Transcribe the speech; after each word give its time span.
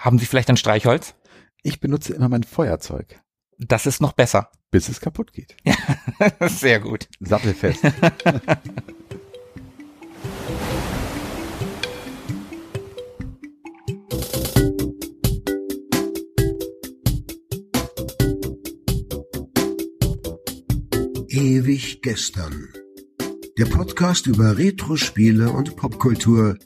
Haben 0.00 0.18
Sie 0.18 0.24
vielleicht 0.24 0.48
ein 0.48 0.56
Streichholz? 0.56 1.14
Ich 1.62 1.78
benutze 1.78 2.14
immer 2.14 2.30
mein 2.30 2.42
Feuerzeug. 2.42 3.20
Das 3.58 3.84
ist 3.84 4.00
noch 4.00 4.14
besser. 4.14 4.50
Bis 4.70 4.88
es 4.88 4.98
kaputt 5.02 5.34
geht. 5.34 5.54
Ja, 5.62 5.74
sehr 6.48 6.80
gut. 6.80 7.06
Sattelfest. 7.20 7.82
Ewig 21.28 22.00
gestern. 22.00 22.72
Der 23.58 23.66
Podcast 23.66 24.26
über 24.26 24.56
Retro-Spiele 24.56 25.50
und 25.50 25.76
Popkultur, 25.76 26.56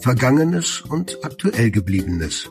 Vergangenes 0.00 0.80
und 0.80 1.22
aktuell 1.22 1.70
gebliebenes. 1.70 2.50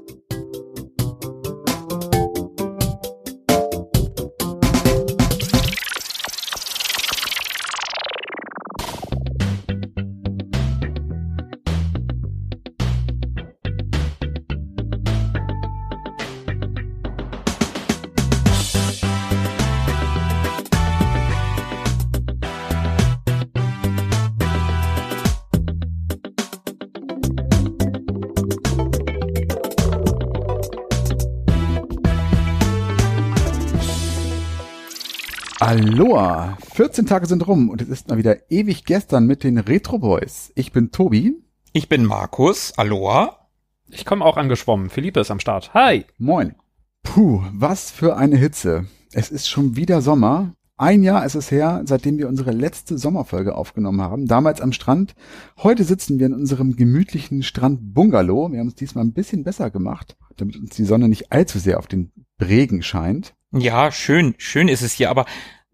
Aloha! 36.01 36.57
14 36.73 37.05
Tage 37.05 37.27
sind 37.27 37.47
rum 37.47 37.69
und 37.69 37.79
es 37.79 37.87
ist 37.87 38.07
mal 38.07 38.17
wieder 38.17 38.49
ewig 38.49 38.85
gestern 38.85 39.27
mit 39.27 39.43
den 39.43 39.59
Retro 39.59 39.99
Boys. 39.99 40.51
Ich 40.55 40.71
bin 40.71 40.89
Tobi. 40.89 41.35
Ich 41.73 41.89
bin 41.89 42.05
Markus. 42.05 42.73
Aloha. 42.75 43.47
Ich 43.87 44.03
komme 44.03 44.25
auch 44.25 44.35
angeschwommen. 44.35 44.89
Philippe 44.89 45.19
ist 45.19 45.29
am 45.29 45.39
Start. 45.39 45.75
Hi. 45.75 46.05
Moin. 46.17 46.55
Puh, 47.03 47.43
was 47.53 47.91
für 47.91 48.17
eine 48.17 48.35
Hitze. 48.35 48.87
Es 49.13 49.29
ist 49.29 49.47
schon 49.47 49.75
wieder 49.75 50.01
Sommer. 50.01 50.55
Ein 50.75 51.03
Jahr 51.03 51.23
ist 51.23 51.35
es 51.35 51.51
her, 51.51 51.83
seitdem 51.85 52.17
wir 52.17 52.29
unsere 52.29 52.49
letzte 52.49 52.97
Sommerfolge 52.97 53.53
aufgenommen 53.53 54.01
haben. 54.01 54.25
Damals 54.25 54.59
am 54.59 54.73
Strand. 54.73 55.13
Heute 55.57 55.83
sitzen 55.83 56.17
wir 56.17 56.25
in 56.25 56.33
unserem 56.33 56.75
gemütlichen 56.77 57.43
Strand-Bungalow. 57.43 58.51
Wir 58.51 58.59
haben 58.59 58.69
es 58.69 58.75
diesmal 58.75 59.03
ein 59.03 59.13
bisschen 59.13 59.43
besser 59.43 59.69
gemacht, 59.69 60.17
damit 60.37 60.55
uns 60.55 60.71
die 60.75 60.85
Sonne 60.85 61.09
nicht 61.09 61.31
allzu 61.31 61.59
sehr 61.59 61.77
auf 61.77 61.85
den 61.85 62.11
Regen 62.41 62.81
scheint. 62.81 63.35
Ja, 63.51 63.91
schön, 63.91 64.33
schön 64.37 64.67
ist 64.67 64.81
es 64.81 64.93
hier, 64.93 65.11
aber 65.11 65.25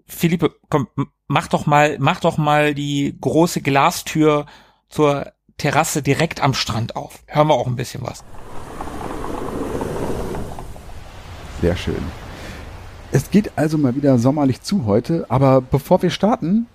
Philippe, 0.07 0.55
komm, 0.69 0.87
mach 1.27 1.47
doch 1.47 1.65
mal, 1.65 1.97
mach 1.99 2.19
doch 2.19 2.37
mal 2.37 2.73
die 2.73 3.15
große 3.19 3.61
Glastür 3.61 4.45
zur 4.89 5.31
Terrasse 5.57 6.01
direkt 6.01 6.41
am 6.41 6.53
Strand 6.53 6.95
auf. 6.95 7.19
Hören 7.27 7.47
wir 7.47 7.55
auch 7.55 7.67
ein 7.67 7.75
bisschen 7.75 8.03
was. 8.03 8.23
Sehr 11.61 11.75
schön. 11.75 12.03
Es 13.11 13.31
geht 13.31 13.57
also 13.57 13.77
mal 13.77 13.95
wieder 13.95 14.19
sommerlich 14.19 14.61
zu 14.61 14.85
heute, 14.85 15.25
aber 15.29 15.61
bevor 15.61 16.01
wir 16.01 16.09
starten, 16.09 16.67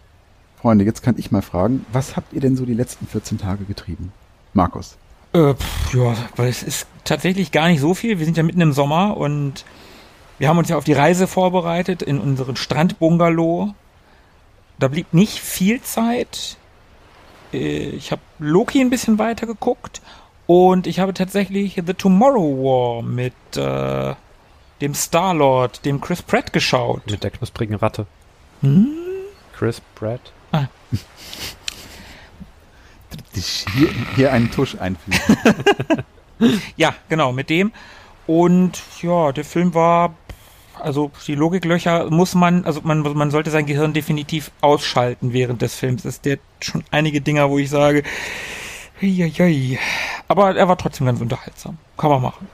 Freunde, 0.61 0.85
jetzt 0.85 1.03
kann 1.03 1.17
ich 1.19 1.31
mal 1.31 1.43
fragen, 1.43 1.85
was 1.93 2.17
habt 2.17 2.33
ihr 2.33 2.41
denn 2.41 2.57
so 2.57 2.65
die 2.65 2.75
letzten 2.75 3.07
14 3.07 3.39
Tage 3.39 3.65
getrieben? 3.65 4.13
Markus. 4.55 4.97
Äh, 5.33 5.55
pff, 5.55 5.95
ja, 5.95 6.15
weil 6.37 6.49
es 6.49 6.63
ist 6.63 6.87
tatsächlich 7.05 7.53
gar 7.53 7.69
nicht 7.69 7.81
so 7.81 7.95
viel. 7.95 8.19
Wir 8.19 8.25
sind 8.25 8.37
ja 8.37 8.43
mitten 8.43 8.61
im 8.61 8.73
Sommer 8.73 9.17
und 9.17 9.65
wir 10.43 10.49
haben 10.49 10.59
uns 10.59 10.69
ja 10.69 10.77
auf 10.77 10.83
die 10.83 10.93
Reise 10.93 11.29
vorbereitet 11.29 12.03
in 12.03 12.19
unseren 12.19 12.57
Strandbungalow. 12.57 13.75
Da 14.77 14.89
blieb 14.89 15.15
nicht 15.15 15.39
viel 15.39 15.81
Zeit. 15.83 16.57
Äh, 17.53 17.91
Ich 17.91 18.11
habe 18.11 18.23
Loki 18.41 18.81
ein 18.81 18.91
bisschen 18.91 19.21
weiter 19.21 19.47
geguckt 19.47 20.03
und 20.49 20.89
ich 20.89 20.99
habe 20.99 21.15
tatsächlich 21.15 21.81
The 21.87 21.95
Tomorrow 21.95 22.43
War 22.65 23.03
mit 23.03 23.35
äh, 23.57 24.17
dem 24.81 24.95
Star-Lord, 24.97 25.85
dem 25.85 26.01
Chris 26.01 26.23
Pratt 26.23 26.53
geschaut. 26.53 27.09
Mit 27.09 27.23
der 27.23 27.31
knusprigen 27.31 27.77
Ratte. 27.77 28.07
Hm? 28.63 28.89
Chris 29.57 29.81
Pratt. 29.95 30.33
Hier, 33.33 33.89
hier 34.17 34.33
einen 34.33 34.51
Tusch 34.51 34.75
einfügen. 34.75 36.05
Ja, 36.77 36.97
genau, 37.09 37.31
mit 37.31 37.49
dem. 37.49 37.71
Und 38.27 38.83
ja, 39.03 39.33
der 39.33 39.45
Film 39.45 39.75
war, 39.75 40.15
also 40.81 41.11
die 41.27 41.35
Logiklöcher 41.35 42.11
muss 42.11 42.35
man, 42.35 42.65
also 42.65 42.81
man, 42.83 43.01
man 43.01 43.31
sollte 43.31 43.51
sein 43.51 43.67
Gehirn 43.67 43.93
definitiv 43.93 44.51
ausschalten 44.61 45.33
während 45.33 45.63
des 45.63 45.75
Films. 45.75 46.05
Es 46.05 46.21
der 46.21 46.39
schon 46.61 46.85
einige 46.91 47.21
Dinger, 47.21 47.51
wo 47.51 47.59
ich 47.59 47.71
sage, 47.71 48.03
hihihi. 48.99 49.79
aber 50.29 50.57
er 50.57 50.69
war 50.69 50.79
trotzdem 50.79 51.07
ganz 51.07 51.21
unterhaltsam. 51.21 51.79
Kann 51.97 52.11
man 52.11 52.23
machen. 52.23 52.49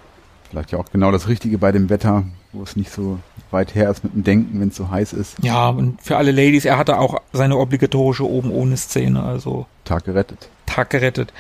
Vielleicht 0.50 0.72
ja 0.72 0.78
auch 0.78 0.90
genau 0.90 1.12
das 1.12 1.28
Richtige 1.28 1.58
bei 1.58 1.72
dem 1.72 1.90
Wetter, 1.90 2.24
wo 2.52 2.62
es 2.62 2.74
nicht 2.74 2.90
so 2.90 3.18
weit 3.50 3.74
her 3.74 3.90
ist 3.90 4.02
mit 4.02 4.14
dem 4.14 4.24
Denken, 4.24 4.60
wenn 4.60 4.68
es 4.68 4.76
so 4.76 4.90
heiß 4.90 5.12
ist. 5.12 5.36
Ja, 5.42 5.68
und 5.68 6.00
für 6.00 6.16
alle 6.16 6.32
Ladies, 6.32 6.64
er 6.64 6.78
hatte 6.78 6.98
auch 6.98 7.20
seine 7.32 7.58
obligatorische 7.58 8.28
oben 8.28 8.50
ohne 8.50 8.76
Szene, 8.76 9.22
also 9.22 9.66
Tag 9.84 10.04
gerettet. 10.04 10.48
Tag 10.66 10.90
gerettet. 10.90 11.32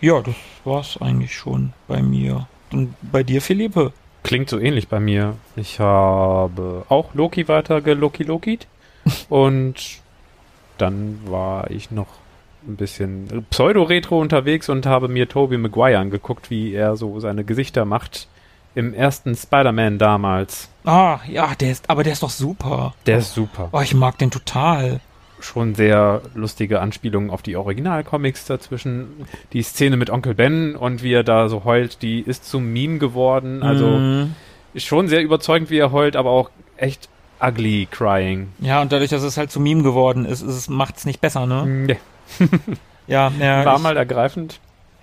Ja, 0.00 0.20
das 0.20 0.34
war's 0.64 0.98
eigentlich 1.00 1.34
schon 1.34 1.72
bei 1.86 2.02
mir. 2.02 2.46
Und 2.72 2.94
bei 3.00 3.22
dir, 3.22 3.42
Philippe? 3.42 3.92
Klingt 4.26 4.50
so 4.50 4.58
ähnlich 4.58 4.88
bei 4.88 4.98
mir. 4.98 5.36
Ich 5.54 5.78
habe 5.78 6.84
auch 6.88 7.14
Loki 7.14 7.46
weiter 7.46 7.80
geloki 7.80 8.24
lokit 8.24 8.66
und 9.28 9.74
dann 10.78 11.20
war 11.26 11.70
ich 11.70 11.90
noch 11.92 12.08
ein 12.66 12.76
bisschen 12.76 13.46
Pseudo-Retro 13.50 14.20
unterwegs 14.20 14.68
und 14.68 14.84
habe 14.84 15.06
mir 15.06 15.28
Tobey 15.28 15.56
Maguire 15.58 15.98
angeguckt, 15.98 16.50
wie 16.50 16.74
er 16.74 16.96
so 16.96 17.20
seine 17.20 17.44
Gesichter 17.44 17.84
macht 17.84 18.26
im 18.74 18.92
ersten 18.92 19.36
Spider-Man 19.36 19.98
damals. 19.98 20.68
Ah, 20.84 21.20
ja, 21.28 21.54
der 21.54 21.70
ist, 21.70 21.88
aber 21.88 22.02
der 22.02 22.12
ist 22.12 22.22
doch 22.22 22.30
super. 22.30 22.94
Der 23.06 23.18
ist 23.18 23.32
super. 23.32 23.68
Oh, 23.72 23.80
ich 23.80 23.94
mag 23.94 24.18
den 24.18 24.30
total. 24.30 25.00
Schon 25.46 25.74
sehr 25.76 26.22
lustige 26.34 26.80
Anspielungen 26.80 27.30
auf 27.30 27.40
die 27.42 27.56
Originalcomics 27.56 28.46
dazwischen. 28.46 29.06
Die 29.52 29.62
Szene 29.62 29.96
mit 29.96 30.10
Onkel 30.10 30.34
Ben 30.34 30.74
und 30.76 31.02
wie 31.02 31.12
er 31.12 31.22
da 31.22 31.48
so 31.48 31.64
heult, 31.64 32.02
die 32.02 32.20
ist 32.20 32.44
zum 32.48 32.72
Meme 32.72 32.98
geworden. 32.98 33.62
Also 33.62 33.86
Mhm. 33.86 34.34
ist 34.74 34.86
schon 34.86 35.06
sehr 35.08 35.22
überzeugend, 35.22 35.70
wie 35.70 35.78
er 35.78 35.92
heult, 35.92 36.16
aber 36.16 36.30
auch 36.30 36.50
echt 36.76 37.08
ugly 37.40 37.86
crying. 37.90 38.48
Ja, 38.58 38.82
und 38.82 38.90
dadurch, 38.92 39.10
dass 39.10 39.22
es 39.22 39.36
halt 39.36 39.50
zu 39.52 39.60
Meme 39.60 39.82
geworden 39.82 40.24
ist, 40.24 40.42
ist 40.42 40.68
es 40.68 41.04
nicht 41.04 41.20
besser, 41.20 41.46
ne? 41.46 41.64
Nee. 41.66 41.96
Ja, 43.06 43.30
ja. 43.38 43.64
War 43.64 43.76
ich- 43.76 43.82
mal 43.82 43.96
ergreifend. 43.96 44.58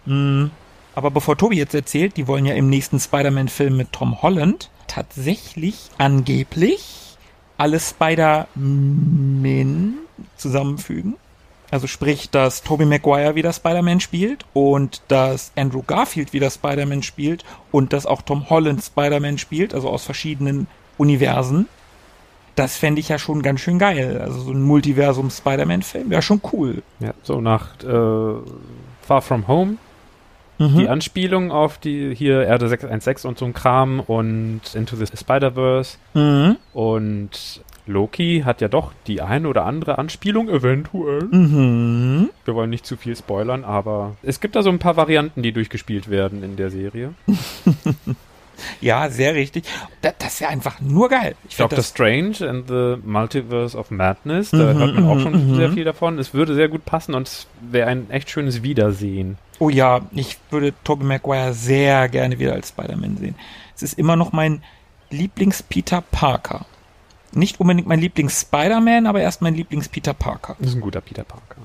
Mhm. 0.05 0.51
Aber 0.93 1.09
bevor 1.09 1.37
Tobi 1.37 1.55
jetzt 1.57 1.73
erzählt, 1.73 2.17
die 2.17 2.27
wollen 2.27 2.45
ja 2.45 2.53
im 2.53 2.69
nächsten 2.69 2.99
Spider-Man-Film 2.99 3.77
mit 3.77 3.93
Tom 3.93 4.21
Holland 4.21 4.69
tatsächlich 4.87 5.89
angeblich 5.97 7.15
alle 7.57 7.79
Spider-Man 8.63 9.93
zusammenfügen. 10.38 11.16
Also 11.72 11.88
sprich, 11.88 12.29
dass 12.29 12.62
Tobey 12.62 12.85
Maguire 12.85 13.34
wieder 13.34 13.51
Spider-Man 13.51 14.00
spielt 14.00 14.46
und 14.53 15.01
dass 15.07 15.51
Andrew 15.56 15.81
Garfield 15.85 16.31
wieder 16.31 16.51
Spider-Man 16.51 17.01
spielt 17.01 17.44
und 17.72 17.94
dass 17.94 18.06
auch 18.06 18.22
Tom 18.22 18.50
Holland 18.50 18.84
Spider-Man 18.84 19.40
spielt, 19.40 19.73
also 19.73 19.90
aus 19.90 20.03
verschiedenen 20.06 20.68
Universen. 20.97 21.68
Das 22.56 22.78
fände 22.78 23.00
ich 23.02 23.09
ja 23.09 23.18
schon 23.18 23.41
ganz 23.41 23.62
schön 23.62 23.79
geil. 23.79 24.19
Also 24.22 24.41
so 24.41 24.52
ein 24.52 24.62
Multiversum-Spider-Man-Film 24.62 26.11
wäre 26.11 26.22
schon 26.22 26.41
cool. 26.52 26.84
Ja, 26.99 27.16
so 27.23 27.41
nach 27.41 27.79
äh, 27.84 28.35
Far 29.02 29.22
From 29.23 29.47
Home. 29.47 29.78
Mhm. 30.59 30.78
Die 30.78 30.87
Anspielung 30.87 31.52
auf 31.52 31.79
die 31.79 32.14
hier 32.14 32.43
Erde 32.43 32.70
616 32.70 33.28
und 33.28 33.40
so 33.40 33.46
ein 33.46 33.53
Kram 33.53 33.99
und 33.99 34.61
Into 34.76 34.96
the 34.96 35.05
Spider-Verse 35.08 35.97
Mhm. 36.14 36.58
und 36.73 37.61
Loki 37.85 38.44
hat 38.46 38.62
ja 38.62 38.68
doch 38.68 38.94
die 39.08 39.22
eine 39.22 39.47
oder 39.47 39.66
andere 39.66 39.97
Anspielung 39.97 40.50
eventuell. 40.50 41.24
Mhm. 41.24 42.30
Wir 42.46 42.56
wollen 42.56 42.70
nicht 42.70 42.85
zu 42.85 42.97
viel 42.97 43.16
spoilern, 43.16 43.64
aber 43.64 44.16
es 44.24 44.40
gibt 44.40 44.56
da 44.56 44.64
so 44.64 44.70
ein 44.70 44.80
paar 44.80 44.96
Varianten, 44.97 45.41
die 45.41 45.52
durchgespielt 45.52 46.09
werden 46.09 46.44
in 46.44 46.56
der 46.56 46.70
Serie. 46.70 47.14
Ja, 48.82 49.09
sehr 49.09 49.34
richtig. 49.34 49.66
Das, 50.02 50.14
das 50.20 50.34
ist 50.34 50.40
ja 50.40 50.50
einfach 50.50 50.80
nur 50.80 51.09
geil. 51.09 51.35
Ich 51.50 51.58
Doctor 51.58 51.84
Strange 51.84 52.47
and 52.47 52.68
the 52.68 52.96
Multiverse 53.03 53.78
of 53.78 53.91
Madness, 53.91 54.52
da 54.52 54.58
Mhm, 54.74 54.78
hört 54.78 54.96
man 54.96 55.06
auch 55.06 55.16
mhm, 55.16 55.22
schon 55.22 55.52
mhm. 55.52 55.56
sehr 55.56 55.72
viel 55.72 55.84
davon. 55.84 56.20
Es 56.20 56.34
würde 56.34 56.53
sehr 56.53 56.70
gut 56.70 56.85
passen 56.85 57.14
und 57.16 57.28
es 57.28 57.47
wäre 57.62 57.90
ein 57.90 58.09
echt 58.09 58.30
schönes 58.30 58.64
Wiedersehen. 58.64 59.38
Oh 59.59 59.70
ja, 59.70 60.02
ich 60.12 60.38
würde 60.50 60.74
Tobey 60.84 61.06
Maguire 61.06 61.53
sehr 61.53 62.09
gerne 62.09 62.40
wieder 62.40 62.53
als 62.53 62.70
Spider-Man 62.70 63.18
sehen. 63.18 63.35
Es 63.76 63.84
ist 63.84 63.97
immer 63.97 64.16
noch 64.16 64.34
mein 64.34 64.62
Lieblings-Peter 65.09 66.02
Parker. 66.12 66.66
Nicht 67.35 67.59
unbedingt 67.59 67.88
mein 67.88 68.00
Lieblings-Spider-Man, 68.00 69.08
aber 69.08 69.22
erst 69.22 69.41
mein 69.41 69.56
Lieblings-Peter 69.56 70.14
Parker. 70.14 70.56
Das 70.59 70.70
ist 70.70 70.76
ein 70.76 70.82
guter 70.82 71.02
Peter 71.02 71.24
Parker. 71.24 71.58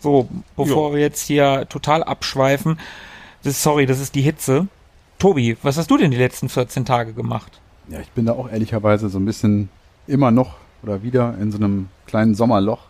So, 0.00 0.28
bevor 0.56 0.94
wir 0.94 1.00
jetzt 1.00 1.26
hier 1.26 1.66
total 1.68 2.02
abschweifen, 2.02 2.78
das, 3.42 3.62
sorry, 3.62 3.84
das 3.86 4.00
ist 4.00 4.14
die 4.14 4.22
Hitze. 4.22 4.66
Tobi, 5.18 5.56
was 5.62 5.76
hast 5.76 5.90
du 5.90 5.98
denn 5.98 6.10
die 6.10 6.16
letzten 6.16 6.48
14 6.48 6.86
Tage 6.86 7.12
gemacht? 7.12 7.60
Ja, 7.88 8.00
ich 8.00 8.10
bin 8.10 8.24
da 8.24 8.32
auch 8.32 8.50
ehrlicherweise 8.50 9.10
so 9.10 9.18
ein 9.18 9.26
bisschen 9.26 9.68
immer 10.06 10.30
noch 10.30 10.56
oder 10.82 11.02
wieder 11.02 11.36
in 11.38 11.52
so 11.52 11.58
einem 11.58 11.88
kleinen 12.06 12.34
Sommerloch. 12.34 12.80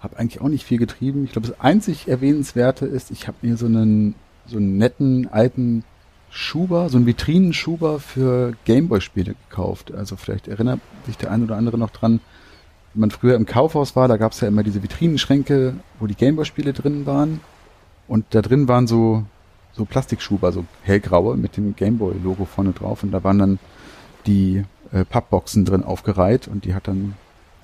Hab 0.00 0.18
eigentlich 0.18 0.40
auch 0.40 0.48
nicht 0.48 0.64
viel 0.64 0.78
getrieben. 0.78 1.24
Ich 1.24 1.32
glaube, 1.32 1.48
das 1.48 1.60
einzig 1.60 2.08
erwähnenswerte 2.08 2.86
ist, 2.86 3.10
ich 3.10 3.28
habe 3.28 3.36
mir 3.42 3.58
so 3.58 3.66
einen 3.66 4.14
so 4.46 4.56
einen 4.56 4.78
netten 4.78 5.28
alten 5.28 5.84
Schuber, 6.30 6.88
so 6.88 6.96
einen 6.96 7.06
Vitrinenschuber 7.06 7.98
für 7.98 8.54
Gameboy-Spiele 8.64 9.34
gekauft. 9.48 9.92
Also 9.92 10.16
vielleicht 10.16 10.48
erinnert 10.48 10.80
sich 11.06 11.16
der 11.16 11.30
ein 11.30 11.42
oder 11.42 11.56
andere 11.56 11.76
noch 11.76 11.90
dran, 11.90 12.20
wenn 12.94 13.00
man 13.00 13.10
früher 13.10 13.36
im 13.36 13.46
Kaufhaus 13.46 13.94
war, 13.94 14.08
da 14.08 14.16
gab 14.16 14.32
es 14.32 14.40
ja 14.40 14.48
immer 14.48 14.62
diese 14.62 14.82
Vitrinenschränke, 14.82 15.74
wo 15.98 16.06
die 16.06 16.14
Gameboy-Spiele 16.14 16.72
drin 16.72 17.06
waren. 17.06 17.40
Und 18.08 18.26
da 18.30 18.42
drin 18.42 18.66
waren 18.66 18.86
so, 18.86 19.24
so 19.72 19.84
Plastikschuber, 19.84 20.50
so 20.50 20.64
hellgraue 20.82 21.36
mit 21.36 21.56
dem 21.56 21.76
Gameboy-Logo 21.76 22.44
vorne 22.44 22.72
drauf. 22.72 23.02
Und 23.02 23.12
da 23.12 23.22
waren 23.22 23.38
dann 23.38 23.58
die 24.26 24.64
äh, 24.92 25.04
Pappboxen 25.04 25.64
drin 25.64 25.84
aufgereiht 25.84 26.48
und 26.48 26.64
die 26.64 26.74
hat 26.74 26.88
dann 26.88 27.14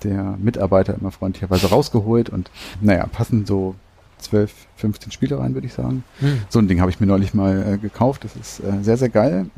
der 0.03 0.37
Mitarbeiter 0.37 0.95
immer 0.95 1.11
freundlicherweise 1.11 1.67
rausgeholt 1.69 2.29
und 2.29 2.51
naja, 2.81 3.07
passen 3.07 3.45
so 3.45 3.75
12, 4.19 4.53
15 4.75 5.11
Spiele 5.11 5.39
rein, 5.39 5.53
würde 5.53 5.67
ich 5.67 5.73
sagen. 5.73 6.03
Hm. 6.19 6.41
So 6.49 6.59
ein 6.59 6.67
Ding 6.67 6.81
habe 6.81 6.91
ich 6.91 6.99
mir 6.99 7.07
neulich 7.07 7.33
mal 7.33 7.73
äh, 7.73 7.77
gekauft. 7.77 8.23
Das 8.23 8.35
ist 8.35 8.59
äh, 8.59 8.83
sehr, 8.83 8.97
sehr 8.97 9.09
geil. 9.09 9.49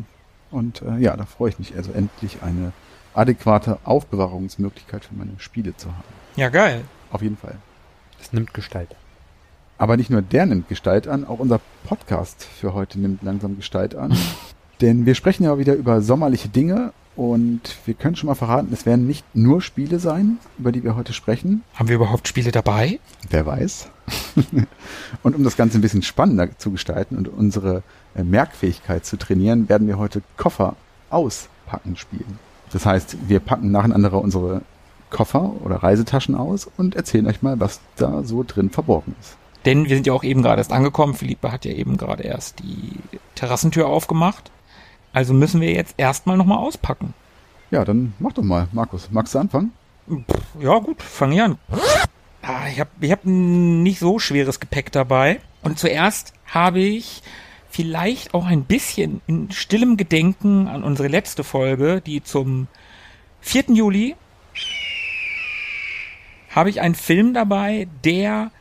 Und 0.52 0.82
äh, 0.82 0.98
ja, 0.98 1.16
da 1.16 1.26
freue 1.26 1.50
ich 1.50 1.60
mich 1.60 1.76
also 1.76 1.92
endlich 1.92 2.38
eine 2.42 2.72
adäquate 3.14 3.80
Aufbewahrungsmöglichkeit 3.84 5.06
für 5.06 5.16
meine 5.16 5.34
Spiele 5.38 5.76
zu 5.76 5.90
haben. 5.90 6.04
Ja, 6.36 6.50
geil. 6.50 6.84
Auf 7.12 7.22
jeden 7.22 7.38
Fall. 7.38 7.56
Das 8.18 8.34
nimmt 8.34 8.54
Gestalt. 8.54 8.96
Aber 9.78 9.96
nicht 9.98 10.10
nur 10.10 10.22
der 10.22 10.46
nimmt 10.46 10.68
Gestalt 10.68 11.08
an, 11.08 11.26
auch 11.26 11.40
unser 11.40 11.62
Podcast 11.86 12.44
für 12.44 12.74
heute 12.74 13.00
nimmt 13.00 13.24
langsam 13.24 13.56
Gestalt 13.56 13.96
an. 13.96 14.16
Denn 14.82 15.06
wir 15.06 15.16
sprechen 15.16 15.44
ja 15.44 15.58
wieder 15.58 15.74
über 15.76 16.02
sommerliche 16.02 16.50
Dinge 16.50 16.94
und 17.19 17.75
wir 17.83 17.95
können 17.95 18.16
schon 18.16 18.27
mal 18.27 18.36
verraten, 18.36 18.69
es 18.71 18.86
werden 18.86 19.06
nicht 19.06 19.25
nur 19.36 19.62
Spiele 19.62 20.00
sein, 20.00 20.38
über 20.57 20.71
die 20.71 20.86
wir 20.86 20.95
heute 20.95 21.12
sprechen. 21.12 21.63
Haben 21.74 21.89
wir 21.89 21.98
überhaupt 21.98 22.30
Spiele 22.30 22.54
dabei? 22.54 23.01
Wer 23.30 23.45
weiß. 23.45 23.89
und 25.24 25.36
um 25.36 25.44
das 25.44 25.57
Ganze 25.57 25.77
ein 25.77 25.81
bisschen 25.81 26.01
spannender 26.01 26.57
zu 26.57 26.71
gestalten 26.71 27.18
und 27.18 27.27
unsere 27.27 27.83
äh, 28.16 28.24
Merkfähigkeit 28.24 29.06
zu 29.06 29.18
trainieren, 29.18 29.68
werden 29.68 29.86
wir 29.89 29.98
heute 29.98 30.21
Koffer 30.38 30.77
auspacken 31.10 31.98
spielen. 31.98 32.39
Das 32.71 32.86
heißt, 32.86 33.18
wir 33.27 33.42
packen 33.42 33.69
nacheinander 33.69 34.13
unsere 34.13 34.62
Koffer 35.10 35.56
oder 35.65 35.83
Reisetaschen 35.83 36.36
aus 36.36 36.69
und 36.77 36.95
erzählen 36.95 37.27
euch 37.27 37.42
mal, 37.42 37.60
was 37.60 37.81
da 37.98 38.24
so 38.24 38.45
drin 38.48 38.69
verborgen 38.69 39.13
ist. 39.19 39.36
Denn 39.65 39.89
wir 39.89 39.95
sind 39.98 40.07
ja 40.07 40.13
auch 40.13 40.24
eben 40.24 40.42
gerade 40.42 40.62
erst 40.62 40.72
angekommen. 40.72 41.15
Philippe 41.15 41.51
hat 41.51 41.65
ja 41.65 41.74
eben 41.74 41.98
gerade 41.98 42.24
erst 42.24 42.60
die 42.60 42.94
Terrassentür 43.36 43.88
aufgemacht. 43.88 44.51
Also 45.14 45.34
müssen 45.34 45.62
wir 45.62 45.72
jetzt 45.72 45.96
erstmal 45.98 46.38
nochmal 46.38 46.60
auspacken. 46.60 47.14
Ja, 47.72 47.86
dann 47.86 48.14
mach 48.20 48.34
doch 48.34 48.44
mal, 48.44 48.68
Markus. 48.72 49.10
Magst 49.12 49.36
du 49.36 49.40
anfangen? 49.40 49.74
Ja, 50.60 50.80
gut, 50.80 51.02
fang 51.02 51.32
ich 51.32 51.42
an. 51.42 51.58
Ah, 52.42 52.68
ich 52.72 52.80
habe 52.80 52.90
ich 53.00 53.12
hab 53.12 53.26
nicht 53.26 54.00
so 54.00 54.18
schweres 54.18 54.60
Gepäck 54.60 54.92
dabei. 54.92 55.40
Und 55.62 55.78
zuerst 55.78 56.34
habe 56.46 56.80
ich 56.80 57.22
vielleicht 57.70 58.34
auch 58.34 58.46
ein 58.46 58.64
bisschen 58.64 59.22
in 59.28 59.52
stillem 59.52 59.98
Gedenken 59.98 60.68
an 60.68 60.84
unsere 60.84 61.08
letzte 61.08 61.44
Folge, 61.44 62.02
die 62.02 62.24
zum 62.24 62.68
4. 63.42 63.66
Juli, 63.70 64.16
habe 66.50 66.70
ich 66.70 66.82
einen 66.82 66.96
Film 66.96 67.34
dabei, 67.34 67.88
der 68.04 68.52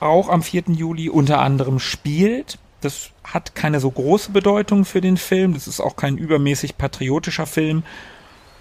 auch 0.00 0.28
am 0.28 0.42
4. 0.42 0.64
Juli 0.68 1.08
unter 1.08 1.40
anderem 1.40 1.78
spielt. 1.78 2.58
Das 2.82 3.10
hat 3.26 3.54
keine 3.54 3.80
so 3.80 3.90
große 3.90 4.30
Bedeutung 4.30 4.84
für 4.84 5.00
den 5.00 5.16
Film. 5.16 5.54
Das 5.54 5.66
ist 5.66 5.80
auch 5.80 5.96
kein 5.96 6.16
übermäßig 6.16 6.78
patriotischer 6.78 7.46
Film. 7.46 7.82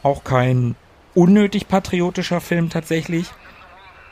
Auch 0.03 0.23
kein 0.23 0.75
unnötig 1.13 1.67
patriotischer 1.67 2.41
Film 2.41 2.69
tatsächlich. 2.69 3.27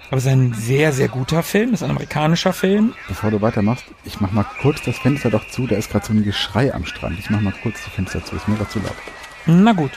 Aber 0.07 0.17
es 0.17 0.25
ist 0.25 0.31
ein 0.31 0.53
sehr, 0.53 0.93
sehr 0.93 1.07
guter 1.07 1.41
Film. 1.41 1.69
Es 1.69 1.81
ist 1.81 1.83
ein 1.83 1.91
amerikanischer 1.91 2.53
Film. 2.53 2.93
Bevor 3.07 3.31
du 3.31 3.41
weitermachst, 3.41 3.85
ich 4.03 4.21
mach 4.21 4.31
mal 4.31 4.45
kurz 4.61 4.83
das 4.83 4.97
Fenster 4.99 5.31
doch 5.31 5.47
zu. 5.49 5.65
Da 5.65 5.75
ist 5.75 5.89
gerade 5.89 6.05
so 6.05 6.13
ein 6.13 6.23
Geschrei 6.23 6.73
am 6.73 6.85
Strand. 6.85 7.17
Ich 7.17 7.29
mach 7.29 7.41
mal 7.41 7.53
kurz 7.63 7.83
das 7.83 7.93
Fenster 7.93 8.23
zu. 8.23 8.35
Ist 8.35 8.47
mir 8.47 8.55
gerade 8.55 8.69
zu 8.69 8.79
laut. 8.79 8.93
Na 9.45 9.73
gut. 9.73 9.91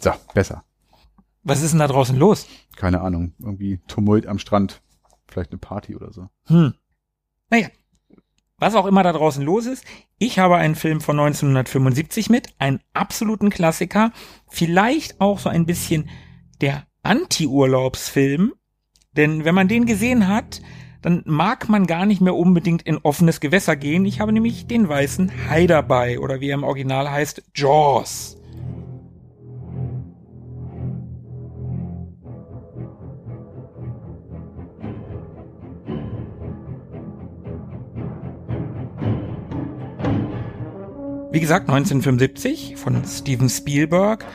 So, 0.00 0.10
besser. 0.34 0.64
Was 1.44 1.62
ist 1.62 1.70
denn 1.70 1.78
da 1.78 1.86
draußen 1.86 2.16
los? 2.16 2.48
Keine 2.76 3.00
Ahnung. 3.00 3.34
Irgendwie 3.38 3.80
Tumult 3.86 4.26
am 4.26 4.38
Strand. 4.38 4.82
Vielleicht 5.26 5.52
eine 5.52 5.58
Party 5.58 5.96
oder 5.96 6.12
so. 6.12 6.28
Hm. 6.46 6.74
Naja, 7.50 7.68
was 8.58 8.74
auch 8.74 8.86
immer 8.86 9.02
da 9.02 9.12
draußen 9.12 9.44
los 9.44 9.66
ist, 9.66 9.84
ich 10.18 10.38
habe 10.38 10.56
einen 10.56 10.76
Film 10.76 11.00
von 11.00 11.18
1975 11.18 12.30
mit, 12.30 12.54
einen 12.58 12.80
absoluten 12.94 13.50
Klassiker, 13.50 14.12
vielleicht 14.48 15.20
auch 15.20 15.40
so 15.40 15.48
ein 15.48 15.66
bisschen 15.66 16.08
der 16.60 16.86
Anti-Urlaubsfilm, 17.02 18.52
denn 19.16 19.44
wenn 19.44 19.54
man 19.54 19.66
den 19.66 19.84
gesehen 19.84 20.28
hat, 20.28 20.62
dann 21.02 21.22
mag 21.26 21.68
man 21.68 21.88
gar 21.88 22.06
nicht 22.06 22.20
mehr 22.20 22.36
unbedingt 22.36 22.82
in 22.82 22.98
offenes 22.98 23.40
Gewässer 23.40 23.74
gehen. 23.74 24.04
Ich 24.04 24.20
habe 24.20 24.32
nämlich 24.32 24.68
den 24.68 24.88
weißen 24.88 25.50
Hai 25.50 25.66
dabei 25.66 26.20
oder 26.20 26.40
wie 26.40 26.50
er 26.50 26.54
im 26.54 26.62
Original 26.62 27.10
heißt, 27.10 27.42
Jaws. 27.56 28.36
Wie 41.32 41.40
gesagt, 41.40 41.70
1975 41.70 42.76
von 42.76 43.02
Steven 43.06 43.48
Spielberg. 43.48 44.26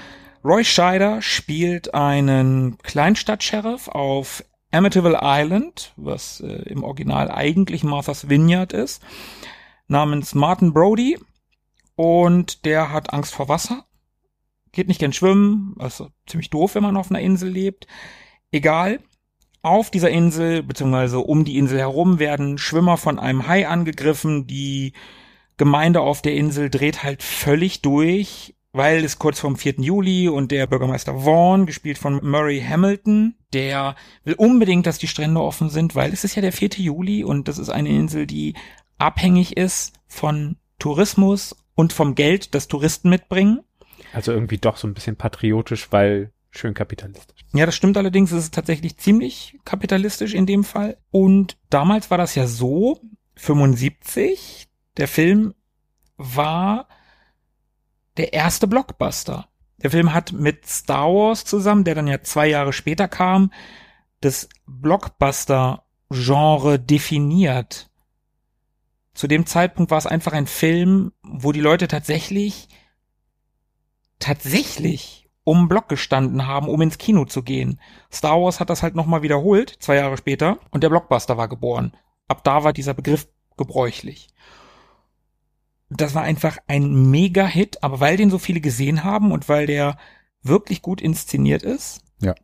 Roy 0.44 0.64
Scheider 0.64 1.22
spielt 1.22 1.94
einen 1.94 2.80
Kleinstadt-Sheriff 2.80 3.88
auf 3.88 4.44
Amityville 4.72 5.20
Island, 5.22 5.94
was 5.96 6.40
äh, 6.40 6.64
im 6.64 6.84
Original 6.84 7.30
eigentlich 7.30 7.84
Martha's 7.84 8.30
Vineyard 8.30 8.74
ist, 8.74 9.04
namens 9.88 10.34
Martin 10.34 10.74
Brody. 10.74 11.20
Und 11.96 12.66
der 12.66 12.92
hat 12.92 13.14
Angst 13.14 13.36
vor 13.36 13.48
Wasser. 13.48 13.86
Geht 14.72 14.88
nicht 14.88 15.00
gern 15.00 15.14
schwimmen, 15.14 15.76
also 15.78 16.10
ziemlich 16.26 16.50
doof, 16.50 16.74
wenn 16.74 16.84
man 16.84 16.98
auf 16.98 17.12
einer 17.12 17.22
Insel 17.22 17.50
lebt. 17.50 17.86
Egal. 18.52 19.02
Auf 19.62 19.92
dieser 19.92 20.10
Insel, 20.10 20.64
beziehungsweise 20.64 21.20
um 21.20 21.46
die 21.46 21.60
Insel 21.60 21.78
herum, 21.78 22.18
werden 22.18 22.58
Schwimmer 22.58 22.98
von 22.98 23.20
einem 23.20 23.48
Hai 23.48 23.68
angegriffen, 23.68 24.48
die 24.48 24.94
Gemeinde 25.58 26.02
auf 26.02 26.22
der 26.22 26.36
Insel 26.36 26.70
dreht 26.70 27.04
halt 27.04 27.24
völlig 27.24 27.82
durch, 27.82 28.56
weil 28.74 29.04
es 29.04 29.18
kurz 29.18 29.40
vorm 29.40 29.56
4. 29.56 29.76
Juli 29.80 30.30
und 30.30 30.52
der 30.52 30.68
Bürgermeister 30.68 31.22
Vaughn, 31.22 31.66
gespielt 31.66 31.98
von 31.98 32.20
Murray 32.24 32.62
Hamilton, 32.62 33.36
der 33.54 33.96
will 34.24 34.36
unbedingt, 34.36 34.86
dass 34.86 35.00
die 35.00 35.08
Strände 35.08 35.42
offen 35.42 35.70
sind, 35.70 35.96
weil 35.96 36.14
es 36.14 36.24
ist 36.24 36.36
ja 36.36 36.42
der 36.42 36.54
4. 36.54 36.70
Juli 36.78 37.24
und 37.24 37.48
das 37.48 37.58
ist 37.58 37.70
eine 37.70 37.90
Insel, 37.90 38.28
die 38.28 38.54
abhängig 38.98 39.58
ist 39.58 39.94
von 40.08 40.58
Tourismus 40.80 41.56
und 41.76 41.94
vom 41.94 42.16
Geld, 42.16 42.54
das 42.54 42.68
Touristen 42.68 43.10
mitbringen. 43.10 43.62
Also 44.14 44.32
irgendwie 44.32 44.58
doch 44.58 44.78
so 44.78 44.88
ein 44.88 44.94
bisschen 44.94 45.16
patriotisch, 45.16 45.92
weil 45.92 46.32
schön 46.52 46.74
kapitalistisch. 46.74 47.46
Ja, 47.54 47.66
das 47.66 47.76
stimmt 47.76 47.98
allerdings, 47.98 48.32
es 48.32 48.46
ist 48.46 48.54
tatsächlich 48.54 48.98
ziemlich 48.98 49.58
kapitalistisch 49.66 50.34
in 50.34 50.46
dem 50.46 50.64
Fall. 50.64 50.98
Und 51.12 51.58
damals 51.70 52.12
war 52.12 52.18
das 52.18 52.36
ja 52.36 52.48
so, 52.48 53.00
75, 53.36 54.67
der 54.98 55.08
Film 55.08 55.54
war 56.18 56.88
der 58.18 58.34
erste 58.34 58.68
Blockbuster. 58.68 59.48
Der 59.78 59.92
Film 59.92 60.14
hat 60.14 60.34
mit 60.34 60.68
Star 60.68 61.08
Wars 61.08 61.46
zusammen, 61.46 61.84
der 61.84 61.96
dann 61.96 62.08
ja 62.08 62.22
zwei 62.24 62.48
Jahre 62.48 62.74
später 62.74 63.08
kam, 63.08 63.54
das 64.22 64.50
Blockbuster-Genre 64.66 66.80
definiert. 66.80 67.92
Zu 69.14 69.28
dem 69.28 69.46
Zeitpunkt 69.46 69.92
war 69.92 70.00
es 70.00 70.08
einfach 70.08 70.34
ein 70.34 70.48
Film, 70.48 71.12
wo 71.22 71.52
die 71.52 71.62
Leute 71.62 71.88
tatsächlich, 71.88 72.70
tatsächlich 74.20 75.30
um 75.44 75.68
Block 75.70 75.90
gestanden 75.90 76.48
haben, 76.48 76.68
um 76.68 76.82
ins 76.82 76.98
Kino 76.98 77.26
zu 77.26 77.44
gehen. 77.44 77.80
Star 78.12 78.42
Wars 78.42 78.60
hat 78.60 78.72
das 78.72 78.82
halt 78.84 78.96
nochmal 78.96 79.22
wiederholt, 79.22 79.78
zwei 79.80 79.96
Jahre 79.96 80.18
später, 80.18 80.60
und 80.72 80.84
der 80.84 80.90
Blockbuster 80.90 81.38
war 81.38 81.48
geboren. 81.48 81.96
Ab 82.28 82.44
da 82.44 82.64
war 82.64 82.74
dieser 82.74 82.96
Begriff 82.96 83.28
gebräuchlich 83.56 84.30
das 85.90 86.16
war 86.16 86.24
einfach 86.24 86.58
ein 86.68 87.10
Mega-Hit, 87.10 87.84
aber 87.84 88.00
weil 88.00 88.18
den 88.18 88.30
so 88.30 88.38
viele 88.38 88.62
gesehen 88.62 89.04
haben 89.04 89.32
und 89.32 89.48
weil 89.48 89.68
der 89.68 89.98
wirklich 90.44 90.82
gut 90.82 91.02
inszeniert 91.02 91.64
ist, 91.64 92.02
Ja. 92.22 92.36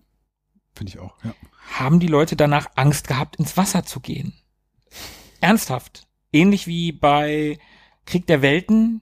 Finde 0.75 0.91
ich 0.91 0.99
auch, 0.99 1.13
ja. 1.23 1.33
haben 1.79 1.99
die 1.99 2.07
Leute 2.07 2.35
danach 2.35 2.71
Angst 2.75 3.07
gehabt, 3.07 3.35
ins 3.35 3.57
Wasser 3.57 3.85
zu 3.85 3.99
gehen. 3.99 4.33
Ernsthaft. 5.39 6.07
Ähnlich 6.31 6.67
wie 6.67 6.91
bei 6.91 7.59
Krieg 8.05 8.25
der 8.27 8.41
Welten, 8.41 9.01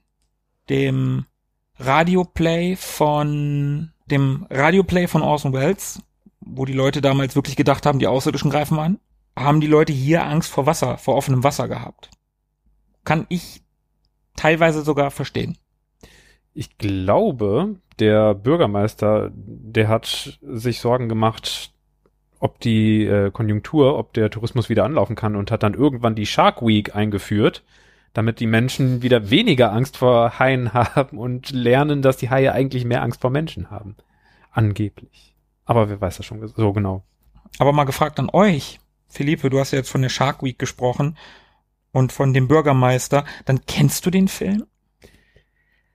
dem 0.68 1.24
Radioplay 1.78 2.76
von 2.76 3.92
dem 4.06 4.46
Radioplay 4.50 5.06
von 5.06 5.22
Orson 5.22 5.52
Welles, 5.52 6.02
wo 6.40 6.64
die 6.64 6.72
Leute 6.72 7.00
damals 7.00 7.34
wirklich 7.34 7.56
gedacht 7.56 7.86
haben, 7.86 7.98
die 7.98 8.06
Außerirdischen 8.06 8.50
greifen 8.50 8.78
an, 8.78 8.98
haben 9.36 9.60
die 9.60 9.66
Leute 9.66 9.92
hier 9.92 10.24
Angst 10.24 10.50
vor 10.50 10.66
Wasser, 10.66 10.98
vor 10.98 11.16
offenem 11.16 11.42
Wasser 11.44 11.68
gehabt. 11.68 12.10
Kann 13.04 13.26
ich 13.28 13.61
teilweise 14.36 14.82
sogar 14.82 15.10
verstehen. 15.10 15.58
Ich 16.54 16.78
glaube, 16.78 17.76
der 17.98 18.34
Bürgermeister, 18.34 19.30
der 19.34 19.88
hat 19.88 20.38
sich 20.42 20.80
Sorgen 20.80 21.08
gemacht, 21.08 21.72
ob 22.40 22.58
die 22.60 23.04
äh, 23.04 23.30
Konjunktur, 23.30 23.96
ob 23.96 24.12
der 24.14 24.30
Tourismus 24.30 24.68
wieder 24.68 24.84
anlaufen 24.84 25.16
kann 25.16 25.36
und 25.36 25.50
hat 25.50 25.62
dann 25.62 25.74
irgendwann 25.74 26.14
die 26.14 26.26
Shark 26.26 26.60
Week 26.60 26.94
eingeführt, 26.94 27.62
damit 28.12 28.40
die 28.40 28.46
Menschen 28.46 29.00
wieder 29.00 29.30
weniger 29.30 29.72
Angst 29.72 29.96
vor 29.96 30.38
Haien 30.38 30.72
haben 30.74 31.18
und 31.18 31.50
lernen, 31.50 32.02
dass 32.02 32.16
die 32.16 32.30
Haie 32.30 32.52
eigentlich 32.52 32.84
mehr 32.84 33.02
Angst 33.02 33.20
vor 33.20 33.30
Menschen 33.30 33.70
haben. 33.70 33.96
Angeblich. 34.50 35.34
Aber 35.64 35.88
wer 35.88 36.00
weiß 36.00 36.18
das 36.18 36.26
schon 36.26 36.46
so 36.48 36.72
genau. 36.72 37.04
Aber 37.58 37.72
mal 37.72 37.84
gefragt 37.84 38.18
an 38.18 38.28
euch, 38.32 38.80
Philippe, 39.08 39.48
du 39.48 39.60
hast 39.60 39.70
ja 39.70 39.78
jetzt 39.78 39.90
von 39.90 40.02
der 40.02 40.08
Shark 40.08 40.42
Week 40.42 40.58
gesprochen 40.58 41.16
und 41.92 42.12
von 42.12 42.32
dem 42.32 42.48
Bürgermeister, 42.48 43.24
dann 43.44 43.60
kennst 43.66 44.04
du 44.06 44.10
den 44.10 44.28
Film? 44.28 44.64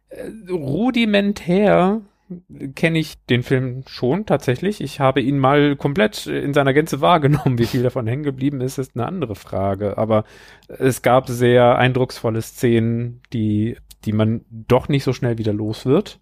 Äh, 0.09 0.29
rudimentär 0.49 2.01
kenne 2.75 2.99
ich 2.99 3.23
den 3.25 3.41
Film 3.41 3.83
schon 3.87 4.25
tatsächlich. 4.25 4.81
Ich 4.81 4.99
habe 4.99 5.21
ihn 5.21 5.39
mal 5.39 5.75
komplett 5.75 6.27
in 6.27 6.53
seiner 6.53 6.73
Gänze 6.73 6.99
wahrgenommen. 6.99 7.57
Wie 7.57 7.65
viel 7.65 7.83
davon 7.83 8.07
hängen 8.07 8.23
geblieben 8.23 8.59
ist, 8.61 8.77
ist 8.77 8.95
eine 8.95 9.05
andere 9.05 9.35
Frage. 9.35 9.97
Aber 9.97 10.25
es 10.67 11.01
gab 11.01 11.29
sehr 11.29 11.77
eindrucksvolle 11.77 12.41
Szenen, 12.41 13.21
die, 13.31 13.77
die 14.05 14.11
man 14.11 14.41
doch 14.49 14.89
nicht 14.89 15.03
so 15.03 15.13
schnell 15.13 15.37
wieder 15.37 15.53
los 15.53 15.85
wird. 15.85 16.19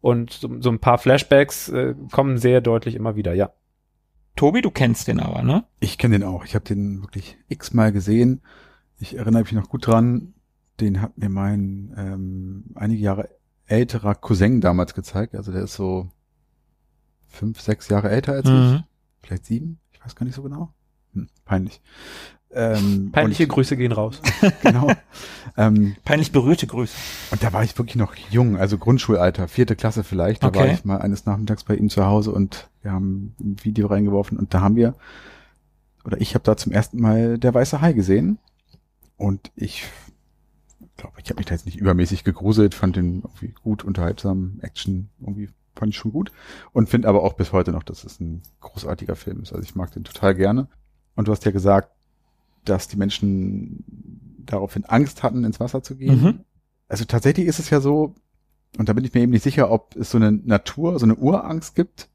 Und 0.00 0.32
so, 0.32 0.50
so 0.60 0.70
ein 0.70 0.80
paar 0.80 0.98
Flashbacks 0.98 1.68
äh, 1.68 1.94
kommen 2.10 2.38
sehr 2.38 2.60
deutlich 2.60 2.94
immer 2.94 3.16
wieder, 3.16 3.34
ja. 3.34 3.52
Tobi, 4.34 4.62
du 4.62 4.70
kennst 4.70 5.08
den 5.08 5.20
aber, 5.20 5.42
ne? 5.42 5.64
Ich 5.80 5.98
kenne 5.98 6.18
den 6.18 6.26
auch. 6.26 6.44
Ich 6.44 6.54
habe 6.54 6.64
den 6.64 7.02
wirklich 7.02 7.36
x-mal 7.48 7.92
gesehen. 7.92 8.40
Ich 9.00 9.16
erinnere 9.16 9.42
mich 9.42 9.52
noch 9.52 9.68
gut 9.68 9.86
dran. 9.86 10.34
Den 10.78 11.00
hat 11.00 11.18
mir 11.18 11.28
mein 11.28 11.94
ähm, 11.96 12.64
einige 12.74 13.02
Jahre 13.02 13.28
älterer 13.66 14.14
Cousin 14.14 14.60
damals 14.60 14.94
gezeigt. 14.94 15.34
Also 15.34 15.52
der 15.52 15.64
ist 15.64 15.74
so 15.74 16.08
fünf, 17.28 17.60
sechs 17.60 17.88
Jahre 17.88 18.10
älter 18.10 18.32
als 18.32 18.48
mhm. 18.48 18.76
ich. 18.76 19.26
Vielleicht 19.26 19.46
sieben? 19.46 19.78
Ich 19.92 20.04
weiß 20.04 20.14
gar 20.14 20.26
nicht 20.26 20.34
so 20.34 20.42
genau. 20.42 20.72
Hm, 21.14 21.28
peinlich. 21.44 21.80
Ähm, 22.52 23.10
Peinliche 23.12 23.46
Grüße 23.46 23.76
gehen 23.76 23.92
raus. 23.92 24.20
genau. 24.62 24.90
Ähm, 25.56 25.94
Peinlich 26.04 26.32
berührte 26.32 26.66
Grüße. 26.66 26.96
Und 27.30 27.42
da 27.44 27.52
war 27.52 27.62
ich 27.62 27.78
wirklich 27.78 27.94
noch 27.96 28.16
jung, 28.30 28.56
also 28.56 28.76
Grundschulalter, 28.76 29.46
vierte 29.46 29.76
Klasse 29.76 30.02
vielleicht. 30.02 30.42
Da 30.42 30.48
okay. 30.48 30.58
war 30.58 30.66
ich 30.66 30.84
mal 30.84 30.98
eines 30.98 31.26
Nachmittags 31.26 31.62
bei 31.62 31.76
ihm 31.76 31.88
zu 31.90 32.04
Hause 32.04 32.32
und 32.32 32.68
wir 32.82 32.90
haben 32.90 33.36
ein 33.40 33.56
Video 33.62 33.86
reingeworfen 33.86 34.36
und 34.36 34.52
da 34.52 34.62
haben 34.62 34.74
wir, 34.74 34.94
oder 36.04 36.20
ich 36.20 36.34
habe 36.34 36.42
da 36.42 36.56
zum 36.56 36.72
ersten 36.72 37.00
Mal 37.00 37.38
der 37.38 37.54
weiße 37.54 37.80
Hai 37.80 37.92
gesehen. 37.92 38.38
Und 39.20 39.52
ich 39.54 39.84
glaube, 40.96 41.20
ich 41.22 41.28
habe 41.28 41.40
mich 41.40 41.46
da 41.46 41.52
jetzt 41.52 41.66
nicht 41.66 41.76
übermäßig 41.76 42.24
gegruselt, 42.24 42.74
fand 42.74 42.96
den 42.96 43.16
irgendwie 43.16 43.52
gut, 43.62 43.84
unterhaltsam, 43.84 44.58
Action 44.62 45.10
irgendwie 45.20 45.50
fand 45.76 45.90
ich 45.90 45.98
schon 45.98 46.10
gut 46.10 46.32
und 46.72 46.88
finde 46.88 47.06
aber 47.06 47.22
auch 47.22 47.34
bis 47.34 47.52
heute 47.52 47.70
noch, 47.70 47.82
dass 47.82 48.04
es 48.04 48.18
ein 48.18 48.40
großartiger 48.60 49.16
Film 49.16 49.42
ist. 49.42 49.52
Also 49.52 49.62
ich 49.62 49.74
mag 49.74 49.92
den 49.92 50.04
total 50.04 50.34
gerne. 50.34 50.68
Und 51.16 51.28
du 51.28 51.32
hast 51.32 51.44
ja 51.44 51.50
gesagt, 51.50 51.90
dass 52.64 52.88
die 52.88 52.96
Menschen 52.96 53.84
daraufhin 54.46 54.86
Angst 54.86 55.22
hatten, 55.22 55.44
ins 55.44 55.60
Wasser 55.60 55.82
zu 55.82 55.96
gehen. 55.96 56.22
Mhm. 56.22 56.40
Also 56.88 57.04
tatsächlich 57.04 57.46
ist 57.46 57.58
es 57.58 57.68
ja 57.68 57.82
so, 57.82 58.14
und 58.78 58.88
da 58.88 58.94
bin 58.94 59.04
ich 59.04 59.12
mir 59.12 59.20
eben 59.20 59.32
nicht 59.32 59.44
sicher, 59.44 59.70
ob 59.70 59.96
es 59.96 60.12
so 60.12 60.16
eine 60.16 60.32
Natur, 60.32 60.98
so 60.98 61.04
eine 61.04 61.16
Urangst 61.16 61.74
gibt 61.74 62.08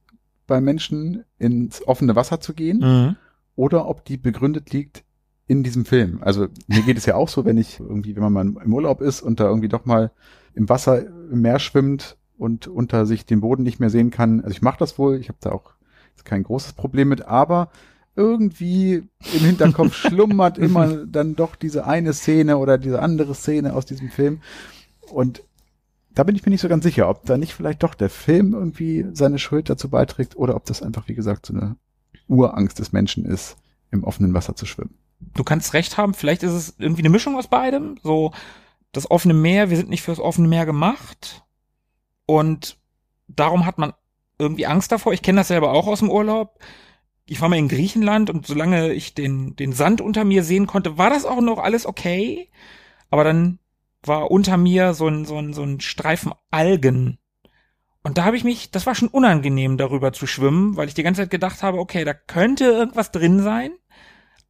bei 0.48 0.60
Menschen, 0.60 1.24
ins 1.38 1.88
offene 1.88 2.16
Wasser 2.16 2.42
zu 2.42 2.56
gehen, 2.56 2.80
mhm. 2.80 3.16
oder 3.56 3.88
ob 3.88 4.06
die 4.06 4.18
begründet 4.18 4.74
liegt 4.74 5.05
in 5.48 5.64
diesem 5.64 5.86
Film. 5.86 6.20
Also 6.22 6.48
mir 6.68 6.82
geht 6.82 6.98
es 6.98 7.06
ja 7.06 7.16
auch 7.16 7.30
so, 7.30 7.46
wenn 7.46 7.58
ich 7.58 7.80
irgendwie, 7.80 8.16
wenn 8.16 8.24
man 8.24 8.34
mal 8.34 8.64
im 8.64 8.74
Urlaub 8.74 9.02
ist 9.02 9.22
und 9.22 9.40
da 9.40 9.46
irgendwie 9.46 9.70
doch 9.70 9.86
mal 9.86 10.12
im 10.54 10.70
Wasser 10.70 11.06
im 11.06 11.42
Meer 11.42 11.60
schwimmt 11.60 12.18
und 12.38 12.68
unter 12.68 13.06
sich 13.06 13.26
den 13.26 13.42
Boden 13.42 13.64
nicht 13.64 13.80
mehr 13.80 13.90
sehen 13.90 14.10
kann. 14.10 14.42
Also 14.42 14.52
ich 14.52 14.62
mache 14.62 14.80
das 14.80 14.98
wohl, 14.98 15.18
ich 15.18 15.30
habe 15.30 15.38
da 15.42 15.52
auch 15.52 15.74
kein 16.24 16.44
großes 16.44 16.74
Problem 16.74 17.10
mit, 17.10 17.28
aber 17.28 17.70
irgendwie 18.16 19.08
im 19.34 19.40
Hinterkopf 19.46 19.94
schlummert 19.96 20.58
immer 20.58 21.06
dann 21.06 21.36
doch 21.36 21.56
diese 21.56 21.86
eine 21.86 22.14
Szene 22.14 22.58
oder 22.58 22.80
diese 22.80 23.02
andere 23.02 23.36
Szene 23.36 23.74
aus 23.74 23.86
diesem 23.86 24.10
Film. 24.10 24.42
Und 25.12 25.44
da 26.16 26.24
bin 26.24 26.36
ich 26.36 26.44
mir 26.44 26.50
nicht 26.50 26.62
so 26.62 26.70
ganz 26.70 26.84
sicher, 26.84 27.10
ob 27.10 27.26
da 27.26 27.38
nicht 27.38 27.54
vielleicht 27.54 27.84
doch 27.84 27.94
der 27.94 28.10
Film 28.10 28.54
irgendwie 28.54 29.06
seine 29.14 29.38
Schuld 29.38 29.70
dazu 29.70 29.90
beiträgt 29.90 30.36
oder 30.36 30.56
ob 30.56 30.66
das 30.66 30.82
einfach, 30.82 31.08
wie 31.08 31.14
gesagt, 31.14 31.46
so 31.46 31.54
eine 31.54 31.76
Urangst 32.28 32.80
des 32.80 32.92
Menschen 32.92 33.26
ist, 33.26 33.58
im 33.92 34.04
offenen 34.04 34.34
Wasser 34.34 34.56
zu 34.56 34.66
schwimmen 34.66 34.96
du 35.34 35.44
kannst 35.44 35.74
recht 35.74 35.98
haben, 35.98 36.14
vielleicht 36.14 36.44
ist 36.44 36.54
es 36.54 36.76
irgendwie 36.78 37.02
eine 37.02 37.10
Mischung 37.10 37.36
aus 37.36 37.48
beidem. 37.48 37.98
So, 38.04 38.32
das 38.92 39.10
offene 39.10 39.34
Meer, 39.34 39.70
wir 39.70 39.78
sind 39.78 39.90
nicht 39.90 40.02
fürs 40.02 40.20
offene 40.20 40.48
Meer 40.48 40.66
gemacht. 40.66 41.44
Und 42.26 42.78
darum 43.28 43.66
hat 43.66 43.78
man 43.78 43.94
irgendwie 44.40 44.66
Angst 44.66 44.92
davor. 44.92 45.14
Ich 45.14 45.22
kenne 45.22 45.40
das 45.40 45.50
selber 45.50 45.72
auch 45.72 45.88
aus 45.88 46.00
dem 46.00 46.10
Urlaub. 46.10 46.60
Ich 47.26 47.42
war 47.42 47.50
mal 47.50 47.58
in 47.58 47.68
Griechenland 47.68 48.30
und 48.30 48.46
solange 48.46 48.94
ich 48.94 49.16
den, 49.16 49.56
den 49.56 49.74
Sand 49.74 50.00
unter 50.00 50.24
mir 50.24 50.44
sehen 50.44 50.68
konnte, 50.68 50.98
war 50.98 51.10
das 51.10 51.26
auch 51.26 51.42
noch 51.42 51.58
alles 51.58 51.86
okay. 51.86 52.50
Aber 53.10 53.24
dann 53.24 53.60
war 54.04 54.30
unter 54.30 54.58
mir 54.58 54.94
so 54.94 55.08
ein, 55.08 55.26
so 55.26 55.38
ein, 55.38 55.54
so 55.54 55.64
ein 55.64 55.82
Streifen 55.82 56.34
Algen. 56.52 57.18
Und 58.04 58.20
da 58.20 58.26
habe 58.26 58.38
ich 58.38 58.44
mich, 58.44 58.70
das 58.70 58.86
war 58.86 58.94
schon 58.94 59.08
unangenehm, 59.08 59.78
darüber 59.78 60.14
zu 60.14 60.28
schwimmen, 60.28 60.78
weil 60.78 60.88
ich 60.88 60.94
die 60.94 61.02
ganze 61.02 61.24
Zeit 61.24 61.32
gedacht 61.32 61.64
habe, 61.64 61.80
okay, 61.80 62.06
da 62.06 62.14
könnte 62.14 62.66
irgendwas 62.66 63.12
drin 63.12 63.42
sein 63.42 63.72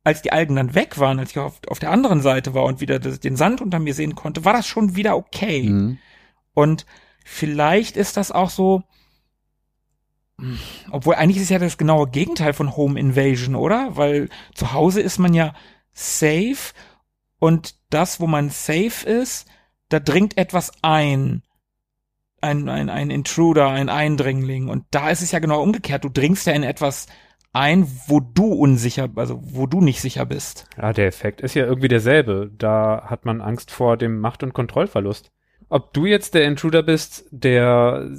als 0.06 0.22
die 0.22 0.32
Algen 0.32 0.56
dann 0.56 0.76
weg 0.76 1.00
waren, 1.00 1.20
als 1.20 1.32
ich 1.32 1.40
auf, 1.40 1.60
auf 1.68 1.80
der 1.80 1.90
anderen 1.92 2.22
Seite 2.22 2.54
war 2.54 2.64
und 2.64 2.80
wieder 2.80 3.00
das, 3.00 3.20
den 3.20 3.36
Sand 3.36 3.60
unter 3.60 3.80
mir 3.80 3.96
sehen 3.96 4.16
konnte, 4.16 4.46
war 4.46 4.54
das 4.54 4.68
schon 4.68 4.96
wieder 4.96 5.18
okay. 5.18 5.64
Mhm. 5.64 5.98
Und 6.54 6.86
vielleicht 7.26 7.98
ist 7.98 8.16
das 8.16 8.32
auch 8.32 8.52
so, 8.52 8.84
obwohl 10.92 11.16
eigentlich 11.16 11.38
ist 11.38 11.44
es 11.44 11.50
ja 11.50 11.58
das 11.58 11.80
genaue 11.80 12.08
Gegenteil 12.08 12.54
von 12.54 12.78
Home 12.78 13.00
Invasion, 13.00 13.56
oder? 13.56 13.98
Weil 13.98 14.30
zu 14.54 14.74
Hause 14.74 15.02
ist 15.02 15.18
man 15.18 15.34
ja 15.34 15.56
safe 15.92 16.74
und 17.40 17.76
das, 17.90 18.20
wo 18.20 18.28
man 18.28 18.52
safe 18.52 19.10
ist, 19.10 19.48
da 19.90 20.00
dringt 20.00 20.38
etwas 20.38 20.72
ein. 20.84 21.42
Ein, 22.42 22.70
ein, 22.70 22.92
ein 22.92 23.10
Intruder, 23.10 23.70
ein 23.70 23.90
Eindringling. 23.90 24.70
Und 24.70 24.86
da 24.92 25.10
ist 25.10 25.24
es 25.24 25.32
ja 25.32 25.40
genau 25.40 25.64
umgekehrt. 25.64 26.04
Du 26.04 26.10
dringst 26.10 26.46
ja 26.46 26.54
in 26.54 26.62
etwas 26.62 27.08
ein, 27.56 27.88
wo 28.08 28.20
du 28.20 28.52
unsicher, 28.52 29.10
also 29.16 29.42
wo 29.42 29.66
du 29.66 29.80
nicht 29.80 30.02
sicher 30.02 30.26
bist. 30.26 30.68
Ja, 30.78 30.92
der 30.92 31.08
Effekt 31.08 31.40
ist 31.40 31.54
ja 31.54 31.66
irgendwie 31.66 31.88
derselbe. 31.88 32.52
Da 32.58 33.06
hat 33.06 33.26
man 33.26 33.40
Angst 33.40 33.72
vor 33.72 33.96
dem 33.96 34.20
Macht- 34.20 34.44
und 34.44 34.54
Kontrollverlust. 34.54 35.32
Ob 35.70 35.94
du 35.94 36.06
jetzt 36.06 36.34
der 36.34 36.46
Intruder 36.46 36.84
bist, 36.84 37.26
der 37.32 38.10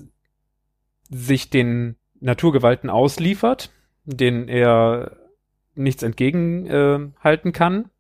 sich 1.10 1.50
den 1.50 1.96
Naturgewalten 2.18 2.88
ausliefert, 2.88 3.70
den 4.04 4.48
er 4.48 5.16
nichts 5.74 6.02
entgegenhalten 6.02 7.50
äh, 7.50 7.52
kann, 7.52 7.90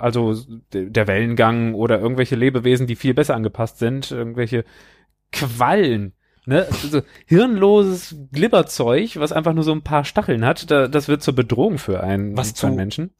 also 0.00 0.34
der 0.72 1.06
Wellengang 1.06 1.74
oder 1.74 2.00
irgendwelche 2.00 2.34
Lebewesen, 2.34 2.88
die 2.88 2.96
viel 2.96 3.14
besser 3.14 3.36
angepasst 3.36 3.78
sind, 3.78 4.10
irgendwelche 4.10 4.64
Quallen, 5.30 6.14
Ne? 6.44 6.66
Also 6.68 7.02
hirnloses 7.26 8.16
Glibberzeug, 8.32 9.16
was 9.16 9.32
einfach 9.32 9.52
nur 9.52 9.64
so 9.64 9.72
ein 9.72 9.82
paar 9.82 10.04
Stacheln 10.04 10.44
hat, 10.44 10.70
da, 10.70 10.88
das 10.88 11.08
wird 11.08 11.22
zur 11.22 11.34
Bedrohung 11.34 11.78
für 11.78 12.02
einen, 12.02 12.36
was 12.36 12.54
zu, 12.54 12.66
einen 12.66 12.76
Menschen. 12.76 13.10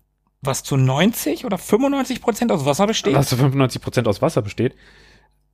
Was 0.41 0.65
zu 0.65 0.77
90 0.77 1.45
oder 1.45 1.57
95 1.57 2.21
Prozent 2.21 2.51
aus 2.51 2.65
Wasser 2.65 2.87
besteht? 2.87 3.15
Was 3.15 3.29
zu 3.29 3.37
95 3.37 3.81
Prozent 3.81 4.09
aus 4.09 4.23
Wasser 4.23 4.43
besteht. 4.43 4.75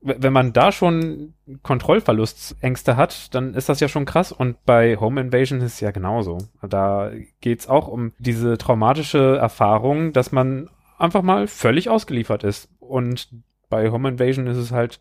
Wenn 0.00 0.32
man 0.32 0.52
da 0.52 0.70
schon 0.72 1.34
Kontrollverlustängste 1.62 2.96
hat, 2.96 3.34
dann 3.34 3.54
ist 3.54 3.68
das 3.68 3.80
ja 3.80 3.88
schon 3.88 4.04
krass. 4.04 4.32
Und 4.32 4.64
bei 4.64 4.96
Home 4.96 5.20
Invasion 5.20 5.60
ist 5.60 5.74
es 5.74 5.80
ja 5.80 5.90
genauso. 5.90 6.38
Da 6.62 7.10
geht's 7.40 7.68
auch 7.68 7.88
um 7.88 8.12
diese 8.18 8.56
traumatische 8.56 9.36
Erfahrung, 9.36 10.12
dass 10.12 10.32
man 10.32 10.70
einfach 10.98 11.22
mal 11.22 11.48
völlig 11.48 11.90
ausgeliefert 11.90 12.44
ist. 12.44 12.70
Und 12.78 13.28
bei 13.68 13.90
Home 13.90 14.08
Invasion 14.08 14.46
ist 14.46 14.56
es 14.56 14.72
halt 14.72 15.00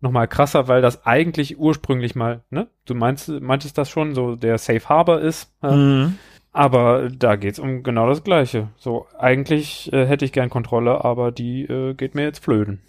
nochmal 0.00 0.28
krasser, 0.28 0.68
weil 0.68 0.82
das 0.82 1.04
eigentlich 1.06 1.58
ursprünglich 1.58 2.14
mal, 2.14 2.42
ne? 2.50 2.68
Du 2.86 2.94
meinst, 2.94 3.28
meintest 3.28 3.78
das 3.78 3.90
schon, 3.90 4.14
so 4.14 4.36
der 4.36 4.58
Safe 4.58 4.88
Harbor 4.88 5.20
ist. 5.20 5.52
Äh, 5.62 5.74
mhm. 5.74 6.18
Aber 6.52 7.08
da 7.10 7.36
geht's 7.36 7.58
um 7.58 7.82
genau 7.82 8.08
das 8.08 8.24
Gleiche. 8.24 8.68
So, 8.78 9.06
eigentlich 9.18 9.92
äh, 9.92 10.06
hätte 10.06 10.24
ich 10.24 10.32
gern 10.32 10.50
Kontrolle, 10.50 11.04
aber 11.04 11.30
die 11.30 11.62
äh, 11.64 11.94
geht 11.94 12.14
mir 12.14 12.22
jetzt 12.22 12.42
flöten. 12.42 12.80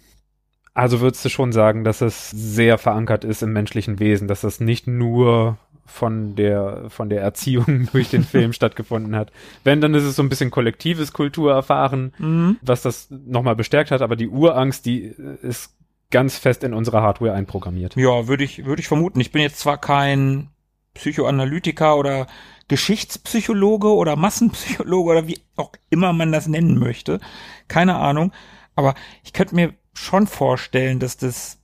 Also 0.72 1.00
würdest 1.00 1.24
du 1.24 1.28
schon 1.28 1.52
sagen, 1.52 1.84
dass 1.84 2.00
es 2.00 2.30
sehr 2.30 2.78
verankert 2.78 3.24
ist 3.24 3.42
im 3.42 3.52
menschlichen 3.52 3.98
Wesen, 3.98 4.28
dass 4.28 4.40
das 4.40 4.60
nicht 4.60 4.86
nur 4.86 5.58
von 5.84 6.36
der, 6.36 6.84
von 6.88 7.10
der 7.10 7.20
Erziehung 7.20 7.88
durch 7.92 8.08
den 8.10 8.22
Film 8.24 8.52
stattgefunden 8.52 9.16
hat. 9.16 9.32
Wenn, 9.64 9.80
dann 9.80 9.94
ist 9.94 10.04
es 10.04 10.16
so 10.16 10.22
ein 10.22 10.28
bisschen 10.28 10.50
kollektives 10.50 11.12
Kulturerfahren, 11.12 12.12
Mhm. 12.18 12.56
was 12.62 12.82
das 12.82 13.08
nochmal 13.10 13.56
bestärkt 13.56 13.90
hat, 13.90 14.00
aber 14.00 14.16
die 14.16 14.28
Urangst, 14.28 14.86
die 14.86 15.06
äh, 15.06 15.36
ist 15.42 15.76
ganz 16.10 16.38
fest 16.38 16.64
in 16.64 16.74
unsere 16.74 17.02
Hardware 17.02 17.32
einprogrammiert. 17.32 17.96
Ja, 17.96 18.26
würde 18.26 18.44
ich, 18.44 18.64
würde 18.64 18.80
ich 18.80 18.88
vermuten. 18.88 19.20
Ich 19.20 19.32
bin 19.32 19.42
jetzt 19.42 19.58
zwar 19.58 19.78
kein 19.78 20.50
Psychoanalytiker 20.94 21.96
oder 21.96 22.26
Geschichtspsychologe 22.68 23.94
oder 23.94 24.16
Massenpsychologe 24.16 25.10
oder 25.10 25.26
wie 25.26 25.40
auch 25.56 25.72
immer 25.88 26.12
man 26.12 26.32
das 26.32 26.46
nennen 26.46 26.78
möchte. 26.78 27.20
Keine 27.68 27.96
Ahnung. 27.96 28.32
Aber 28.74 28.94
ich 29.24 29.32
könnte 29.32 29.54
mir 29.54 29.74
schon 29.92 30.26
vorstellen, 30.26 31.00
dass 31.00 31.16
das 31.16 31.58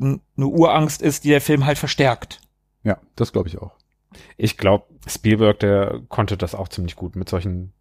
eine 0.00 0.20
Urangst 0.38 1.02
ist, 1.02 1.24
die 1.24 1.28
der 1.28 1.40
Film 1.40 1.66
halt 1.66 1.78
verstärkt. 1.78 2.40
Ja, 2.82 2.98
das 3.14 3.32
glaube 3.32 3.48
ich 3.48 3.58
auch. 3.58 3.72
Ich 4.36 4.56
glaube, 4.56 4.86
Spielberg, 5.06 5.60
der 5.60 6.00
konnte 6.08 6.36
das 6.36 6.54
auch 6.54 6.68
ziemlich 6.68 6.96
gut 6.96 7.16
mit 7.16 7.28
solchen 7.28 7.72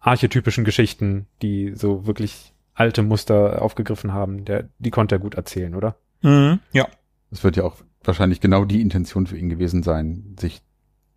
archetypischen 0.00 0.64
Geschichten, 0.64 1.26
die 1.42 1.72
so 1.74 2.06
wirklich 2.06 2.52
alte 2.76 3.02
Muster 3.02 3.60
aufgegriffen 3.62 4.12
haben. 4.12 4.44
Der, 4.44 4.68
die 4.78 4.90
konnte 4.90 5.16
er 5.16 5.18
gut 5.18 5.34
erzählen, 5.34 5.74
oder? 5.74 5.96
Mhm. 6.22 6.60
Ja. 6.72 6.86
Es 7.32 7.42
wird 7.42 7.56
ja 7.56 7.64
auch 7.64 7.76
wahrscheinlich 8.04 8.40
genau 8.40 8.64
die 8.64 8.80
Intention 8.80 9.26
für 9.26 9.36
ihn 9.36 9.48
gewesen 9.48 9.82
sein, 9.82 10.36
sich 10.38 10.62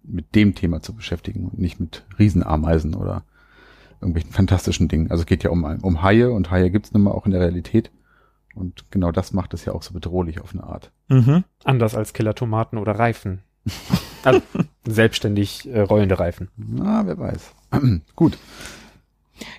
mit 0.01 0.34
dem 0.34 0.56
Thema 0.56 0.82
zu 0.82 0.96
beschäftigen 0.96 1.46
und 1.46 1.60
nicht 1.60 1.80
mit 1.80 2.06
Riesenameisen 2.18 2.96
oder 2.96 3.24
irgendwelchen 4.01 4.32
fantastischen 4.32 4.88
Dingen. 4.88 5.12
Also 5.12 5.22
es 5.22 5.28
geht 5.28 5.44
ja 5.44 5.51
um, 5.51 5.63
um 5.63 6.01
Haie 6.01 6.32
und 6.32 6.50
Haie 6.50 6.72
gibt's 6.72 6.94
nun 6.94 7.04
mal 7.04 7.12
auch 7.12 7.25
in 7.25 7.32
der 7.32 7.42
Realität. 7.42 7.92
Und 8.56 8.89
genau 8.92 9.12
das 9.12 9.34
macht 9.34 9.54
es 9.54 9.66
ja 9.66 9.74
auch 9.74 9.84
so 9.84 9.94
bedrohlich 9.94 10.42
auf 10.42 10.54
eine 10.54 10.63
Art. 10.63 10.92
Mhm. 11.10 11.44
Anders 11.63 11.94
als 11.94 12.13
Killertomaten 12.13 12.78
oder 12.80 12.94
Reifen. 12.94 13.44
Also 14.24 14.42
selbstständig 14.88 15.70
äh, 15.70 15.82
rollende 15.82 16.18
Reifen. 16.18 16.50
Na, 16.56 17.06
wer 17.06 17.18
weiß. 17.18 17.54
Gut. 18.16 18.38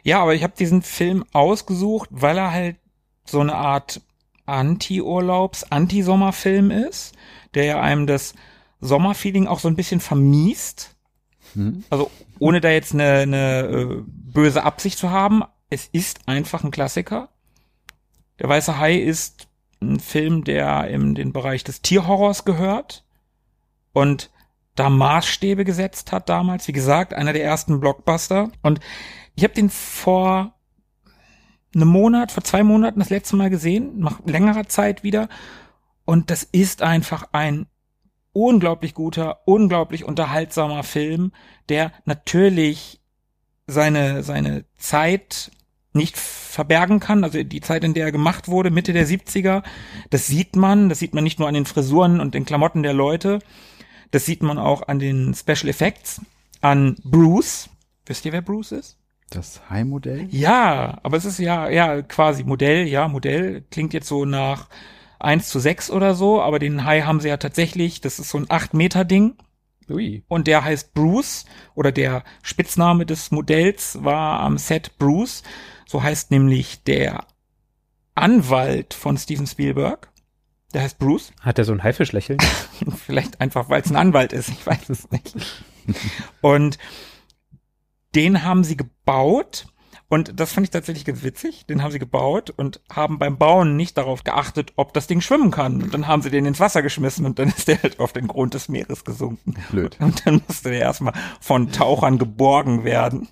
Ja, 0.03 0.23
aber 0.23 0.35
ich 0.35 0.43
habe 0.43 0.55
diesen 0.59 0.83
Film 0.83 1.25
ausgesucht, 1.33 2.09
weil 2.13 2.39
er 2.39 2.53
halt 2.53 2.77
so 3.25 3.41
eine 3.41 3.55
Art 3.55 4.01
Anti-Urlaubs-, 4.47 5.65
Anti-Sommerfilm 5.71 6.71
ist, 6.71 7.15
der 7.55 7.65
ja 7.65 7.81
einem 7.81 8.07
das 8.07 8.35
Sommerfeeling 8.81 9.47
auch 9.47 9.61
so 9.61 9.69
ein 9.69 9.77
bisschen 9.77 10.01
vermiest. 10.01 10.97
Hm? 11.55 11.85
Also 11.91 12.11
ohne 12.39 12.61
da 12.61 12.71
jetzt 12.71 12.95
eine, 12.95 13.21
eine 13.21 13.61
äh, 13.63 14.03
böse 14.07 14.65
Absicht 14.65 14.99
zu 14.99 15.11
haben, 15.11 15.43
es 15.69 15.89
ist 15.93 16.21
einfach 16.27 16.65
ein 16.65 16.71
Klassiker. 16.71 17.29
Der 18.39 18.49
Weiße 18.49 18.79
Hai 18.79 18.97
ist 18.97 19.49
ein 19.81 20.01
Film, 20.01 20.45
der 20.45 20.89
in 20.89 21.15
den 21.15 21.33
Bereich 21.33 21.65
des 21.65 21.83
Tierhorrors 21.83 22.45
gehört 22.45 23.05
und 23.93 24.31
da 24.75 24.89
Maßstäbe 24.89 25.65
gesetzt 25.65 26.13
hat 26.13 26.29
damals. 26.29 26.67
Wie 26.69 26.73
gesagt, 26.73 27.13
einer 27.13 27.33
der 27.33 27.45
ersten 27.45 27.81
Blockbuster. 27.81 28.51
Und 28.63 28.81
ich 29.35 29.45
habe 29.45 29.55
den 29.55 29.71
vor 29.71 30.55
einem 31.75 31.89
Monat, 31.89 32.33
vor 32.33 32.45
zwei 32.45 32.63
Monaten 32.63 32.99
das 32.99 33.11
letzte 33.11 33.37
Mal 33.37 33.51
gesehen, 33.51 34.01
nach 34.01 34.21
längerer 34.27 34.69
Zeit 34.69 35.03
wieder. 35.03 35.29
Und 36.05 36.31
das 36.31 36.43
ist 36.43 36.83
einfach 36.83 37.29
ein 37.33 37.67
unglaublich 38.33 38.95
guter, 38.95 39.41
unglaublich 39.45 40.05
unterhaltsamer 40.05 40.83
Film, 40.83 41.33
der 41.69 41.93
natürlich 42.05 43.01
seine, 43.67 44.23
seine 44.23 44.65
Zeit 44.77 45.53
nicht 45.93 46.17
verbergen 46.17 47.01
kann, 47.01 47.25
also 47.25 47.43
die 47.43 47.61
Zeit, 47.61 47.83
in 47.85 47.95
der 47.95 48.07
er 48.07 48.13
gemacht 48.13 48.49
wurde, 48.49 48.71
Mitte 48.71 48.93
der 48.93 49.07
70er, 49.07 49.63
das 50.11 50.27
sieht 50.27 50.55
man, 50.55 50.89
das 50.89 51.01
sieht 51.01 51.15
man 51.15 51.25
nicht 51.25 51.39
nur 51.39 51.49
an 51.49 51.55
den 51.55 51.67
Frisuren 51.67 52.21
und 52.21 52.35
den 52.35 52.45
Klamotten 52.45 52.83
der 52.83 52.93
Leute, 52.93 53.41
das 54.13 54.25
sieht 54.25 54.43
man 54.43 54.59
auch 54.59 54.87
an 54.87 54.99
den 54.99 55.35
Special 55.35 55.69
Effects, 55.69 56.21
an 56.61 56.97
Bruce. 57.05 57.71
Wisst 58.07 58.25
ihr, 58.25 58.33
wer 58.33 58.43
Bruce 58.43 58.73
ist? 58.73 59.00
Das 59.31 59.63
Hai-Modell? 59.71 60.27
Ja, 60.31 60.99
aber 61.05 61.17
es 61.17 61.25
ist 61.25 61.39
ja, 61.39 61.69
ja, 61.69 62.03
quasi 62.03 62.43
Modell, 62.43 62.87
ja, 62.89 63.07
Modell. 63.07 63.63
Klingt 63.71 63.95
jetzt 63.95 64.09
so 64.09 64.25
nach 64.25 64.69
1 65.21 65.49
zu 65.49 65.61
6 65.61 65.91
oder 65.91 66.15
so, 66.15 66.43
aber 66.43 66.59
den 66.59 66.85
Hai 66.85 67.03
haben 67.03 67.21
sie 67.21 67.29
ja 67.29 67.37
tatsächlich, 67.37 68.01
das 68.01 68.19
ist 68.19 68.31
so 68.31 68.39
ein 68.39 68.47
8 68.49 68.75
Meter 68.75 69.05
Ding. 69.05 69.37
Ui. 69.89 70.23
Und 70.29 70.47
der 70.47 70.65
heißt 70.65 70.95
Bruce 70.95 71.45
oder 71.75 71.93
der 71.93 72.25
Spitzname 72.43 73.07
des 73.07 73.31
Modells 73.31 74.03
war 74.03 74.41
am 74.41 74.59
Set 74.59 74.99
Bruce. 74.99 75.43
So 75.87 76.03
heißt 76.03 76.31
nämlich 76.31 76.85
der 76.85 77.25
Anwalt 78.15 78.95
von 78.95 79.17
Steven 79.19 79.47
Spielberg. 79.47 80.09
Der 80.73 80.83
heißt 80.83 80.99
Bruce. 80.99 81.33
Hat 81.41 81.59
er 81.59 81.65
so 81.65 81.73
ein 81.73 81.83
Haifischlächeln? 81.83 82.39
Vielleicht 83.07 83.41
einfach, 83.41 83.69
weil 83.69 83.83
es 83.83 83.91
ein 83.91 83.97
Anwalt 83.97 84.33
ist. 84.33 84.49
Ich 84.49 84.65
weiß 84.65 84.89
es 84.89 85.11
nicht. 85.11 85.37
Und 86.41 86.79
den 88.15 88.43
haben 88.43 88.65
sie 88.65 88.77
gebaut. 88.77 89.67
Und 90.09 90.41
das 90.41 90.53
fand 90.53 90.65
ich 90.65 90.71
tatsächlich 90.71 91.05
ganz 91.05 91.23
witzig. 91.23 91.67
Den 91.67 91.85
haben 91.85 91.93
sie 91.93 92.01
gebaut 92.01 92.51
und 92.51 92.81
haben 92.91 93.21
beim 93.21 93.39
Bauen 93.39 93.77
nicht 93.77 93.97
darauf 93.97 94.25
geachtet, 94.25 94.73
ob 94.75 94.93
das 94.93 95.07
Ding 95.07 95.21
schwimmen 95.21 95.53
kann. 95.53 95.83
Und 95.83 95.95
dann 95.95 96.09
haben 96.09 96.23
sie 96.23 96.31
den 96.31 96.47
ins 96.47 96.59
Wasser 96.59 96.83
geschmissen 96.83 97.27
und 97.27 97.39
dann 97.39 97.49
ist 97.49 97.69
der 97.69 97.81
halt 97.81 98.01
auf 98.01 98.13
den 98.13 98.27
Grund 98.27 98.55
des 98.55 98.69
Meeres 98.69 99.05
gesunken. 99.05 99.55
Blöd. 99.71 99.97
Und 100.01 100.27
dann 100.27 100.43
musste 100.47 100.71
der 100.71 100.81
erstmal 100.81 101.15
von 101.41 101.71
Tauchern 101.71 102.19
geborgen 102.19 102.85
werden. 102.85 103.29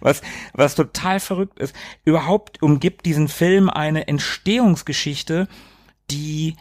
Was, 0.00 0.20
was 0.52 0.74
total 0.74 1.18
verrückt 1.18 1.58
ist. 1.58 1.74
Überhaupt 2.04 2.62
umgibt 2.62 3.06
diesen 3.06 3.28
Film 3.28 3.70
eine 3.70 4.06
Entstehungsgeschichte, 4.06 5.48
die, 6.10 6.56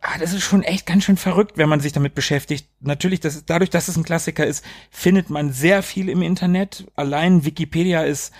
ah, 0.00 0.18
das 0.18 0.32
ist 0.32 0.42
schon 0.42 0.62
echt 0.62 0.86
ganz 0.86 1.04
schön 1.04 1.16
verrückt, 1.16 1.56
wenn 1.56 1.68
man 1.68 1.80
sich 1.80 1.92
damit 1.92 2.14
beschäftigt. 2.14 2.68
Natürlich, 2.80 3.20
das 3.20 3.44
dadurch, 3.44 3.70
dass 3.70 3.88
es 3.88 3.96
ein 3.96 4.04
Klassiker 4.04 4.46
ist, 4.46 4.64
findet 4.90 5.30
man 5.30 5.52
sehr 5.52 5.82
viel 5.82 6.08
im 6.08 6.22
Internet. 6.22 6.86
Allein 6.96 7.44
Wikipedia 7.44 8.02
ist 8.02 8.32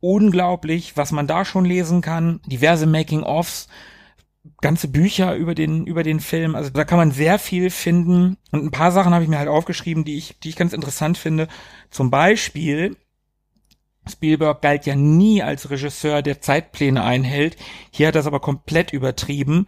unglaublich, 0.00 0.96
was 0.96 1.12
man 1.12 1.26
da 1.26 1.44
schon 1.44 1.64
lesen 1.64 2.00
kann. 2.00 2.40
Diverse 2.46 2.86
Making-ofs, 2.86 3.68
ganze 4.60 4.88
Bücher 4.88 5.36
über 5.36 5.54
den, 5.54 5.86
über 5.86 6.02
den 6.02 6.20
Film. 6.20 6.54
Also 6.54 6.70
da 6.70 6.84
kann 6.84 6.98
man 6.98 7.12
sehr 7.12 7.38
viel 7.38 7.70
finden. 7.70 8.36
Und 8.50 8.64
ein 8.64 8.70
paar 8.70 8.92
Sachen 8.92 9.14
habe 9.14 9.22
ich 9.22 9.30
mir 9.30 9.38
halt 9.38 9.48
aufgeschrieben, 9.48 10.04
die 10.04 10.16
ich, 10.16 10.38
die 10.40 10.48
ich 10.48 10.56
ganz 10.56 10.72
interessant 10.72 11.18
finde. 11.18 11.48
Zum 11.90 12.10
Beispiel, 12.10 12.96
Spielberg 14.08 14.62
galt 14.62 14.86
ja 14.86 14.96
nie 14.96 15.42
als 15.42 15.70
Regisseur, 15.70 16.22
der 16.22 16.40
Zeitpläne 16.40 17.04
einhält. 17.04 17.56
Hier 17.90 18.08
hat 18.08 18.16
er 18.16 18.22
es 18.22 18.26
aber 18.26 18.40
komplett 18.40 18.92
übertrieben. 18.92 19.66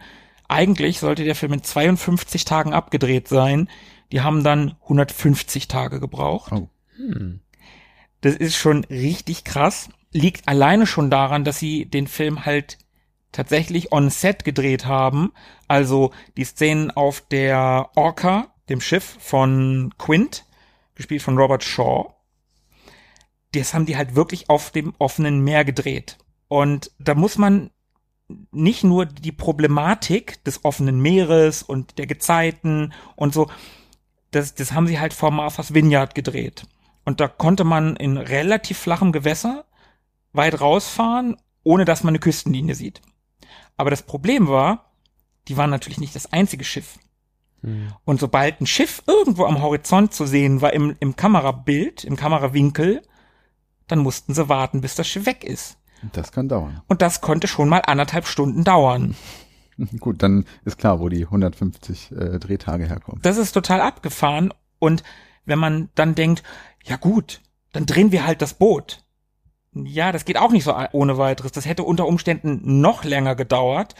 Eigentlich 0.53 0.99
sollte 0.99 1.23
der 1.23 1.33
Film 1.33 1.53
in 1.53 1.63
52 1.63 2.45
Tagen 2.45 2.73
abgedreht 2.73 3.27
sein. 3.27 3.67
Die 4.11 4.21
haben 4.21 4.43
dann 4.43 4.75
150 4.83 5.67
Tage 5.67 5.99
gebraucht. 5.99 6.51
Oh. 6.51 6.69
Hm. 6.95 7.39
Das 8.21 8.35
ist 8.35 8.55
schon 8.55 8.83
richtig 8.83 9.45
krass. 9.45 9.89
Liegt 10.11 10.47
alleine 10.47 10.85
schon 10.85 11.09
daran, 11.09 11.43
dass 11.43 11.57
sie 11.57 11.87
den 11.87 12.05
Film 12.05 12.45
halt 12.45 12.77
tatsächlich 13.31 13.91
on 13.91 14.11
set 14.11 14.45
gedreht 14.45 14.85
haben. 14.85 15.33
Also 15.67 16.11
die 16.37 16.45
Szenen 16.45 16.91
auf 16.91 17.21
der 17.21 17.89
Orca, 17.95 18.53
dem 18.69 18.79
Schiff 18.79 19.17
von 19.19 19.91
Quint, 19.97 20.45
gespielt 20.93 21.23
von 21.23 21.35
Robert 21.35 21.63
Shaw. 21.63 22.13
Das 23.53 23.73
haben 23.73 23.87
die 23.87 23.97
halt 23.97 24.13
wirklich 24.13 24.51
auf 24.51 24.69
dem 24.69 24.93
offenen 24.99 25.43
Meer 25.43 25.65
gedreht. 25.65 26.19
Und 26.47 26.91
da 26.99 27.15
muss 27.15 27.39
man 27.39 27.71
nicht 28.51 28.83
nur 28.83 29.05
die 29.05 29.31
Problematik 29.31 30.43
des 30.43 30.65
offenen 30.65 30.99
Meeres 31.01 31.63
und 31.63 31.97
der 31.97 32.07
Gezeiten 32.07 32.93
und 33.15 33.33
so, 33.33 33.49
das, 34.31 34.55
das 34.55 34.73
haben 34.73 34.87
sie 34.87 34.99
halt 34.99 35.13
vor 35.13 35.31
Martha's 35.31 35.73
Vineyard 35.73 36.15
gedreht. 36.15 36.65
Und 37.05 37.19
da 37.19 37.27
konnte 37.27 37.63
man 37.63 37.95
in 37.95 38.17
relativ 38.17 38.77
flachem 38.77 39.11
Gewässer 39.11 39.65
weit 40.31 40.59
rausfahren, 40.59 41.37
ohne 41.63 41.85
dass 41.85 42.03
man 42.03 42.11
eine 42.11 42.19
Küstenlinie 42.19 42.75
sieht. 42.75 43.01
Aber 43.77 43.89
das 43.89 44.03
Problem 44.03 44.47
war, 44.47 44.91
die 45.47 45.57
waren 45.57 45.69
natürlich 45.69 45.99
nicht 45.99 46.15
das 46.15 46.31
einzige 46.31 46.63
Schiff. 46.63 46.97
Hm. 47.61 47.93
Und 48.05 48.19
sobald 48.19 48.61
ein 48.61 48.67
Schiff 48.67 49.03
irgendwo 49.07 49.45
am 49.45 49.61
Horizont 49.61 50.13
zu 50.13 50.25
sehen 50.25 50.61
war 50.61 50.73
im, 50.73 50.95
im 50.99 51.15
Kamerabild, 51.15 52.03
im 52.03 52.15
Kamerawinkel, 52.15 53.01
dann 53.87 53.99
mussten 53.99 54.33
sie 54.33 54.49
warten, 54.49 54.81
bis 54.81 54.95
das 54.95 55.07
Schiff 55.07 55.25
weg 55.25 55.43
ist. 55.43 55.77
Das 56.11 56.31
kann 56.31 56.49
dauern. 56.49 56.81
Und 56.87 57.01
das 57.01 57.21
konnte 57.21 57.47
schon 57.47 57.69
mal 57.69 57.79
anderthalb 57.79 58.27
Stunden 58.27 58.63
dauern. 58.63 59.15
Gut, 59.99 60.21
dann 60.21 60.45
ist 60.65 60.77
klar, 60.77 60.99
wo 60.99 61.09
die 61.09 61.25
150 61.25 62.11
äh, 62.11 62.39
Drehtage 62.39 62.87
herkommen. 62.87 63.21
Das 63.23 63.37
ist 63.37 63.53
total 63.53 63.81
abgefahren. 63.81 64.53
Und 64.79 65.03
wenn 65.45 65.59
man 65.59 65.89
dann 65.95 66.15
denkt, 66.15 66.43
ja 66.83 66.97
gut, 66.97 67.41
dann 67.71 67.85
drehen 67.85 68.11
wir 68.11 68.25
halt 68.25 68.41
das 68.41 68.53
Boot. 68.53 69.03
Ja, 69.73 70.11
das 70.11 70.25
geht 70.25 70.37
auch 70.37 70.51
nicht 70.51 70.63
so 70.63 70.75
ohne 70.91 71.17
weiteres. 71.17 71.51
Das 71.51 71.65
hätte 71.65 71.83
unter 71.83 72.05
Umständen 72.05 72.81
noch 72.81 73.03
länger 73.03 73.35
gedauert. 73.35 73.95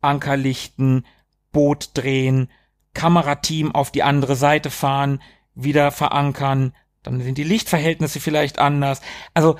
Anker 0.00 0.36
lichten, 0.36 1.04
Boot 1.50 1.90
drehen, 1.94 2.48
Kamerateam 2.94 3.74
auf 3.74 3.90
die 3.90 4.04
andere 4.04 4.36
Seite 4.36 4.70
fahren, 4.70 5.20
wieder 5.54 5.90
verankern, 5.90 6.72
dann 7.02 7.20
sind 7.20 7.38
die 7.38 7.44
Lichtverhältnisse 7.44 8.20
vielleicht 8.20 8.58
anders. 8.58 9.00
Also 9.34 9.56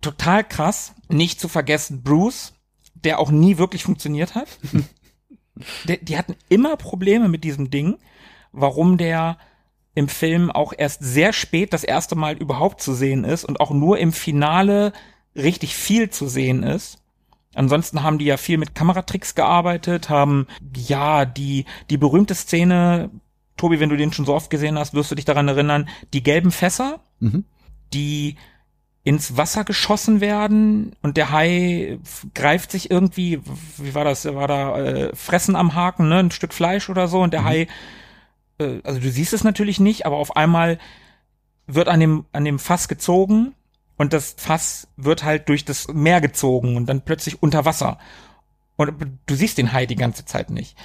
total 0.00 0.44
krass. 0.44 0.94
Nicht 1.08 1.40
zu 1.40 1.48
vergessen 1.48 2.02
Bruce, 2.02 2.52
der 2.94 3.18
auch 3.18 3.30
nie 3.30 3.58
wirklich 3.58 3.84
funktioniert 3.84 4.34
hat. 4.34 4.48
Der, 5.84 5.98
die 5.98 6.16
hatten 6.16 6.36
immer 6.48 6.76
Probleme 6.76 7.28
mit 7.28 7.44
diesem 7.44 7.70
Ding, 7.70 7.98
warum 8.52 8.96
der 8.96 9.36
im 9.94 10.08
Film 10.08 10.50
auch 10.50 10.72
erst 10.76 11.02
sehr 11.02 11.32
spät 11.34 11.72
das 11.74 11.84
erste 11.84 12.14
Mal 12.14 12.36
überhaupt 12.38 12.80
zu 12.80 12.94
sehen 12.94 13.24
ist 13.24 13.44
und 13.44 13.60
auch 13.60 13.70
nur 13.70 13.98
im 13.98 14.12
Finale 14.12 14.92
richtig 15.36 15.74
viel 15.76 16.08
zu 16.08 16.28
sehen 16.28 16.62
ist. 16.62 16.98
Ansonsten 17.54 18.02
haben 18.02 18.18
die 18.18 18.24
ja 18.24 18.36
viel 18.36 18.56
mit 18.56 18.74
Kameratricks 18.74 19.34
gearbeitet, 19.34 20.08
haben 20.08 20.46
ja 20.74 21.24
die 21.26 21.66
die 21.90 21.98
berühmte 21.98 22.34
Szene, 22.34 23.10
Tobi, 23.56 23.80
wenn 23.80 23.90
du 23.90 23.96
den 23.96 24.12
schon 24.12 24.24
so 24.24 24.34
oft 24.34 24.48
gesehen 24.48 24.78
hast, 24.78 24.94
wirst 24.94 25.10
du 25.10 25.14
dich 25.16 25.24
daran 25.26 25.48
erinnern, 25.48 25.88
die 26.14 26.22
gelben 26.22 26.52
Fässer, 26.52 27.00
Mhm. 27.18 27.44
die 27.92 28.36
ins 29.10 29.36
Wasser 29.36 29.64
geschossen 29.64 30.20
werden 30.20 30.94
und 31.02 31.16
der 31.16 31.32
Hai 31.32 31.98
greift 32.32 32.70
sich 32.70 32.92
irgendwie, 32.92 33.40
wie 33.76 33.92
war 33.92 34.04
das, 34.04 34.24
war 34.24 34.46
da 34.46 34.78
äh, 34.78 35.16
Fressen 35.16 35.56
am 35.56 35.74
Haken, 35.74 36.08
ne, 36.08 36.18
ein 36.18 36.30
Stück 36.30 36.54
Fleisch 36.54 36.88
oder 36.88 37.08
so 37.08 37.20
und 37.20 37.32
der 37.32 37.42
Hai, 37.42 37.66
äh, 38.60 38.78
also 38.84 39.00
du 39.00 39.10
siehst 39.10 39.32
es 39.32 39.42
natürlich 39.42 39.80
nicht, 39.80 40.06
aber 40.06 40.14
auf 40.14 40.36
einmal 40.36 40.78
wird 41.66 41.88
an 41.88 41.98
dem 41.98 42.24
an 42.30 42.44
dem 42.44 42.60
Fass 42.60 42.86
gezogen 42.86 43.56
und 43.96 44.12
das 44.12 44.36
Fass 44.38 44.86
wird 44.96 45.24
halt 45.24 45.48
durch 45.48 45.64
das 45.64 45.88
Meer 45.88 46.20
gezogen 46.20 46.76
und 46.76 46.86
dann 46.86 47.00
plötzlich 47.00 47.42
unter 47.42 47.64
Wasser. 47.64 47.98
Und 48.76 48.94
du 49.26 49.34
siehst 49.34 49.58
den 49.58 49.72
Hai 49.72 49.86
die 49.86 49.96
ganze 49.96 50.24
Zeit 50.24 50.50
nicht. 50.50 50.76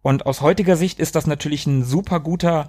Und 0.00 0.24
aus 0.24 0.40
heutiger 0.40 0.78
Sicht 0.78 1.00
ist 1.00 1.16
das 1.16 1.26
natürlich 1.26 1.66
ein 1.66 1.84
super 1.84 2.18
guter 2.20 2.68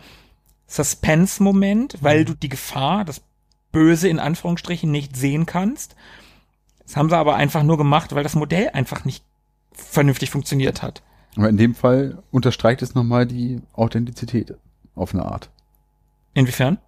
Suspense-Moment, 0.68 2.00
weil 2.02 2.26
du 2.26 2.34
die 2.34 2.50
Gefahr, 2.50 3.06
das 3.06 3.22
Böse 3.72 4.08
in 4.10 4.20
Anführungsstrichen 4.20 4.90
nicht 4.92 5.16
sehen 5.16 5.46
kannst. 5.46 5.96
Das 6.84 6.98
haben 6.98 7.10
sie 7.10 7.18
aber 7.18 7.36
einfach 7.36 7.64
nur 7.64 7.78
gemacht, 7.78 8.16
weil 8.16 8.24
das 8.24 8.36
Modell 8.36 8.70
einfach 8.74 9.06
nicht 9.06 9.24
vernünftig 9.74 10.30
funktioniert 10.32 10.82
hat. 10.82 11.04
Aber 11.38 11.48
in 11.50 11.58
dem 11.58 11.76
Fall 11.76 12.24
unterstreicht 12.32 12.82
es 12.82 12.96
nochmal 12.96 13.26
die 13.28 13.62
Authentizität 13.74 14.56
auf 14.96 15.14
eine 15.14 15.26
Art. 15.26 15.50
Inwiefern? 16.34 16.80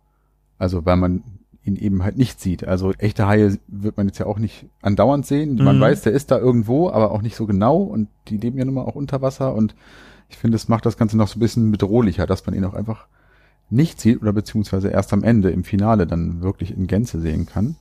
Also 0.57 0.85
weil 0.85 0.97
man 0.97 1.23
ihn 1.63 1.75
eben 1.75 2.03
halt 2.03 2.17
nicht 2.17 2.39
sieht. 2.41 2.67
Also 2.67 2.91
echte 2.93 3.27
Haie 3.27 3.59
wird 3.67 3.95
man 3.97 4.07
jetzt 4.07 4.17
ja 4.17 4.25
auch 4.25 4.39
nicht 4.39 4.65
andauernd 4.81 5.27
sehen. 5.27 5.55
Man 5.63 5.77
Mhm. 5.77 5.81
weiß, 5.81 6.01
der 6.01 6.11
ist 6.13 6.31
da 6.31 6.39
irgendwo, 6.39 6.89
aber 6.89 7.11
auch 7.11 7.21
nicht 7.21 7.35
so 7.35 7.45
genau 7.45 7.77
und 7.77 8.07
die 8.29 8.37
leben 8.37 8.57
ja 8.57 8.65
nun 8.65 8.73
mal 8.73 8.83
auch 8.85 8.95
unter 8.95 9.21
Wasser 9.21 9.53
und 9.53 9.75
ich 10.29 10.37
finde, 10.37 10.55
es 10.55 10.67
macht 10.67 10.85
das 10.85 10.97
Ganze 10.97 11.17
noch 11.17 11.27
so 11.27 11.37
ein 11.37 11.39
bisschen 11.41 11.71
bedrohlicher, 11.71 12.25
dass 12.25 12.45
man 12.45 12.55
ihn 12.55 12.65
auch 12.65 12.73
einfach 12.73 13.05
nicht 13.71 13.99
sieht 13.99 14.21
oder 14.21 14.33
beziehungsweise 14.33 14.89
erst 14.89 15.13
am 15.13 15.23
Ende 15.23 15.49
im 15.49 15.63
Finale 15.63 16.05
dann 16.05 16.41
wirklich 16.41 16.75
in 16.75 16.87
Gänze 16.87 17.19
sehen 17.19 17.45
kann. 17.45 17.75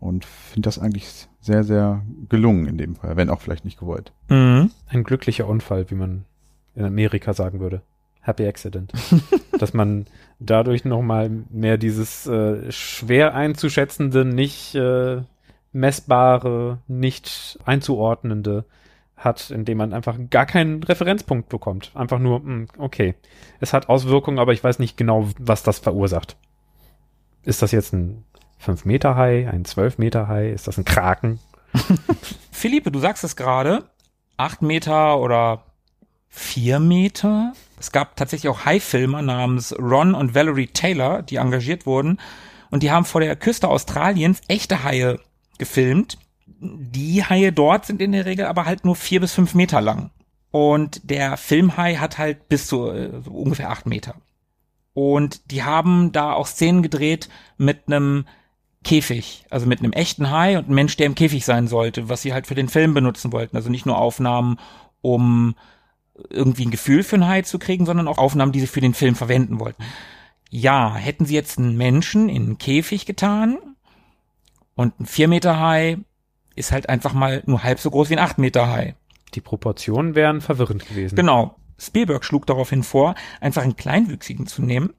Und 0.00 0.24
finde 0.24 0.66
das 0.66 0.80
eigentlich 0.80 1.28
sehr, 1.40 1.62
sehr 1.62 2.02
gelungen 2.28 2.66
in 2.66 2.76
dem 2.76 2.96
Fall, 2.96 3.16
wenn 3.16 3.30
auch 3.30 3.40
vielleicht 3.40 3.64
nicht 3.64 3.78
gewollt. 3.78 4.12
Mhm. 4.28 4.70
Ein 4.88 5.04
glücklicher 5.04 5.46
Unfall, 5.46 5.90
wie 5.90 5.94
man 5.94 6.24
in 6.74 6.84
Amerika 6.84 7.34
sagen 7.34 7.60
würde. 7.60 7.82
Happy 8.20 8.46
Accident. 8.46 8.92
Dass 9.58 9.74
man 9.74 10.06
dadurch 10.40 10.84
nochmal 10.84 11.30
mehr 11.50 11.78
dieses 11.78 12.26
äh, 12.26 12.70
schwer 12.72 13.34
einzuschätzende, 13.34 14.24
nicht 14.24 14.74
äh, 14.74 15.22
messbare, 15.72 16.78
nicht 16.86 17.58
einzuordnende 17.64 18.64
hat, 19.24 19.50
indem 19.50 19.78
man 19.78 19.92
einfach 19.92 20.16
gar 20.30 20.46
keinen 20.46 20.82
Referenzpunkt 20.82 21.48
bekommt. 21.48 21.90
Einfach 21.94 22.18
nur, 22.18 22.40
mh, 22.40 22.66
okay, 22.78 23.14
es 23.60 23.72
hat 23.72 23.88
Auswirkungen, 23.88 24.38
aber 24.38 24.52
ich 24.52 24.62
weiß 24.62 24.78
nicht 24.78 24.96
genau, 24.96 25.28
was 25.38 25.62
das 25.62 25.78
verursacht. 25.78 26.36
Ist 27.44 27.62
das 27.62 27.72
jetzt 27.72 27.92
ein 27.92 28.24
5-Meter-Hai, 28.64 29.48
ein 29.48 29.64
12-Meter-Hai? 29.64 30.50
Ist 30.50 30.68
das 30.68 30.78
ein 30.78 30.84
Kraken? 30.84 31.40
Philippe, 32.50 32.90
du 32.90 32.98
sagst 32.98 33.24
es 33.24 33.36
gerade, 33.36 33.84
acht 34.36 34.62
Meter 34.62 35.18
oder 35.18 35.64
vier 36.28 36.80
Meter. 36.80 37.52
Es 37.78 37.92
gab 37.92 38.16
tatsächlich 38.16 38.50
auch 38.50 38.64
Haifilmer 38.64 39.22
namens 39.22 39.74
Ron 39.78 40.14
und 40.14 40.34
Valerie 40.34 40.68
Taylor, 40.68 41.22
die 41.22 41.36
engagiert 41.36 41.86
wurden. 41.86 42.18
Und 42.70 42.82
die 42.82 42.90
haben 42.90 43.04
vor 43.04 43.20
der 43.20 43.36
Küste 43.36 43.68
Australiens 43.68 44.40
echte 44.48 44.82
Haie 44.82 45.20
gefilmt. 45.58 46.18
Die 46.62 47.24
Haie 47.24 47.52
dort 47.52 47.86
sind 47.86 48.00
in 48.00 48.12
der 48.12 48.24
Regel 48.24 48.46
aber 48.46 48.66
halt 48.66 48.84
nur 48.84 48.94
vier 48.94 49.20
bis 49.20 49.32
fünf 49.32 49.54
Meter 49.54 49.80
lang. 49.80 50.10
Und 50.52 51.10
der 51.10 51.36
Filmhai 51.36 51.96
hat 51.96 52.18
halt 52.18 52.48
bis 52.48 52.66
zu 52.66 52.90
äh, 52.90 53.20
so 53.22 53.30
ungefähr 53.32 53.70
acht 53.70 53.86
Meter. 53.86 54.14
Und 54.94 55.50
die 55.50 55.62
haben 55.62 56.12
da 56.12 56.34
auch 56.34 56.46
Szenen 56.46 56.82
gedreht 56.82 57.28
mit 57.56 57.84
einem 57.86 58.26
Käfig, 58.84 59.44
also 59.48 59.66
mit 59.66 59.78
einem 59.78 59.92
echten 59.92 60.30
Hai 60.30 60.58
und 60.58 60.66
einem 60.66 60.74
Mensch, 60.74 60.96
der 60.96 61.06
im 61.06 61.14
Käfig 61.14 61.44
sein 61.44 61.68
sollte, 61.68 62.08
was 62.08 62.22
sie 62.22 62.32
halt 62.32 62.46
für 62.46 62.54
den 62.54 62.68
Film 62.68 62.94
benutzen 62.94 63.32
wollten. 63.32 63.56
Also 63.56 63.70
nicht 63.70 63.86
nur 63.86 63.96
Aufnahmen, 63.96 64.58
um 65.00 65.54
irgendwie 66.30 66.66
ein 66.66 66.70
Gefühl 66.70 67.02
für 67.02 67.16
einen 67.16 67.28
Hai 67.28 67.42
zu 67.42 67.58
kriegen, 67.58 67.86
sondern 67.86 68.08
auch 68.08 68.18
Aufnahmen, 68.18 68.52
die 68.52 68.60
sie 68.60 68.66
für 68.66 68.80
den 68.80 68.94
Film 68.94 69.14
verwenden 69.14 69.60
wollten. 69.60 69.82
Ja, 70.50 70.94
hätten 70.94 71.24
sie 71.24 71.34
jetzt 71.34 71.58
einen 71.58 71.76
Menschen 71.76 72.28
in 72.28 72.42
einen 72.42 72.58
Käfig 72.58 73.06
getan 73.06 73.58
und 74.74 75.00
ein 75.00 75.06
4 75.06 75.28
Meter 75.28 75.58
Hai 75.58 75.98
ist 76.54 76.72
halt 76.72 76.88
einfach 76.88 77.12
mal 77.12 77.42
nur 77.46 77.62
halb 77.62 77.80
so 77.80 77.90
groß 77.90 78.10
wie 78.10 78.14
ein 78.14 78.24
8 78.24 78.38
Meter 78.38 78.68
Hai. 78.70 78.94
Die 79.34 79.40
Proportionen 79.40 80.14
wären 80.14 80.40
verwirrend 80.40 80.86
gewesen. 80.86 81.16
Genau. 81.16 81.56
Spielberg 81.78 82.24
schlug 82.24 82.46
daraufhin 82.46 82.82
vor, 82.82 83.14
einfach 83.40 83.62
einen 83.62 83.76
kleinwüchsigen 83.76 84.46
zu 84.46 84.62
nehmen 84.62 84.92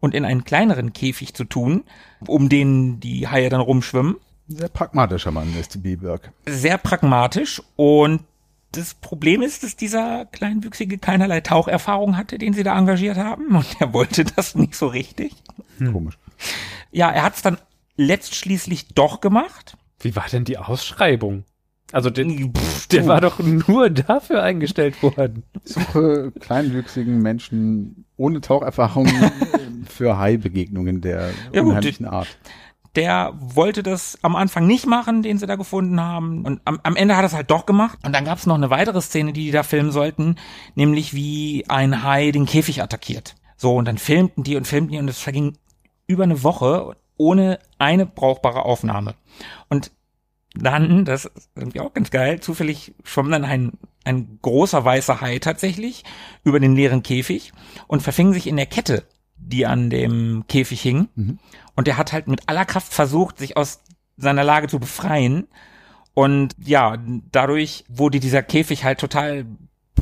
und 0.00 0.14
in 0.14 0.24
einen 0.24 0.44
kleineren 0.44 0.92
Käfig 0.92 1.34
zu 1.34 1.44
tun, 1.44 1.84
um 2.26 2.48
den 2.48 3.00
die 3.00 3.28
Haie 3.28 3.50
dann 3.50 3.60
rumschwimmen. 3.60 4.16
Sehr 4.48 4.68
pragmatischer 4.68 5.30
Mann 5.30 5.54
ist 5.58 5.74
Spielberg. 5.74 6.32
Sehr 6.46 6.78
pragmatisch 6.78 7.62
und 7.76 8.24
das 8.72 8.94
Problem 8.94 9.42
ist, 9.42 9.62
dass 9.62 9.76
dieser 9.76 10.24
Kleinwüchsige 10.26 10.96
keinerlei 10.96 11.42
Taucherfahrung 11.42 12.16
hatte, 12.16 12.38
den 12.38 12.54
sie 12.54 12.62
da 12.62 12.78
engagiert 12.78 13.18
haben 13.18 13.54
und 13.54 13.66
er 13.80 13.92
wollte 13.92 14.24
das 14.24 14.54
nicht 14.54 14.74
so 14.74 14.86
richtig. 14.86 15.34
Komisch. 15.78 16.18
Ja, 16.90 17.10
er 17.10 17.22
hat 17.22 17.36
es 17.36 17.42
dann 17.42 17.58
letztschließlich 17.96 18.88
doch 18.94 19.20
gemacht. 19.20 19.76
Wie 20.02 20.14
war 20.16 20.26
denn 20.30 20.44
die 20.44 20.58
Ausschreibung? 20.58 21.44
Also 21.92 22.08
der, 22.10 22.24
Pff, 22.26 22.86
der 22.88 23.06
war 23.06 23.20
doch 23.20 23.38
nur 23.38 23.90
dafür 23.90 24.42
eingestellt 24.42 25.02
worden. 25.02 25.42
Suche 25.64 26.32
kleinwüchsigen 26.40 27.20
Menschen 27.20 28.06
ohne 28.16 28.40
Taucherfahrung 28.40 29.08
für 29.86 30.16
Hai-Begegnungen 30.18 31.00
der 31.02 31.30
Ja, 31.52 31.60
gut, 31.60 31.70
unheimlichen 31.70 32.06
Art. 32.06 32.28
der 32.96 33.34
wollte 33.38 33.82
das 33.82 34.18
am 34.22 34.36
Anfang 34.36 34.66
nicht 34.66 34.86
machen, 34.86 35.22
den 35.22 35.36
sie 35.38 35.46
da 35.46 35.56
gefunden 35.56 36.00
haben. 36.00 36.44
Und 36.46 36.62
am, 36.64 36.80
am 36.82 36.96
Ende 36.96 37.14
hat 37.16 37.24
er 37.24 37.26
es 37.26 37.34
halt 37.34 37.50
doch 37.50 37.66
gemacht. 37.66 37.98
Und 38.04 38.14
dann 38.14 38.24
gab 38.24 38.38
es 38.38 38.46
noch 38.46 38.54
eine 38.54 38.70
weitere 38.70 39.02
Szene, 39.02 39.34
die 39.34 39.44
die 39.44 39.50
da 39.50 39.62
filmen 39.62 39.92
sollten, 39.92 40.36
nämlich 40.74 41.12
wie 41.14 41.66
ein 41.68 42.02
Hai 42.02 42.30
den 42.30 42.46
Käfig 42.46 42.82
attackiert. 42.82 43.34
So, 43.58 43.76
und 43.76 43.86
dann 43.86 43.98
filmten 43.98 44.44
die 44.44 44.56
und 44.56 44.66
filmten 44.66 44.92
die 44.92 44.98
und 44.98 45.08
es 45.08 45.18
verging 45.18 45.58
über 46.06 46.24
eine 46.24 46.42
Woche 46.42 46.96
ohne 47.16 47.58
eine 47.78 48.06
brauchbare 48.06 48.64
Aufnahme. 48.64 49.14
Und 49.68 49.92
dann, 50.54 51.04
das 51.04 51.24
ist 51.24 51.50
irgendwie 51.54 51.80
auch 51.80 51.94
ganz 51.94 52.10
geil, 52.10 52.40
zufällig 52.40 52.94
schwamm 53.04 53.30
dann 53.30 53.44
ein, 53.44 53.72
ein 54.04 54.38
großer 54.42 54.84
weißer 54.84 55.20
Hai 55.20 55.38
tatsächlich 55.38 56.04
über 56.44 56.60
den 56.60 56.76
leeren 56.76 57.02
Käfig 57.02 57.52
und 57.86 58.02
verfing 58.02 58.32
sich 58.32 58.46
in 58.46 58.56
der 58.56 58.66
Kette, 58.66 59.06
die 59.36 59.66
an 59.66 59.90
dem 59.90 60.44
Käfig 60.48 60.80
hing. 60.80 61.08
Und 61.74 61.86
der 61.86 61.96
hat 61.96 62.12
halt 62.12 62.28
mit 62.28 62.48
aller 62.48 62.64
Kraft 62.64 62.92
versucht, 62.92 63.38
sich 63.38 63.56
aus 63.56 63.82
seiner 64.16 64.44
Lage 64.44 64.68
zu 64.68 64.78
befreien. 64.78 65.46
Und 66.14 66.54
ja, 66.58 66.98
dadurch 67.30 67.84
wurde 67.88 68.20
dieser 68.20 68.42
Käfig 68.42 68.84
halt 68.84 69.00
total 69.00 69.46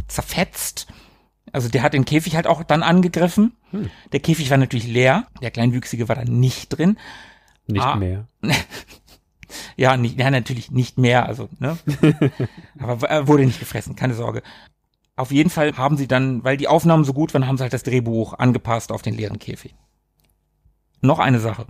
zerfetzt. 0.08 0.88
Also 1.52 1.68
der 1.68 1.82
hat 1.82 1.92
den 1.94 2.04
Käfig 2.04 2.36
halt 2.36 2.46
auch 2.46 2.62
dann 2.62 2.82
angegriffen. 2.82 3.56
Der 4.12 4.20
Käfig 4.20 4.50
war 4.50 4.56
natürlich 4.58 4.86
leer. 4.86 5.26
Der 5.42 5.50
Kleinwüchsige 5.50 6.08
war 6.08 6.16
da 6.16 6.24
nicht 6.24 6.68
drin. 6.68 6.96
Nicht 7.66 7.84
Ah. 7.84 7.96
mehr. 7.96 8.26
Ja, 9.76 9.96
nicht, 9.96 10.16
ja, 10.16 10.30
natürlich 10.30 10.70
nicht 10.70 10.96
mehr, 10.96 11.26
also, 11.26 11.48
ne? 11.58 11.76
Aber 12.78 13.08
er 13.08 13.26
wurde 13.26 13.44
nicht 13.44 13.58
gefressen, 13.58 13.96
keine 13.96 14.14
Sorge. 14.14 14.42
Auf 15.16 15.32
jeden 15.32 15.50
Fall 15.50 15.76
haben 15.76 15.96
sie 15.96 16.06
dann, 16.06 16.44
weil 16.44 16.56
die 16.56 16.68
Aufnahmen 16.68 17.02
so 17.02 17.12
gut 17.12 17.34
waren, 17.34 17.48
haben 17.48 17.56
sie 17.56 17.62
halt 17.64 17.72
das 17.72 17.82
Drehbuch 17.82 18.34
angepasst 18.34 18.92
auf 18.92 19.02
den 19.02 19.14
leeren 19.14 19.40
Käfig. 19.40 19.74
Noch 21.00 21.18
eine 21.18 21.40
Sache. 21.40 21.66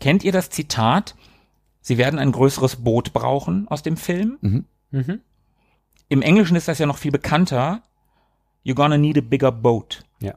Kennt 0.00 0.24
ihr 0.24 0.32
das 0.32 0.50
Zitat? 0.50 1.14
Sie 1.80 1.96
werden 1.96 2.18
ein 2.18 2.32
größeres 2.32 2.76
Boot 2.82 3.12
brauchen 3.12 3.68
aus 3.68 3.82
dem 3.84 3.96
Film. 3.96 4.38
Mhm. 4.90 5.20
Im 6.08 6.22
Englischen 6.22 6.56
ist 6.56 6.66
das 6.66 6.78
ja 6.80 6.86
noch 6.86 6.98
viel 6.98 7.12
bekannter. 7.12 7.82
You're 8.66 8.74
gonna 8.74 8.98
need 8.98 9.16
a 9.16 9.20
bigger 9.20 9.52
boat. 9.52 10.04
Ja. 10.18 10.34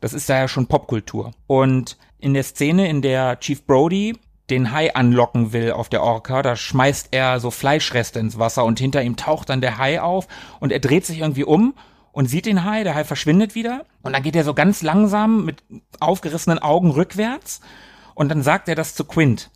Das 0.00 0.12
ist 0.12 0.28
da 0.28 0.38
ja 0.38 0.48
schon 0.48 0.66
Popkultur. 0.66 1.30
Und 1.46 1.96
in 2.18 2.34
der 2.34 2.42
Szene, 2.42 2.90
in 2.90 3.00
der 3.00 3.40
Chief 3.40 3.64
Brody 3.64 4.18
den 4.50 4.70
Hai 4.72 4.94
anlocken 4.94 5.54
will 5.54 5.72
auf 5.72 5.88
der 5.88 6.02
Orca, 6.02 6.42
da 6.42 6.56
schmeißt 6.56 7.08
er 7.12 7.40
so 7.40 7.50
Fleischreste 7.50 8.18
ins 8.18 8.38
Wasser 8.38 8.66
und 8.66 8.78
hinter 8.78 9.02
ihm 9.02 9.16
taucht 9.16 9.48
dann 9.48 9.62
der 9.62 9.78
Hai 9.78 10.02
auf 10.02 10.28
und 10.60 10.72
er 10.72 10.80
dreht 10.80 11.06
sich 11.06 11.20
irgendwie 11.20 11.44
um 11.44 11.72
und 12.12 12.26
sieht 12.26 12.44
den 12.44 12.64
Hai, 12.64 12.84
der 12.84 12.94
Hai 12.94 13.04
verschwindet 13.04 13.54
wieder 13.54 13.86
und 14.02 14.12
dann 14.12 14.22
geht 14.22 14.36
er 14.36 14.44
so 14.44 14.52
ganz 14.52 14.82
langsam 14.82 15.46
mit 15.46 15.62
aufgerissenen 16.00 16.58
Augen 16.58 16.90
rückwärts 16.90 17.62
und 18.14 18.28
dann 18.28 18.42
sagt 18.42 18.68
er 18.68 18.74
das 18.74 18.94
zu 18.94 19.06
Quint, 19.06 19.50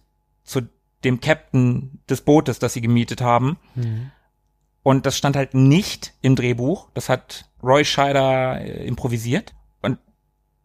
zu 0.44 0.62
dem 1.04 1.20
Captain 1.20 2.00
des 2.08 2.22
Bootes, 2.22 2.58
das 2.58 2.72
sie 2.72 2.80
gemietet 2.80 3.20
haben. 3.20 3.58
Und 4.88 5.04
das 5.04 5.18
stand 5.18 5.36
halt 5.36 5.52
nicht 5.52 6.14
im 6.22 6.34
Drehbuch. 6.34 6.88
Das 6.94 7.10
hat 7.10 7.44
Roy 7.62 7.84
Scheider 7.84 8.58
äh, 8.58 8.86
improvisiert. 8.86 9.54
Und 9.82 9.98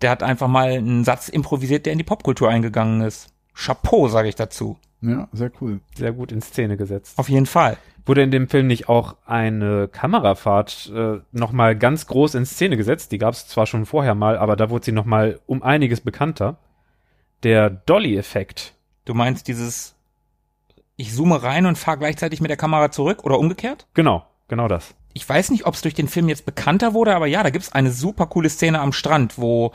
der 0.02 0.12
hat 0.12 0.24
einfach 0.24 0.48
mal 0.48 0.70
einen 0.70 1.04
Satz 1.04 1.28
improvisiert, 1.28 1.86
der 1.86 1.92
in 1.92 1.98
die 1.98 2.06
Popkultur 2.06 2.50
eingegangen 2.50 3.02
ist. 3.02 3.34
Chapeau, 3.54 4.08
sage 4.08 4.30
ich 4.30 4.36
dazu. 4.36 4.78
Ja, 5.02 5.28
sehr 5.34 5.52
cool. 5.60 5.82
Sehr 5.98 6.14
gut 6.14 6.32
in 6.32 6.42
Szene 6.42 6.78
gesetzt. 6.78 7.20
Auf 7.20 7.28
jeden 7.28 7.46
Fall. 7.46 7.76
Wurde 8.06 8.24
in 8.24 8.32
dem 8.32 8.48
Film 8.48 8.68
nicht 8.68 8.88
auch 8.88 9.18
eine 9.26 9.90
Kamerafahrt 9.90 10.90
äh, 10.96 11.20
nochmal 11.34 11.78
ganz 11.78 12.08
groß 12.08 12.36
in 12.36 12.46
Szene 12.46 12.78
gesetzt? 12.78 13.12
Die 13.12 13.18
gab 13.18 13.34
es 13.34 13.50
zwar 13.50 13.66
schon 13.66 13.86
vorher 13.86 14.16
mal, 14.16 14.38
aber 14.38 14.56
da 14.56 14.70
wurde 14.70 14.86
sie 14.86 14.94
nochmal 14.94 15.42
um 15.48 15.64
einiges 15.64 16.00
bekannter. 16.00 16.56
Der 17.44 17.70
Dolly-Effekt. 17.70 18.74
Du 19.04 19.16
meinst 19.16 19.50
dieses, 19.50 19.98
ich 21.04 21.13
zoome 21.13 21.42
rein 21.44 21.66
und 21.66 21.78
fahre 21.78 21.98
gleichzeitig 22.00 22.42
mit 22.42 22.50
der 22.50 22.58
Kamera 22.58 22.92
zurück 22.92 23.24
oder 23.24 23.38
umgekehrt? 23.39 23.88
Genau, 23.94 24.26
genau 24.48 24.68
das. 24.68 24.96
Ich 25.13 25.28
weiß 25.30 25.52
nicht, 25.52 25.66
ob 25.68 25.76
es 25.76 25.82
durch 25.82 25.94
den 25.94 26.08
Film 26.08 26.28
jetzt 26.30 26.46
bekannter 26.46 26.94
wurde, 26.94 27.16
aber 27.16 27.28
ja, 27.28 27.44
da 27.44 27.52
gibt's 27.52 27.72
eine 27.72 27.92
super 27.92 28.26
coole 28.26 28.50
Szene 28.50 28.80
am 28.80 28.94
Strand, 28.94 29.38
wo 29.38 29.72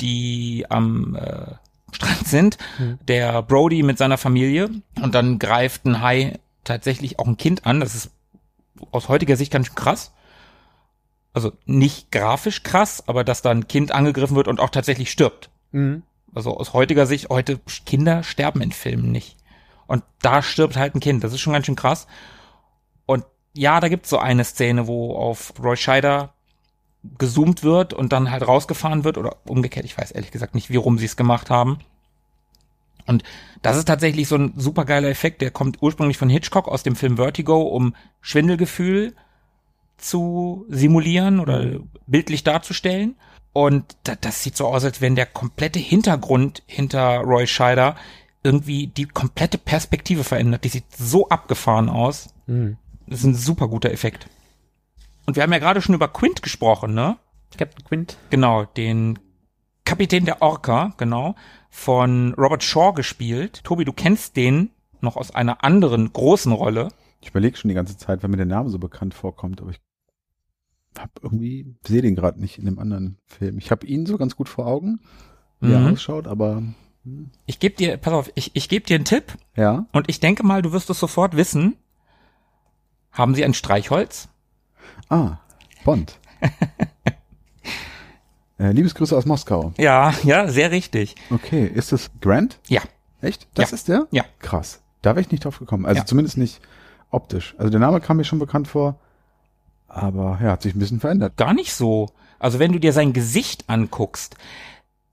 die 0.00 0.66
am 0.68 1.16
äh, 1.16 1.54
Strand 1.92 2.26
sind, 2.26 2.58
Mhm. 2.78 2.98
der 3.08 3.42
Brody 3.42 3.82
mit 3.82 3.98
seiner 3.98 4.18
Familie 4.18 4.70
und 5.02 5.14
dann 5.14 5.38
greift 5.38 5.84
ein 5.84 6.00
Hai 6.00 6.38
tatsächlich 6.64 7.18
auch 7.18 7.26
ein 7.26 7.36
Kind 7.36 7.66
an. 7.66 7.80
Das 7.80 7.94
ist 7.94 8.10
aus 8.92 9.08
heutiger 9.08 9.36
Sicht 9.36 9.52
ganz 9.52 9.66
schön 9.66 9.74
krass. 9.74 10.12
Also 11.32 11.52
nicht 11.64 12.10
grafisch 12.10 12.62
krass, 12.62 13.04
aber 13.06 13.24
dass 13.24 13.42
da 13.42 13.50
ein 13.50 13.68
Kind 13.68 13.92
angegriffen 13.92 14.36
wird 14.36 14.48
und 14.48 14.60
auch 14.60 14.70
tatsächlich 14.70 15.10
stirbt. 15.10 15.50
Mhm. 15.72 16.02
Also 16.34 16.56
aus 16.56 16.72
heutiger 16.72 17.06
Sicht, 17.06 17.28
heute 17.28 17.58
Kinder 17.86 18.22
sterben 18.22 18.60
in 18.62 18.72
Filmen 18.72 19.10
nicht. 19.10 19.36
Und 19.90 20.04
da 20.22 20.40
stirbt 20.40 20.76
halt 20.76 20.94
ein 20.94 21.00
Kind. 21.00 21.24
Das 21.24 21.32
ist 21.32 21.40
schon 21.40 21.52
ganz 21.52 21.66
schön 21.66 21.74
krass. 21.74 22.06
Und 23.06 23.24
ja, 23.54 23.80
da 23.80 23.88
gibt's 23.88 24.08
so 24.08 24.20
eine 24.20 24.44
Szene, 24.44 24.86
wo 24.86 25.16
auf 25.16 25.52
Roy 25.60 25.76
Scheider 25.76 26.32
gezoomt 27.18 27.64
wird 27.64 27.92
und 27.92 28.12
dann 28.12 28.30
halt 28.30 28.46
rausgefahren 28.46 29.02
wird 29.02 29.18
oder 29.18 29.38
umgekehrt. 29.48 29.84
Ich 29.84 29.98
weiß 29.98 30.12
ehrlich 30.12 30.30
gesagt 30.30 30.54
nicht, 30.54 30.70
wie 30.70 30.76
rum 30.76 30.96
sie 30.96 31.06
es 31.06 31.16
gemacht 31.16 31.50
haben. 31.50 31.80
Und 33.04 33.24
das 33.62 33.76
ist 33.76 33.86
tatsächlich 33.86 34.28
so 34.28 34.36
ein 34.36 34.52
supergeiler 34.56 35.08
Effekt. 35.08 35.42
Der 35.42 35.50
kommt 35.50 35.82
ursprünglich 35.82 36.18
von 36.18 36.30
Hitchcock 36.30 36.68
aus 36.68 36.84
dem 36.84 36.94
Film 36.94 37.16
Vertigo, 37.16 37.60
um 37.60 37.96
Schwindelgefühl 38.20 39.16
zu 39.96 40.66
simulieren 40.68 41.40
oder 41.40 41.80
bildlich 42.06 42.44
darzustellen. 42.44 43.16
Und 43.52 43.96
da, 44.04 44.14
das 44.14 44.44
sieht 44.44 44.56
so 44.56 44.68
aus, 44.68 44.84
als 44.84 45.00
wenn 45.00 45.16
der 45.16 45.26
komplette 45.26 45.80
Hintergrund 45.80 46.62
hinter 46.66 47.22
Roy 47.22 47.48
Scheider 47.48 47.96
irgendwie 48.42 48.86
die 48.86 49.06
komplette 49.06 49.58
Perspektive 49.58 50.24
verändert. 50.24 50.64
Die 50.64 50.68
sieht 50.68 50.90
so 50.96 51.28
abgefahren 51.28 51.88
aus. 51.88 52.34
Mhm. 52.46 52.76
Das 53.06 53.20
ist 53.20 53.24
ein 53.26 53.34
super 53.34 53.68
guter 53.68 53.90
Effekt. 53.90 54.28
Und 55.26 55.36
wir 55.36 55.42
haben 55.42 55.52
ja 55.52 55.58
gerade 55.58 55.80
schon 55.82 55.94
über 55.94 56.08
Quint 56.08 56.42
gesprochen, 56.42 56.94
ne? 56.94 57.18
Captain 57.56 57.84
Quint. 57.84 58.16
Genau, 58.30 58.64
den 58.64 59.18
Kapitän 59.84 60.24
der 60.24 60.40
Orca, 60.42 60.94
genau, 60.96 61.34
von 61.68 62.34
Robert 62.34 62.62
Shaw 62.62 62.92
gespielt. 62.94 63.62
Tobi, 63.64 63.84
du 63.84 63.92
kennst 63.92 64.36
den 64.36 64.70
noch 65.00 65.16
aus 65.16 65.34
einer 65.34 65.64
anderen 65.64 66.12
großen 66.12 66.52
Rolle. 66.52 66.88
Ich 67.20 67.30
überlege 67.30 67.56
schon 67.56 67.68
die 67.68 67.74
ganze 67.74 67.96
Zeit, 67.96 68.22
weil 68.22 68.30
mir 68.30 68.36
der 68.36 68.46
Name 68.46 68.70
so 68.70 68.78
bekannt 68.78 69.14
vorkommt, 69.14 69.60
aber 69.60 69.70
ich 69.70 69.80
hab 70.98 71.10
irgendwie, 71.22 71.74
sehe 71.86 72.02
den 72.02 72.14
gerade 72.16 72.40
nicht 72.40 72.58
in 72.58 72.64
dem 72.64 72.78
anderen 72.78 73.18
Film. 73.26 73.58
Ich 73.58 73.70
habe 73.70 73.86
ihn 73.86 74.06
so 74.06 74.16
ganz 74.18 74.36
gut 74.36 74.48
vor 74.48 74.66
Augen, 74.66 75.00
wie 75.60 75.72
er 75.72 75.80
Mhm. 75.80 75.92
ausschaut, 75.94 76.26
aber 76.26 76.62
Ich 77.46 77.58
gebe 77.60 77.74
dir, 77.76 77.96
pass 77.96 78.12
auf, 78.12 78.30
ich, 78.34 78.50
ich 78.54 78.68
gebe 78.68 78.84
dir 78.86 78.96
einen 78.96 79.04
Tipp 79.06 79.32
ja. 79.56 79.86
und 79.92 80.08
ich 80.08 80.20
denke 80.20 80.42
mal, 80.44 80.62
du 80.62 80.72
wirst 80.72 80.90
es 80.90 80.98
sofort 81.00 81.34
wissen. 81.36 81.76
Haben 83.12 83.34
Sie 83.34 83.44
ein 83.44 83.54
Streichholz? 83.54 84.28
Ah, 85.08 85.38
Bond. 85.84 86.18
äh, 88.58 88.72
Liebesgrüße 88.72 89.16
aus 89.16 89.26
Moskau. 89.26 89.72
Ja, 89.78 90.14
ja, 90.22 90.48
sehr 90.48 90.70
richtig. 90.70 91.14
Okay, 91.30 91.66
ist 91.66 91.92
das 91.92 92.10
Grant? 92.20 92.58
Ja, 92.68 92.82
Echt? 93.22 93.48
Das 93.54 93.70
Ja. 93.70 93.74
ist 93.74 93.88
der? 93.88 94.06
Ja. 94.12 94.24
Krass. 94.38 94.80
Da 95.02 95.10
wäre 95.10 95.20
ich 95.20 95.30
nicht 95.30 95.44
drauf 95.44 95.58
gekommen. 95.58 95.84
Also 95.84 95.98
Ja. 96.00 96.06
zumindest 96.06 96.38
nicht 96.38 96.60
optisch. 97.10 97.54
Also 97.58 97.70
der 97.70 97.80
Name 97.80 98.00
kam 98.00 98.16
mir 98.16 98.24
schon 98.24 98.38
bekannt 98.38 98.66
vor, 98.68 98.98
aber 99.88 100.38
ja, 100.42 100.52
hat 100.52 100.62
sich 100.62 100.74
ein 100.74 100.78
bisschen 100.78 101.00
verändert. 101.00 101.36
gar 101.36 101.52
nicht 101.52 101.74
so. 101.74 102.08
Also 102.38 102.58
wenn 102.58 102.72
du 102.72 102.80
dir 102.80 102.94
sein 102.94 103.12
Gesicht 103.12 103.64
anguckst, 103.68 104.36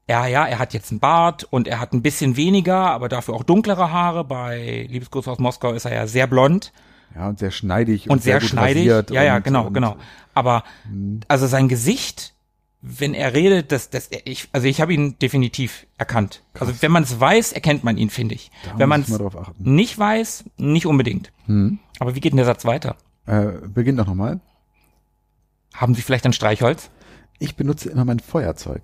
ja, 0.08 0.26
ja, 0.28 0.46
er 0.46 0.60
hat 0.60 0.74
jetzt 0.74 0.91
einen 0.91 1.00
Bart 1.00 1.43
und 1.50 1.67
er 1.67 1.80
hat 1.80 1.93
ein 1.93 2.02
bisschen 2.02 2.36
weniger, 2.38 2.78
aber 2.91 3.10
dafür 3.10 3.34
auch 3.34 3.43
dunklere 3.43 3.91
Haare. 3.91 4.24
Bei 4.24 4.88
Liebesgrüße 4.89 5.30
aus 5.30 5.39
Moskau 5.39 5.74
ist 5.74 5.86
er 5.86 5.93
ja 5.93 6.08
sehr 6.08 6.28
blond 6.28 6.72
Ja, 7.15 7.28
und 7.28 7.39
sehr 7.39 7.52
schneidig 7.52 8.10
und 8.10 8.24
sehr, 8.24 8.39
gut 8.39 8.50
schneidig. 8.50 8.86
Ja, 8.86 9.24
ja, 9.24 9.36
und- 9.38 9.43
genau, 9.43 9.67
und- 9.67 9.74
genau. 9.74 9.98
Aber 10.34 10.63
also 11.28 11.48
sein 11.48 11.67
Gesicht, 11.67 12.34
wenn 12.82 13.13
er 13.15 13.34
redet, 13.34 13.72
das, 13.72 13.89
das, 13.89 14.10
ich, 14.24 14.48
also 14.54 14.67
ich 14.67 14.80
habe 14.82 14.93
ihn 14.93 15.17
definitiv 15.20 15.88
erkannt. 15.98 16.43
Also 16.60 16.74
wenn 16.82 16.91
man 16.91 17.04
es 17.04 17.20
weiß, 17.20 17.52
erkennt 17.54 17.84
man 17.84 17.98
ihn, 17.98 18.10
finde 18.10 18.36
ich. 18.36 18.52
Da 18.63 18.78
wenn 18.80 18.88
man 18.88 19.02
es 19.02 19.12
nicht 19.58 19.98
weiß, 19.98 20.46
nicht 20.58 20.86
unbedingt. 20.86 21.32
Hm. 21.48 21.80
Aber 22.00 22.15
wie 22.15 22.20
geht 22.20 22.32
denn 22.34 22.38
der 22.38 22.46
Satz 22.46 22.65
weiter? 22.65 22.96
Äh, 23.26 23.48
beginnt 23.67 24.00
doch 24.00 24.06
nochmal. 24.08 24.39
Haben 25.74 25.96
Sie 25.96 26.02
vielleicht 26.02 26.26
ein 26.26 26.34
Streichholz? 26.34 26.89
Ich 27.39 27.56
benutze 27.56 27.89
immer 27.89 28.06
mein 28.06 28.20
Feuerzeug, 28.20 28.82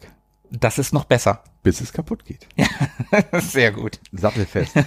Das 0.59 0.77
ist 0.77 0.93
noch 0.93 1.05
besser. 1.05 1.43
bis 1.63 1.81
es 1.81 1.91
kaputt 1.93 2.25
geht. 2.25 2.47
Sehr 3.41 3.71
gut. 3.71 3.99
Sattelfest. 4.11 4.73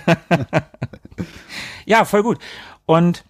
Ja, 1.87 2.05
voll 2.05 2.23
gut. 2.25 2.39
Und 2.85 3.25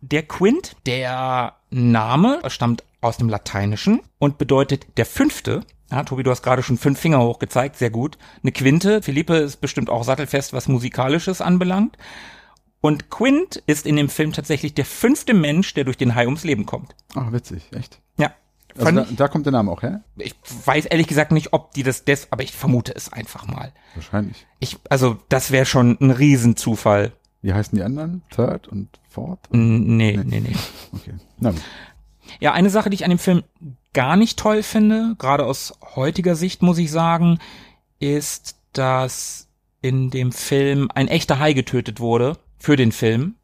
der 0.00 0.24
Quint, 0.24 0.74
der 0.86 1.54
Name 1.70 2.40
stammt 2.48 2.82
aus 3.00 3.16
dem 3.16 3.28
Lateinischen 3.28 4.00
und 4.18 4.38
bedeutet 4.38 4.98
der 4.98 5.06
Fünfte. 5.06 5.64
Ja, 5.90 6.02
Tobi, 6.02 6.24
du 6.24 6.30
hast 6.32 6.42
gerade 6.42 6.64
schon 6.64 6.78
fünf 6.78 6.98
Finger 6.98 7.20
hochgezeigt, 7.20 7.76
sehr 7.76 7.90
gut. 7.90 8.18
Eine 8.42 8.50
Quinte. 8.52 9.02
Philippe 9.02 9.36
ist 9.36 9.60
bestimmt 9.60 9.88
auch 9.88 10.02
sattelfest, 10.02 10.52
was 10.52 10.66
Musikalisches 10.66 11.40
anbelangt. 11.40 11.96
Und 12.80 13.08
Quint 13.10 13.62
ist 13.66 13.86
in 13.86 13.94
dem 13.94 14.08
Film 14.08 14.32
tatsächlich 14.32 14.74
der 14.74 14.84
fünfte 14.84 15.32
Mensch, 15.32 15.72
der 15.74 15.84
durch 15.84 15.96
den 15.96 16.16
Hai 16.16 16.24
ums 16.26 16.42
Leben 16.42 16.66
kommt. 16.66 16.96
Ach, 17.14 17.30
witzig, 17.30 17.62
echt. 17.72 18.00
Also 18.78 18.90
da, 18.92 19.06
da 19.10 19.28
kommt 19.28 19.46
der 19.46 19.52
Name 19.52 19.70
auch 19.70 19.82
her? 19.82 20.02
ich 20.16 20.34
weiß 20.64 20.86
ehrlich 20.86 21.06
gesagt 21.06 21.32
nicht, 21.32 21.52
ob 21.52 21.72
die 21.72 21.82
das 21.82 22.04
des, 22.04 22.28
aber 22.30 22.42
ich 22.42 22.52
vermute 22.52 22.94
es 22.94 23.12
einfach 23.12 23.46
mal. 23.46 23.72
Wahrscheinlich. 23.94 24.46
Ich, 24.60 24.78
also, 24.88 25.18
das 25.28 25.50
wäre 25.50 25.66
schon 25.66 25.98
ein 26.00 26.10
Riesenzufall. 26.10 27.12
Wie 27.42 27.52
heißen 27.52 27.76
die 27.76 27.82
anderen? 27.84 28.22
Third 28.30 28.68
und 28.68 28.88
Fourth? 29.08 29.40
N- 29.52 29.96
Nee, 29.96 30.18
nee, 30.24 30.40
nee. 30.40 30.56
Okay. 30.92 31.14
Na 31.38 31.50
gut. 31.50 31.60
Ja, 32.40 32.52
eine 32.52 32.70
Sache, 32.70 32.88
die 32.88 32.94
ich 32.94 33.04
an 33.04 33.10
dem 33.10 33.18
Film 33.18 33.42
gar 33.92 34.16
nicht 34.16 34.38
toll 34.38 34.62
finde, 34.62 35.16
gerade 35.18 35.44
aus 35.44 35.74
heutiger 35.96 36.34
Sicht 36.34 36.62
muss 36.62 36.78
ich 36.78 36.90
sagen, 36.90 37.38
ist, 37.98 38.56
dass 38.72 39.48
in 39.82 40.10
dem 40.10 40.32
Film 40.32 40.88
ein 40.94 41.08
echter 41.08 41.38
Hai 41.38 41.52
getötet 41.52 42.00
wurde 42.00 42.38
für 42.58 42.76
den 42.76 42.92
Film. 42.92 43.34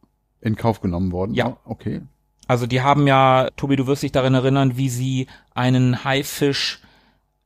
In 0.41 0.57
Kauf 0.57 0.81
genommen 0.81 1.11
worden? 1.12 1.35
Ja. 1.35 1.49
Oh, 1.49 1.73
Okay. 1.73 2.01
Also 2.48 2.66
die 2.66 2.82
haben 2.82 3.06
ja, 3.06 3.48
Tobi, 3.56 3.76
du 3.76 3.87
wirst 3.87 4.02
dich 4.02 4.11
daran 4.12 4.34
erinnern, 4.34 4.76
wie 4.76 4.88
sie 4.88 5.26
einen 5.54 6.02
Haifisch 6.04 6.80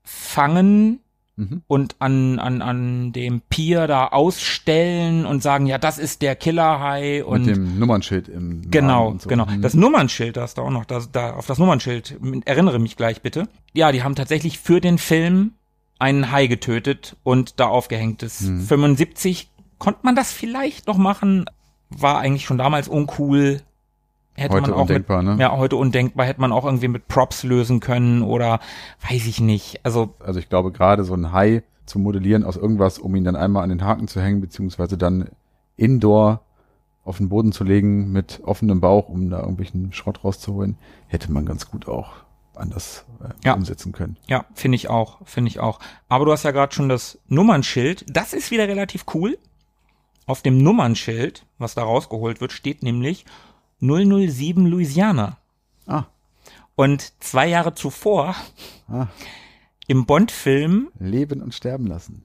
fangen 0.02 1.00
Mhm. 1.34 1.62
und 1.66 1.96
an, 1.98 2.38
an, 2.38 2.60
an 2.60 3.12
dem 3.12 3.40
Pier 3.40 3.86
da 3.86 4.08
ausstellen 4.08 5.24
und 5.24 5.42
sagen, 5.42 5.64
ja, 5.66 5.78
das 5.78 5.96
ist 5.98 6.20
der 6.20 6.36
Killerhai 6.36 7.24
und 7.24 7.46
Mit 7.46 7.56
dem 7.56 7.78
Nummernschild 7.78 8.28
im 8.28 8.70
Genau, 8.70 9.16
so. 9.18 9.30
genau. 9.30 9.46
Mhm. 9.46 9.62
Das 9.62 9.72
Nummernschild, 9.72 10.36
das 10.36 10.52
da 10.52 10.60
auch 10.60 10.70
noch, 10.70 10.84
das, 10.84 11.10
da, 11.10 11.32
auf 11.32 11.46
das 11.46 11.56
Nummernschild, 11.56 12.18
erinnere 12.44 12.78
mich 12.78 12.98
gleich 12.98 13.22
bitte. 13.22 13.48
Ja, 13.72 13.92
die 13.92 14.02
haben 14.02 14.14
tatsächlich 14.14 14.58
für 14.58 14.82
den 14.82 14.98
Film 14.98 15.52
einen 15.98 16.30
Hai 16.30 16.48
getötet 16.48 17.16
und 17.22 17.58
da 17.58 17.66
aufgehängt 17.66 18.22
ist. 18.22 18.42
Hm. 18.42 18.60
75 18.66 19.48
konnte 19.78 20.00
man 20.02 20.14
das 20.14 20.32
vielleicht 20.32 20.86
noch 20.86 20.98
machen, 20.98 21.46
war 21.88 22.18
eigentlich 22.18 22.44
schon 22.44 22.58
damals 22.58 22.88
uncool. 22.88 23.62
Hätte 24.34 24.54
Heute 24.54 24.70
man 24.70 24.72
auch 24.74 24.80
undenkbar, 24.82 25.22
mit, 25.22 25.36
ne? 25.36 25.42
Ja, 25.42 25.56
heute 25.56 25.76
undenkbar, 25.76 26.24
hätte 26.26 26.40
man 26.40 26.52
auch 26.52 26.64
irgendwie 26.64 26.88
mit 26.88 27.06
Props 27.06 27.42
lösen 27.42 27.80
können 27.80 28.22
oder 28.22 28.60
weiß 29.10 29.26
ich 29.26 29.40
nicht. 29.40 29.80
Also, 29.84 30.14
Also 30.20 30.40
ich 30.40 30.48
glaube, 30.48 30.72
gerade 30.72 31.04
so 31.04 31.12
ein 31.14 31.32
Hai 31.32 31.62
zu 31.84 31.98
modellieren 31.98 32.44
aus 32.44 32.56
irgendwas, 32.56 32.98
um 32.98 33.14
ihn 33.14 33.24
dann 33.24 33.36
einmal 33.36 33.62
an 33.62 33.68
den 33.68 33.84
Haken 33.84 34.08
zu 34.08 34.22
hängen, 34.22 34.40
beziehungsweise 34.40 34.96
dann 34.96 35.28
indoor 35.76 36.40
auf 37.04 37.18
den 37.18 37.28
Boden 37.28 37.52
zu 37.52 37.64
legen 37.64 38.12
mit 38.12 38.40
offenem 38.44 38.80
Bauch, 38.80 39.08
um 39.08 39.28
da 39.28 39.40
irgendwelchen 39.40 39.92
Schrott 39.92 40.24
rauszuholen, 40.24 40.78
hätte 41.08 41.30
man 41.32 41.44
ganz 41.44 41.68
gut 41.68 41.88
auch 41.88 42.12
anders 42.54 43.04
äh, 43.22 43.28
Ja. 43.46 43.54
umsetzen 43.54 43.92
können. 43.92 44.16
Ja, 44.28 44.44
finde 44.54 44.76
ich 44.76 44.88
auch, 44.88 45.18
finde 45.24 45.48
ich 45.48 45.58
auch. 45.60 45.78
Aber 46.08 46.24
du 46.24 46.32
hast 46.32 46.44
ja 46.44 46.52
gerade 46.52 46.74
schon 46.74 46.88
das 46.88 47.18
Nummernschild. 47.28 48.06
Das 48.08 48.32
ist 48.32 48.50
wieder 48.50 48.68
relativ 48.68 49.04
cool. 49.14 49.36
Auf 50.26 50.42
dem 50.42 50.58
Nummernschild, 50.58 51.44
was 51.58 51.74
da 51.74 51.82
rausgeholt 51.82 52.40
wird, 52.40 52.52
steht 52.52 52.82
nämlich 52.82 53.24
007 53.82 54.66
Louisiana. 54.66 55.36
Ah, 55.86 56.04
Und 56.76 57.12
zwei 57.22 57.48
Jahre 57.48 57.74
zuvor 57.74 58.34
ah, 58.88 59.08
im 59.88 60.06
Bond-Film, 60.06 60.88
leben 60.98 61.42
und 61.42 61.54
sterben 61.54 61.86
lassen. 61.86 62.22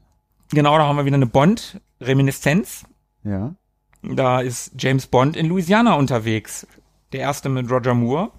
genau, 0.52 0.78
da 0.78 0.86
haben 0.86 0.96
wir 0.98 1.06
wieder 1.06 1.16
eine 1.16 1.26
Bond-Reminiszenz. 1.26 2.86
Ja. 3.24 3.56
Da 4.04 4.40
ist 4.42 4.72
James 4.78 5.08
Bond 5.08 5.36
in 5.36 5.48
Louisiana 5.48 5.96
unterwegs. 5.96 6.68
Der 7.12 7.22
erste 7.22 7.50
mit 7.50 7.70
Roger 7.70 7.94
Moore. 7.96 8.32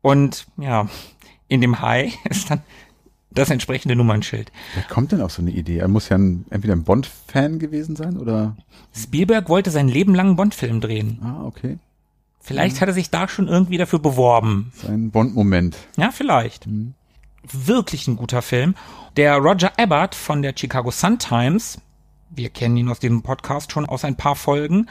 Und 0.00 0.46
ja, 0.56 0.88
in 1.48 1.60
dem 1.60 1.80
Hai 1.82 2.12
ist 2.30 2.50
dann 2.50 2.62
das 3.30 3.50
entsprechende 3.50 3.96
Nummernschild. 3.96 4.52
Wer 4.74 4.84
kommt 4.84 5.12
denn 5.12 5.20
auf 5.20 5.32
so 5.32 5.42
eine 5.42 5.50
Idee? 5.50 5.78
Er 5.78 5.88
muss 5.88 6.08
ja 6.08 6.16
ein, 6.16 6.46
entweder 6.50 6.74
ein 6.74 6.84
Bond-Fan 6.84 7.58
gewesen 7.58 7.96
sein 7.96 8.16
oder. 8.16 8.56
Spielberg 8.94 9.48
wollte 9.48 9.70
sein 9.70 9.88
Leben 9.88 10.14
lang 10.14 10.28
einen 10.28 10.36
Bond-Film 10.36 10.80
drehen. 10.80 11.18
Ah, 11.22 11.44
okay. 11.44 11.78
Vielleicht 12.48 12.80
hat 12.80 12.88
er 12.88 12.94
sich 12.94 13.10
da 13.10 13.28
schon 13.28 13.46
irgendwie 13.46 13.76
dafür 13.76 13.98
beworben. 13.98 14.72
Sein 14.74 15.10
Bond-Moment. 15.10 15.76
Ja, 15.98 16.10
vielleicht. 16.10 16.66
Wirklich 17.42 18.08
ein 18.08 18.16
guter 18.16 18.40
Film. 18.40 18.74
Der 19.18 19.36
Roger 19.36 19.72
Ebert 19.76 20.14
von 20.14 20.40
der 20.40 20.54
Chicago 20.56 20.90
Sun-Times, 20.90 21.78
wir 22.30 22.48
kennen 22.48 22.78
ihn 22.78 22.88
aus 22.88 23.00
diesem 23.00 23.22
Podcast 23.22 23.70
schon 23.70 23.84
aus 23.84 24.02
ein 24.02 24.16
paar 24.16 24.34
Folgen, 24.34 24.88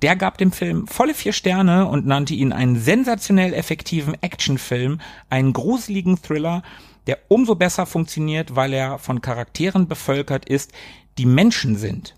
der 0.00 0.16
gab 0.16 0.38
dem 0.38 0.52
Film 0.52 0.86
volle 0.86 1.12
vier 1.12 1.34
Sterne 1.34 1.84
und 1.84 2.06
nannte 2.06 2.32
ihn 2.32 2.54
einen 2.54 2.80
sensationell 2.80 3.52
effektiven 3.52 4.14
Actionfilm, 4.22 4.98
einen 5.28 5.52
gruseligen 5.52 6.22
Thriller, 6.22 6.62
der 7.06 7.18
umso 7.28 7.56
besser 7.56 7.84
funktioniert, 7.84 8.56
weil 8.56 8.72
er 8.72 8.98
von 8.98 9.20
Charakteren 9.20 9.86
bevölkert 9.86 10.48
ist, 10.48 10.72
die 11.18 11.26
Menschen 11.26 11.76
sind. 11.76 12.14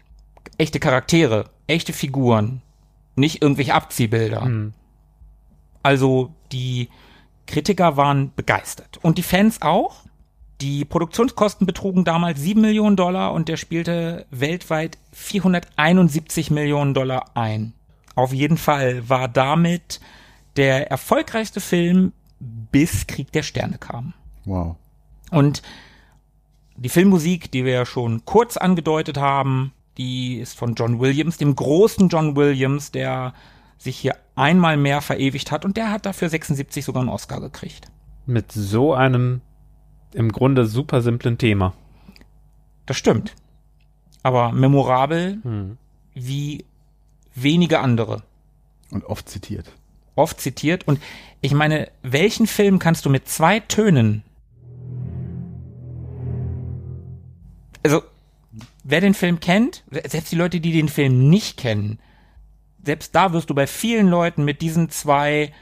Echte 0.57 0.79
Charaktere, 0.79 1.51
echte 1.67 1.93
Figuren, 1.93 2.62
nicht 3.19 3.43
irgendwelche 3.43 3.75
Abziehbilder. 3.75 4.71
Also 5.83 6.33
die 6.53 6.89
Kritiker 7.47 7.97
waren 7.97 8.33
begeistert. 8.35 8.99
Und 9.03 9.19
die 9.19 9.23
Fans 9.23 9.63
auch. 9.63 10.05
Die 10.61 10.85
Produktionskosten 10.85 11.67
betrugen 11.67 12.05
damals 12.05 12.41
7 12.41 12.61
Millionen 12.61 12.97
Dollar 12.97 13.33
und 13.33 13.49
der 13.49 13.57
spielte 13.57 14.27
weltweit 14.31 14.99
471 15.13 16.51
Millionen 16.51 16.95
Dollar 16.95 17.37
ein. 17.37 17.75
Auf 18.17 18.33
jeden 18.33 18.57
Fall 18.57 19.09
war 19.09 19.29
damit 19.29 20.01
der 20.57 20.91
erfolgreichste 20.91 21.61
Film, 21.61 22.13
bis 22.41 23.07
Krieg 23.07 23.31
der 23.31 23.45
Sterne 23.45 23.79
kam. 23.79 24.15
Wow. 24.45 24.75
Und 25.31 25.63
die 26.77 26.89
Filmmusik, 26.89 27.51
die 27.53 27.65
wir 27.65 27.73
ja 27.73 27.87
schon 27.87 28.25
kurz 28.25 28.57
angedeutet 28.57 29.19
haben, 29.19 29.73
die 29.99 30.39
ist 30.39 30.57
von 30.57 30.75
John 30.75 31.01
Williams, 31.01 31.37
dem 31.37 31.55
großen 31.55 32.09
John 32.09 32.37
Williams, 32.37 32.91
der 32.91 33.35
sich 33.77 33.97
hier 33.99 34.17
einmal 34.35 34.77
mehr 34.77 35.01
verewigt 35.01 35.51
hat 35.51 35.65
und 35.65 35.77
der 35.77 35.91
hat 35.91 36.07
dafür 36.07 36.29
76 36.29 36.85
sogar 36.85 37.03
einen 37.03 37.11
Oscar 37.11 37.41
gekriegt. 37.41 37.91
Mit 38.27 38.53
so 38.53 38.95
einem 38.95 39.41
im 40.15 40.33
Grunde 40.33 40.67
super 40.67 41.03
simplen 41.03 41.39
Thema. 41.39 41.75
Das 42.87 42.97
stimmt. 42.97 43.35
Aber 44.23 44.53
memorabel 44.53 45.39
Hm. 45.43 45.79
wie 46.15 46.65
wenige 47.35 47.81
andere. 47.81 48.23
Und 48.91 49.05
oft 49.05 49.29
zitiert. 49.29 49.71
Oft 50.15 50.41
zitiert. 50.41 50.89
Und 50.89 50.99
ich 51.41 51.53
meine, 51.53 51.91
welchen 52.03 52.47
Film 52.47 52.79
kannst 52.79 53.05
du 53.05 53.11
mit 53.11 53.29
zwei 53.29 53.61
Tönen 53.61 54.25
also 57.83 58.03
wer 58.88 59.03
den 59.03 59.14
Film 59.14 59.38
kennt, 59.38 59.85
selbst 59.90 60.33
die 60.33 60.37
Leute, 60.37 60.61
die 60.61 60.72
den 60.72 60.88
Film 60.88 61.29
nicht 61.29 61.59
kennen, 61.59 61.98
selbst 62.83 63.14
da 63.14 63.33
wirst 63.35 63.51
du 63.51 63.55
bei 63.55 63.66
vielen 63.66 64.09
Leuten 64.09 64.44
mit 64.44 64.62
diesen 64.62 64.88
zwei 64.88 65.53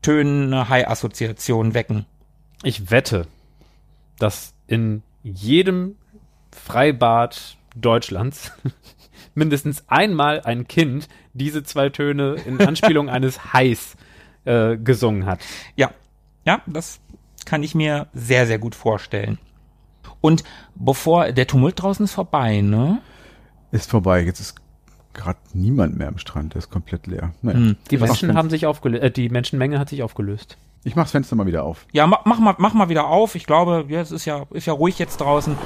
Tönen 0.00 0.52
eine 0.52 0.68
High-Assoziation 0.68 1.74
wecken. 1.74 2.06
Ich 2.62 2.90
wette, 2.90 3.26
dass 4.18 4.54
in 4.68 5.02
jedem 5.24 5.96
Freibad 6.52 7.56
Deutschlands 7.74 8.52
mindestens 9.34 9.84
einmal 9.88 10.40
ein 10.42 10.68
Kind 10.68 11.08
diese 11.34 11.64
zwei 11.64 11.88
Töne 11.88 12.36
in 12.46 12.60
Anspielung 12.60 13.08
eines 13.10 13.52
Hais 13.52 13.96
äh, 14.44 14.76
gesungen 14.76 15.26
hat. 15.26 15.40
Ja, 15.74 15.90
ja, 16.44 16.62
das 16.66 17.00
kann 17.44 17.64
ich 17.64 17.74
mir 17.74 18.06
sehr, 18.14 18.46
sehr 18.46 18.60
gut 18.60 18.76
vorstellen. 18.76 19.38
Und 20.20 20.44
bevor 20.74 21.32
der 21.32 21.46
Tumult 21.46 21.80
draußen 21.80 22.04
ist 22.04 22.12
vorbei, 22.12 22.60
ne? 22.60 23.00
Ist 23.70 23.90
vorbei. 23.90 24.22
Jetzt 24.24 24.40
ist 24.40 24.56
gerade 25.14 25.38
niemand 25.52 25.96
mehr 25.96 26.08
am 26.08 26.18
Strand. 26.18 26.54
Der 26.54 26.58
ist 26.58 26.70
komplett 26.70 27.06
leer. 27.06 27.32
Naja. 27.42 27.58
Hm. 27.58 27.76
Die 27.90 28.00
Was 28.00 28.10
Menschen 28.10 28.36
haben 28.36 28.50
sich 28.50 28.66
aufgelöst, 28.66 29.02
äh, 29.02 29.10
die 29.10 29.28
Menschenmenge 29.28 29.78
hat 29.78 29.88
sich 29.88 30.02
aufgelöst. 30.02 30.56
Ich 30.84 30.94
mach's 30.94 31.10
Fenster 31.10 31.34
mal 31.34 31.46
wieder 31.46 31.64
auf. 31.64 31.86
Ja, 31.92 32.06
mach, 32.06 32.24
mach 32.24 32.38
mal, 32.38 32.54
mach 32.58 32.74
mal 32.74 32.88
wieder 32.88 33.08
auf. 33.08 33.34
Ich 33.34 33.46
glaube, 33.46 33.86
ja, 33.88 34.00
es 34.00 34.12
ist 34.12 34.24
ja, 34.24 34.44
ist 34.50 34.66
ja 34.66 34.72
ruhig 34.72 34.98
jetzt 34.98 35.16
draußen. 35.20 35.56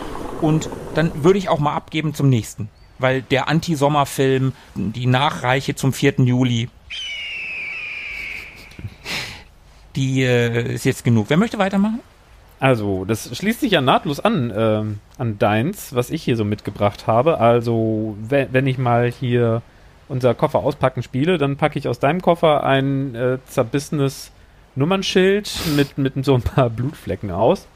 Und 0.40 0.70
dann 0.94 1.22
würde 1.22 1.38
ich 1.38 1.50
auch 1.50 1.58
mal 1.58 1.74
abgeben 1.74 2.14
zum 2.14 2.30
nächsten. 2.30 2.70
Weil 2.98 3.22
der 3.22 3.48
Anti-Sommerfilm, 3.48 4.52
die 4.74 5.06
Nachreiche 5.06 5.74
zum 5.74 5.92
4. 5.92 6.20
Juli, 6.20 6.70
die 9.96 10.22
äh, 10.22 10.74
ist 10.74 10.84
jetzt 10.84 11.04
genug. 11.04 11.26
Wer 11.28 11.36
möchte 11.36 11.58
weitermachen? 11.58 12.00
Also, 12.60 13.06
das 13.06 13.34
schließt 13.34 13.60
sich 13.60 13.72
ja 13.72 13.80
nahtlos 13.80 14.20
an, 14.20 14.52
ähm, 14.54 14.98
an 15.16 15.38
deins, 15.38 15.94
was 15.94 16.10
ich 16.10 16.22
hier 16.22 16.36
so 16.36 16.44
mitgebracht 16.44 17.06
habe. 17.06 17.38
Also, 17.38 18.16
wenn, 18.20 18.52
wenn 18.52 18.66
ich 18.66 18.76
mal 18.76 19.10
hier 19.10 19.62
unser 20.08 20.34
Koffer 20.34 20.58
auspacken 20.58 21.02
spiele, 21.02 21.38
dann 21.38 21.56
packe 21.56 21.78
ich 21.78 21.88
aus 21.88 22.00
deinem 22.00 22.20
Koffer 22.20 22.62
ein 22.64 23.14
äh, 23.14 23.38
zerbissenes 23.46 24.30
Nummernschild 24.74 25.50
mit, 25.74 25.96
mit 25.96 26.22
so 26.24 26.34
ein 26.34 26.42
paar 26.42 26.68
Blutflecken 26.68 27.30
aus, 27.30 27.66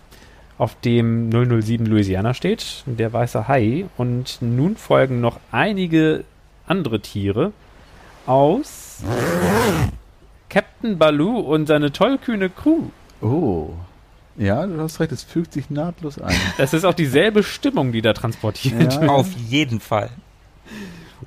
auf 0.59 0.79
dem 0.81 1.31
007 1.31 1.87
Louisiana 1.87 2.35
steht, 2.35 2.85
der 2.85 3.11
weiße 3.12 3.49
Hai. 3.49 3.87
Und 3.97 4.38
nun 4.42 4.77
folgen 4.77 5.23
noch 5.23 5.40
einige 5.51 6.25
andere 6.66 7.01
Tiere 7.01 7.53
aus 8.27 9.03
Captain 10.51 10.99
Baloo 10.99 11.38
und 11.38 11.66
seine 11.66 11.90
tollkühne 11.90 12.51
Crew. 12.51 12.90
Oh. 13.23 13.70
Ja, 14.37 14.66
du 14.66 14.81
hast 14.81 15.01
recht. 15.01 15.12
Es 15.12 15.23
fügt 15.23 15.53
sich 15.53 15.70
nahtlos 15.70 16.20
ein. 16.20 16.35
Das 16.59 16.73
ist 16.73 16.85
auch 16.85 16.94
dieselbe 16.94 17.42
Stimmung, 17.42 17.92
die 17.92 18.03
da 18.03 18.12
transportiert. 18.12 18.94
Ja. 18.94 19.09
Auf 19.09 19.29
jeden 19.49 19.81
Fall. 19.81 20.11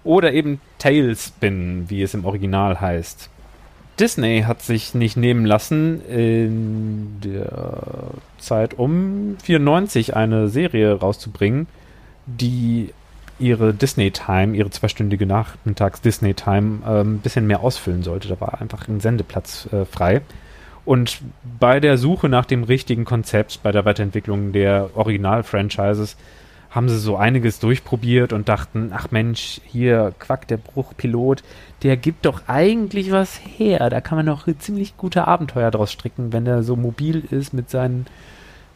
Oder 0.04 0.34
eben 0.34 0.60
Tailspin, 0.80 1.90
wie 1.90 2.02
es 2.02 2.14
im 2.14 2.26
Original 2.26 2.80
heißt. 2.80 3.30
Disney 4.00 4.44
hat 4.46 4.62
sich 4.62 4.94
nicht 4.94 5.18
nehmen 5.18 5.46
lassen, 5.46 6.02
in 6.08 7.20
der 7.24 8.12
Zeit 8.38 8.78
um 8.78 9.38
94 9.44 10.16
eine 10.16 10.50
Serie 10.50 10.94
rauszubringen, 10.94 11.68
die 12.28 12.94
ihre 13.40 13.74
Disney 13.74 14.12
Time, 14.12 14.56
ihre 14.56 14.70
zweistündige 14.70 15.26
Nachmittags 15.26 16.02
Disney 16.02 16.34
Time 16.34 16.80
ähm, 16.88 17.16
ein 17.16 17.20
bisschen 17.20 17.48
mehr 17.48 17.62
ausfüllen 17.62 18.04
sollte. 18.04 18.28
Da 18.28 18.40
war 18.40 18.62
einfach 18.62 18.88
ein 18.88 19.00
Sendeplatz 19.00 19.68
äh, 19.72 19.86
frei. 19.86 20.22
Und 20.88 21.20
bei 21.60 21.82
der 21.82 21.98
Suche 21.98 22.30
nach 22.30 22.46
dem 22.46 22.64
richtigen 22.64 23.04
Konzept, 23.04 23.62
bei 23.62 23.74
der 23.74 23.84
Weiterentwicklung 23.84 24.54
der 24.54 24.92
Original-Franchises, 24.96 26.16
haben 26.70 26.88
sie 26.88 26.98
so 26.98 27.18
einiges 27.18 27.60
durchprobiert 27.60 28.32
und 28.32 28.48
dachten, 28.48 28.92
ach 28.94 29.12
Mensch, 29.12 29.60
hier 29.66 30.14
Quack, 30.18 30.48
der 30.48 30.56
Bruchpilot, 30.56 31.44
der 31.84 31.98
gibt 31.98 32.26
doch 32.26 32.44
eigentlich 32.48 33.12
was 33.12 33.38
her. 33.38 33.90
Da 33.90 34.00
kann 34.00 34.16
man 34.16 34.28
doch 34.28 34.48
ziemlich 34.60 34.96
gute 34.96 35.28
Abenteuer 35.28 35.72
draus 35.72 35.92
stricken, 35.92 36.32
wenn 36.32 36.48
er 36.48 36.64
so 36.64 36.78
mobil 36.78 37.22
ist 37.32 37.54
mit 37.54 37.70
seinen 37.70 38.06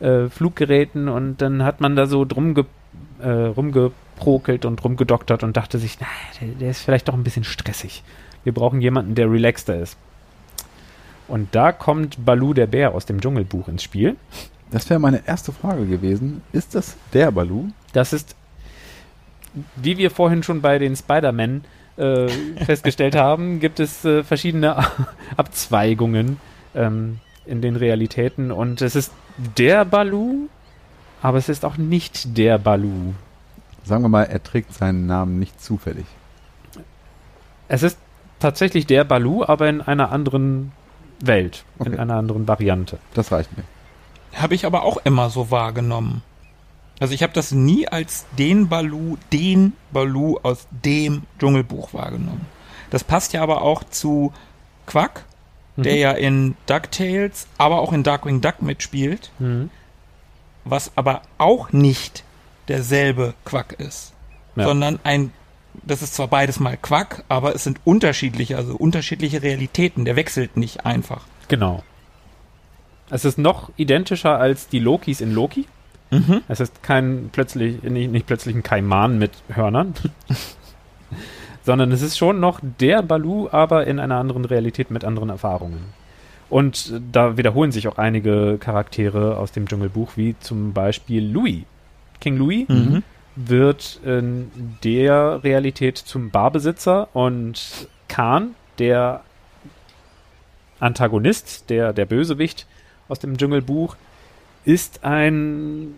äh, 0.02 0.28
Fluggeräten 0.28 1.08
und 1.08 1.42
dann 1.42 1.64
hat 1.64 1.80
man 1.80 1.96
da 1.96 2.08
so 2.08 2.26
drum 2.26 2.56
ge 2.56 2.66
äh, 3.22 3.30
rumgeprokelt 3.30 4.66
und 4.66 4.84
rumgedoktert 4.84 5.44
und 5.44 5.56
dachte 5.56 5.78
sich, 5.78 5.98
na, 6.02 6.08
der, 6.42 6.56
der 6.56 6.72
ist 6.72 6.82
vielleicht 6.82 7.08
doch 7.08 7.14
ein 7.14 7.24
bisschen 7.24 7.46
stressig. 7.46 8.04
Wir 8.44 8.54
brauchen 8.54 8.82
jemanden, 8.82 9.16
der 9.16 9.32
relaxter 9.32 9.78
ist. 9.80 9.98
Und 11.28 11.56
da 11.56 11.72
kommt 11.72 12.26
Baloo 12.26 12.54
der 12.54 12.68
Bär 12.68 12.94
aus 12.94 13.06
dem 13.06 13.22
Dschungelbuch 13.22 13.68
ins 13.68 13.84
Spiel. 13.84 14.16
Das 14.72 14.90
wäre 14.90 15.00
meine 15.00 15.28
erste 15.28 15.52
Frage 15.52 15.86
gewesen. 15.86 16.42
Ist 16.52 16.76
das 16.76 16.96
der 17.14 17.32
Baloo? 17.32 17.68
Das 17.94 18.14
ist, 18.14 18.36
wie 19.76 19.98
wir 19.98 20.12
vorhin 20.12 20.44
schon 20.44 20.62
bei 20.62 20.80
den 20.80 20.96
Spider-Man 20.96 21.66
äh, 21.98 22.28
festgestellt 22.66 23.16
haben, 23.16 23.60
gibt 23.60 23.80
es 23.80 24.06
äh, 24.06 24.24
verschiedene 24.24 24.78
Abzweigungen 25.38 26.38
ähm, 26.74 27.20
in 27.46 27.62
den 27.62 27.76
Realitäten. 27.76 28.52
Und 28.52 28.82
es 28.82 28.96
ist 28.96 29.12
der 29.58 29.86
Baloo, 29.86 30.48
aber 31.22 31.38
es 31.38 31.50
ist 31.50 31.66
auch 31.66 31.78
nicht 31.78 32.38
der 32.38 32.58
Baloo. 32.58 33.14
Sagen 33.84 34.04
wir 34.04 34.10
mal, 34.10 34.24
er 34.24 34.42
trägt 34.44 34.74
seinen 34.74 35.06
Namen 35.06 35.40
nicht 35.40 35.62
zufällig. 35.62 36.06
Es 37.68 37.84
ist 37.84 37.98
tatsächlich 38.40 38.86
der 38.86 39.04
Baloo, 39.04 39.44
aber 39.46 39.70
in 39.70 39.82
einer 39.82 40.12
anderen 40.12 40.72
Welt, 41.26 41.64
in 41.80 41.88
Okay. 41.88 41.98
einer 42.00 42.16
anderen 42.16 42.48
Variante. 42.48 43.00
Das 43.14 43.32
reicht 43.32 43.56
mir. 43.58 43.64
Habe 44.34 44.56
ich 44.56 44.66
aber 44.66 44.84
auch 44.84 44.98
immer 45.04 45.30
so 45.30 45.52
wahrgenommen. 45.52 46.24
Also 47.00 47.14
ich 47.14 47.24
habe 47.24 47.34
das 47.34 47.52
nie 47.52 47.88
als 47.88 48.26
den 48.38 48.70
Baloo, 48.70 49.18
den 49.34 49.74
Baloo 49.92 50.40
aus 50.44 50.68
dem 50.72 51.24
Dschungelbuch 51.40 51.94
wahrgenommen. 51.94 52.46
Das 52.92 53.04
passt 53.04 53.34
ja 53.34 53.42
aber 53.42 53.62
auch 53.64 53.84
zu 53.84 54.32
Quack, 54.86 55.26
der 55.78 55.94
Mhm. 55.94 56.00
ja 56.00 56.12
in 56.12 56.56
DuckTales, 56.68 57.48
aber 57.58 57.80
auch 57.80 57.92
in 57.94 58.04
Darkwing 58.04 58.42
Duck 58.42 58.62
mitspielt, 58.62 59.32
Mhm. 59.40 59.70
was 60.64 60.92
aber 60.96 61.24
auch 61.38 61.72
nicht 61.72 62.24
derselbe 62.68 63.34
Quack 63.46 63.74
ist, 63.80 64.14
Ja. 64.56 64.66
sondern 64.66 65.00
ein, 65.04 65.34
das 65.86 66.02
ist 66.02 66.16
zwar 66.16 66.28
beides 66.28 66.60
mal 66.60 66.78
Quack, 66.78 67.24
aber 67.30 67.56
es 67.56 67.64
sind 67.64 67.80
unterschiedliche, 67.84 68.58
also 68.58 68.76
unterschiedliche 68.76 69.42
Realitäten. 69.42 70.06
Der 70.06 70.16
wechselt 70.16 70.58
nicht 70.58 70.86
einfach. 70.86 71.24
Genau. 71.48 71.84
Es 73.10 73.26
ist 73.26 73.38
noch 73.38 73.72
identischer 73.76 74.40
als 74.40 74.68
die 74.68 74.80
Lokis 74.80 75.22
in 75.22 75.34
Loki. 75.34 75.66
Mhm. 76.12 76.42
Es 76.48 76.60
ist 76.60 76.84
kein 76.84 77.30
plötzlich, 77.32 77.84
nicht, 77.84 78.12
nicht 78.12 78.26
plötzlich 78.26 78.56
ein 78.56 78.64
Kaiman 78.64 79.18
mit 79.18 79.32
Hörnern, 79.50 79.94
sondern 81.64 81.92
es 81.92 82.02
ist 82.02 82.18
schon 82.18 82.40
noch 82.40 82.60
der 82.80 83.02
Balu, 83.02 83.48
aber 83.50 83.88
in 83.88 84.00
einer 84.00 84.16
anderen 84.16 84.46
Realität 84.46 84.92
mit 84.92 85.06
anderen 85.06 85.30
Erfahrungen. 85.30 85.94
Und 86.50 87.00
da 87.14 87.38
wiederholen 87.38 87.72
sich 87.72 87.88
auch 87.88 87.98
einige 87.98 88.58
Charaktere 88.60 89.38
aus 89.38 89.54
dem 89.54 89.68
Dschungelbuch, 89.68 90.18
wie 90.18 90.36
zum 90.42 90.74
Beispiel 90.74 91.26
Louis. 91.26 91.64
King 92.20 92.38
Louis 92.38 92.68
Mhm. 92.68 93.04
Wird 93.36 94.00
in 94.04 94.52
der 94.84 95.44
Realität 95.44 95.98
zum 95.98 96.32
Barbesitzer 96.32 97.08
und 97.14 97.88
Khan, 98.08 98.56
der 98.78 99.22
Antagonist, 100.80 101.70
der, 101.70 101.94
der 101.94 102.06
Bösewicht 102.06 102.66
aus 103.08 103.20
dem 103.20 103.38
Dschungelbuch, 103.38 103.96
ist 104.66 105.04
ein 105.04 105.96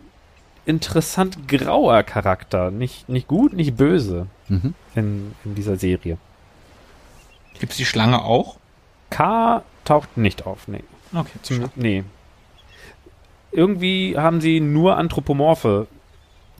interessant 0.66 1.48
grauer 1.48 2.04
Charakter. 2.04 2.72
Nicht, 2.72 3.10
nicht 3.10 3.28
gut, 3.28 3.54
nicht 3.54 3.76
böse 3.76 4.28
Mhm. 4.50 4.74
in, 4.94 5.36
in 5.46 5.56
dieser 5.56 5.78
Serie. 5.78 6.18
Gibt's 7.60 7.78
die 7.78 7.86
Schlange 7.86 8.24
auch? 8.24 8.58
K 9.10 9.64
taucht 9.86 10.18
nicht 10.18 10.46
auf, 10.46 10.68
nee. 10.68 10.84
Okay. 11.14 11.40
Zum, 11.44 11.70
nee. 11.76 12.04
Irgendwie 13.52 14.18
haben 14.18 14.42
sie 14.42 14.60
nur 14.60 14.98
anthropomorphe 14.98 15.88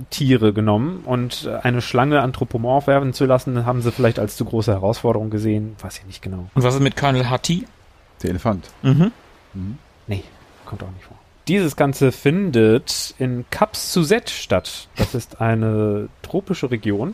Tiere 0.10 0.54
genommen 0.54 1.04
und 1.06 1.46
äh, 1.46 1.56
eine 1.58 1.82
Schlange 1.82 2.22
anthropomorph 2.22 2.88
werden 2.88 3.14
zu 3.14 3.26
lassen, 3.26 3.66
haben 3.66 3.82
sie 3.82 3.92
vielleicht 3.92 4.20
als 4.20 4.36
zu 4.36 4.46
große 4.46 4.72
Herausforderung 4.72 5.30
gesehen. 5.30 5.76
Weiß 5.82 6.00
ich 6.00 6.06
nicht 6.06 6.22
genau. 6.22 6.50
Und 6.54 6.64
was 6.64 6.76
ist 6.76 6.82
mit 6.82 6.96
Colonel 6.96 7.30
Hati? 7.30 7.68
Der 8.22 8.32
Elefant. 8.32 8.70
Mhm. 8.82 9.12
Mhm. 9.54 9.78
Nee, 10.08 10.24
kommt 10.66 10.84
auch 10.84 10.92
nicht 10.92 11.06
vor. 11.06 11.18
Dieses 11.48 11.76
Ganze 11.76 12.12
findet 12.12 13.14
in 13.20 13.46
Cap 13.52 13.76
Suzette 13.76 14.32
statt. 14.32 14.88
Das 14.96 15.14
ist 15.14 15.42
eine 15.42 16.08
tropische 16.22 16.72
Region, 16.72 17.14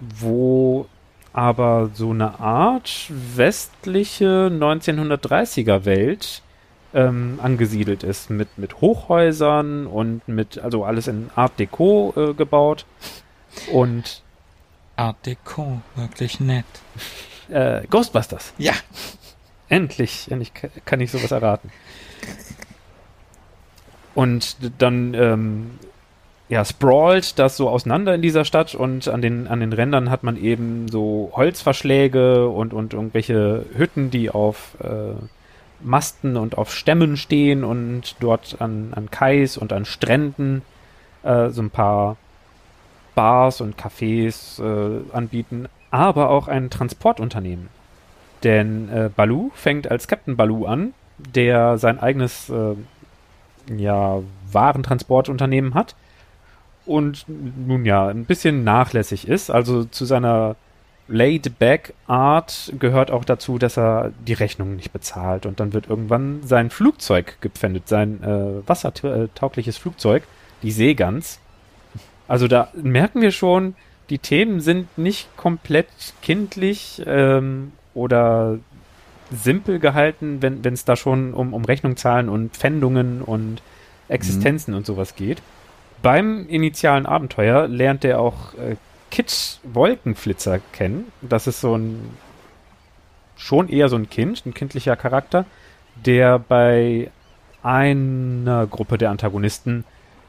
wo 0.00 0.86
aber 1.32 1.90
so 1.94 2.10
eine 2.10 2.40
Art 2.40 3.06
westliche 3.36 4.50
1930er 4.50 5.84
Welt 5.84 6.42
ähm, 6.94 7.38
angesiedelt 7.42 8.02
ist 8.02 8.30
mit 8.30 8.48
mit 8.58 8.80
Hochhäusern 8.80 9.86
und 9.86 10.26
mit 10.26 10.58
also 10.58 10.84
alles 10.84 11.06
in 11.08 11.30
Art 11.36 11.58
Deco 11.58 12.12
äh, 12.16 12.34
gebaut 12.34 12.84
und 13.72 14.22
Art 14.96 15.16
Deco, 15.24 15.80
wirklich 15.94 16.40
nett. 16.40 16.66
äh, 17.48 17.86
Ghostbusters. 17.88 18.52
Ja. 18.58 18.72
Endlich, 19.68 20.30
endlich 20.30 20.52
ka- 20.52 20.68
kann 20.84 21.00
ich 21.00 21.10
sowas 21.10 21.30
erraten. 21.30 21.70
Und 24.14 24.56
dann, 24.80 25.14
ähm, 25.14 25.70
ja, 26.48 26.64
sprawlt 26.64 27.38
das 27.38 27.56
so 27.56 27.68
auseinander 27.70 28.14
in 28.14 28.22
dieser 28.22 28.44
Stadt 28.44 28.74
und 28.74 29.06
an 29.08 29.22
den, 29.22 29.46
an 29.46 29.60
den 29.60 29.72
Rändern 29.72 30.10
hat 30.10 30.24
man 30.24 30.36
eben 30.36 30.88
so 30.88 31.30
Holzverschläge 31.34 32.48
und, 32.48 32.74
und 32.74 32.92
irgendwelche 32.92 33.64
Hütten, 33.76 34.10
die 34.10 34.30
auf 34.30 34.76
äh, 34.82 35.14
Masten 35.82 36.36
und 36.36 36.58
auf 36.58 36.74
Stämmen 36.74 37.16
stehen 37.16 37.64
und 37.64 38.16
dort 38.20 38.56
an, 38.60 38.92
an 38.94 39.10
Kais 39.10 39.56
und 39.56 39.72
an 39.72 39.84
Stränden 39.84 40.62
äh, 41.22 41.50
so 41.50 41.62
ein 41.62 41.70
paar 41.70 42.16
Bars 43.14 43.60
und 43.60 43.76
Cafés 43.76 44.62
äh, 44.62 45.02
anbieten, 45.12 45.68
aber 45.90 46.30
auch 46.30 46.48
ein 46.48 46.70
Transportunternehmen. 46.70 47.68
Denn 48.42 48.88
äh, 48.88 49.10
Baloo 49.14 49.50
fängt 49.54 49.90
als 49.90 50.08
Captain 50.08 50.36
Baloo 50.36 50.64
an, 50.64 50.94
der 51.18 51.76
sein 51.78 51.98
eigenes 51.98 52.48
äh, 52.48 52.74
ja, 53.76 54.22
Warentransportunternehmen 54.50 55.74
hat 55.74 55.94
und 56.86 57.26
nun 57.28 57.84
ja 57.84 58.08
ein 58.08 58.24
bisschen 58.24 58.64
nachlässig 58.64 59.28
ist. 59.28 59.50
Also 59.50 59.84
zu 59.84 60.04
seiner 60.04 60.56
Laid-Back-Art 61.10 62.72
gehört 62.78 63.10
auch 63.10 63.24
dazu, 63.24 63.58
dass 63.58 63.76
er 63.76 64.12
die 64.26 64.32
Rechnungen 64.32 64.76
nicht 64.76 64.92
bezahlt 64.92 65.44
und 65.44 65.60
dann 65.60 65.72
wird 65.72 65.88
irgendwann 65.88 66.42
sein 66.44 66.70
Flugzeug 66.70 67.38
gepfändet, 67.40 67.88
sein 67.88 68.22
äh, 68.22 68.68
wassertaugliches 68.68 69.76
Flugzeug, 69.76 70.22
die 70.62 70.70
Seegans. 70.70 71.40
Also 72.28 72.46
da 72.46 72.68
merken 72.74 73.20
wir 73.20 73.32
schon, 73.32 73.74
die 74.08 74.18
Themen 74.18 74.60
sind 74.60 74.96
nicht 74.96 75.36
komplett 75.36 75.88
kindlich 76.22 77.02
ähm, 77.06 77.72
oder 77.94 78.58
simpel 79.32 79.78
gehalten, 79.78 80.42
wenn 80.42 80.64
es 80.64 80.84
da 80.84 80.96
schon 80.96 81.34
um, 81.34 81.54
um 81.54 81.64
Rechnungszahlen 81.64 82.28
und 82.28 82.56
Pfändungen 82.56 83.22
und 83.22 83.62
Existenzen 84.08 84.74
und 84.74 84.86
sowas 84.86 85.14
geht. 85.14 85.42
Beim 86.02 86.48
initialen 86.48 87.06
Abenteuer 87.06 87.68
lernt 87.68 88.04
er 88.04 88.20
auch 88.20 88.54
äh, 88.54 88.76
Kit 89.10 89.60
Wolkenflitzer 89.64 90.60
kennen. 90.72 91.12
Das 91.20 91.46
ist 91.46 91.60
so 91.60 91.76
ein 91.76 92.10
schon 93.36 93.68
eher 93.68 93.88
so 93.88 93.96
ein 93.96 94.10
Kind, 94.10 94.44
ein 94.44 94.54
kindlicher 94.54 94.96
Charakter, 94.96 95.46
der 96.04 96.38
bei 96.38 97.10
einer 97.62 98.66
Gruppe 98.66 98.98
der 98.98 99.10
Antagonisten 99.10 99.84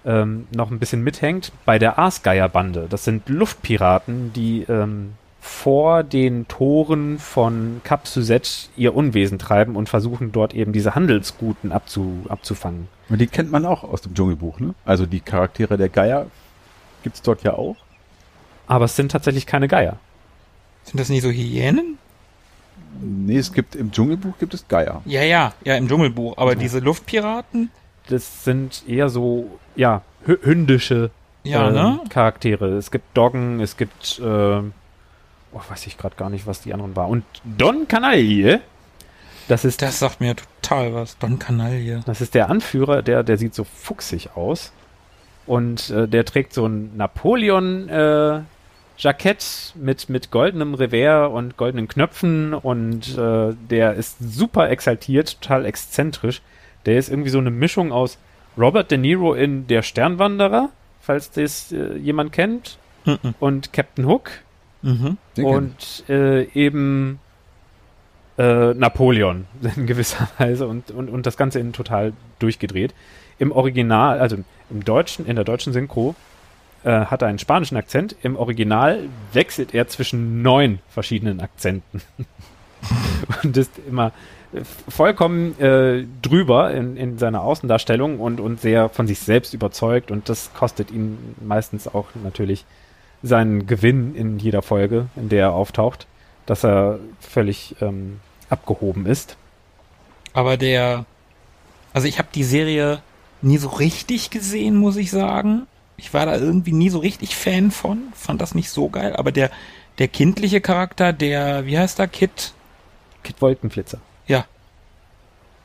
ähm, 0.06 0.48
noch 0.56 0.72
ein 0.72 0.80
bisschen 0.80 1.04
mithängt, 1.04 1.52
bei 1.66 1.78
der 1.78 2.00
Aasgeier-Bande. 2.00 2.88
Das 2.90 3.04
sind 3.04 3.30
Luftpiraten, 3.30 4.34
die 4.34 4.66
ähm, 4.68 5.14
vor 5.40 6.04
den 6.04 6.48
Toren 6.48 7.20
von 7.20 7.82
Cap 7.84 8.08
Suzette 8.08 8.70
ihr 8.78 8.96
Unwesen 8.96 9.40
treiben 9.40 9.76
und 9.76 9.90
versuchen 9.90 10.32
dort 10.32 10.54
eben 10.54 10.72
diese 10.72 10.96
Handelsguten 10.96 11.72
abzu, 11.72 12.26
abzufangen. 12.30 12.88
Und 13.10 13.20
die 13.20 13.28
kennt 13.28 13.52
man 13.52 13.66
auch 13.66 13.84
aus 13.84 14.02
dem 14.02 14.14
Dschungelbuch, 14.14 14.60
ne? 14.60 14.76
Also 14.86 15.06
die 15.06 15.20
Charaktere 15.20 15.78
der 15.78 15.90
Geier 15.90 16.28
gibt's 17.04 17.22
dort 17.22 17.44
ja 17.44 17.54
auch. 17.54 17.76
Aber 18.68 18.86
es 18.86 18.96
sind 18.96 19.12
tatsächlich 19.12 19.46
keine 19.46 19.68
Geier. 19.68 19.98
Sind 20.84 21.00
das 21.00 21.10
nicht 21.10 21.22
so 21.24 21.30
Hyänen? 21.30 21.98
Nee, 23.02 23.38
es 23.38 23.54
gibt 23.54 23.76
im 23.76 23.92
Dschungelbuch 23.92 24.38
gibt 24.40 24.54
es 24.54 24.68
Geier. 24.68 25.02
Ja, 25.06 25.22
ja, 25.24 25.54
ja, 25.64 25.76
im 25.76 25.88
Dschungelbuch. 25.88 26.38
Aber 26.38 26.54
Ja. 26.54 26.60
diese 26.60 26.80
Luftpiraten? 26.80 27.70
Das 28.08 28.44
sind 28.44 28.84
eher 28.88 29.10
so, 29.10 29.60
ja, 29.76 30.02
hü- 30.28 30.44
hündische 30.44 31.12
Ja, 31.44 31.68
ähm, 31.70 31.74
ne? 31.74 32.00
Charaktere. 32.10 32.78
Es 32.78 32.92
gibt 32.92 33.16
Doggen, 33.16 33.60
es 33.62 33.78
gibt, 33.78 34.20
äh, 34.20 34.24
oh, 34.24 34.62
weiß 35.70 35.88
ich 35.88 35.98
gerade 35.98 36.16
gar 36.16 36.30
nicht, 36.30 36.46
was 36.48 36.62
die 36.62 36.74
anderen 36.74 36.96
waren. 36.96 37.10
Und 37.12 37.24
Don 37.44 37.88
Canaille, 37.88 38.62
das 39.48 39.66
ist, 39.66 39.82
Das 39.82 40.00
sagt 40.00 40.20
mir 40.22 40.36
total 40.36 40.94
was. 40.94 41.18
Don 41.18 41.40
Canaille. 41.40 42.02
das 42.06 42.22
ist 42.22 42.34
der 42.36 42.50
Anführer, 42.50 43.02
der, 43.02 43.24
der 43.24 43.38
sieht 43.38 43.54
so 43.56 43.64
fuchsig 43.64 44.32
aus. 44.36 44.72
Und 45.52 45.90
äh, 45.90 46.08
der 46.08 46.24
trägt 46.24 46.54
so 46.54 46.66
ein 46.66 46.96
Napoleon, 46.96 47.90
äh, 47.90 48.40
Jackett 48.98 49.74
mit, 49.76 50.08
mit 50.08 50.32
goldenem 50.32 50.76
Revers 50.76 51.30
und 51.30 51.58
goldenen 51.58 51.90
Knöpfen 51.90 52.54
und 52.54 53.18
äh, 53.18 53.54
der 53.70 53.96
ist 53.96 54.16
super 54.20 54.70
exaltiert, 54.70 55.42
total 55.42 55.66
exzentrisch. 55.66 56.42
Der 56.86 56.98
ist 56.98 57.10
irgendwie 57.10 57.32
so 57.32 57.40
eine 57.40 57.52
Mischung 57.52 57.92
aus 57.92 58.18
Robert 58.58 58.92
De 58.92 58.98
Niro 58.98 59.34
in 59.34 59.68
Der 59.68 59.82
Sternwanderer, 59.82 60.70
falls 61.02 61.32
das 61.32 61.74
äh, 61.74 61.98
jemand 61.98 62.32
kennt, 62.32 62.78
Mhm. 63.04 63.34
und 63.40 63.74
Captain 63.74 64.06
Hook 64.06 64.30
Mhm. 64.84 65.18
Und 65.44 66.04
äh, 66.08 66.44
eben 66.54 67.20
äh, 68.38 68.74
Napoleon 68.74 69.48
in 69.76 69.86
gewisser 69.86 70.30
Weise 70.38 70.66
und, 70.68 70.92
und, 70.92 71.10
und 71.10 71.26
das 71.26 71.36
Ganze 71.36 71.60
in 71.60 71.74
total 71.74 72.14
durchgedreht. 72.40 72.94
Im 73.38 73.52
Original, 73.52 74.20
also 74.20 74.38
im 74.72 74.84
Deutschen, 74.84 75.26
in 75.26 75.36
der 75.36 75.46
deutschen 75.46 75.74
Synchro, 75.74 76.16
äh, 76.84 77.06
hat 77.06 77.22
er 77.22 77.28
einen 77.28 77.40
spanischen 77.40 77.78
Akzent. 77.78 78.16
Im 78.24 78.36
Original 78.36 79.08
wechselt 79.34 79.74
er 79.74 79.88
zwischen 79.88 80.42
neun 80.42 80.80
verschiedenen 80.90 81.40
Akzenten. 81.40 82.02
und 83.44 83.56
ist 83.58 83.72
immer 83.88 84.12
äh, 84.54 84.62
vollkommen 84.90 85.60
äh, 85.60 86.06
drüber 86.22 86.72
in, 86.72 86.98
in 86.98 87.18
seiner 87.18 87.42
Außendarstellung 87.42 88.20
und, 88.20 88.40
und 88.40 88.60
sehr 88.60 88.90
von 88.90 89.08
sich 89.08 89.20
selbst 89.20 89.54
überzeugt 89.54 90.12
und 90.12 90.30
das 90.30 90.54
kostet 90.54 90.92
ihn 90.92 91.36
meistens 91.42 91.88
auch 91.88 92.08
natürlich 92.24 92.66
seinen 93.24 93.68
Gewinn 93.68 94.16
in 94.16 94.40
jeder 94.40 94.62
Folge, 94.62 95.08
in 95.16 95.30
der 95.30 95.48
er 95.48 95.54
auftaucht, 95.54 96.08
dass 96.46 96.66
er 96.66 97.00
völlig 97.20 97.76
ähm, 97.82 98.20
abgehoben 98.50 99.06
ist. 99.06 99.38
Aber 100.34 100.58
der, 100.58 101.06
also 101.94 102.08
ich 102.08 102.18
habe 102.18 102.30
die 102.34 102.44
Serie 102.44 103.02
nie 103.44 103.58
so 103.58 103.70
richtig 103.70 104.30
gesehen, 104.30 104.76
muss 104.76 104.98
ich 104.98 105.12
sagen. 105.12 105.68
Ich 105.98 106.14
war 106.14 106.26
da 106.26 106.36
irgendwie 106.36 106.72
nie 106.72 106.90
so 106.90 107.00
richtig 107.00 107.36
Fan 107.36 107.72
von, 107.72 108.00
fand 108.16 108.42
das 108.42 108.56
nicht 108.56 108.70
so 108.70 108.90
geil. 108.90 109.16
Aber 109.16 109.32
der, 109.32 109.52
der 110.00 110.08
kindliche 110.08 110.62
Charakter, 110.62 111.14
der, 111.14 111.66
wie 111.66 111.78
heißt 111.78 112.00
der, 112.00 112.08
Kid? 112.08 112.54
Kid 113.24 113.42
Wolkenflitzer. 113.42 114.00
Ja. 114.28 114.46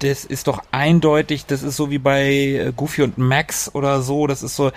Das 0.01 0.27
ist 0.27 0.47
doch 0.47 0.63
eindeutig, 0.73 1.47
das 1.47 1.63
ist 1.63 1.77
so 1.77 1.91
wie 1.91 1.99
bei 1.99 2.27
äh, 2.27 2.73
Goofy 2.77 3.03
und 3.03 3.17
Max 3.17 3.75
oder 3.75 4.03
so. 4.03 4.27
Das 4.27 4.43
ist 4.43 4.57
so 4.57 4.73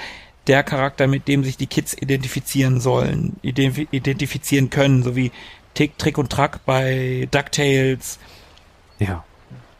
der 0.48 0.64
Charakter, 0.64 1.08
mit 1.08 1.28
dem 1.28 1.44
sich 1.44 1.58
die 1.58 1.68
Kids 1.68 1.94
identifizieren 1.94 2.80
sollen, 2.80 3.36
identif 3.42 3.88
identifizieren 3.92 4.70
können, 4.70 5.04
so 5.04 5.16
wie 5.16 5.32
Tick, 5.74 5.98
Trick 5.98 6.18
und 6.18 6.32
Track 6.32 6.62
bei 6.66 7.28
DuckTales. 7.32 8.18
Ja. 8.98 9.24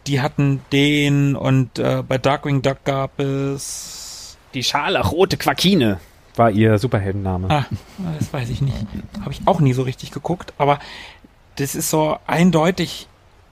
Die 0.10 0.22
hatten 0.22 0.62
den 0.72 1.36
und 1.36 1.78
äh, 1.78 2.04
bei 2.06 2.18
Darkwing 2.18 2.64
Duck 2.64 2.84
gab 2.84 3.20
es. 3.20 4.38
Die 4.56 4.64
scharlachrote 4.64 5.38
Quakine 5.38 6.00
war 6.36 6.50
ihr 6.50 6.80
Superheldenname. 6.80 7.48
Ah, 7.52 7.66
das 8.18 8.34
weiß 8.34 8.50
ich 8.50 8.62
nicht. 8.62 8.76
Habe 9.22 9.32
ich 9.32 9.42
auch 9.46 9.60
nie 9.60 9.74
so 9.74 9.84
richtig 9.84 10.10
geguckt, 10.10 10.54
aber 10.58 10.80
das 11.58 11.76
ist 11.76 11.92
so 11.92 12.18
eindeutig 12.26 13.08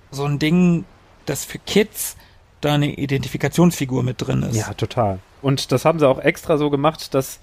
so 0.09 0.23
ein 0.23 0.39
Ding, 0.39 0.85
das 1.27 1.45
für 1.45 1.59
Kids 1.59 2.17
da 2.61 2.73
eine 2.73 2.91
Identifikationsfigur 2.91 4.01
mit 4.01 4.25
drin 4.25 4.41
ist. 4.41 4.55
Ja, 4.55 4.73
total. 4.73 5.19
Und 5.43 5.71
das 5.71 5.85
haben 5.85 5.99
sie 5.99 6.07
auch 6.07 6.17
extra 6.17 6.57
so 6.57 6.71
gemacht, 6.71 7.13
dass 7.13 7.39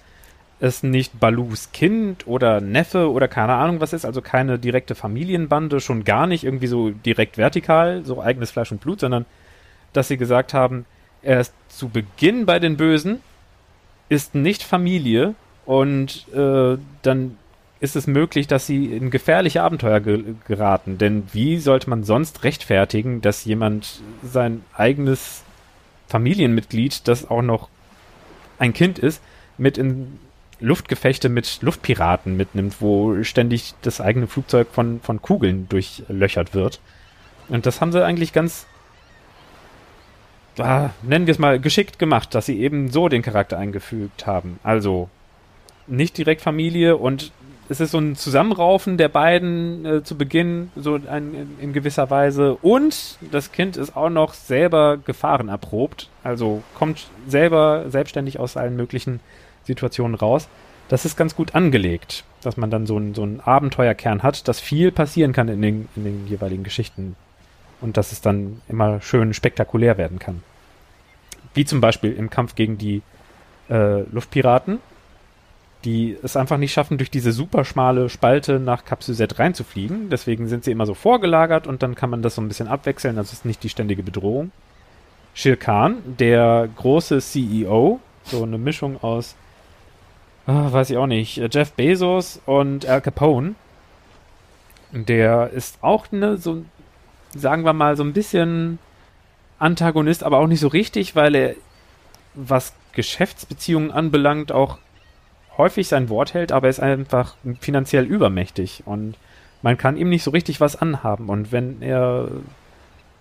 es 0.60 0.82
nicht 0.82 1.18
Balus 1.20 1.72
Kind 1.72 2.26
oder 2.26 2.60
Neffe 2.60 3.10
oder 3.10 3.28
keine 3.28 3.54
Ahnung 3.54 3.80
was 3.80 3.92
ist, 3.92 4.04
also 4.04 4.22
keine 4.22 4.58
direkte 4.58 4.94
Familienbande, 4.94 5.80
schon 5.80 6.04
gar 6.04 6.26
nicht 6.26 6.44
irgendwie 6.44 6.68
so 6.68 6.90
direkt 6.90 7.36
vertikal, 7.38 8.04
so 8.04 8.22
eigenes 8.22 8.50
Fleisch 8.50 8.72
und 8.72 8.80
Blut, 8.80 9.00
sondern 9.00 9.26
dass 9.92 10.08
sie 10.08 10.16
gesagt 10.16 10.54
haben, 10.54 10.86
er 11.22 11.40
ist 11.40 11.54
zu 11.68 11.88
Beginn 11.88 12.46
bei 12.46 12.58
den 12.58 12.76
Bösen, 12.76 13.20
ist 14.08 14.34
nicht 14.34 14.62
Familie 14.62 15.34
und 15.64 16.26
äh, 16.34 16.76
dann 17.02 17.38
ist 17.80 17.96
es 17.96 18.06
möglich, 18.06 18.46
dass 18.46 18.66
sie 18.66 18.86
in 18.86 19.10
gefährliche 19.10 19.62
Abenteuer 19.62 20.00
ge 20.00 20.34
geraten. 20.46 20.96
Denn 20.96 21.24
wie 21.32 21.58
sollte 21.58 21.90
man 21.90 22.04
sonst 22.04 22.44
rechtfertigen, 22.44 23.20
dass 23.20 23.44
jemand 23.44 24.00
sein 24.22 24.62
eigenes 24.74 25.42
Familienmitglied, 26.06 27.06
das 27.08 27.28
auch 27.30 27.42
noch 27.42 27.68
ein 28.58 28.72
Kind 28.72 28.98
ist, 28.98 29.22
mit 29.58 29.76
in 29.78 30.18
Luftgefechte 30.60 31.28
mit 31.28 31.62
Luftpiraten 31.62 32.36
mitnimmt, 32.36 32.80
wo 32.80 33.22
ständig 33.22 33.74
das 33.82 34.00
eigene 34.00 34.26
Flugzeug 34.26 34.68
von, 34.72 35.00
von 35.00 35.20
Kugeln 35.20 35.68
durchlöchert 35.68 36.54
wird. 36.54 36.80
Und 37.48 37.66
das 37.66 37.80
haben 37.80 37.92
sie 37.92 38.04
eigentlich 38.04 38.32
ganz, 38.32 38.66
ah, 40.58 40.90
nennen 41.02 41.26
wir 41.26 41.32
es 41.32 41.38
mal, 41.38 41.60
geschickt 41.60 41.98
gemacht, 41.98 42.34
dass 42.34 42.46
sie 42.46 42.60
eben 42.60 42.90
so 42.90 43.08
den 43.08 43.22
Charakter 43.22 43.58
eingefügt 43.58 44.26
haben. 44.26 44.58
Also 44.62 45.08
nicht 45.86 46.16
direkt 46.16 46.40
Familie 46.40 46.96
und 46.96 47.32
es 47.68 47.80
ist 47.80 47.92
so 47.92 47.98
ein 47.98 48.14
Zusammenraufen 48.14 48.98
der 48.98 49.08
beiden 49.08 49.86
äh, 49.86 50.02
zu 50.02 50.18
Beginn, 50.18 50.70
so 50.76 50.98
ein, 51.08 51.56
in, 51.58 51.72
gewisser 51.72 52.10
Weise. 52.10 52.56
Und 52.56 53.18
das 53.30 53.52
Kind 53.52 53.76
ist 53.76 53.96
auch 53.96 54.10
noch 54.10 54.34
selber 54.34 54.98
gefahrenerprobt, 54.98 56.10
also 56.22 56.62
kommt 56.74 57.08
selber 57.26 57.86
selbstständig 57.88 58.38
aus 58.38 58.56
allen 58.56 58.76
möglichen 58.76 59.20
Situationen 59.64 60.14
raus. 60.14 60.48
Das 60.88 61.04
ist 61.04 61.16
ganz 61.16 61.34
gut 61.34 61.54
angelegt, 61.54 62.24
dass 62.42 62.56
man 62.56 62.70
dann 62.70 62.86
so 62.86 62.96
einen, 62.96 63.14
so 63.14 63.26
Abenteuerkern 63.42 64.22
hat, 64.22 64.46
dass 64.48 64.60
viel 64.60 64.92
passieren 64.92 65.32
kann 65.32 65.48
in 65.48 65.62
den, 65.62 65.88
in 65.96 66.04
den 66.04 66.26
jeweiligen 66.26 66.64
Geschichten. 66.64 67.16
Und 67.80 67.96
dass 67.96 68.12
es 68.12 68.20
dann 68.20 68.62
immer 68.68 69.00
schön 69.00 69.34
spektakulär 69.34 69.98
werden 69.98 70.18
kann. 70.18 70.42
Wie 71.54 71.64
zum 71.64 71.80
Beispiel 71.80 72.12
im 72.12 72.30
Kampf 72.30 72.54
gegen 72.54 72.78
die 72.78 73.02
äh, 73.68 74.00
Luftpiraten, 74.10 74.78
die 75.84 76.16
es 76.22 76.36
einfach 76.36 76.56
nicht 76.56 76.72
schaffen, 76.72 76.96
durch 76.98 77.10
diese 77.10 77.32
super 77.32 77.64
schmale 77.64 78.08
Spalte 78.08 78.58
nach 78.58 78.84
Kapsel 78.84 79.16
reinzufliegen. 79.30 80.08
Deswegen 80.08 80.48
sind 80.48 80.64
sie 80.64 80.70
immer 80.70 80.86
so 80.86 80.94
vorgelagert 80.94 81.66
und 81.66 81.82
dann 81.82 81.94
kann 81.94 82.10
man 82.10 82.22
das 82.22 82.36
so 82.36 82.42
ein 82.42 82.48
bisschen 82.48 82.68
abwechseln. 82.68 83.16
Das 83.16 83.32
ist 83.32 83.44
nicht 83.44 83.62
die 83.62 83.68
ständige 83.68 84.02
Bedrohung. 84.02 84.50
Shir 85.34 85.56
Khan, 85.56 85.98
der 86.18 86.68
große 86.76 87.18
CEO, 87.18 88.00
so 88.22 88.42
eine 88.42 88.56
Mischung 88.56 89.02
aus, 89.02 89.34
oh, 90.46 90.72
weiß 90.72 90.90
ich 90.90 90.96
auch 90.96 91.06
nicht, 91.06 91.36
Jeff 91.52 91.72
Bezos 91.72 92.40
und 92.46 92.86
Al 92.86 93.00
Capone, 93.00 93.54
der 94.92 95.50
ist 95.50 95.78
auch 95.82 96.06
eine, 96.12 96.36
so, 96.36 96.64
sagen 97.34 97.64
wir 97.64 97.72
mal, 97.72 97.96
so 97.96 98.04
ein 98.04 98.12
bisschen 98.12 98.78
Antagonist, 99.58 100.22
aber 100.22 100.38
auch 100.38 100.46
nicht 100.46 100.60
so 100.60 100.68
richtig, 100.68 101.16
weil 101.16 101.34
er, 101.34 101.54
was 102.34 102.74
Geschäftsbeziehungen 102.92 103.90
anbelangt, 103.90 104.52
auch 104.52 104.78
häufig 105.56 105.88
sein 105.88 106.08
Wort 106.08 106.34
hält, 106.34 106.52
aber 106.52 106.66
er 106.66 106.70
ist 106.70 106.80
einfach 106.80 107.36
finanziell 107.60 108.04
übermächtig 108.04 108.82
und 108.86 109.16
man 109.62 109.78
kann 109.78 109.96
ihm 109.96 110.08
nicht 110.08 110.22
so 110.22 110.30
richtig 110.30 110.60
was 110.60 110.76
anhaben. 110.76 111.28
Und 111.28 111.50
wenn 111.50 111.80
er 111.80 112.28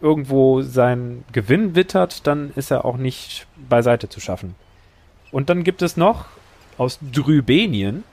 irgendwo 0.01 0.61
seinen 0.61 1.24
Gewinn 1.32 1.76
wittert, 1.76 2.28
dann 2.28 2.51
ist 2.55 2.69
er 2.69 2.84
auch 2.84 2.97
nicht 2.97 3.47
beiseite 3.69 4.09
zu 4.09 4.19
schaffen. 4.19 4.55
Und 5.32 5.49
dann 5.49 5.63
gibt 5.63 5.82
es 5.82 5.95
noch 5.95 6.26
aus 6.78 6.99
Drübenien, 7.01 8.03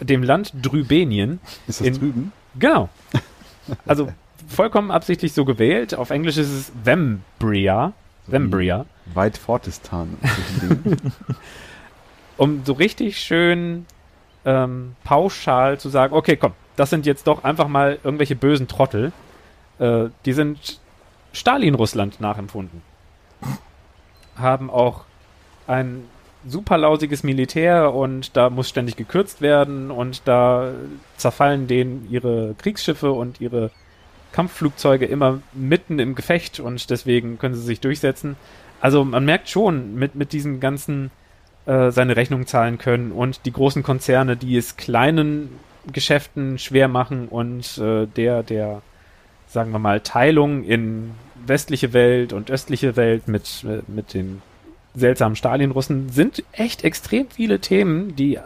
dem 0.00 0.22
Land 0.22 0.52
Drübenien. 0.60 1.40
Ist 1.66 1.80
das 1.80 1.86
in, 1.88 1.94
drüben? 1.94 2.32
Genau. 2.58 2.88
Also 3.86 4.12
vollkommen 4.46 4.90
absichtlich 4.90 5.32
so 5.32 5.46
gewählt. 5.46 5.94
Auf 5.94 6.10
Englisch 6.10 6.36
ist 6.36 6.50
es 6.50 6.72
Vembria. 6.84 7.94
Vembria. 8.26 8.84
Weit 9.14 9.38
Fortistan. 9.38 10.18
um 12.36 12.62
so 12.66 12.74
richtig 12.74 13.18
schön 13.18 13.86
ähm, 14.44 14.96
pauschal 15.02 15.78
zu 15.78 15.88
sagen, 15.88 16.14
okay, 16.14 16.36
komm, 16.36 16.52
das 16.76 16.90
sind 16.90 17.06
jetzt 17.06 17.26
doch 17.26 17.44
einfach 17.44 17.68
mal 17.68 17.98
irgendwelche 18.04 18.36
bösen 18.36 18.68
Trottel. 18.68 19.12
Äh, 19.78 20.06
die 20.24 20.32
sind 20.32 20.80
Stalin-Russland 21.32 22.20
nachempfunden. 22.20 22.82
Haben 24.36 24.70
auch 24.70 25.04
ein 25.66 26.04
super 26.46 26.78
lausiges 26.78 27.22
Militär 27.22 27.94
und 27.94 28.36
da 28.36 28.50
muss 28.50 28.68
ständig 28.68 28.96
gekürzt 28.96 29.40
werden 29.40 29.90
und 29.90 30.22
da 30.26 30.72
zerfallen 31.16 31.66
denen 31.66 32.08
ihre 32.10 32.54
Kriegsschiffe 32.58 33.12
und 33.12 33.40
ihre 33.40 33.70
Kampfflugzeuge 34.32 35.06
immer 35.06 35.40
mitten 35.52 35.98
im 35.98 36.14
Gefecht 36.14 36.60
und 36.60 36.90
deswegen 36.90 37.38
können 37.38 37.54
sie 37.54 37.62
sich 37.62 37.80
durchsetzen. 37.80 38.36
Also 38.80 39.04
man 39.04 39.24
merkt 39.24 39.48
schon 39.48 39.94
mit, 39.94 40.14
mit 40.14 40.32
diesen 40.32 40.60
ganzen 40.60 41.10
äh, 41.66 41.90
seine 41.90 42.16
Rechnung 42.16 42.46
zahlen 42.46 42.78
können 42.78 43.12
und 43.12 43.46
die 43.46 43.52
großen 43.52 43.82
Konzerne, 43.82 44.36
die 44.36 44.56
es 44.56 44.76
kleinen 44.76 45.48
Geschäften 45.92 46.58
schwer 46.58 46.88
machen 46.88 47.28
und 47.28 47.78
äh, 47.78 48.06
der, 48.06 48.42
der, 48.42 48.82
sagen 49.46 49.72
wir 49.72 49.78
mal, 49.78 50.00
Teilung 50.00 50.64
in 50.64 51.12
westliche 51.46 51.92
Welt 51.92 52.32
und 52.32 52.50
östliche 52.50 52.96
Welt 52.96 53.28
mit, 53.28 53.64
äh, 53.64 53.82
mit 53.86 54.14
den 54.14 54.42
seltsamen 54.94 55.36
Stalin-Russen 55.36 56.10
sind 56.10 56.44
echt 56.52 56.84
extrem 56.84 57.28
viele 57.28 57.60
Themen, 57.60 58.16
die 58.16 58.38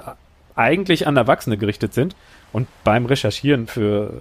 eigentlich 0.55 1.07
an 1.07 1.17
Erwachsene 1.17 1.57
gerichtet 1.57 1.95
sind. 1.95 2.17
Und 2.53 2.67
beim 2.85 3.07
Recherchieren 3.07 3.67
für 3.67 4.13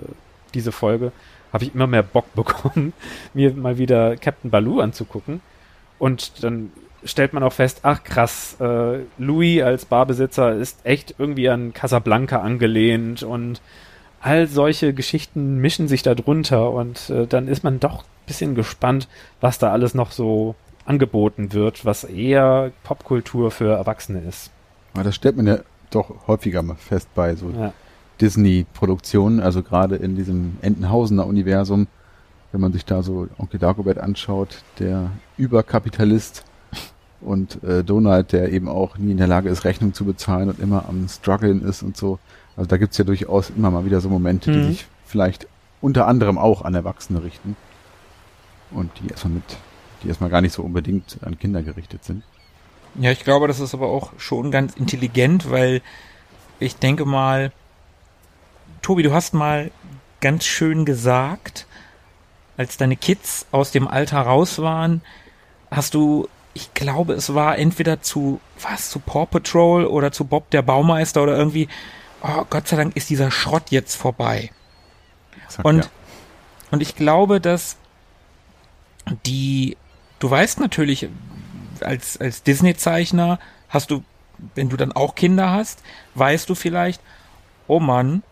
diese 0.53 0.71
Folge 0.71 1.11
habe 1.53 1.63
ich 1.63 1.73
immer 1.73 1.87
mehr 1.87 2.03
Bock 2.03 2.31
bekommen, 2.35 2.93
mir 3.33 3.53
mal 3.53 3.77
wieder 3.77 4.17
Captain 4.17 4.51
Baloo 4.51 4.81
anzugucken. 4.81 5.41
Und 5.99 6.43
dann 6.43 6.71
stellt 7.03 7.33
man 7.33 7.43
auch 7.43 7.53
fest, 7.53 7.79
ach 7.83 8.03
krass, 8.03 8.57
äh, 8.59 8.99
Louis 9.17 9.63
als 9.63 9.85
Barbesitzer 9.85 10.53
ist 10.53 10.79
echt 10.83 11.15
irgendwie 11.17 11.49
an 11.49 11.73
Casablanca 11.73 12.41
angelehnt 12.41 13.23
und 13.23 13.61
all 14.19 14.47
solche 14.47 14.93
Geschichten 14.93 15.59
mischen 15.59 15.87
sich 15.87 16.03
da 16.03 16.15
drunter 16.15 16.71
und 16.71 17.09
äh, 17.09 17.27
dann 17.27 17.47
ist 17.47 17.63
man 17.63 17.79
doch 17.79 17.99
ein 18.03 18.25
bisschen 18.25 18.55
gespannt, 18.55 19.07
was 19.41 19.59
da 19.59 19.71
alles 19.71 19.93
noch 19.93 20.11
so 20.11 20.55
angeboten 20.87 21.53
wird, 21.53 21.85
was 21.85 22.03
eher 22.03 22.71
Popkultur 22.83 23.51
für 23.51 23.73
Erwachsene 23.73 24.19
ist. 24.21 24.51
Aber 24.93 25.03
das 25.03 25.15
stellt 25.15 25.37
man 25.37 25.47
ja 25.47 25.59
doch 25.89 26.27
häufiger 26.27 26.63
mal 26.63 26.75
fest 26.75 27.09
bei 27.13 27.35
so 27.35 27.49
ja. 27.49 27.73
Disney-Produktionen, 28.19 29.39
also 29.39 29.63
gerade 29.63 29.95
in 29.95 30.15
diesem 30.15 30.57
Entenhausener 30.61 31.27
Universum, 31.27 31.87
wenn 32.51 32.61
man 32.61 32.73
sich 32.73 32.85
da 32.85 33.03
so 33.03 33.27
Onkel 33.37 33.59
Dagobert 33.59 33.99
anschaut, 33.99 34.63
der 34.79 35.11
Überkapitalist 35.37 36.43
und 37.21 37.63
äh, 37.63 37.83
Donald, 37.83 38.31
der 38.31 38.51
eben 38.51 38.69
auch 38.69 38.97
nie 38.97 39.11
in 39.11 39.17
der 39.17 39.27
Lage 39.27 39.49
ist, 39.49 39.65
Rechnung 39.65 39.93
zu 39.93 40.05
bezahlen 40.05 40.49
und 40.49 40.59
immer 40.59 40.85
am 40.87 41.07
struggeln 41.07 41.61
ist 41.63 41.83
und 41.83 41.97
so. 41.97 42.19
Also 42.55 42.67
da 42.67 42.77
gibt's 42.77 42.97
ja 42.97 43.03
durchaus 43.03 43.49
immer 43.49 43.71
mal 43.71 43.85
wieder 43.85 44.01
so 44.01 44.09
Momente, 44.09 44.49
mhm. 44.49 44.53
die 44.53 44.63
sich 44.69 44.87
vielleicht 45.05 45.47
unter 45.81 46.07
anderem 46.07 46.37
auch 46.37 46.63
an 46.63 46.73
Erwachsene 46.73 47.23
richten 47.23 47.55
und 48.71 48.89
die 49.01 49.09
erstmal 49.09 49.35
mit 49.35 49.57
die 50.03 50.09
erstmal 50.09 50.29
gar 50.29 50.41
nicht 50.41 50.53
so 50.53 50.63
unbedingt 50.63 51.17
an 51.21 51.39
Kinder 51.39 51.63
gerichtet 51.63 52.03
sind. 52.03 52.23
Ja, 52.95 53.11
ich 53.11 53.23
glaube, 53.23 53.47
das 53.47 53.59
ist 53.59 53.73
aber 53.73 53.87
auch 53.87 54.11
schon 54.17 54.51
ganz 54.51 54.75
intelligent, 54.75 55.51
weil 55.51 55.81
ich 56.59 56.77
denke 56.77 57.05
mal, 57.05 57.51
Tobi, 58.81 59.03
du 59.03 59.13
hast 59.13 59.33
mal 59.33 59.71
ganz 60.19 60.45
schön 60.45 60.85
gesagt, 60.85 61.67
als 62.57 62.77
deine 62.77 62.95
Kids 62.95 63.45
aus 63.51 63.71
dem 63.71 63.87
Alter 63.87 64.21
raus 64.21 64.59
waren, 64.59 65.01
hast 65.69 65.93
du, 65.93 66.27
ich 66.53 66.73
glaube, 66.73 67.13
es 67.13 67.35
war 67.35 67.57
entweder 67.57 68.01
zu, 68.01 68.39
was, 68.61 68.89
zu 68.89 68.99
Paw 68.99 69.27
Patrol 69.27 69.85
oder 69.85 70.11
zu 70.11 70.25
Bob 70.25 70.49
der 70.49 70.63
Baumeister 70.63 71.21
oder 71.21 71.37
irgendwie, 71.37 71.67
oh, 72.23 72.45
Gott 72.49 72.67
sei 72.67 72.77
Dank 72.77 72.95
ist 72.95 73.09
dieser 73.11 73.29
Schrott 73.29 73.69
jetzt 73.69 73.95
vorbei. 73.95 74.49
Exakt, 75.45 75.65
und, 75.65 75.85
ja. 75.85 75.91
und 76.71 76.81
ich 76.81 76.95
glaube, 76.95 77.39
dass 77.39 77.77
die 79.25 79.77
du 80.19 80.29
weißt 80.29 80.59
natürlich, 80.59 81.09
als, 81.81 82.17
als 82.17 82.43
Disney-Zeichner 82.43 83.39
hast 83.69 83.91
du, 83.91 84.03
wenn 84.55 84.69
du 84.69 84.77
dann 84.77 84.91
auch 84.91 85.15
Kinder 85.15 85.51
hast, 85.51 85.81
weißt 86.15 86.49
du 86.49 86.55
vielleicht, 86.55 87.01
oh 87.67 87.79
Mann, 87.79 88.23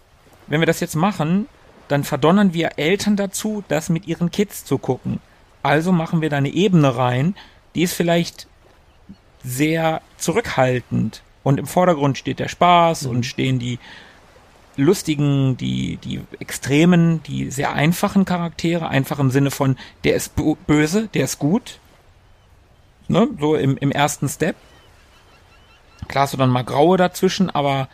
wenn 0.47 0.61
wir 0.61 0.67
das 0.67 0.79
jetzt 0.79 0.95
machen, 0.95 1.47
dann 1.88 2.03
verdonnern 2.03 2.53
wir 2.53 2.77
Eltern 2.77 3.15
dazu, 3.15 3.63
das 3.67 3.89
mit 3.89 4.07
ihren 4.07 4.31
Kids 4.31 4.65
zu 4.65 4.77
gucken. 4.77 5.19
Also 5.63 5.91
machen 5.91 6.21
wir 6.21 6.29
da 6.29 6.38
eine 6.38 6.49
Ebene 6.49 6.95
rein, 6.95 7.36
die 7.73 7.83
ist 7.83 7.93
vielleicht 7.93 8.47
sehr 9.43 10.01
zurückhaltend. 10.17 11.21
Und 11.43 11.59
im 11.59 11.67
Vordergrund 11.67 12.17
steht 12.17 12.39
der 12.39 12.47
Spaß 12.47 13.03
mhm. 13.03 13.09
und 13.09 13.25
stehen 13.25 13.59
die 13.59 13.79
lustigen, 14.78 15.57
die, 15.57 15.97
die 15.97 16.21
extremen, 16.39 17.23
die 17.23 17.51
sehr 17.51 17.73
einfachen 17.73 18.26
Charaktere, 18.26 18.88
einfach 18.89 19.19
im 19.19 19.32
Sinne 19.32 19.51
von, 19.51 19.78
der 20.03 20.15
ist 20.15 20.34
böse, 20.67 21.07
der 21.13 21.26
ist 21.26 21.39
gut. 21.39 21.80
Ne? 23.07 23.28
So 23.39 23.55
im, 23.55 23.78
im 23.78 23.91
ersten 23.91 24.28
Step. 24.28 24.55
Klar 26.07 26.23
hast 26.23 26.34
du 26.34 26.38
dann 26.38 26.49
mal 26.49 26.63
Graue 26.63 26.97
dazwischen, 26.97 27.49
aber 27.49 27.88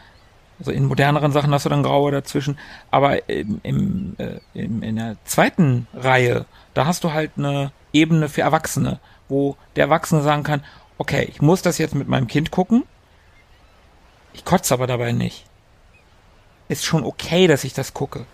also 0.59 0.71
in 0.71 0.85
moderneren 0.85 1.31
Sachen 1.31 1.51
hast 1.53 1.65
du 1.65 1.69
dann 1.69 1.83
Graue 1.83 2.11
dazwischen. 2.11 2.57
Aber 2.91 3.27
im, 3.29 3.59
im, 3.63 4.15
äh, 4.17 4.39
im, 4.53 4.83
in 4.83 4.95
der 4.95 5.17
zweiten 5.25 5.87
Reihe, 5.93 6.45
da 6.73 6.85
hast 6.85 7.03
du 7.03 7.13
halt 7.13 7.31
eine 7.37 7.71
Ebene 7.93 8.29
für 8.29 8.41
Erwachsene, 8.41 8.99
wo 9.27 9.57
der 9.75 9.85
Erwachsene 9.85 10.21
sagen 10.21 10.43
kann, 10.43 10.63
okay, 10.97 11.27
ich 11.29 11.41
muss 11.41 11.61
das 11.61 11.77
jetzt 11.77 11.95
mit 11.95 12.07
meinem 12.07 12.27
Kind 12.27 12.51
gucken. 12.51 12.83
Ich 14.33 14.45
kotze 14.45 14.73
aber 14.73 14.87
dabei 14.87 15.11
nicht. 15.11 15.45
Ist 16.71 16.85
schon 16.85 17.03
okay, 17.03 17.47
dass 17.47 17.65
ich 17.65 17.73
das 17.73 17.93
gucke. 17.93 18.25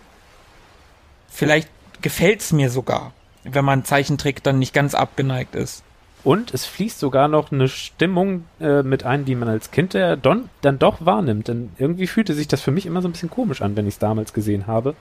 Vielleicht 1.28 1.68
gefällt's 2.02 2.52
mir 2.52 2.70
sogar, 2.70 3.12
wenn 3.42 3.64
man 3.64 3.84
Zeichentrick 3.84 4.44
dann 4.44 4.60
nicht 4.60 4.72
ganz 4.72 4.94
abgeneigt 4.94 5.56
ist. 5.56 5.82
Und 6.22 6.54
es 6.54 6.64
fließt 6.64 7.00
sogar 7.00 7.26
noch 7.26 7.50
eine 7.50 7.66
Stimmung 7.66 8.44
äh, 8.60 8.84
mit 8.84 9.04
ein, 9.04 9.24
die 9.24 9.34
man 9.34 9.48
als 9.48 9.72
Kind 9.72 9.96
äh, 9.96 10.16
don, 10.16 10.50
dann 10.60 10.78
doch 10.78 11.04
wahrnimmt. 11.04 11.48
Denn 11.48 11.70
irgendwie 11.78 12.06
fühlte 12.06 12.32
sich 12.32 12.46
das 12.46 12.60
für 12.60 12.70
mich 12.70 12.86
immer 12.86 13.02
so 13.02 13.08
ein 13.08 13.12
bisschen 13.12 13.28
komisch 13.28 13.60
an, 13.60 13.74
wenn 13.74 13.88
ich 13.88 13.94
es 13.94 13.98
damals 13.98 14.32
gesehen 14.32 14.68
habe. 14.68 14.94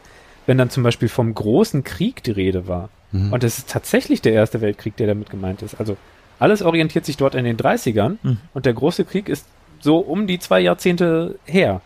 Wenn 0.48 0.58
dann 0.58 0.72
zum 0.72 0.82
Beispiel 0.82 1.08
vom 1.08 1.32
großen 1.32 1.84
Krieg 1.84 2.24
die 2.24 2.32
Rede 2.32 2.68
war. 2.68 2.90
Mhm. 3.12 3.34
Und 3.34 3.44
es 3.44 3.60
ist 3.60 3.70
tatsächlich 3.70 4.24
der 4.24 4.34
Erste 4.34 4.62
Weltkrieg, 4.62 4.96
der 4.96 5.06
damit 5.06 5.30
gemeint 5.30 5.62
ist. 5.62 5.80
Also 5.80 5.96
alles 6.40 6.64
orientiert 6.64 7.06
sich 7.06 7.18
dort 7.18 7.36
in 7.36 7.46
den 7.46 7.58
30ern 7.58 8.18
mhm. 8.24 8.38
und 8.56 8.66
der 8.66 8.74
große 8.74 9.06
Krieg 9.06 9.30
ist 9.30 9.46
so 9.80 9.98
um 9.98 10.26
die 10.26 10.40
zwei 10.40 10.60
Jahrzehnte 10.60 11.38
her. 11.46 11.82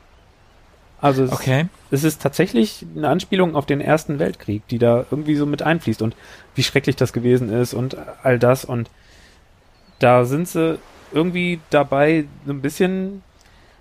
Also 1.02 1.24
es, 1.24 1.32
okay. 1.32 1.66
es 1.90 2.04
ist 2.04 2.22
tatsächlich 2.22 2.86
eine 2.96 3.10
Anspielung 3.10 3.56
auf 3.56 3.66
den 3.66 3.82
Ersten 3.82 4.20
Weltkrieg, 4.20 4.68
die 4.68 4.78
da 4.78 5.06
irgendwie 5.10 5.36
so 5.36 5.48
mit 5.48 5.64
einfließt 5.64 6.02
und 6.04 6.16
wie 6.56 6.64
schrecklich 6.64 6.96
das 6.96 7.12
gewesen 7.12 7.52
ist 7.52 7.74
und 7.74 7.98
all 8.22 8.38
das 8.38 8.66
und 8.66 8.90
da 10.00 10.26
sind 10.26 10.48
sie 10.48 10.80
irgendwie 11.12 11.60
dabei, 11.70 12.26
so 12.46 12.54
ein 12.54 12.62
bisschen 12.62 13.24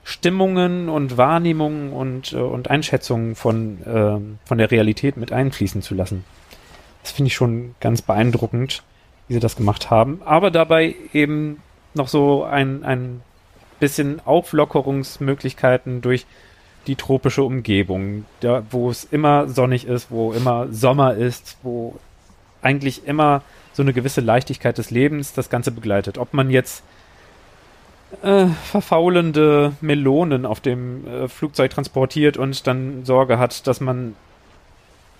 Stimmungen 0.03 0.89
und 0.89 1.16
Wahrnehmungen 1.16 1.93
und, 1.93 2.33
äh, 2.33 2.37
und 2.37 2.68
Einschätzungen 2.68 3.35
von, 3.35 3.83
äh, 3.83 4.47
von 4.47 4.59
der 4.59 4.71
Realität 4.71 5.16
mit 5.16 5.33
einfließen 5.33 5.83
zu 5.83 5.95
lassen. 5.95 6.25
Das 7.03 7.12
finde 7.12 7.29
ich 7.29 7.35
schon 7.35 7.75
ganz 7.81 8.03
beeindruckend, 8.03 8.83
wie 9.29 9.35
sie 9.35 9.41
das 9.41 9.57
gemacht 9.57 9.91
haben. 9.91 10.21
Aber 10.25 10.51
dabei 10.51 10.95
eben 11.12 11.62
noch 11.95 12.09
so 12.09 12.45
ein, 12.45 12.83
ein 12.85 13.23
bisschen 13.79 14.21
Auflockerungsmöglichkeiten 14.25 16.03
durch 16.03 16.27
die 16.87 16.97
tropische 16.97 17.43
Umgebung, 17.43 18.24
da, 18.41 18.62
wo 18.70 18.91
es 18.91 19.05
immer 19.05 19.49
sonnig 19.49 19.87
ist, 19.87 20.11
wo 20.11 20.33
immer 20.33 20.68
Sommer 20.72 21.14
ist, 21.14 21.59
wo 21.62 21.99
eigentlich 22.62 23.07
immer 23.07 23.43
so 23.72 23.83
eine 23.83 23.93
gewisse 23.93 24.20
Leichtigkeit 24.20 24.78
des 24.78 24.91
Lebens 24.91 25.33
das 25.33 25.51
Ganze 25.51 25.70
begleitet. 25.70 26.18
Ob 26.18 26.35
man 26.35 26.51
jetzt 26.51 26.83
äh, 28.22 28.47
verfaulende 28.64 29.72
Melonen 29.81 30.45
auf 30.47 30.61
dem 30.61 31.07
äh, 31.07 31.28
Flugzeug 31.28 31.70
transportiert 31.70 32.37
und 32.37 32.66
dann 32.66 33.05
Sorge 33.05 33.39
hat, 33.39 33.66
dass 33.66 33.81
man 33.81 34.16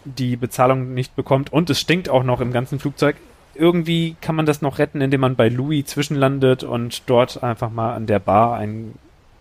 die 0.05 0.37
Bezahlung 0.37 0.95
nicht 0.95 1.15
bekommt 1.15 1.53
und 1.53 1.71
es 1.71 1.79
stinkt 1.79 2.09
auch 2.09 2.25
noch 2.25 2.41
im 2.41 2.53
ganzen 2.53 2.79
Flugzeug. 2.79 3.17
Irgendwie 3.55 4.17
kann 4.21 4.35
man 4.35 4.47
das 4.47 4.63
noch 4.63 4.79
retten, 4.79 5.01
indem 5.01 5.21
man 5.21 5.37
bei 5.37 5.49
Louis 5.49 5.85
zwischenlandet 5.87 6.65
und 6.65 7.03
dort 7.07 7.43
einfach 7.43 7.71
mal 7.71 7.95
an 7.95 8.07
der 8.07 8.19
Bar 8.19 8.57
ein 8.57 8.95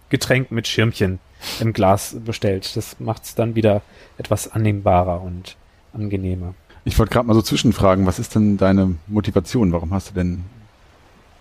Getränk 0.10 0.52
mit 0.52 0.68
Schirmchen 0.68 1.20
im 1.60 1.74
Glas 1.74 2.16
bestellt. 2.24 2.76
Das 2.76 3.00
macht 3.00 3.24
es 3.24 3.36
dann 3.36 3.56
wieder 3.56 3.82
etwas 4.18 4.52
annehmbarer 4.52 5.22
und 5.22 5.56
angenehmer. 5.94 6.54
Ich 6.86 6.98
wollte 6.98 7.14
gerade 7.14 7.28
mal 7.28 7.34
so 7.34 7.42
zwischenfragen, 7.42 8.06
was 8.06 8.20
ist 8.20 8.36
denn 8.36 8.58
deine 8.58 8.96
Motivation? 9.08 9.72
Warum 9.72 9.94
hast 9.94 10.10
du 10.10 10.14
denn 10.14 10.44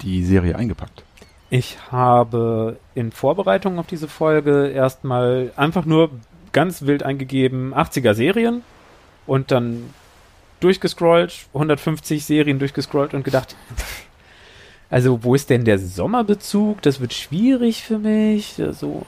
die 0.03 0.25
Serie 0.25 0.57
eingepackt? 0.57 1.05
Ich 1.51 1.79
habe 1.91 2.77
in 2.95 3.11
Vorbereitung 3.11 3.79
auf 3.79 3.87
diese 3.87 4.09
Folge 4.09 4.69
erstmal 4.69 5.53
einfach 5.57 5.87
nur 5.87 6.11
ganz 6.53 6.83
wild 6.83 7.03
eingegeben 7.03 7.75
80er 7.75 8.15
Serien 8.15 8.63
und 9.27 9.51
dann 9.51 9.95
durchgescrollt, 10.61 11.47
150 11.55 12.25
Serien 12.25 12.59
durchgescrollt 12.59 13.15
und 13.15 13.25
gedacht, 13.25 13.57
also 14.91 15.23
wo 15.23 15.35
ist 15.35 15.51
denn 15.51 15.65
der 15.65 15.79
Sommerbezug? 15.79 16.81
Das 16.83 17.01
wird 17.01 17.13
schwierig 17.13 17.83
für 17.83 17.99
mich. 17.99 18.55
So, 18.71 19.05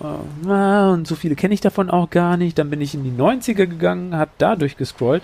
äh, 0.46 0.92
und 0.92 1.06
so 1.06 1.14
viele 1.14 1.36
kenne 1.36 1.54
ich 1.54 1.60
davon 1.60 1.88
auch 1.90 2.10
gar 2.10 2.36
nicht. 2.36 2.58
Dann 2.58 2.70
bin 2.70 2.80
ich 2.80 2.94
in 2.94 3.04
die 3.04 3.10
90er 3.10 3.66
gegangen, 3.66 4.14
habe 4.14 4.30
da 4.38 4.56
durchgescrollt 4.56 5.22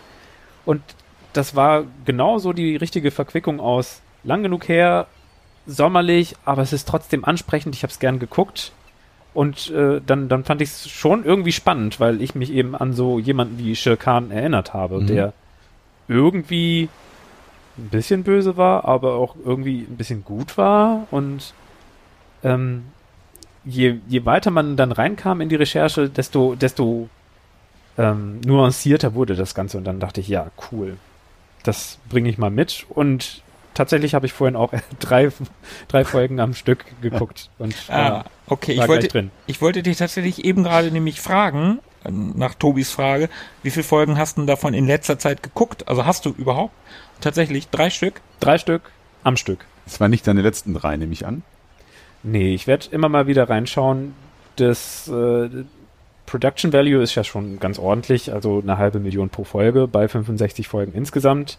und 0.65 0.83
das 1.33 1.55
war 1.55 1.85
genauso 2.05 2.53
die 2.53 2.77
richtige 2.77 3.11
Verquickung 3.11 3.61
aus 3.61 4.01
lang 4.25 4.43
genug 4.43 4.69
her, 4.69 5.07
sommerlich, 5.67 6.35
aber 6.45 6.63
es 6.63 6.73
ist 6.73 6.89
trotzdem 6.89 7.25
ansprechend. 7.25 7.75
Ich 7.75 7.83
habe 7.83 7.93
es 7.93 7.99
gern 7.99 8.19
geguckt. 8.19 8.73
Und 9.35 9.71
äh, 9.71 10.01
dann, 10.05 10.31
dann 10.31 10.45
fand 10.45 10.63
ich 10.63 10.71
es 10.71 10.89
schon 10.89 11.25
irgendwie 11.25 11.53
spannend, 11.53 12.01
weil 12.01 12.23
ich 12.23 12.35
mich 12.35 12.51
eben 12.51 12.75
an 12.75 12.95
so 12.95 13.19
jemanden 13.19 13.59
wie 13.59 13.77
Shir 13.77 13.99
Khan 13.99 14.31
erinnert 14.31 14.73
habe, 14.73 15.03
mhm. 15.03 15.07
der 15.09 15.35
irgendwie 16.09 16.89
ein 17.79 17.89
bisschen 17.89 18.23
böse 18.23 18.57
war, 18.57 18.85
aber 18.87 19.15
auch 19.15 19.37
irgendwie 19.45 19.81
ein 19.81 19.97
bisschen 19.97 20.25
gut 20.25 20.57
war. 20.57 21.07
Und 21.11 21.55
ähm, 22.43 22.87
je, 23.65 23.97
je 24.09 24.25
weiter 24.25 24.51
man 24.51 24.77
dann 24.77 24.93
reinkam 24.93 25.41
in 25.41 25.49
die 25.49 25.57
Recherche, 25.57 26.09
desto, 26.09 26.55
desto 26.55 27.09
ähm, 27.99 28.41
nuancierter 28.45 29.15
wurde 29.15 29.35
das 29.35 29.55
Ganze. 29.55 29.79
Und 29.79 29.85
dann 29.85 30.01
dachte 30.01 30.21
ich, 30.21 30.29
ja, 30.29 30.51
cool. 30.71 30.97
Das 31.63 31.99
bringe 32.09 32.29
ich 32.29 32.39
mal 32.39 32.51
mit. 32.51 32.87
Und 32.89 33.43
tatsächlich 33.75 34.15
habe 34.15 34.27
ich 34.27 34.33
vorhin 34.33 34.57
auch 34.57 34.73
drei, 35.01 35.31
drei 35.89 36.05
Folgen 36.05 36.41
am 36.41 36.55
Stück 36.55 36.85
geguckt. 37.01 37.51
Und, 37.59 37.75
ah, 37.89 38.25
okay. 38.47 38.73
Ich 38.73 38.89
wollte, 38.89 39.31
ich 39.47 39.61
wollte 39.61 39.83
dich 39.83 39.99
tatsächlich 39.99 40.45
eben 40.45 40.63
gerade 40.63 40.91
nämlich 40.91 41.21
fragen, 41.21 41.81
nach 42.09 42.55
Tobis 42.55 42.91
Frage, 42.91 43.29
wie 43.63 43.71
viele 43.71 43.85
Folgen 43.85 44.19
hast 44.19 44.39
du 44.39 44.47
davon 44.47 44.75
in 44.75 44.87
letzter 44.87 45.19
Zeit 45.19 45.43
geguckt? 45.43 45.89
Also 45.89 46.07
hast 46.07 46.25
du 46.25 46.31
überhaupt 46.31 46.73
tatsächlich 47.21 47.69
drei 47.69 47.91
Stück? 47.91 48.21
Drei 48.41 48.59
Stück 48.59 48.91
am 49.25 49.37
Stück. 49.37 49.65
Das 49.85 50.01
waren 50.01 50.11
nicht 50.11 50.27
deine 50.27 50.43
letzten 50.43 50.75
drei, 50.75 50.97
nehme 50.97 51.13
ich 51.13 51.27
an. 51.27 51.43
Nee, 52.23 52.55
ich 52.55 52.67
werde 52.67 52.87
immer 52.91 53.09
mal 53.09 53.27
wieder 53.27 53.49
reinschauen. 53.49 54.15
Das 54.57 55.09
äh, 55.09 55.49
Production 56.27 56.73
Value 56.73 57.03
ist 57.03 57.15
ja 57.15 57.25
schon 57.25 57.61
ganz 57.61 57.79
ordentlich, 57.79 58.33
also 58.33 58.61
eine 58.61 58.79
halbe 58.79 58.99
Million 58.99 59.31
pro 59.31 59.45
Folge 59.45 59.87
bei 59.87 60.09
65 60.09 60.69
Folgen 60.69 60.93
insgesamt. 60.93 61.59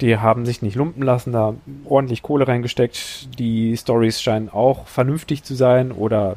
Die 0.00 0.18
haben 0.18 0.46
sich 0.46 0.62
nicht 0.62 0.76
lumpen 0.76 1.02
lassen, 1.02 1.32
da 1.32 1.54
ordentlich 1.84 2.22
Kohle 2.22 2.46
reingesteckt. 2.46 3.38
Die 3.38 3.76
Stories 3.76 4.22
scheinen 4.22 4.48
auch 4.48 4.86
vernünftig 4.86 5.42
zu 5.42 5.54
sein 5.54 5.90
oder 5.90 6.36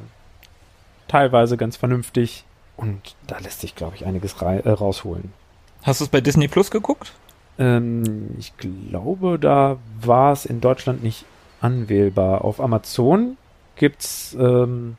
teilweise 1.08 1.58
ganz 1.58 1.78
vernünftig. 1.78 2.46
Und 2.78 3.16
da 3.28 3.38
lässt 3.38 3.62
sich, 3.62 3.76
glaube 3.76 3.96
ich, 3.96 4.06
einiges 4.06 4.34
äh, 4.42 4.70
rausholen. 4.70 5.34
Hast 5.84 6.00
du 6.00 6.06
es 6.06 6.10
bei 6.10 6.22
Disney 6.22 6.48
Plus 6.48 6.72
geguckt? 6.72 7.14
Ähm, 7.60 8.32
ich 8.40 8.56
glaube, 8.58 9.38
da 9.40 9.78
war 10.02 10.34
es 10.34 10.46
in 10.46 10.62
Deutschland 10.62 11.04
nicht 11.04 11.26
anwählbar. 11.62 12.44
Auf 12.44 12.60
Amazon 12.60 13.38
gibt's 13.76 14.36
ähm, 14.40 14.98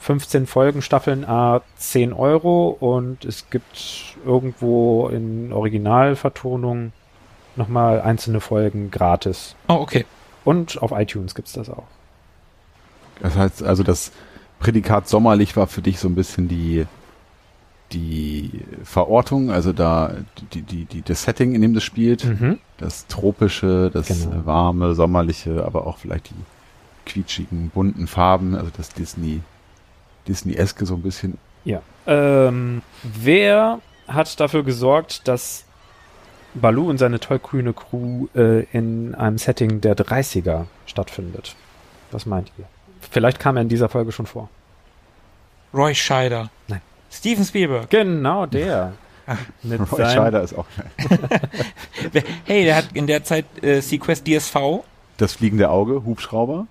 15 0.00 0.46
Folgen, 0.46 0.82
Staffeln 0.82 1.24
A 1.24 1.62
10 1.76 2.12
Euro 2.12 2.68
und 2.78 3.24
es 3.24 3.48
gibt 3.48 4.16
irgendwo 4.26 5.08
in 5.08 5.52
Originalvertonung 5.52 6.92
nochmal 7.56 8.00
einzelne 8.02 8.40
Folgen 8.40 8.90
gratis. 8.90 9.56
Oh, 9.68 9.74
okay. 9.74 10.04
Und 10.44 10.82
auf 10.82 10.92
iTunes 10.92 11.34
gibt's 11.34 11.52
das 11.54 11.70
auch. 11.70 11.86
Das 13.20 13.36
heißt 13.36 13.62
also, 13.62 13.82
das 13.82 14.12
Prädikat 14.58 15.08
sommerlich 15.08 15.56
war 15.56 15.66
für 15.66 15.80
dich 15.80 15.98
so 15.98 16.08
ein 16.08 16.14
bisschen 16.14 16.48
die, 16.48 16.86
die 17.92 18.50
Verortung, 18.82 19.50
also 19.50 19.72
da 19.72 20.14
die, 20.52 20.62
die, 20.62 20.84
die, 20.84 21.02
das 21.02 21.22
Setting, 21.24 21.54
in 21.54 21.62
dem 21.62 21.74
das 21.74 21.84
spielt, 21.84 22.24
mhm. 22.24 22.58
das 22.78 23.06
tropische, 23.06 23.90
das 23.92 24.08
genau. 24.08 24.46
warme, 24.46 24.94
sommerliche, 24.94 25.64
aber 25.64 25.86
auch 25.86 25.98
vielleicht 25.98 26.30
die 26.30 26.34
quietschigen, 27.06 27.70
bunten 27.70 28.06
Farben, 28.06 28.54
also 28.54 28.70
das 28.76 28.90
Disney, 28.90 29.40
Disney-eske 30.26 30.86
so 30.86 30.94
ein 30.94 31.02
bisschen. 31.02 31.38
Ja. 31.64 31.82
Ähm, 32.06 32.82
wer 33.02 33.80
hat 34.08 34.40
dafür 34.40 34.64
gesorgt, 34.64 35.28
dass 35.28 35.64
Baloo 36.54 36.88
und 36.88 36.98
seine 36.98 37.20
tollkühne 37.20 37.72
Crew 37.72 38.28
äh, 38.34 38.64
in 38.72 39.14
einem 39.14 39.38
Setting 39.38 39.80
der 39.80 39.96
30er 39.96 40.66
stattfindet. 40.86 41.56
Was 42.10 42.26
meint 42.26 42.52
ihr? 42.58 42.64
Vielleicht 43.10 43.40
kam 43.40 43.56
er 43.56 43.62
in 43.62 43.68
dieser 43.68 43.88
Folge 43.88 44.12
schon 44.12 44.26
vor. 44.26 44.48
Roy 45.72 45.94
Scheider. 45.94 46.50
Nein. 46.68 46.80
Steven 47.14 47.44
Spielberg. 47.44 47.88
Genau 47.90 48.46
der. 48.46 48.92
Mit 49.62 49.80
Roy 49.90 50.04
Scheider 50.04 50.42
ist 50.42 50.52
auch 50.54 50.66
geil. 50.76 52.24
Hey, 52.44 52.64
der 52.64 52.76
hat 52.76 52.88
in 52.92 53.06
der 53.06 53.24
Zeit 53.24 53.46
äh, 53.62 53.80
Sequest 53.80 54.26
DSV. 54.26 54.56
Das 55.16 55.34
fliegende 55.34 55.70
Auge, 55.70 56.04
Hubschrauber. 56.04 56.66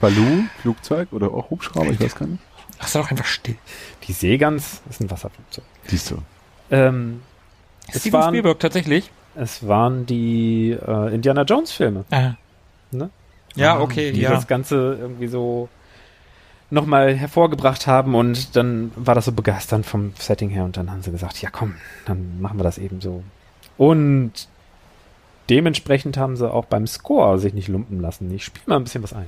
Baloo, 0.00 0.44
Flugzeug 0.62 1.12
oder 1.12 1.28
auch 1.32 1.50
Hubschrauber, 1.50 1.90
ich 1.90 2.00
weiß 2.00 2.14
gar 2.14 2.26
nicht. 2.26 2.42
Ach, 2.78 2.88
sei 2.88 3.00
doch 3.00 3.10
einfach 3.10 3.26
still. 3.26 3.56
Die 4.04 4.12
Seegans 4.12 4.80
ist 4.88 5.00
ein 5.00 5.10
Wasserflugzeug. 5.10 5.64
Siehst 5.86 6.10
du. 6.10 6.18
Ähm, 6.70 7.20
Steven 7.94 8.12
waren, 8.14 8.28
Spielberg 8.34 8.58
tatsächlich. 8.60 9.10
es 9.34 9.66
waren 9.68 10.06
die 10.06 10.70
äh, 10.70 11.14
Indiana 11.14 11.42
Jones 11.42 11.72
Filme, 11.72 12.04
Ah. 12.10 12.32
Ne? 12.92 13.10
Ja, 13.56 13.78
okay, 13.80 14.12
die 14.12 14.20
ja. 14.22 14.30
das 14.30 14.46
Ganze 14.46 14.96
irgendwie 15.00 15.26
so 15.28 15.68
nochmal 16.70 17.14
hervorgebracht 17.14 17.86
haben 17.86 18.14
und 18.14 18.56
dann 18.56 18.92
war 18.96 19.14
das 19.14 19.24
so 19.24 19.32
begeisternd 19.32 19.86
vom 19.86 20.12
Setting 20.18 20.50
her 20.50 20.64
und 20.64 20.76
dann 20.76 20.90
haben 20.90 21.02
sie 21.02 21.10
gesagt, 21.10 21.40
ja 21.42 21.50
komm, 21.50 21.74
dann 22.06 22.40
machen 22.40 22.58
wir 22.58 22.64
das 22.64 22.78
eben 22.78 23.00
so. 23.00 23.22
Und 23.76 24.32
dementsprechend 25.48 26.16
haben 26.16 26.36
sie 26.36 26.50
auch 26.50 26.66
beim 26.66 26.86
Score 26.86 27.38
sich 27.38 27.54
nicht 27.54 27.68
lumpen 27.68 28.00
lassen. 28.00 28.30
Ich 28.32 28.44
spiele 28.44 28.64
mal 28.66 28.76
ein 28.76 28.84
bisschen 28.84 29.02
was 29.02 29.12
ein. 29.12 29.26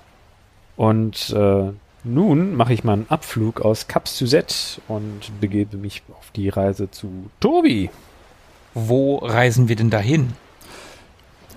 Und 0.77 1.31
äh, 1.31 1.71
nun 2.03 2.55
mache 2.55 2.73
ich 2.73 2.83
mal 2.83 2.93
einen 2.93 3.09
Abflug 3.09 3.61
aus 3.61 3.87
Cap 3.87 4.07
Suzette 4.07 4.81
und 4.87 5.31
begebe 5.39 5.77
mich 5.77 6.03
auf 6.17 6.31
die 6.31 6.49
Reise 6.49 6.89
zu 6.89 7.29
Tobi. 7.39 7.89
Wo 8.73 9.17
reisen 9.17 9.67
wir 9.67 9.75
denn 9.75 9.89
dahin? 9.89 10.33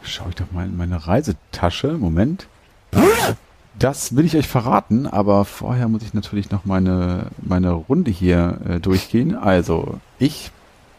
Schau 0.03 0.27
ich 0.29 0.35
doch 0.35 0.51
mal 0.53 0.67
in 0.67 0.77
meine 0.77 1.07
Reisetasche. 1.07 1.93
Moment. 1.93 2.47
Das 3.79 4.17
will 4.17 4.25
ich 4.25 4.37
euch 4.37 4.47
verraten, 4.47 5.07
aber 5.07 5.45
vorher 5.45 5.89
muss 5.89 6.03
ich 6.03 6.15
natürlich 6.15 6.51
noch 6.51 6.65
meine, 6.65 7.27
meine 7.39 7.73
Runde 7.73 8.11
hier 8.11 8.59
äh, 8.69 8.81
durchgehen. 8.81 9.35
Also, 9.35 9.99
ich 10.19 10.53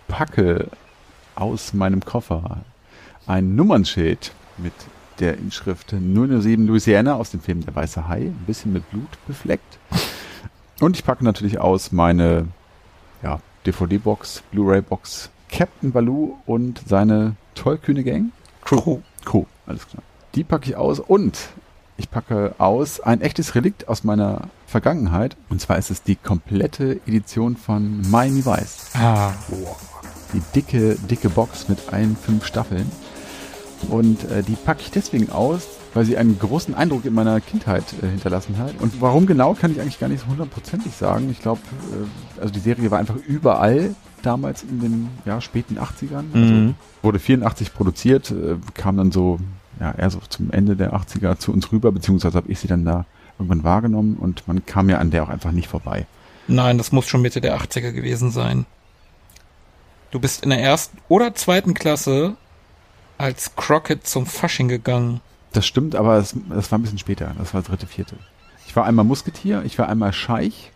packe 0.07 0.67
aus 1.35 1.73
meinem 1.73 2.03
Koffer 2.03 2.61
ein 3.27 3.55
Nummernschild 3.55 4.33
mit 4.57 4.73
der 5.19 5.37
Inschrift 5.37 5.91
007 5.91 6.67
Louisiana 6.67 7.15
aus 7.15 7.31
dem 7.31 7.39
Film 7.39 7.65
Der 7.65 7.75
Weiße 7.75 8.07
Hai, 8.07 8.21
ein 8.21 8.43
bisschen 8.45 8.73
mit 8.73 8.89
Blut 8.89 9.09
befleckt. 9.27 9.79
Und 10.81 10.97
ich 10.97 11.05
packe 11.05 11.23
natürlich 11.23 11.59
aus 11.59 11.91
meine 11.91 12.47
ja, 13.23 13.39
DVD-Box, 13.65 14.43
Blu-ray-Box 14.51 15.29
Captain 15.55 15.93
Baloo 15.93 16.35
und 16.45 16.81
seine 16.85 17.37
tollkühne 17.55 18.03
Gang. 18.03 18.31
Crew. 18.61 18.99
Crew, 19.23 19.45
alles 19.65 19.87
klar. 19.87 20.03
Die 20.35 20.43
packe 20.43 20.69
ich 20.69 20.75
aus 20.75 20.99
und 20.99 21.37
ich 21.95 22.11
packe 22.11 22.55
aus 22.57 22.99
ein 22.99 23.21
echtes 23.21 23.55
Relikt 23.55 23.87
aus 23.87 24.03
meiner 24.03 24.49
Vergangenheit. 24.67 25.37
Und 25.47 25.61
zwar 25.61 25.77
ist 25.77 25.91
es 25.91 26.03
die 26.03 26.17
komplette 26.17 26.99
Edition 27.07 27.55
von 27.55 28.01
Miami 28.09 28.45
Vice. 28.45 28.89
Ah, 28.95 29.31
Die 30.33 30.41
dicke, 30.53 30.95
dicke 31.09 31.29
Box 31.29 31.69
mit 31.69 31.93
allen 31.93 32.17
fünf 32.17 32.45
Staffeln. 32.45 32.91
Und 33.89 34.29
äh, 34.29 34.43
die 34.43 34.57
packe 34.57 34.81
ich 34.81 34.91
deswegen 34.91 35.29
aus, 35.29 35.67
weil 35.95 36.05
sie 36.05 36.17
einen 36.17 36.37
großen 36.37 36.75
Eindruck 36.75 37.05
in 37.05 37.13
meiner 37.13 37.39
Kindheit 37.41 37.83
äh, 38.03 38.07
hinterlassen 38.07 38.57
hat. 38.59 38.73
Und 38.79 39.01
warum 39.01 39.25
genau, 39.25 39.53
kann 39.55 39.71
ich 39.71 39.79
eigentlich 39.81 39.99
gar 39.99 40.09
nicht 40.09 40.21
so 40.21 40.27
hundertprozentig 40.27 40.93
sagen. 40.93 41.29
Ich 41.31 41.39
glaube, 41.41 41.61
äh, 42.37 42.41
also 42.41 42.53
die 42.53 42.59
Serie 42.59 42.91
war 42.91 42.99
einfach 42.99 43.15
überall 43.15 43.95
damals 44.21 44.63
in 44.63 44.81
den 44.81 45.09
ja, 45.25 45.39
späten 45.39 45.77
80ern. 45.79 46.25
Also 46.33 46.53
Mhm. 46.53 46.75
wurde 47.01 47.17
84 47.19 47.73
produziert, 47.73 48.29
äh, 48.31 48.57
kam 48.73 48.97
dann 48.97 49.11
so, 49.11 49.39
ja, 49.79 49.93
eher 49.93 50.09
so 50.09 50.19
zum 50.27 50.51
Ende 50.51 50.75
der 50.75 50.93
80er 50.93 51.37
zu 51.39 51.53
uns 51.53 51.71
rüber, 51.71 51.91
beziehungsweise 51.91 52.35
habe 52.37 52.51
ich 52.51 52.59
sie 52.59 52.67
dann 52.67 52.83
da 52.85 53.05
irgendwann 53.39 53.63
wahrgenommen 53.63 54.17
und 54.17 54.47
man 54.47 54.65
kam 54.65 54.89
ja 54.89 54.97
an 54.97 55.11
der 55.11 55.23
auch 55.23 55.29
einfach 55.29 55.51
nicht 55.51 55.67
vorbei. 55.69 56.05
nein, 56.47 56.77
das 56.77 56.91
muss 56.91 57.07
schon 57.07 57.21
Mitte 57.21 57.39
der 57.41 57.57
80er 57.59 57.91
gewesen 57.91 58.31
sein. 58.31 58.65
Du 60.11 60.19
bist 60.19 60.43
in 60.43 60.49
der 60.49 60.61
ersten 60.61 60.97
oder 61.07 61.35
zweiten 61.35 61.73
Klasse 61.73 62.35
als 63.17 63.55
Crockett 63.55 64.05
zum 64.05 64.25
Fasching 64.25 64.67
gegangen. 64.67 65.21
Das 65.55 65.65
stimmt, 65.65 65.95
aber 65.95 66.17
es, 66.17 66.35
das 66.49 66.69
war 66.69 66.77
ein 66.77 66.81
bisschen 66.81 66.97
später. 66.97 67.33
Das 67.37 67.53
war 67.53 67.61
dritte, 67.61 67.87
vierte. 67.87 68.17
Ich 68.67 68.75
war 68.75 68.83
einmal 68.85 69.05
Musketier, 69.05 69.63
ich 69.63 69.79
war 69.79 69.87
einmal 69.87 70.11
Scheich. 70.11 70.71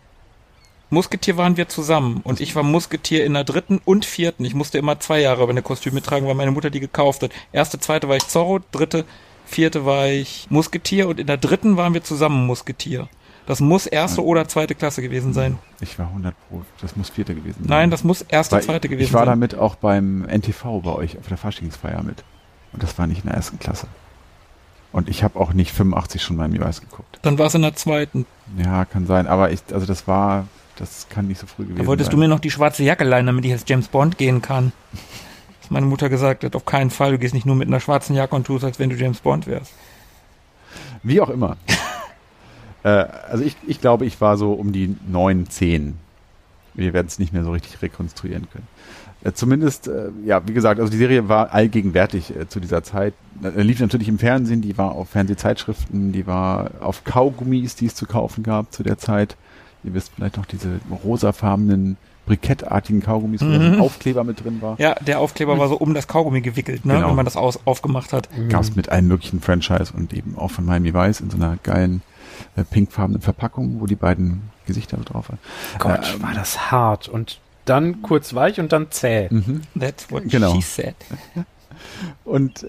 Musketier 0.88 1.36
waren 1.36 1.58
wir 1.58 1.68
zusammen 1.68 2.22
und 2.24 2.40
ich 2.40 2.56
war 2.56 2.62
Musketier 2.62 3.26
in 3.26 3.34
der 3.34 3.44
dritten 3.44 3.78
und 3.84 4.06
vierten. 4.06 4.44
Ich 4.46 4.54
musste 4.54 4.78
immer 4.78 4.98
zwei 4.98 5.20
Jahre 5.20 5.46
meine 5.46 5.60
Kostüme 5.60 6.00
tragen, 6.00 6.26
weil 6.26 6.34
meine 6.34 6.50
Mutter 6.50 6.70
die 6.70 6.80
gekauft 6.80 7.22
hat. 7.22 7.30
Erste, 7.52 7.78
zweite 7.78 8.08
war 8.08 8.16
ich 8.16 8.26
Zorro, 8.26 8.60
dritte, 8.72 9.04
vierte 9.44 9.84
war 9.84 10.08
ich 10.08 10.46
Musketier 10.48 11.08
und 11.08 11.20
in 11.20 11.26
der 11.26 11.36
dritten 11.36 11.76
waren 11.76 11.92
wir 11.92 12.02
zusammen 12.02 12.46
Musketier. 12.46 13.08
Das 13.46 13.60
muss 13.60 13.86
erste 13.86 14.24
oder 14.24 14.48
zweite 14.48 14.74
Klasse 14.74 15.02
gewesen 15.02 15.34
sein. 15.34 15.58
Ich 15.80 15.98
war 15.98 16.06
100 16.06 16.34
Pro. 16.48 16.62
Das 16.80 16.96
muss 16.96 17.10
vierte 17.10 17.34
gewesen 17.34 17.64
sein. 17.64 17.68
Nein, 17.68 17.90
das 17.90 18.02
muss 18.02 18.22
erste, 18.22 18.56
Weil 18.56 18.62
zweite 18.62 18.86
ich, 18.86 18.92
gewesen 18.92 19.08
ich 19.08 19.12
war 19.12 19.26
sein. 19.26 19.28
damit 19.28 19.54
auch 19.56 19.74
beim 19.74 20.24
NTV 20.24 20.80
bei 20.82 20.92
euch 20.92 21.18
auf 21.18 21.28
der 21.28 21.36
Faschingsfeier 21.36 22.02
mit. 22.02 22.24
Und 22.72 22.82
das 22.82 22.96
war 22.98 23.06
nicht 23.06 23.24
in 23.24 23.26
der 23.28 23.36
ersten 23.36 23.58
Klasse. 23.58 23.86
Und 24.92 25.08
ich 25.08 25.22
habe 25.22 25.38
auch 25.38 25.52
nicht 25.52 25.72
85 25.72 26.22
schon 26.22 26.36
beim 26.36 26.58
Weiß 26.58 26.80
geguckt. 26.80 27.18
Dann 27.22 27.38
war 27.38 27.46
es 27.46 27.54
in 27.54 27.62
der 27.62 27.74
zweiten. 27.74 28.26
Ja, 28.56 28.84
kann 28.84 29.06
sein. 29.06 29.26
Aber 29.26 29.52
ich, 29.52 29.60
also 29.72 29.86
das 29.86 30.08
war, 30.08 30.48
das 30.76 31.08
kann 31.08 31.28
nicht 31.28 31.40
so 31.40 31.46
früh 31.46 31.64
gewesen 31.64 31.78
Da 31.78 31.86
wolltest 31.86 32.10
sein. 32.10 32.16
du 32.16 32.22
mir 32.22 32.28
noch 32.28 32.40
die 32.40 32.50
schwarze 32.50 32.82
Jacke 32.82 33.04
leihen, 33.04 33.26
damit 33.26 33.44
ich 33.44 33.52
als 33.52 33.64
James 33.66 33.88
Bond 33.88 34.18
gehen 34.18 34.42
kann. 34.42 34.72
Was 35.62 35.70
meine 35.70 35.86
Mutter 35.86 36.08
gesagt 36.08 36.42
hat, 36.42 36.56
auf 36.56 36.64
keinen 36.64 36.90
Fall, 36.90 37.12
du 37.12 37.18
gehst 37.18 37.34
nicht 37.34 37.46
nur 37.46 37.54
mit 37.54 37.68
einer 37.68 37.78
schwarzen 37.80 38.16
Jacke 38.16 38.34
und 38.34 38.46
tust, 38.46 38.64
als 38.64 38.78
wenn 38.78 38.90
du 38.90 38.96
James 38.96 39.20
Bond 39.20 39.46
wärst. 39.46 39.72
Wie 41.04 41.20
auch 41.20 41.30
immer. 41.30 41.56
äh, 42.82 42.88
also 42.88 43.44
ich, 43.44 43.56
ich 43.66 43.80
glaube, 43.80 44.06
ich 44.06 44.20
war 44.20 44.36
so 44.36 44.52
um 44.52 44.72
die 44.72 44.96
9, 45.06 45.48
10. 45.48 45.98
Wir 46.74 46.92
werden 46.92 47.06
es 47.06 47.18
nicht 47.18 47.32
mehr 47.32 47.44
so 47.44 47.52
richtig 47.52 47.80
rekonstruieren 47.82 48.48
können. 48.50 48.66
Äh, 49.22 49.32
zumindest, 49.32 49.86
äh, 49.88 50.10
ja, 50.24 50.40
wie 50.48 50.52
gesagt, 50.54 50.80
also 50.80 50.90
die 50.90 50.96
Serie 50.98 51.28
war 51.28 51.52
allgegenwärtig 51.52 52.34
äh, 52.34 52.48
zu 52.48 52.58
dieser 52.60 52.82
Zeit. 52.82 53.12
Äh, 53.42 53.60
lief 53.62 53.80
natürlich 53.80 54.08
im 54.08 54.18
Fernsehen, 54.18 54.62
die 54.62 54.78
war 54.78 54.92
auf 54.92 55.10
Fernsehzeitschriften, 55.10 56.12
die 56.12 56.26
war 56.26 56.70
auf 56.80 57.04
Kaugummis, 57.04 57.74
die 57.76 57.86
es 57.86 57.94
zu 57.94 58.06
kaufen 58.06 58.42
gab 58.42 58.72
zu 58.72 58.82
der 58.82 58.96
Zeit. 58.98 59.36
Ihr 59.84 59.92
wisst 59.94 60.12
vielleicht 60.14 60.36
noch 60.38 60.46
diese 60.46 60.80
rosafarbenen 61.04 61.96
brikettartigen 62.26 63.02
Kaugummis, 63.02 63.40
wo 63.40 63.46
Mhm. 63.46 63.52
ein 63.74 63.80
Aufkleber 63.80 64.24
mit 64.24 64.44
drin 64.44 64.62
war. 64.62 64.78
Ja, 64.78 64.94
der 64.94 65.18
Aufkleber 65.20 65.58
war 65.58 65.68
so 65.68 65.76
um 65.76 65.94
das 65.94 66.06
Kaugummi 66.06 66.40
gewickelt, 66.42 66.84
ne, 66.86 66.94
Genau. 66.94 67.08
wenn 67.08 67.16
man 67.16 67.24
das 67.24 67.36
aus, 67.36 67.58
aufgemacht 67.66 68.12
hat. 68.12 68.28
Gab 68.48 68.62
es 68.62 68.76
mit 68.76 68.88
allen 68.90 69.08
möglichen 69.08 69.40
Franchise 69.40 69.92
und 69.96 70.12
eben 70.12 70.36
auch 70.38 70.50
von 70.50 70.64
Miami 70.64 70.94
Vice 70.94 71.20
in 71.20 71.30
so 71.30 71.36
einer 71.36 71.56
geilen 71.62 72.02
äh, 72.56 72.62
pinkfarbenen 72.64 73.20
Verpackung, 73.20 73.80
wo 73.80 73.86
die 73.86 73.96
beiden 73.96 74.42
Gesichter 74.66 74.96
drauf 74.98 75.28
waren. 75.28 75.38
Gott, 75.78 76.14
Ähm, 76.14 76.22
war 76.22 76.34
das 76.34 76.70
hart. 76.70 77.08
Und 77.08 77.38
dann 77.70 78.02
kurz 78.02 78.34
weich 78.34 78.60
und 78.60 78.72
dann 78.72 78.90
zäh. 78.90 79.28
Mhm. 79.30 79.62
That's 79.78 80.10
what 80.10 80.28
Genau. 80.28 80.54
she 80.54 80.60
said. 80.60 80.94
Und 82.24 82.62
äh, 82.64 82.68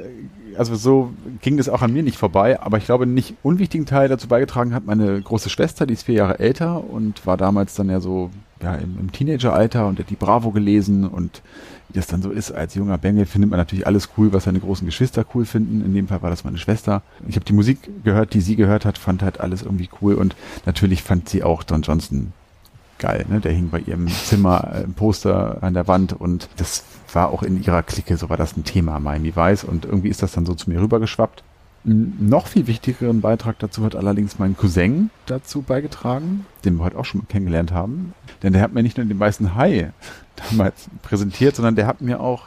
also 0.58 0.76
so 0.76 1.12
ging 1.41 1.58
das 1.58 1.68
auch 1.70 1.82
an 1.82 1.91
mir 1.93 2.04
nicht 2.04 2.18
vorbei, 2.18 2.60
aber 2.62 2.78
ich 2.78 2.86
glaube, 2.86 3.04
einen 3.04 3.14
nicht 3.14 3.36
unwichtigen 3.43 3.86
Teil 3.86 4.08
dazu 4.08 4.28
beigetragen 4.28 4.74
hat 4.74 4.86
meine 4.86 5.22
große 5.22 5.49
Schwester, 5.49 5.86
die 5.86 5.93
ist 5.93 6.04
vier 6.04 6.16
Jahre 6.16 6.39
älter 6.39 6.84
und 6.89 7.26
war 7.26 7.36
damals 7.38 7.74
dann 7.76 7.89
ja 7.89 7.99
so 7.99 8.30
ja, 8.62 8.76
im, 8.76 8.97
im 8.99 9.12
Teenageralter 9.12 9.88
und 9.88 9.99
hat 9.99 10.10
die 10.10 10.16
Bravo 10.16 10.52
gelesen 10.52 11.06
und 11.08 11.41
wie 11.89 11.93
das 11.93 12.08
dann 12.08 12.22
so 12.22 12.30
ist, 12.32 12.52
als 12.52 12.76
junger 12.76 12.97
Bengel 12.97 13.26
findet 13.26 13.49
man 13.49 13.60
natürlich 13.60 13.86
alles 13.88 14.10
cool, 14.18 14.32
was 14.32 14.45
seine 14.45 14.60
großen 14.62 14.86
Geschwister 14.86 15.26
cool 15.36 15.43
finden. 15.45 15.84
In 15.84 15.93
dem 15.93 16.08
Fall 16.08 16.22
war 16.22 16.30
das 16.30 16.43
meine 16.45 16.58
Schwester. 16.58 17.02
Ich 17.28 17.36
habe 17.36 17.45
die 17.45 17.54
Musik 17.54 17.89
gehört, 18.06 18.34
die 18.34 18.41
sie 18.41 18.56
gehört 18.56 18.86
hat, 18.86 18.97
fand 18.97 19.24
halt 19.24 19.41
alles 19.41 19.62
irgendwie 19.62 19.89
cool 20.02 20.14
und 20.14 20.36
natürlich 20.66 21.04
fand 21.04 21.28
sie 21.28 21.43
auch 21.43 21.64
Don 21.64 21.82
Johnson 21.82 22.32
geil. 23.02 23.26
Ne? 23.28 23.41
Der 23.41 23.52
hing 23.52 23.70
bei 23.70 23.80
ihrem 23.80 24.08
Zimmer 24.08 24.72
äh, 24.74 24.84
im 24.84 24.93
Poster 24.93 25.58
an 25.62 25.74
der 25.74 25.89
Wand 25.89 26.14
und 26.14 26.47
das 26.56 26.86
war 27.12 27.30
auch 27.30 27.43
in 27.43 27.62
ihrer 27.62 27.84
Clique, 27.84 28.16
so 28.16 28.30
war 28.30 28.38
das 28.38 28.56
ein 28.56 28.64
Thema, 28.64 28.99
Miami 28.99 29.36
Vice 29.36 29.66
und 29.66 29.84
irgendwie 29.84 30.08
ist 30.08 30.24
das 30.24 30.32
dann 30.32 30.45
so 30.45 30.54
zu 30.54 30.70
mir 30.70 30.80
rübergeschwappt. 30.80 31.43
Einen 31.84 32.30
noch 32.30 32.47
viel 32.47 32.68
wichtigeren 32.68 33.22
Beitrag 33.22 33.58
dazu 33.60 33.84
hat 33.84 33.95
allerdings 33.95 34.38
mein 34.38 34.56
Cousin 34.56 35.10
dazu 35.26 35.64
beigetragen, 35.64 36.45
den 36.64 36.78
wir 36.78 36.86
heute 36.86 36.97
auch 36.97 37.06
schon 37.06 37.28
kennengelernt 37.28 37.72
haben. 37.72 38.14
Denn 38.43 38.54
der 38.54 38.62
hat 38.62 38.74
mir 38.74 38.84
nicht 38.84 38.97
nur 38.97 39.06
den 39.08 39.20
weißen 39.20 39.56
Hai 39.56 39.91
damals 40.49 40.88
präsentiert, 41.02 41.56
sondern 41.56 41.76
der 41.76 41.88
hat 41.88 42.02
mir 42.02 42.20
auch, 42.20 42.45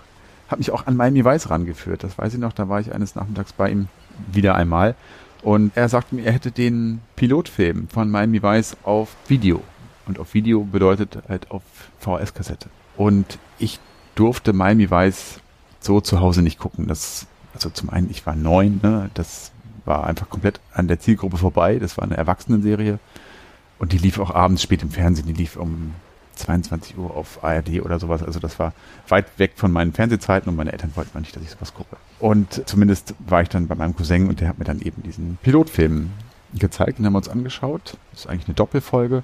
hat 0.48 0.60
mich 0.60 0.70
auch 0.70 0.86
an 0.86 0.96
Miami 0.96 1.24
Vice 1.24 1.50
rangeführt. 1.50 2.04
Das 2.04 2.16
weiß 2.16 2.32
ich 2.32 2.40
noch, 2.40 2.52
da 2.52 2.68
war 2.68 2.80
ich 2.80 2.94
eines 2.94 3.16
Nachmittags 3.16 3.52
bei 3.52 3.70
ihm 3.70 3.88
wieder 4.32 4.54
einmal. 4.54 4.94
Und 5.42 5.76
er 5.76 5.88
sagte 5.88 6.14
mir, 6.14 6.24
er 6.24 6.32
hätte 6.32 6.52
den 6.52 7.00
Pilotfilm 7.16 7.88
von 7.88 8.08
Miami 8.08 8.42
Vice 8.42 8.76
auf 8.84 9.14
Video. 9.28 9.62
Und 10.06 10.18
auf 10.18 10.34
Video 10.34 10.64
bedeutet 10.64 11.18
halt 11.28 11.50
auf 11.50 11.62
VHS-Kassette. 12.00 12.68
Und 12.96 13.38
ich 13.58 13.80
durfte 14.14 14.52
Miami 14.52 14.90
Vice 14.90 15.40
so 15.80 16.00
zu 16.00 16.20
Hause 16.20 16.42
nicht 16.42 16.58
gucken. 16.58 16.86
Das, 16.86 17.26
also 17.54 17.70
zum 17.70 17.90
einen, 17.90 18.10
ich 18.10 18.26
war 18.26 18.36
neun, 18.36 18.80
ne? 18.82 19.10
das 19.14 19.52
war 19.84 20.06
einfach 20.06 20.28
komplett 20.28 20.60
an 20.72 20.88
der 20.88 21.00
Zielgruppe 21.00 21.36
vorbei. 21.36 21.78
Das 21.78 21.96
war 21.96 22.04
eine 22.04 22.16
Erwachsenenserie. 22.16 22.98
Und 23.78 23.92
die 23.92 23.98
lief 23.98 24.18
auch 24.18 24.34
abends 24.34 24.62
spät 24.62 24.82
im 24.82 24.90
Fernsehen. 24.90 25.26
Die 25.26 25.32
lief 25.32 25.56
um 25.56 25.92
22 26.36 26.98
Uhr 26.98 27.16
auf 27.16 27.42
ARD 27.42 27.80
oder 27.82 27.98
sowas. 27.98 28.22
Also 28.22 28.40
das 28.40 28.58
war 28.58 28.72
weit 29.08 29.38
weg 29.38 29.52
von 29.56 29.72
meinen 29.72 29.92
Fernsehzeiten 29.92 30.48
und 30.48 30.56
meine 30.56 30.72
Eltern 30.72 30.92
wollten 30.94 31.18
nicht, 31.20 31.34
dass 31.34 31.42
ich 31.42 31.50
sowas 31.50 31.74
gucke. 31.74 31.96
Und 32.18 32.66
zumindest 32.66 33.14
war 33.18 33.42
ich 33.42 33.48
dann 33.48 33.66
bei 33.66 33.74
meinem 33.74 33.94
Cousin 33.96 34.28
und 34.28 34.40
der 34.40 34.48
hat 34.48 34.58
mir 34.58 34.64
dann 34.64 34.80
eben 34.80 35.02
diesen 35.02 35.38
Pilotfilm 35.42 36.10
gezeigt 36.54 36.98
und 36.98 37.06
haben 37.06 37.12
wir 37.12 37.18
uns 37.18 37.28
angeschaut. 37.28 37.96
Das 38.12 38.20
ist 38.20 38.26
eigentlich 38.26 38.48
eine 38.48 38.54
Doppelfolge. 38.54 39.22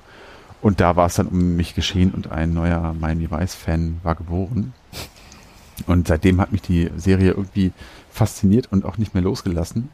Und 0.62 0.80
da 0.80 0.96
war 0.96 1.06
es 1.06 1.14
dann 1.14 1.26
um 1.26 1.56
mich 1.56 1.74
geschehen 1.74 2.10
und 2.12 2.30
ein 2.30 2.52
neuer 2.52 2.94
Miami 2.98 3.30
Vice-Fan 3.30 4.00
war 4.02 4.14
geboren. 4.14 4.72
Und 5.86 6.08
seitdem 6.08 6.40
hat 6.40 6.52
mich 6.52 6.62
die 6.62 6.90
Serie 6.96 7.30
irgendwie 7.30 7.72
fasziniert 8.10 8.70
und 8.70 8.84
auch 8.84 8.98
nicht 8.98 9.14
mehr 9.14 9.22
losgelassen. 9.22 9.88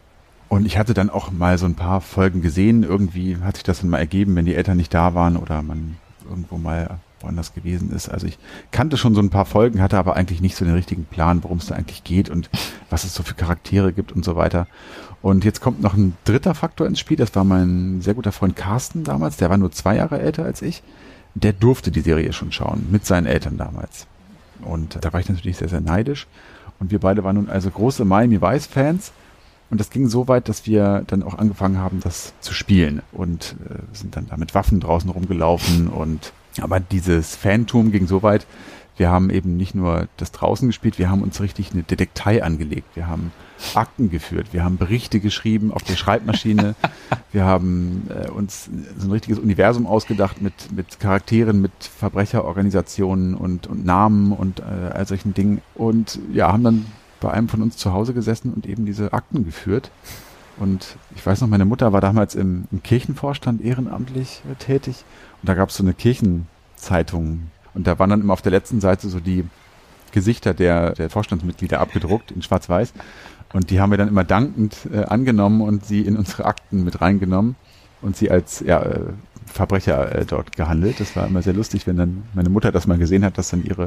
Und 0.49 0.67
ich 0.67 0.79
hatte 0.79 0.95
dann 0.95 1.11
auch 1.11 1.31
mal 1.31 1.59
so 1.59 1.67
ein 1.67 1.75
paar 1.75 2.01
Folgen 2.01 2.43
gesehen. 2.43 2.83
Irgendwie 2.83 3.37
hat 3.37 3.57
sich 3.57 3.65
das 3.65 3.81
dann 3.81 3.91
mal 3.91 3.99
ergeben, 3.99 4.35
wenn 4.37 4.47
die 4.47 4.55
Eltern 4.55 4.77
nicht 4.77 4.95
da 4.95 5.15
waren 5.15 5.37
oder 5.37 5.63
man 5.63 5.97
irgendwo 6.29 6.59
mal 6.59 6.99
woanders 7.21 7.55
gewesen 7.55 7.91
ist. 7.93 8.09
Also 8.09 8.27
ich 8.27 8.39
kannte 8.71 8.97
schon 8.97 9.15
so 9.15 9.21
ein 9.21 9.31
paar 9.31 9.47
Folgen, 9.47 9.83
hatte 9.83 9.99
aber 9.99 10.17
eigentlich 10.17 10.41
nicht 10.41 10.57
so 10.57 10.65
den 10.65 10.75
richtigen 10.75 11.05
Plan, 11.05 11.43
worum 11.43 11.59
es 11.59 11.67
da 11.67 11.75
eigentlich 11.75 12.05
geht 12.05 12.31
und 12.31 12.51
was 12.91 13.05
es 13.05 13.15
so 13.15 13.23
für 13.23 13.35
Charaktere 13.35 13.93
gibt 13.93 14.13
und 14.13 14.25
so 14.25 14.37
weiter. 14.37 14.67
Und 15.23 15.45
jetzt 15.45 15.61
kommt 15.61 15.83
noch 15.83 15.95
ein 15.95 16.17
dritter 16.25 16.55
Faktor 16.55 16.87
ins 16.87 17.01
Spiel. 17.01 17.17
Das 17.17 17.35
war 17.35 17.45
mein 17.45 18.01
sehr 18.01 18.15
guter 18.15 18.33
Freund 18.33 18.55
Carsten 18.55 19.05
damals. 19.05 19.37
Der 19.37 19.51
war 19.51 19.57
nur 19.57 19.73
zwei 19.73 19.97
Jahre 19.97 20.21
älter 20.21 20.45
als 20.45 20.63
ich. 20.63 20.83
Der 21.35 21.53
durfte 21.53 21.91
die 21.91 22.01
Serie 22.01 22.33
schon 22.33 22.53
schauen, 22.53 22.87
mit 22.91 23.05
seinen 23.05 23.27
Eltern 23.27 23.57
damals. 23.57 24.07
Und 24.63 24.99
da 25.05 25.13
war 25.13 25.21
ich 25.21 25.29
natürlich 25.29 25.57
sehr, 25.57 25.69
sehr 25.69 25.81
neidisch. 25.81 26.27
Und 26.79 26.91
wir 26.91 27.01
beide 27.01 27.25
waren 27.25 27.37
nun 27.37 27.49
also 27.49 27.71
große 27.71 28.05
Miami 28.05 28.41
Vice 28.41 28.67
Fans. 28.67 29.13
Und 29.69 29.81
das 29.81 29.91
ging 29.91 30.09
so 30.09 30.29
weit, 30.29 30.49
dass 30.49 30.67
wir 30.67 31.03
dann 31.07 31.23
auch 31.23 31.37
angefangen 31.37 31.79
haben, 31.79 32.01
das 32.01 32.33
zu 32.41 32.55
spielen 32.55 33.03
und 33.11 33.57
äh, 33.69 33.79
sind 33.93 34.15
dann 34.15 34.29
da 34.29 34.37
mit 34.37 34.55
Waffen 34.55 34.79
draußen 34.79 35.11
rumgelaufen 35.11 35.89
und 35.89 36.33
aber 36.61 36.79
dieses 36.79 37.35
Fantum 37.35 37.91
ging 37.91 38.07
so 38.07 38.23
weit, 38.23 38.47
wir 38.97 39.11
haben 39.11 39.29
eben 39.29 39.57
nicht 39.57 39.75
nur 39.75 40.09
das 40.17 40.33
draußen 40.33 40.69
gespielt, 40.69 40.99
wir 40.99 41.11
haben 41.11 41.23
uns 41.23 41.41
richtig 41.41 41.73
eine 41.73 41.83
Detektei 41.83 42.43
angelegt. 42.43 42.89
Wir 42.95 43.09
haben 43.09 43.33
Akten 43.75 44.11
geführt, 44.11 44.49
wir 44.53 44.65
haben 44.65 44.77
Berichte 44.77 45.21
geschrieben 45.21 45.73
auf 45.73 45.83
der 45.83 45.97
Schreibmaschine, 45.97 46.75
wir 47.33 47.45
haben 47.45 48.09
äh, 48.09 48.31
uns 48.31 48.71
so 48.99 49.07
ein 49.07 49.11
richtiges 49.11 49.39
Universum 49.39 49.87
ausgedacht 49.87 50.41
mit, 50.43 50.73
mit 50.73 51.01
Charakteren, 51.01 51.61
mit 51.61 51.73
Verbrecherorganisationen 51.81 53.35
und, 53.35 53.67
und 53.67 53.85
Namen 53.85 54.33
und 54.33 54.61
äh, 54.61 54.93
all 54.93 55.07
solchen 55.07 55.35
Dingen. 55.35 55.63
Und 55.75 56.19
ja, 56.33 56.53
haben 56.53 56.65
dann 56.65 56.87
bei 57.21 57.31
einem 57.31 57.49
von 57.49 57.63
uns 57.63 57.77
zu 57.77 57.93
Hause 57.93 58.15
gesessen 58.15 58.53
und 58.53 58.67
eben 58.67 58.87
diese 58.87 59.13
Akten 59.13 59.45
geführt. 59.45 59.91
Und 60.59 60.97
ich 61.15 61.25
weiß 61.25 61.41
noch, 61.41 61.49
meine 61.49 61.65
Mutter 61.65 61.93
war 61.93 62.01
damals 62.01 62.35
im, 62.35 62.65
im 62.73 62.83
Kirchenvorstand 62.83 63.61
ehrenamtlich 63.61 64.43
äh, 64.51 64.55
tätig. 64.55 65.05
Und 65.43 65.49
da 65.49 65.55
gab 65.55 65.71
es 65.71 65.77
so 65.77 65.83
eine 65.83 65.95
Kirchenzeitung. 65.95 67.51
Und 67.75 67.87
da 67.87 67.99
waren 67.99 68.11
dann 68.11 68.21
immer 68.21 68.33
auf 68.33 68.43
der 68.43 68.53
letzten 68.53 68.81
Seite 68.81 69.09
so 69.09 69.21
die 69.21 69.45
Gesichter 70.13 70.55
der, 70.55 70.95
der 70.95 71.11
Vorstandsmitglieder 71.11 71.79
abgedruckt 71.79 72.31
in 72.31 72.41
Schwarz-Weiß. 72.41 72.95
Und 73.53 73.71
die 73.71 73.81
haben 73.81 73.91
wir 73.91 73.99
dann 73.99 74.09
immer 74.09 74.25
dankend 74.25 74.77
äh, 74.93 75.05
angenommen 75.05 75.61
und 75.63 75.85
sie 75.85 76.01
in 76.03 76.17
unsere 76.17 76.45
Akten 76.45 76.85
mit 76.85 77.01
reingenommen 77.01 77.57
und 78.03 78.17
sie 78.17 78.31
als 78.31 78.61
ja, 78.61 78.83
äh, 78.83 79.01
Verbrecher 79.47 80.15
äh, 80.15 80.27
dort 80.27 80.57
gehandelt. 80.57 81.01
Das 81.01 81.17
war 81.17 81.27
immer 81.27 81.43
sehr 81.43 81.53
lustig, 81.55 81.87
wenn 81.87 81.97
dann 81.97 82.25
meine 82.35 82.51
Mutter 82.51 82.73
das 82.73 82.87
mal 82.87 82.99
gesehen 82.99 83.25
hat, 83.25 83.39
dass 83.39 83.51
dann 83.51 83.65
ihre 83.65 83.85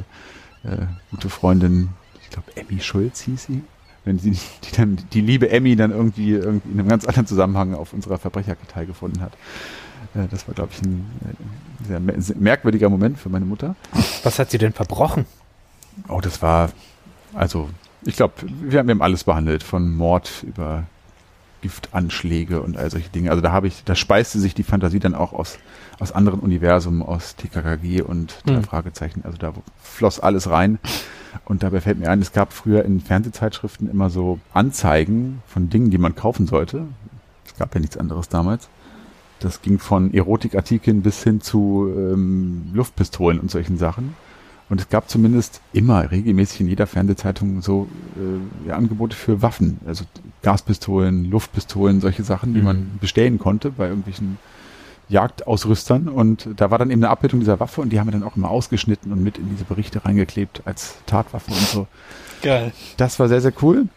äh, 0.64 0.78
gute 1.12 1.30
Freundin, 1.30 1.90
ich 2.22 2.30
glaube 2.30 2.48
Emmy 2.56 2.80
Schulz 2.82 3.22
hieß 3.22 3.44
sie, 3.46 3.62
wenn 4.06 4.18
sie 4.18 4.32
die, 4.64 4.76
dann, 4.76 4.98
die 5.14 5.22
liebe 5.22 5.50
Emmy 5.50 5.76
dann 5.76 5.92
irgendwie, 5.92 6.32
irgendwie 6.32 6.72
in 6.72 6.80
einem 6.80 6.90
ganz 6.90 7.06
anderen 7.06 7.28
Zusammenhang 7.28 7.74
auf 7.76 7.94
unserer 7.94 8.18
Verbrecherkartei 8.18 8.86
gefunden 8.86 9.22
hat. 9.22 9.34
Äh, 10.16 10.28
das 10.32 10.48
war, 10.48 10.56
glaube 10.56 10.72
ich, 10.74 10.82
ein 10.82 11.06
äh, 11.30 11.88
sehr, 11.88 12.00
mer- 12.00 12.22
sehr 12.22 12.38
merkwürdiger 12.38 12.90
Moment 12.90 13.20
für 13.20 13.30
meine 13.30 13.46
Mutter. 13.46 13.76
Was 14.24 14.40
hat 14.40 14.50
sie 14.52 14.58
denn 14.58 14.74
verbrochen? 14.74 15.26
Oh, 16.08 16.22
das 16.22 16.42
war, 16.42 16.70
also, 17.34 17.70
ich 18.06 18.16
glaube, 18.16 18.34
wir 18.44 18.80
haben, 18.80 18.88
wir 18.88 18.94
haben 18.94 19.02
alles 19.02 19.24
behandelt, 19.24 19.64
von 19.64 19.96
Mord 19.96 20.44
über 20.48 20.84
Giftanschläge 21.62 22.62
und 22.62 22.78
all 22.78 22.90
solche 22.90 23.10
Dinge. 23.10 23.32
Also 23.32 23.42
da 23.42 23.52
habe 23.52 23.68
ich, 23.68 23.84
da 23.84 23.96
speiste 23.96 24.40
sich 24.40 24.54
die 24.54 24.64
Fantasie 24.64 25.00
dann 25.00 25.14
auch 25.16 25.34
aus, 25.34 25.58
aus 26.00 26.12
anderen 26.12 26.40
Universen, 26.40 27.02
aus 27.02 27.36
TKKG 27.36 28.02
und 28.02 28.42
drei 28.46 28.56
Hm. 28.56 28.64
Fragezeichen. 28.64 29.22
Also 29.26 29.38
da 29.38 29.54
floss 29.82 30.20
alles 30.20 30.50
rein. 30.50 30.80
Und 31.46 31.62
dabei 31.64 31.82
fällt 31.82 32.00
mir 32.00 32.10
ein, 32.10 32.22
es 32.22 32.32
gab 32.32 32.54
früher 32.54 32.86
in 32.86 33.02
Fernsehzeitschriften 33.02 33.90
immer 33.90 34.10
so 34.10 34.40
Anzeigen 34.54 35.42
von 35.48 35.70
Dingen, 35.70 35.92
die 35.92 35.98
man 35.98 36.16
kaufen 36.16 36.48
sollte. 36.48 36.86
Es 37.46 37.56
gab 37.58 37.74
ja 37.76 37.82
nichts 37.82 37.98
anderes 37.98 38.30
damals. 38.30 38.70
Das 39.40 39.62
ging 39.62 39.80
von 39.80 40.14
Erotikartikeln 40.14 41.02
bis 41.02 41.24
hin 41.24 41.40
zu 41.42 41.92
ähm, 41.96 42.72
Luftpistolen 42.74 43.40
und 43.40 43.52
solchen 43.52 43.78
Sachen. 43.78 44.16
Und 44.70 44.80
es 44.80 44.90
gab 44.90 45.10
zumindest 45.10 45.62
immer 45.74 46.12
regelmäßig 46.12 46.62
in 46.62 46.68
jeder 46.68 46.86
Fernsehzeitung 46.86 47.62
so 47.64 47.88
äh, 48.18 48.70
ja, 48.70 48.76
Angebote 48.76 49.16
für 49.16 49.42
Waffen, 49.42 49.80
also 49.88 50.04
Gaspistolen, 50.44 51.26
Luftpistolen, 51.26 52.02
solche 52.02 52.24
Sachen, 52.24 52.54
die 52.54 52.60
Mhm. 52.60 52.66
man 52.66 52.92
bestellen 53.02 53.40
konnte 53.40 53.72
bei 53.72 53.88
irgendwelchen 53.88 54.38
Jagdausrüstern. 55.10 56.08
Und 56.08 56.48
da 56.56 56.70
war 56.72 56.78
dann 56.78 56.92
eben 56.92 57.04
eine 57.04 57.10
Abbildung 57.10 57.40
dieser 57.40 57.60
Waffe 57.60 57.82
und 57.82 57.90
die 57.90 58.00
haben 58.00 58.08
wir 58.08 58.12
dann 58.12 58.24
auch 58.24 58.36
immer 58.36 58.50
ausgeschnitten 58.50 59.12
und 59.12 59.24
mit 59.24 59.38
in 59.38 59.50
diese 59.50 59.64
Berichte 59.64 60.06
reingeklebt 60.06 60.62
als 60.66 60.96
Tatwaffe 61.08 61.52
und 61.52 61.60
so. 61.68 61.88
Geil. 62.44 62.72
Das 62.98 63.20
war 63.20 63.28
sehr, 63.28 63.42
sehr 63.42 63.54
cool. 63.62 63.88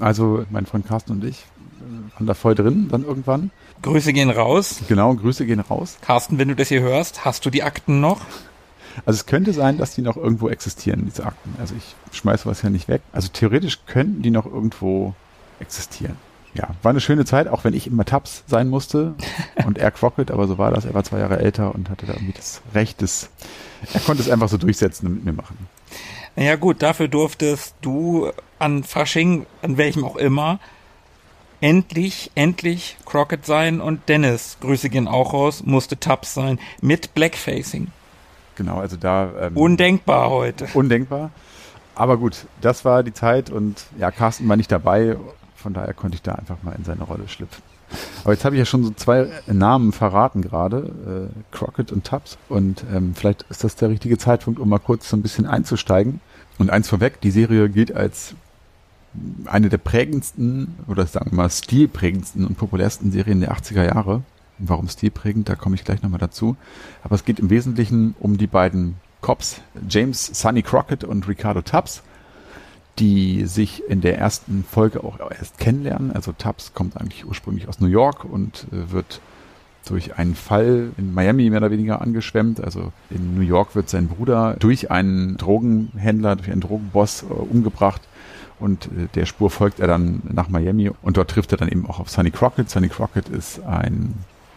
Also 0.00 0.44
mein 0.50 0.66
Freund 0.66 0.86
Carsten 0.88 1.12
und 1.12 1.24
ich 1.24 1.36
äh, 1.80 2.14
waren 2.18 2.26
da 2.26 2.34
voll 2.34 2.54
drin 2.54 2.88
dann 2.90 3.04
irgendwann. 3.04 3.50
Grüße 3.82 4.12
gehen 4.12 4.30
raus. 4.30 4.80
Genau, 4.88 5.14
Grüße 5.14 5.46
gehen 5.46 5.60
raus. 5.60 5.98
Carsten, 6.00 6.38
wenn 6.38 6.48
du 6.48 6.56
das 6.56 6.68
hier 6.68 6.80
hörst, 6.80 7.24
hast 7.24 7.46
du 7.46 7.50
die 7.50 7.62
Akten 7.62 8.00
noch? 8.00 8.20
Also 9.06 9.18
es 9.18 9.26
könnte 9.26 9.52
sein, 9.52 9.78
dass 9.78 9.94
die 9.94 10.02
noch 10.02 10.16
irgendwo 10.16 10.48
existieren, 10.48 11.04
diese 11.06 11.24
Akten. 11.24 11.54
Also 11.58 11.74
ich 11.76 11.94
schmeiß 12.16 12.46
was 12.46 12.62
ja 12.62 12.70
nicht 12.70 12.88
weg. 12.88 13.02
Also 13.12 13.28
theoretisch 13.32 13.80
könnten 13.86 14.22
die 14.22 14.30
noch 14.30 14.46
irgendwo 14.46 15.14
existieren. 15.60 16.16
Ja, 16.54 16.68
war 16.82 16.90
eine 16.90 17.00
schöne 17.00 17.24
Zeit, 17.24 17.48
auch 17.48 17.64
wenn 17.64 17.72
ich 17.72 17.86
immer 17.86 18.04
Tabs 18.04 18.44
sein 18.46 18.68
musste 18.68 19.14
und 19.64 19.78
er 19.78 19.90
Crockett, 19.90 20.30
aber 20.30 20.46
so 20.46 20.58
war 20.58 20.70
das. 20.70 20.84
Er 20.84 20.94
war 20.94 21.04
zwei 21.04 21.18
Jahre 21.18 21.38
älter 21.38 21.74
und 21.74 21.88
hatte 21.88 22.06
da 22.06 22.12
irgendwie 22.12 22.34
das 22.34 22.60
Recht 22.74 23.00
des, 23.00 23.30
er 23.92 24.00
konnte 24.00 24.22
es 24.22 24.28
einfach 24.28 24.48
so 24.48 24.58
durchsetzen 24.58 25.06
und 25.06 25.14
mit 25.14 25.24
mir 25.24 25.32
machen. 25.32 25.56
Naja 26.36 26.56
gut, 26.56 26.82
dafür 26.82 27.08
durftest 27.08 27.74
du 27.80 28.30
an 28.58 28.84
Fasching, 28.84 29.46
an 29.62 29.76
welchem 29.76 30.04
auch 30.04 30.16
immer, 30.16 30.60
endlich, 31.60 32.30
endlich 32.34 32.96
Crockett 33.06 33.46
sein 33.46 33.80
und 33.80 34.08
Dennis, 34.08 34.58
Grüße 34.60 34.90
gehen 34.90 35.08
auch 35.08 35.32
raus, 35.32 35.62
musste 35.64 35.98
Tubbs 35.98 36.34
sein, 36.34 36.58
mit 36.80 37.14
Blackfacing. 37.14 37.88
Genau, 38.62 38.78
also 38.78 38.96
da. 38.96 39.32
Ähm, 39.40 39.56
undenkbar 39.56 40.30
heute. 40.30 40.68
Undenkbar. 40.74 41.30
Aber 41.96 42.16
gut, 42.16 42.46
das 42.60 42.84
war 42.84 43.02
die 43.02 43.12
Zeit 43.12 43.50
und 43.50 43.84
ja, 43.98 44.12
Carsten 44.12 44.48
war 44.48 44.56
nicht 44.56 44.70
dabei, 44.70 45.16
von 45.56 45.74
daher 45.74 45.92
konnte 45.94 46.14
ich 46.14 46.22
da 46.22 46.36
einfach 46.36 46.62
mal 46.62 46.72
in 46.78 46.84
seine 46.84 47.02
Rolle 47.02 47.28
schlüpfen. 47.28 47.62
Aber 48.22 48.32
jetzt 48.32 48.44
habe 48.44 48.54
ich 48.54 48.60
ja 48.60 48.64
schon 48.64 48.84
so 48.84 48.92
zwei 48.92 49.26
Namen 49.46 49.92
verraten 49.92 50.42
gerade, 50.42 51.30
äh, 51.32 51.54
Crockett 51.54 51.90
und 51.90 52.06
Tubbs. 52.06 52.38
Und 52.48 52.84
ähm, 52.94 53.14
vielleicht 53.16 53.42
ist 53.50 53.64
das 53.64 53.74
der 53.74 53.90
richtige 53.90 54.16
Zeitpunkt, 54.16 54.60
um 54.60 54.68
mal 54.68 54.78
kurz 54.78 55.10
so 55.10 55.16
ein 55.16 55.22
bisschen 55.22 55.44
einzusteigen. 55.44 56.20
Und 56.58 56.70
eins 56.70 56.88
vorweg, 56.88 57.20
die 57.20 57.32
Serie 57.32 57.68
gilt 57.68 57.94
als 57.94 58.34
eine 59.44 59.68
der 59.68 59.78
prägendsten 59.78 60.76
oder 60.86 61.04
sagen 61.06 61.32
wir 61.32 61.36
mal 61.36 61.50
stilprägendsten 61.50 62.46
und 62.46 62.56
populärsten 62.56 63.10
Serien 63.10 63.40
der 63.40 63.52
80er 63.52 63.84
Jahre. 63.84 64.22
Warum 64.58 64.88
stilprägend, 64.88 65.48
da 65.48 65.54
komme 65.54 65.74
ich 65.74 65.84
gleich 65.84 66.02
nochmal 66.02 66.20
dazu. 66.20 66.56
Aber 67.02 67.14
es 67.14 67.24
geht 67.24 67.40
im 67.40 67.50
Wesentlichen 67.50 68.14
um 68.20 68.38
die 68.38 68.46
beiden 68.46 68.96
Cops, 69.20 69.60
James 69.88 70.26
Sonny 70.26 70.62
Crockett 70.62 71.04
und 71.04 71.28
Ricardo 71.28 71.62
Tubbs, 71.62 72.02
die 72.98 73.46
sich 73.46 73.82
in 73.88 74.00
der 74.00 74.18
ersten 74.18 74.64
Folge 74.68 75.02
auch 75.02 75.18
erst 75.30 75.58
kennenlernen. 75.58 76.12
Also 76.12 76.32
Tubbs 76.32 76.74
kommt 76.74 76.96
eigentlich 76.96 77.26
ursprünglich 77.26 77.68
aus 77.68 77.80
New 77.80 77.86
York 77.86 78.24
und 78.24 78.66
äh, 78.72 78.90
wird 78.90 79.20
durch 79.86 80.16
einen 80.16 80.34
Fall 80.34 80.90
in 80.96 81.12
Miami 81.12 81.50
mehr 81.50 81.58
oder 81.58 81.70
weniger 81.70 82.00
angeschwemmt. 82.00 82.60
Also 82.60 82.92
in 83.10 83.34
New 83.34 83.42
York 83.42 83.74
wird 83.74 83.88
sein 83.88 84.08
Bruder 84.08 84.56
durch 84.58 84.90
einen 84.90 85.36
Drogenhändler, 85.36 86.36
durch 86.36 86.50
einen 86.50 86.60
Drogenboss 86.60 87.22
äh, 87.22 87.26
umgebracht 87.26 88.02
und 88.62 88.86
äh, 88.86 89.08
der 89.14 89.26
Spur 89.26 89.50
folgt 89.50 89.80
er 89.80 89.88
dann 89.88 90.22
nach 90.24 90.48
Miami 90.48 90.90
und 91.02 91.16
dort 91.16 91.30
trifft 91.30 91.52
er 91.52 91.58
dann 91.58 91.68
eben 91.68 91.84
auch 91.86 91.98
auf 91.98 92.08
Sonny 92.08 92.30
Crockett. 92.30 92.70
Sonny 92.70 92.88
Crockett 92.88 93.28
ist 93.28 93.60
ein, 93.64 94.14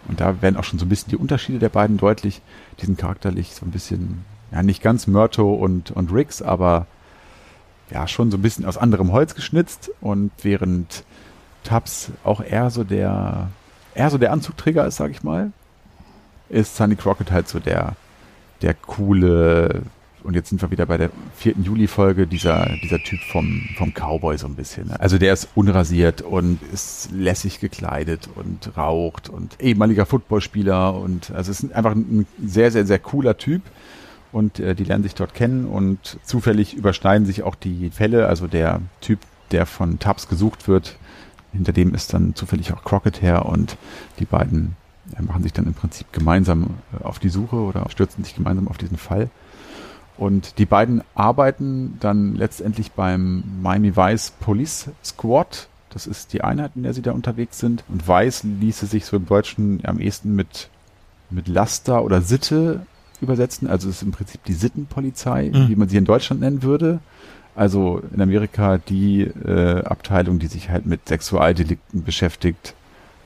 und 0.07 0.19
da 0.19 0.41
werden 0.41 0.57
auch 0.57 0.63
schon 0.63 0.79
so 0.79 0.85
ein 0.85 0.89
bisschen 0.89 1.09
die 1.09 1.17
Unterschiede 1.17 1.59
der 1.59 1.69
beiden 1.69 1.97
deutlich. 1.97 2.41
Die 2.79 2.85
sind 2.85 2.97
charakterlich 2.97 3.55
so 3.55 3.65
ein 3.65 3.71
bisschen, 3.71 4.25
ja, 4.51 4.63
nicht 4.63 4.81
ganz 4.81 5.07
Murto 5.07 5.53
und, 5.53 5.91
und 5.91 6.11
Riggs, 6.13 6.41
aber 6.41 6.87
ja, 7.89 8.07
schon 8.07 8.31
so 8.31 8.37
ein 8.37 8.41
bisschen 8.41 8.65
aus 8.65 8.77
anderem 8.77 9.11
Holz 9.11 9.35
geschnitzt 9.35 9.91
und 10.01 10.31
während 10.41 11.03
Tubbs 11.63 12.11
auch 12.23 12.41
eher 12.41 12.69
so 12.69 12.83
der, 12.83 13.49
eher 13.93 14.09
so 14.09 14.17
der 14.17 14.31
Anzugträger 14.31 14.85
ist, 14.85 14.97
sag 14.97 15.11
ich 15.11 15.23
mal, 15.23 15.51
ist 16.49 16.75
Sonny 16.75 16.95
Crockett 16.95 17.31
halt 17.31 17.47
so 17.47 17.59
der, 17.59 17.95
der 18.61 18.73
coole, 18.73 19.83
und 20.25 20.33
jetzt 20.33 20.49
sind 20.49 20.61
wir 20.61 20.71
wieder 20.71 20.85
bei 20.85 20.97
der 20.97 21.11
vierten 21.35 21.63
Juli-Folge, 21.63 22.27
dieser, 22.27 22.67
dieser 22.83 22.99
Typ 22.99 23.19
vom, 23.31 23.69
vom 23.77 23.93
Cowboy 23.93 24.37
so 24.37 24.47
ein 24.47 24.55
bisschen. 24.55 24.87
Ne? 24.87 24.99
Also 24.99 25.17
der 25.17 25.33
ist 25.33 25.49
unrasiert 25.55 26.21
und 26.21 26.59
ist 26.73 27.09
lässig 27.11 27.59
gekleidet 27.59 28.27
und 28.35 28.75
raucht 28.75 29.29
und 29.29 29.61
ehemaliger 29.61 30.05
Footballspieler 30.05 30.95
und 30.95 31.31
also 31.31 31.51
ist 31.51 31.71
einfach 31.73 31.93
ein 31.93 32.25
sehr, 32.43 32.71
sehr, 32.71 32.85
sehr 32.85 32.99
cooler 32.99 33.37
Typ 33.37 33.61
und 34.31 34.59
äh, 34.59 34.75
die 34.75 34.83
lernen 34.83 35.03
sich 35.03 35.15
dort 35.15 35.33
kennen 35.33 35.65
und 35.65 36.19
zufällig 36.23 36.73
überschneiden 36.73 37.25
sich 37.25 37.43
auch 37.43 37.55
die 37.55 37.89
Fälle. 37.89 38.27
Also 38.27 38.47
der 38.47 38.81
Typ, 39.01 39.19
der 39.51 39.65
von 39.65 39.99
Tubbs 39.99 40.27
gesucht 40.27 40.67
wird, 40.67 40.97
hinter 41.53 41.71
dem 41.71 41.93
ist 41.93 42.13
dann 42.13 42.35
zufällig 42.35 42.73
auch 42.73 42.83
Crockett 42.83 43.21
her 43.21 43.45
und 43.45 43.77
die 44.19 44.25
beiden 44.25 44.75
äh, 45.17 45.21
machen 45.21 45.43
sich 45.43 45.53
dann 45.53 45.67
im 45.67 45.73
Prinzip 45.73 46.11
gemeinsam 46.11 46.71
äh, 46.99 47.03
auf 47.03 47.19
die 47.19 47.29
Suche 47.29 47.57
oder 47.57 47.89
stürzen 47.89 48.23
sich 48.23 48.35
gemeinsam 48.35 48.67
auf 48.67 48.77
diesen 48.77 48.97
Fall. 48.97 49.29
Und 50.17 50.57
die 50.59 50.65
beiden 50.65 51.01
arbeiten 51.13 51.97
dann 51.99 52.35
letztendlich 52.35 52.91
beim 52.91 53.43
Miami 53.61 53.95
Vice 53.95 54.31
Police 54.39 54.89
Squad. 55.03 55.67
Das 55.89 56.07
ist 56.07 56.33
die 56.33 56.41
Einheit, 56.41 56.71
in 56.75 56.83
der 56.83 56.93
sie 56.93 57.01
da 57.01 57.11
unterwegs 57.11 57.59
sind. 57.59 57.83
Und 57.89 58.07
Vice 58.07 58.43
ließe 58.43 58.85
sich 58.85 59.05
so 59.05 59.17
im 59.17 59.25
Deutschen 59.25 59.81
am 59.83 59.99
ehesten 59.99 60.35
mit, 60.35 60.69
mit 61.29 61.47
Laster 61.47 62.03
oder 62.03 62.21
Sitte 62.21 62.85
übersetzen. 63.21 63.67
Also 63.67 63.89
es 63.89 63.97
ist 63.97 64.03
im 64.03 64.11
Prinzip 64.11 64.43
die 64.45 64.53
Sittenpolizei, 64.53 65.51
mhm. 65.53 65.69
wie 65.69 65.75
man 65.75 65.89
sie 65.89 65.97
in 65.97 66.05
Deutschland 66.05 66.41
nennen 66.41 66.63
würde. 66.63 66.99
Also 67.55 68.01
in 68.13 68.21
Amerika 68.21 68.77
die 68.77 69.21
äh, 69.21 69.83
Abteilung, 69.83 70.39
die 70.39 70.47
sich 70.47 70.69
halt 70.69 70.85
mit 70.85 71.07
Sexualdelikten 71.07 72.03
beschäftigt 72.03 72.73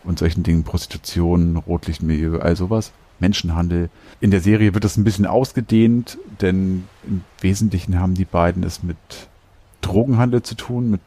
und 0.04 0.20
solchen 0.20 0.44
Dingen, 0.44 0.64
Prostitution, 0.64 1.58
Rotlichtmilieu, 1.58 2.40
all 2.40 2.56
sowas. 2.56 2.92
Menschenhandel. 3.20 3.90
In 4.22 4.32
der 4.32 4.42
Serie 4.42 4.74
wird 4.74 4.84
das 4.84 4.98
ein 4.98 5.04
bisschen 5.04 5.26
ausgedehnt, 5.26 6.18
denn 6.42 6.86
im 7.08 7.22
Wesentlichen 7.40 8.00
haben 8.00 8.16
die 8.16 8.26
beiden 8.26 8.64
es 8.64 8.84
mit 8.84 8.98
Drogenhandel 9.82 10.42
zu 10.42 10.56
tun, 10.56 10.92
mit 10.92 11.02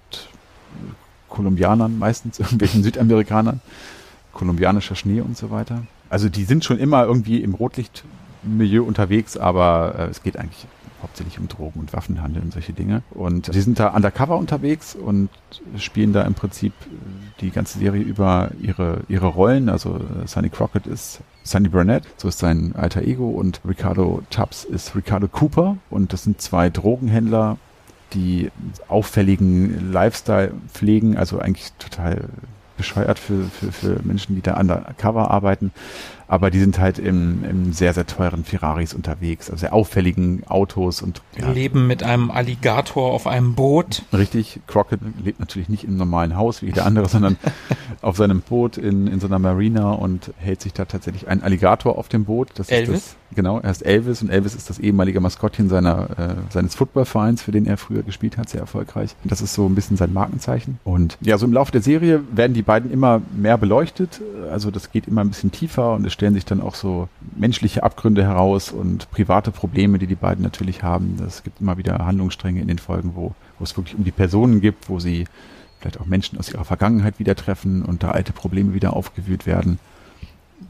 Kolumbianern 1.29 1.99
meistens, 1.99 2.39
irgendwelchen 2.39 2.83
Südamerikanern, 2.83 3.61
kolumbianischer 4.33 4.95
Schnee 4.95 5.21
und 5.21 5.37
so 5.37 5.51
weiter. 5.51 5.83
Also 6.09 6.29
die 6.29 6.45
sind 6.45 6.65
schon 6.65 6.79
immer 6.79 7.05
irgendwie 7.05 7.43
im 7.43 7.55
Rotlichtmilieu 7.55 8.83
unterwegs, 8.83 9.37
aber 9.37 9.95
äh, 9.99 10.05
es 10.05 10.23
geht 10.23 10.37
eigentlich 10.39 10.67
hauptsächlich 11.03 11.39
um 11.39 11.49
Drogen 11.49 11.81
und 11.81 11.93
Waffenhandel 11.93 12.43
und 12.43 12.53
solche 12.53 12.73
Dinge. 12.73 13.03
Und 13.11 13.53
sie 13.53 13.61
sind 13.61 13.79
da 13.79 13.89
undercover 13.89 14.39
unterwegs 14.39 14.95
und 14.95 15.29
spielen 15.77 16.13
da 16.13 16.23
im 16.23 16.35
Prinzip 16.35 16.73
die 17.41 17.51
ganze 17.51 17.79
Serie 17.79 18.03
über 18.03 18.51
ihre, 18.61 19.01
ihre 19.09 19.27
Rollen. 19.27 19.69
Also 19.69 19.97
äh, 19.97 20.27
Sunny 20.27 20.49
Crockett 20.49 20.87
ist 20.87 21.21
Sunny 21.43 21.69
Burnett, 21.69 22.05
so 22.17 22.29
ist 22.29 22.39
sein 22.39 22.75
alter 22.77 23.03
Ego 23.03 23.29
und 23.31 23.61
Ricardo 23.67 24.23
Tubbs 24.31 24.65
ist 24.65 24.95
Ricardo 24.95 25.29
Cooper 25.29 25.77
und 25.91 26.13
das 26.13 26.23
sind 26.23 26.41
zwei 26.41 26.71
Drogenhändler, 26.71 27.59
die 28.13 28.51
auffälligen 28.89 29.93
Lifestyle 29.93 30.53
pflegen, 30.73 31.17
also 31.17 31.39
eigentlich 31.39 31.73
total 31.79 32.29
bescheuert 32.77 33.19
für, 33.19 33.45
für, 33.45 33.73
für 33.73 34.01
Menschen, 34.05 34.35
die 34.35 34.43
da 34.43 34.59
undercover 34.59 35.31
arbeiten 35.31 35.73
aber 36.33 36.51
die 36.51 36.61
sind 36.61 36.79
halt 36.79 36.99
im, 36.99 37.45
im 37.45 37.75
sehr, 37.75 37.93
sehr 37.93 38.07
teuren 38.07 38.43
Ferraris 38.43 38.95
unterwegs, 38.95 39.51
also 39.51 39.61
sehr 39.61 39.75
auffälligen 39.75 40.45
Autos 40.47 41.03
und 41.03 41.21
ja. 41.39 41.51
leben 41.51 41.87
mit 41.87 42.03
einem 42.03 42.31
Alligator 42.31 43.13
auf 43.13 43.27
einem 43.27 43.55
Boot. 43.55 44.05
Richtig, 44.15 44.61
Crockett 44.67 45.01
lebt 45.23 45.41
natürlich 45.41 45.69
nicht 45.69 45.85
im 45.85 45.99
normalen 45.99 46.35
Haus 46.35 46.63
wie 46.63 46.73
der 46.73 46.87
andere, 46.87 47.07
sondern 47.07 47.37
auf 48.01 48.17
seinem 48.17 48.41
Boot 48.41 48.79
in, 48.79 49.09
in 49.09 49.21
so 49.21 49.27
einer 49.27 49.39
Marina 49.39 49.93
und 49.93 50.33
hält 50.39 50.63
sich 50.63 50.73
da 50.73 50.87
tatsächlich 50.87 51.29
ein 51.29 51.43
Alligator 51.43 51.99
auf 51.99 52.09
dem 52.09 52.25
Boot. 52.25 52.49
Das 52.55 52.71
Elvis? 52.71 53.15
Genau, 53.35 53.61
er 53.61 53.71
ist 53.71 53.85
Elvis 53.85 54.23
und 54.23 54.31
Elvis 54.31 54.55
ist 54.55 54.69
das 54.69 54.79
ehemalige 54.79 55.21
Maskottchen 55.21 55.69
seiner, 55.69 56.11
äh, 56.19 56.35
seines 56.51 56.75
Footballvereins, 56.75 57.43
für 57.43 57.53
den 57.53 57.67
er 57.67 57.77
früher 57.77 58.03
gespielt 58.03 58.37
hat, 58.37 58.49
sehr 58.49 58.61
erfolgreich. 58.61 59.15
Und 59.23 59.33
das 59.33 59.41
ist 59.41 59.55
so 59.55 59.67
ein 59.67 59.75
bisschen 59.75 59.97
sein 59.97 60.13
Markenzeichen. 60.13 60.79
Und 60.85 61.17
ja, 61.21 61.39
so 61.39 61.47
im 61.47 61.53
Laufe 61.53 61.73
der 61.73 61.83
Serie 61.83 62.21
werden 62.33 62.53
die 62.55 62.63
beiden 62.63 62.91
immer 62.91 63.23
mehr 63.35 63.57
beleuchtet. 63.57 64.21
Also 64.51 64.71
das 64.71 64.91
geht 64.91 65.09
immer 65.09 65.23
ein 65.23 65.29
bisschen 65.29 65.53
tiefer 65.53 65.95
und 65.95 66.07
es 66.07 66.13
stellen 66.13 66.35
sich 66.35 66.45
dann 66.45 66.61
auch 66.61 66.75
so 66.75 67.09
menschliche 67.37 67.83
Abgründe 67.83 68.25
heraus 68.25 68.71
und 68.71 69.11
private 69.11 69.51
Probleme, 69.51 69.99
die 69.99 70.07
die 70.07 70.15
beiden 70.15 70.43
natürlich 70.43 70.83
haben. 70.83 71.17
Es 71.27 71.43
gibt 71.43 71.61
immer 71.61 71.79
wieder 71.79 72.05
Handlungsstränge 72.05 72.61
in 72.61 72.69
den 72.69 72.79
Folgen, 72.79 73.13
wo, 73.15 73.35
wo 73.59 73.65
es 73.65 73.77
wirklich 73.77 73.97
um 73.97 74.05
die 74.05 74.11
Personen 74.11 74.61
gibt, 74.61 74.89
wo 74.89 74.99
sie 74.99 75.25
vielleicht 75.81 76.01
auch 76.01 76.07
Menschen 76.07 76.39
aus 76.39 76.53
ihrer 76.53 76.65
Vergangenheit 76.65 77.19
wieder 77.19 77.35
treffen 77.35 77.83
und 77.83 78.03
da 78.03 78.13
alte 78.13 78.33
Probleme 78.33 78.73
wieder 78.75 78.95
aufgewühlt 78.95 79.47
werden. 79.47 79.79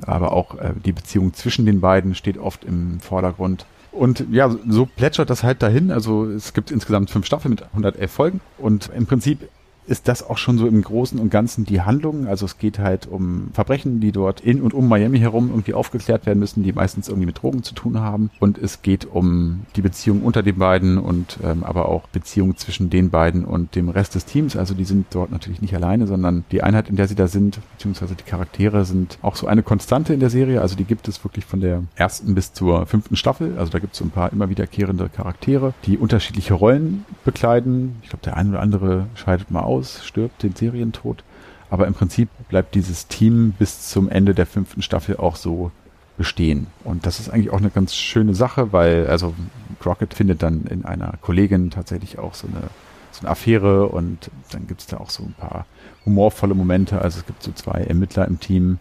Aber 0.06 0.32
auch 0.32 0.58
äh, 0.58 0.72
die 0.84 0.92
Beziehung 0.92 1.34
zwischen 1.34 1.66
den 1.66 1.80
beiden 1.80 2.14
steht 2.14 2.38
oft 2.38 2.64
im 2.64 3.00
Vordergrund. 3.00 3.66
Und 3.92 4.24
ja, 4.30 4.54
so 4.68 4.86
plätschert 4.86 5.28
das 5.28 5.42
halt 5.42 5.62
dahin. 5.62 5.90
Also 5.90 6.24
es 6.26 6.54
gibt 6.54 6.70
insgesamt 6.70 7.10
fünf 7.10 7.26
Staffeln 7.26 7.50
mit 7.50 7.62
111 7.62 8.10
Folgen. 8.10 8.40
Und 8.58 8.90
im 8.96 9.06
Prinzip 9.06 9.48
ist 9.86 10.08
das 10.08 10.28
auch 10.28 10.38
schon 10.38 10.58
so 10.58 10.66
im 10.66 10.82
Großen 10.82 11.18
und 11.18 11.30
Ganzen 11.30 11.64
die 11.64 11.80
Handlung. 11.80 12.26
Also 12.26 12.46
es 12.46 12.58
geht 12.58 12.78
halt 12.78 13.06
um 13.06 13.48
Verbrechen, 13.52 14.00
die 14.00 14.12
dort 14.12 14.40
in 14.40 14.62
und 14.62 14.74
um 14.74 14.88
Miami 14.88 15.18
herum 15.18 15.48
irgendwie 15.50 15.74
aufgeklärt 15.74 16.24
werden 16.24 16.38
müssen, 16.38 16.62
die 16.62 16.72
meistens 16.72 17.08
irgendwie 17.08 17.26
mit 17.26 17.42
Drogen 17.42 17.62
zu 17.62 17.74
tun 17.74 17.98
haben. 17.98 18.30
Und 18.38 18.58
es 18.58 18.82
geht 18.82 19.06
um 19.06 19.62
die 19.76 19.82
Beziehung 19.82 20.22
unter 20.22 20.42
den 20.42 20.58
beiden 20.58 20.98
und 20.98 21.38
ähm, 21.42 21.64
aber 21.64 21.88
auch 21.88 22.06
Beziehung 22.08 22.56
zwischen 22.56 22.90
den 22.90 23.10
beiden 23.10 23.44
und 23.44 23.74
dem 23.74 23.88
Rest 23.88 24.14
des 24.14 24.24
Teams. 24.24 24.56
Also 24.56 24.74
die 24.74 24.84
sind 24.84 25.06
dort 25.10 25.32
natürlich 25.32 25.60
nicht 25.60 25.74
alleine, 25.74 26.06
sondern 26.06 26.44
die 26.52 26.62
Einheit, 26.62 26.88
in 26.88 26.96
der 26.96 27.08
sie 27.08 27.16
da 27.16 27.26
sind, 27.26 27.58
beziehungsweise 27.72 28.14
die 28.14 28.24
Charaktere 28.24 28.84
sind 28.84 29.18
auch 29.20 29.34
so 29.34 29.48
eine 29.48 29.62
Konstante 29.64 30.14
in 30.14 30.20
der 30.20 30.30
Serie. 30.30 30.60
Also 30.60 30.76
die 30.76 30.84
gibt 30.84 31.08
es 31.08 31.24
wirklich 31.24 31.44
von 31.44 31.60
der 31.60 31.82
ersten 31.96 32.34
bis 32.34 32.52
zur 32.52 32.86
fünften 32.86 33.16
Staffel. 33.16 33.58
Also 33.58 33.72
da 33.72 33.80
gibt 33.80 33.94
es 33.94 33.98
so 33.98 34.04
ein 34.04 34.10
paar 34.10 34.32
immer 34.32 34.48
wiederkehrende 34.48 35.08
Charaktere, 35.08 35.74
die 35.86 35.98
unterschiedliche 35.98 36.54
Rollen 36.54 37.04
bekleiden. 37.24 37.96
Ich 38.02 38.10
glaube, 38.10 38.24
der 38.24 38.36
eine 38.36 38.50
oder 38.50 38.60
andere 38.60 39.06
scheidet 39.14 39.50
mal 39.50 39.60
aus 39.60 39.71
aus, 39.72 40.04
stirbt 40.04 40.42
den 40.42 40.54
Serientod. 40.54 41.24
Aber 41.70 41.86
im 41.86 41.94
Prinzip 41.94 42.28
bleibt 42.48 42.74
dieses 42.74 43.08
Team 43.08 43.54
bis 43.58 43.88
zum 43.88 44.10
Ende 44.10 44.34
der 44.34 44.46
fünften 44.46 44.82
Staffel 44.82 45.16
auch 45.16 45.36
so 45.36 45.70
bestehen. 46.18 46.66
Und 46.84 47.06
das 47.06 47.18
ist 47.18 47.30
eigentlich 47.30 47.50
auch 47.50 47.58
eine 47.58 47.70
ganz 47.70 47.94
schöne 47.94 48.34
Sache, 48.34 48.72
weil 48.72 49.06
also 49.06 49.34
Crockett 49.80 50.14
findet 50.14 50.42
dann 50.42 50.64
in 50.66 50.84
einer 50.84 51.14
Kollegin 51.22 51.70
tatsächlich 51.70 52.18
auch 52.18 52.34
so 52.34 52.46
eine, 52.46 52.68
so 53.10 53.20
eine 53.22 53.30
Affäre 53.30 53.88
und 53.88 54.30
dann 54.50 54.66
gibt 54.66 54.82
es 54.82 54.86
da 54.86 54.98
auch 54.98 55.10
so 55.10 55.22
ein 55.22 55.34
paar 55.38 55.64
humorvolle 56.04 56.54
Momente. 56.54 57.00
Also 57.00 57.20
es 57.20 57.26
gibt 57.26 57.42
so 57.42 57.52
zwei 57.52 57.84
Ermittler 57.84 58.28
im 58.28 58.38
Team, 58.38 58.78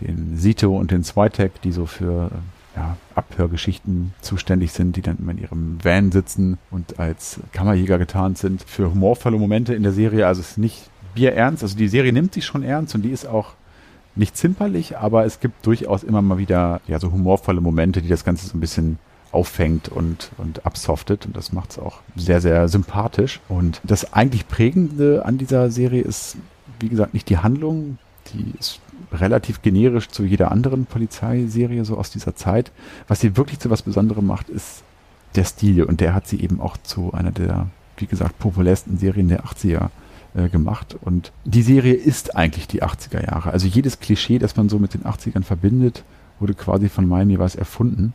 den 0.00 0.38
Sito 0.38 0.76
und 0.76 0.90
den 0.90 1.04
Switek, 1.04 1.60
die 1.62 1.72
so 1.72 1.84
für 1.84 2.30
ja, 2.76 2.96
Abhörgeschichten 3.14 4.14
zuständig 4.20 4.72
sind, 4.72 4.96
die 4.96 5.02
dann 5.02 5.18
immer 5.18 5.32
in 5.32 5.38
ihrem 5.38 5.78
Van 5.82 6.12
sitzen 6.12 6.58
und 6.70 6.98
als 6.98 7.40
Kammerjäger 7.52 7.98
getarnt 7.98 8.38
sind 8.38 8.62
für 8.62 8.90
humorvolle 8.90 9.38
Momente 9.38 9.74
in 9.74 9.82
der 9.82 9.92
Serie. 9.92 10.26
Also 10.26 10.40
es 10.40 10.52
ist 10.52 10.58
nicht 10.58 10.90
bierernst. 11.14 11.62
Also 11.62 11.76
die 11.76 11.88
Serie 11.88 12.12
nimmt 12.12 12.34
sich 12.34 12.44
schon 12.44 12.62
ernst 12.62 12.94
und 12.94 13.02
die 13.02 13.10
ist 13.10 13.26
auch 13.26 13.52
nicht 14.14 14.36
zimperlich, 14.36 14.98
aber 14.98 15.24
es 15.24 15.40
gibt 15.40 15.64
durchaus 15.66 16.02
immer 16.02 16.20
mal 16.20 16.38
wieder 16.38 16.80
ja 16.86 16.98
so 16.98 17.12
humorvolle 17.12 17.60
Momente, 17.60 18.02
die 18.02 18.08
das 18.08 18.24
Ganze 18.24 18.46
so 18.46 18.56
ein 18.56 18.60
bisschen 18.60 18.98
auffängt 19.30 19.88
und, 19.88 20.30
und 20.36 20.66
absoftet 20.66 21.24
und 21.24 21.34
das 21.34 21.52
macht 21.52 21.70
es 21.70 21.78
auch 21.78 22.00
sehr, 22.16 22.40
sehr 22.40 22.68
sympathisch. 22.68 23.40
Und 23.48 23.80
das 23.82 24.12
eigentlich 24.12 24.46
Prägende 24.48 25.24
an 25.24 25.38
dieser 25.38 25.70
Serie 25.70 26.02
ist, 26.02 26.36
wie 26.80 26.90
gesagt, 26.90 27.14
nicht 27.14 27.30
die 27.30 27.38
Handlung, 27.38 27.98
die 28.34 28.52
ist 28.58 28.80
relativ 29.10 29.62
generisch 29.62 30.08
zu 30.08 30.24
jeder 30.24 30.52
anderen 30.52 30.86
Polizeiserie 30.86 31.84
so 31.84 31.96
aus 31.96 32.10
dieser 32.10 32.34
Zeit. 32.36 32.72
Was 33.08 33.20
sie 33.20 33.36
wirklich 33.36 33.58
zu 33.58 33.70
was 33.70 33.82
Besonderem 33.82 34.26
macht, 34.26 34.48
ist 34.48 34.82
der 35.34 35.44
Stil 35.44 35.84
und 35.84 36.00
der 36.00 36.14
hat 36.14 36.26
sie 36.26 36.40
eben 36.40 36.60
auch 36.60 36.76
zu 36.76 37.12
einer 37.12 37.30
der, 37.30 37.66
wie 37.96 38.06
gesagt, 38.06 38.38
populärsten 38.38 38.98
Serien 38.98 39.28
der 39.28 39.44
80er 39.44 39.88
äh, 40.34 40.48
gemacht. 40.48 40.96
Und 41.00 41.32
die 41.44 41.62
Serie 41.62 41.94
ist 41.94 42.36
eigentlich 42.36 42.68
die 42.68 42.82
80er 42.82 43.24
Jahre. 43.24 43.50
Also 43.50 43.66
jedes 43.66 44.00
Klischee, 44.00 44.38
das 44.38 44.56
man 44.56 44.68
so 44.68 44.78
mit 44.78 44.94
den 44.94 45.04
80ern 45.04 45.42
verbindet, 45.42 46.04
wurde 46.40 46.54
quasi 46.54 46.88
von 46.88 47.06
Miami 47.06 47.38
Vice 47.38 47.56
erfunden. 47.56 48.14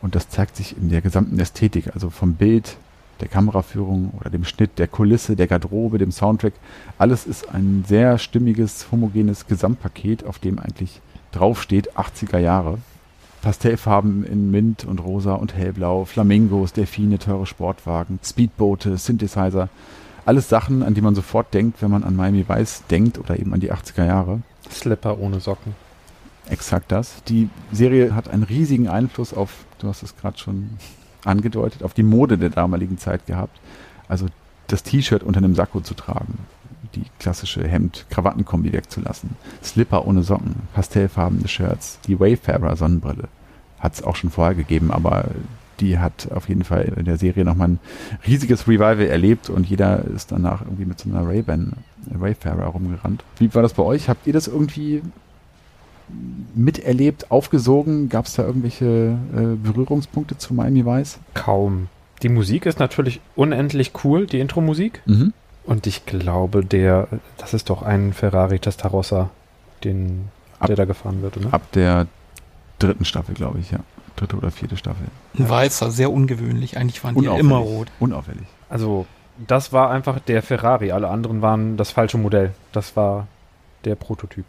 Und 0.00 0.14
das 0.14 0.28
zeigt 0.28 0.56
sich 0.56 0.76
in 0.76 0.88
der 0.88 1.00
gesamten 1.00 1.38
Ästhetik, 1.38 1.94
also 1.94 2.10
vom 2.10 2.34
Bild, 2.34 2.76
der 3.20 3.28
Kameraführung 3.28 4.12
oder 4.18 4.30
dem 4.30 4.44
Schnitt, 4.44 4.78
der 4.78 4.88
Kulisse, 4.88 5.36
der 5.36 5.46
Garderobe, 5.46 5.98
dem 5.98 6.12
Soundtrack. 6.12 6.54
Alles 6.98 7.26
ist 7.26 7.48
ein 7.48 7.84
sehr 7.86 8.18
stimmiges, 8.18 8.90
homogenes 8.90 9.46
Gesamtpaket, 9.46 10.24
auf 10.24 10.38
dem 10.38 10.58
eigentlich 10.58 11.00
draufsteht 11.32 11.96
80er 11.96 12.38
Jahre. 12.38 12.78
Pastellfarben 13.42 14.24
in 14.24 14.50
Mint 14.50 14.84
und 14.84 14.98
Rosa 14.98 15.34
und 15.34 15.54
Hellblau, 15.54 16.04
Flamingos, 16.04 16.72
Delfine, 16.72 17.18
teure 17.18 17.46
Sportwagen, 17.46 18.18
Speedboote, 18.24 18.96
Synthesizer. 18.96 19.68
Alles 20.26 20.48
Sachen, 20.48 20.82
an 20.82 20.94
die 20.94 21.00
man 21.00 21.14
sofort 21.14 21.54
denkt, 21.54 21.80
wenn 21.80 21.90
man 21.90 22.04
an 22.04 22.16
Miami 22.16 22.44
Vice 22.48 22.82
denkt 22.90 23.18
oder 23.18 23.38
eben 23.38 23.54
an 23.54 23.60
die 23.60 23.72
80er 23.72 24.04
Jahre. 24.04 24.40
Slipper 24.70 25.18
ohne 25.18 25.40
Socken. 25.40 25.74
Exakt 26.50 26.90
das. 26.92 27.22
Die 27.28 27.48
Serie 27.72 28.14
hat 28.14 28.28
einen 28.28 28.42
riesigen 28.42 28.88
Einfluss 28.88 29.32
auf, 29.32 29.64
du 29.78 29.88
hast 29.88 30.02
es 30.02 30.16
gerade 30.16 30.38
schon 30.38 30.70
angedeutet, 31.24 31.82
auf 31.82 31.94
die 31.94 32.02
Mode 32.02 32.38
der 32.38 32.50
damaligen 32.50 32.98
Zeit 32.98 33.26
gehabt. 33.26 33.60
Also 34.08 34.26
das 34.66 34.82
T-Shirt 34.82 35.22
unter 35.22 35.38
einem 35.38 35.54
Sakko 35.54 35.80
zu 35.80 35.94
tragen, 35.94 36.38
die 36.94 37.04
klassische 37.18 37.66
Hemd-Krawattenkombi 37.66 38.72
wegzulassen, 38.72 39.30
Slipper 39.62 40.06
ohne 40.06 40.22
Socken, 40.22 40.56
pastellfarbene 40.74 41.48
Shirts, 41.48 41.98
die 42.06 42.18
Wayfarer-Sonnenbrille. 42.18 43.28
Hat 43.80 43.94
es 43.94 44.02
auch 44.02 44.16
schon 44.16 44.30
vorher 44.30 44.54
gegeben, 44.54 44.90
aber 44.90 45.26
die 45.80 45.98
hat 45.98 46.30
auf 46.32 46.48
jeden 46.48 46.64
Fall 46.64 46.92
in 46.96 47.04
der 47.04 47.18
Serie 47.18 47.44
nochmal 47.44 47.68
ein 47.68 47.78
riesiges 48.26 48.66
Revival 48.66 49.06
erlebt 49.06 49.48
und 49.48 49.68
jeder 49.68 50.04
ist 50.04 50.32
danach 50.32 50.62
irgendwie 50.62 50.86
mit 50.86 50.98
so 50.98 51.08
einer 51.08 51.26
Ray-Ban 51.26 51.74
Wayfarer 52.06 52.66
rumgerannt. 52.66 53.22
Wie 53.38 53.54
war 53.54 53.62
das 53.62 53.74
bei 53.74 53.82
euch? 53.82 54.08
Habt 54.08 54.26
ihr 54.26 54.32
das 54.32 54.48
irgendwie 54.48 55.02
miterlebt, 56.54 57.30
aufgesogen? 57.30 58.08
Gab 58.08 58.26
es 58.26 58.34
da 58.34 58.44
irgendwelche 58.44 59.18
äh, 59.36 59.56
Berührungspunkte 59.62 60.38
zu 60.38 60.54
Miami 60.54 60.84
Vice? 60.84 61.18
Kaum. 61.34 61.88
Die 62.22 62.28
Musik 62.28 62.66
ist 62.66 62.78
natürlich 62.78 63.20
unendlich 63.36 63.92
cool, 64.04 64.26
die 64.26 64.40
Intro-Musik. 64.40 65.02
Mhm. 65.06 65.32
Und 65.64 65.86
ich 65.86 66.06
glaube, 66.06 66.64
der, 66.64 67.08
das 67.36 67.54
ist 67.54 67.70
doch 67.70 67.82
ein 67.82 68.12
Ferrari 68.12 68.58
Testarossa, 68.58 69.30
den, 69.84 70.28
Ab- 70.58 70.66
der 70.68 70.76
da 70.76 70.84
gefahren 70.84 71.22
wird, 71.22 71.36
oder? 71.36 71.52
Ab 71.52 71.70
der 71.72 72.06
dritten 72.78 73.04
Staffel, 73.04 73.34
glaube 73.34 73.58
ich, 73.58 73.70
ja. 73.70 73.80
Dritte 74.16 74.36
oder 74.36 74.50
vierte 74.50 74.76
Staffel. 74.76 75.06
Ein 75.38 75.48
Weißer, 75.48 75.92
sehr 75.92 76.10
ungewöhnlich. 76.10 76.76
Eigentlich 76.76 77.04
waren 77.04 77.14
die 77.14 77.24
ja 77.24 77.36
immer 77.36 77.58
rot. 77.58 77.86
Unauffällig. 78.00 78.46
Also, 78.68 79.06
das 79.46 79.72
war 79.72 79.90
einfach 79.90 80.18
der 80.18 80.42
Ferrari. 80.42 80.90
Alle 80.90 81.08
anderen 81.08 81.40
waren 81.40 81.76
das 81.76 81.92
falsche 81.92 82.18
Modell. 82.18 82.52
Das 82.72 82.96
war 82.96 83.28
der 83.84 83.94
Prototyp. 83.94 84.46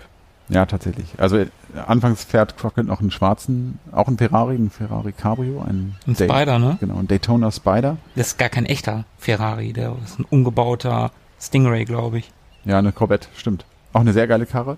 Ja, 0.49 0.65
tatsächlich. 0.65 1.07
Also 1.17 1.37
äh, 1.37 1.47
anfangs 1.87 2.23
fährt 2.23 2.57
Crockett 2.57 2.87
noch 2.87 2.99
einen 3.01 3.11
schwarzen, 3.11 3.79
auch 3.91 4.07
einen 4.07 4.17
Ferrari, 4.17 4.55
einen 4.55 4.69
Ferrari 4.71 5.11
Cabrio, 5.11 5.61
einen 5.61 5.95
Ein 6.07 6.15
Day- 6.15 6.27
Spider, 6.27 6.57
ne? 6.59 6.77
Genau, 6.79 6.97
ein 6.97 7.07
Daytona 7.07 7.51
Spider. 7.51 7.97
Das 8.15 8.27
ist 8.27 8.37
gar 8.39 8.49
kein 8.49 8.65
echter 8.65 9.05
Ferrari. 9.19 9.73
Der 9.73 9.95
ist 10.03 10.19
ein 10.19 10.25
umgebauter 10.29 11.11
Stingray, 11.39 11.85
glaube 11.85 12.19
ich. 12.19 12.31
Ja, 12.65 12.79
eine 12.79 12.91
Corvette, 12.91 13.27
stimmt. 13.35 13.63
Auch 13.93 14.01
eine 14.01 14.13
sehr 14.13 14.27
geile 14.27 14.45
Karre. 14.45 14.77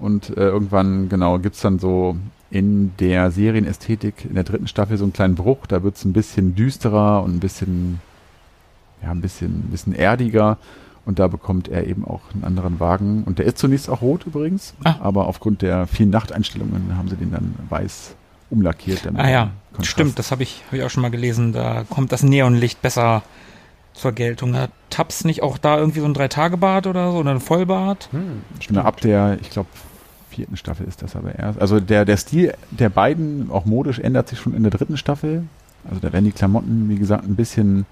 Und 0.00 0.30
äh, 0.30 0.40
irgendwann, 0.40 1.08
genau, 1.08 1.38
gibt's 1.38 1.60
dann 1.60 1.78
so 1.78 2.16
in 2.50 2.92
der 2.98 3.30
Serienästhetik 3.30 4.24
in 4.24 4.34
der 4.34 4.44
dritten 4.44 4.66
Staffel 4.66 4.96
so 4.96 5.04
einen 5.04 5.12
kleinen 5.12 5.34
Bruch. 5.36 5.66
Da 5.66 5.82
wird's 5.84 6.04
ein 6.04 6.12
bisschen 6.12 6.54
düsterer 6.56 7.22
und 7.22 7.36
ein 7.36 7.40
bisschen, 7.40 8.00
ja, 9.02 9.10
ein 9.12 9.20
bisschen, 9.20 9.60
ein 9.60 9.70
bisschen 9.70 9.94
erdiger. 9.94 10.58
Und 11.06 11.18
da 11.18 11.28
bekommt 11.28 11.68
er 11.68 11.86
eben 11.86 12.04
auch 12.04 12.20
einen 12.32 12.44
anderen 12.44 12.80
Wagen. 12.80 13.24
Und 13.24 13.38
der 13.38 13.46
ist 13.46 13.58
zunächst 13.58 13.90
auch 13.90 14.00
rot 14.00 14.24
übrigens. 14.26 14.74
Ah. 14.84 14.94
Aber 15.00 15.26
aufgrund 15.26 15.60
der 15.62 15.86
vielen 15.86 16.10
Nachteinstellungen 16.10 16.96
haben 16.96 17.08
sie 17.08 17.16
den 17.16 17.30
dann 17.30 17.54
weiß 17.68 18.14
umlackiert. 18.50 19.04
damit 19.04 19.20
Ah 19.20 19.28
ja, 19.30 19.50
Kontrast- 19.74 19.86
stimmt. 19.90 20.18
Das 20.18 20.30
habe 20.30 20.42
ich, 20.42 20.62
hab 20.66 20.72
ich 20.74 20.82
auch 20.82 20.90
schon 20.90 21.02
mal 21.02 21.10
gelesen. 21.10 21.52
Da 21.52 21.84
kommt 21.90 22.10
das 22.12 22.22
Neonlicht 22.22 22.80
besser 22.80 23.22
zur 23.92 24.12
Geltung. 24.12 24.56
Hat 24.56 24.70
Taps 24.90 25.24
nicht 25.24 25.42
auch 25.42 25.58
da 25.58 25.78
irgendwie 25.78 26.00
so 26.00 26.06
ein 26.06 26.14
Drei-Tage-Bad 26.14 26.86
oder 26.86 27.12
so? 27.12 27.18
Oder 27.18 27.32
ein 27.32 27.40
Vollbad? 27.40 28.08
Hm, 28.12 28.42
Stimmt. 28.60 28.78
Ab 28.78 29.00
der, 29.02 29.36
ich 29.42 29.50
glaube, 29.50 29.68
vierten 30.30 30.56
Staffel 30.56 30.86
ist 30.86 31.02
das 31.02 31.14
aber 31.16 31.34
erst. 31.38 31.60
Also 31.60 31.80
der, 31.80 32.04
der 32.04 32.16
Stil 32.16 32.54
der 32.70 32.88
beiden, 32.88 33.50
auch 33.50 33.66
modisch, 33.66 33.98
ändert 33.98 34.28
sich 34.28 34.40
schon 34.40 34.54
in 34.54 34.62
der 34.62 34.70
dritten 34.72 34.96
Staffel. 34.96 35.44
Also 35.88 36.00
da 36.00 36.12
werden 36.14 36.24
die 36.24 36.32
Klamotten, 36.32 36.88
wie 36.88 36.96
gesagt, 36.96 37.24
ein 37.24 37.36
bisschen, 37.36 37.84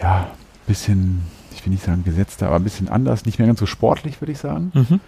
ja, 0.00 0.20
ein 0.22 0.66
bisschen, 0.66 1.22
ich 1.62 1.66
will 1.66 1.72
nicht 1.74 1.84
sagen 1.84 2.02
gesetzter, 2.04 2.48
aber 2.48 2.56
ein 2.56 2.64
bisschen 2.64 2.88
anders. 2.88 3.24
Nicht 3.24 3.38
mehr 3.38 3.46
ganz 3.46 3.60
so 3.60 3.66
sportlich, 3.66 4.20
würde 4.20 4.32
ich 4.32 4.38
sagen. 4.38 4.72
Mhm. 4.74 5.00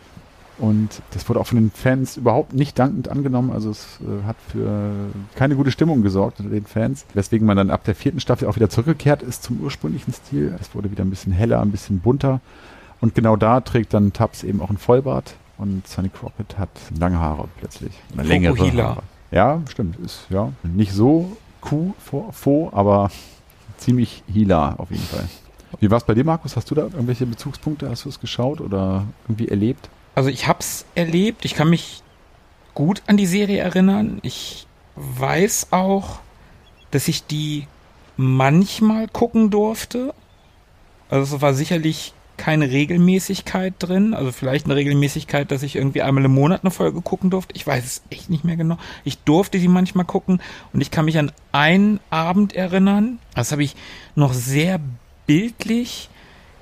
Und 0.59 1.03
das 1.11 1.29
wurde 1.29 1.41
auch 1.41 1.49
von 1.49 1.59
den 1.59 1.73
Fans 1.73 2.17
überhaupt 2.17 2.55
nicht 2.55 2.79
dankend 2.79 3.09
angenommen. 3.09 3.51
Also 3.51 3.71
es 3.71 3.99
äh, 4.03 4.25
hat 4.25 4.37
für 4.53 4.93
keine 5.35 5.57
gute 5.57 5.73
Stimmung 5.73 6.03
gesorgt 6.03 6.39
unter 6.39 6.53
den 6.53 6.65
Fans. 6.65 7.07
Weswegen 7.13 7.45
man 7.45 7.57
dann 7.57 7.71
ab 7.71 7.83
der 7.83 7.97
vierten 7.97 8.21
Staffel 8.21 8.47
auch 8.47 8.55
wieder 8.55 8.71
zurückgekehrt 8.71 9.23
ist 9.23 9.43
zum 9.43 9.61
ursprünglichen 9.61 10.13
Stil. 10.13 10.57
Es 10.61 10.77
wurde 10.77 10.93
wieder 10.93 11.05
ein 11.05 11.11
bisschen 11.11 11.33
heller, 11.33 11.61
ein 11.61 11.73
bisschen 11.73 11.99
bunter. 11.99 12.41
Und 13.01 13.17
genau 13.17 13.35
da 13.35 13.61
trägt 13.61 13.93
dann 13.95 14.13
Tubbs 14.13 14.45
eben 14.45 14.61
auch 14.61 14.71
ein 14.71 14.79
Vollbart. 14.79 15.35
Und 15.59 15.89
Sonny 15.89 16.09
Crockett 16.09 16.57
hat 16.57 16.71
lange 16.97 17.19
Haare 17.19 17.49
plötzlich. 17.59 17.95
Oder 18.13 18.23
längere. 18.23 18.57
Haare. 18.57 19.03
Ja, 19.33 19.61
stimmt. 19.69 19.97
Ist 19.97 20.27
ja 20.31 20.53
nicht 20.63 20.93
so 20.93 21.37
Kuh, 21.61 21.95
faux, 21.99 22.73
aber 22.73 23.11
ziemlich 23.79 24.23
Hila 24.29 24.75
auf 24.79 24.93
jeden 24.93 25.03
Fall. 25.03 25.29
Wie 25.85 25.91
war 25.91 25.99
es 25.99 26.05
bei 26.05 26.15
dir, 26.15 26.25
Markus? 26.25 26.57
Hast 26.57 26.71
du 26.71 26.75
da 26.75 26.85
irgendwelche 26.85 27.27
Bezugspunkte? 27.27 27.91
Hast 27.91 28.07
du 28.07 28.09
es 28.09 28.19
geschaut 28.19 28.63
oder 28.63 29.05
irgendwie 29.29 29.49
erlebt? 29.49 29.91
Also 30.15 30.31
ich 30.31 30.49
hab's 30.49 30.87
erlebt. 30.95 31.45
Ich 31.45 31.55
kann 31.55 31.69
mich 31.69 32.03
gut 32.73 33.03
an 33.07 33.19
die 33.19 33.27
Serie 33.27 33.59
erinnern. 33.59 34.19
Ich 34.23 34.67
weiß 34.97 35.73
auch, 35.73 36.21
dass 36.91 37.07
ich 37.07 37.27
die 37.27 37.67
manchmal 38.17 39.09
gucken 39.09 39.51
durfte. 39.51 40.15
Also 41.11 41.37
es 41.37 41.43
war 41.43 41.53
sicherlich 41.53 42.15
keine 42.39 42.71
Regelmäßigkeit 42.71 43.75
drin. 43.79 44.15
Also 44.15 44.33
vielleicht 44.33 44.65
eine 44.65 44.77
Regelmäßigkeit, 44.77 45.51
dass 45.51 45.63
ich 45.63 45.77
irgendwie 45.77 46.01
einmal 46.01 46.25
im 46.25 46.33
Monat 46.33 46.65
eine 46.65 46.71
Folge 46.71 47.03
gucken 47.03 47.29
durfte. 47.29 47.55
Ich 47.55 47.67
weiß 47.67 47.85
es 47.85 48.03
echt 48.09 48.31
nicht 48.31 48.43
mehr 48.43 48.57
genau. 48.57 48.79
Ich 49.05 49.19
durfte 49.19 49.59
sie 49.59 49.69
manchmal 49.69 50.07
gucken 50.07 50.41
und 50.73 50.81
ich 50.81 50.91
kann 50.91 51.05
mich 51.05 51.19
an 51.19 51.31
einen 51.53 52.01
Abend 52.09 52.55
erinnern. 52.55 53.19
Das 53.35 53.53
habe 53.53 53.63
ich 53.63 53.77
noch 54.15 54.33
sehr 54.33 54.81
bildlich 55.27 56.09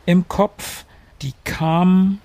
im 0.07 0.29
Kopf. 0.29 0.85
Die 1.23 1.35
kam 1.45 2.19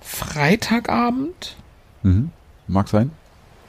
Freitagabend. 0.00 1.56
Mhm. 2.02 2.30
Mag 2.66 2.88
sein. 2.88 3.10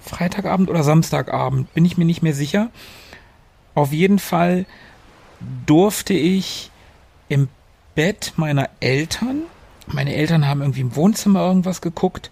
Freitagabend 0.01 0.69
oder 0.69 0.83
Samstagabend, 0.83 1.73
bin 1.73 1.85
ich 1.85 1.97
mir 1.97 2.05
nicht 2.05 2.21
mehr 2.23 2.33
sicher. 2.33 2.69
Auf 3.75 3.91
jeden 3.91 4.19
Fall 4.19 4.65
durfte 5.65 6.13
ich 6.13 6.71
im 7.29 7.47
Bett 7.95 8.33
meiner 8.35 8.69
Eltern, 8.79 9.43
meine 9.87 10.15
Eltern 10.15 10.47
haben 10.47 10.61
irgendwie 10.61 10.81
im 10.81 10.95
Wohnzimmer 10.95 11.41
irgendwas 11.41 11.81
geguckt 11.81 12.31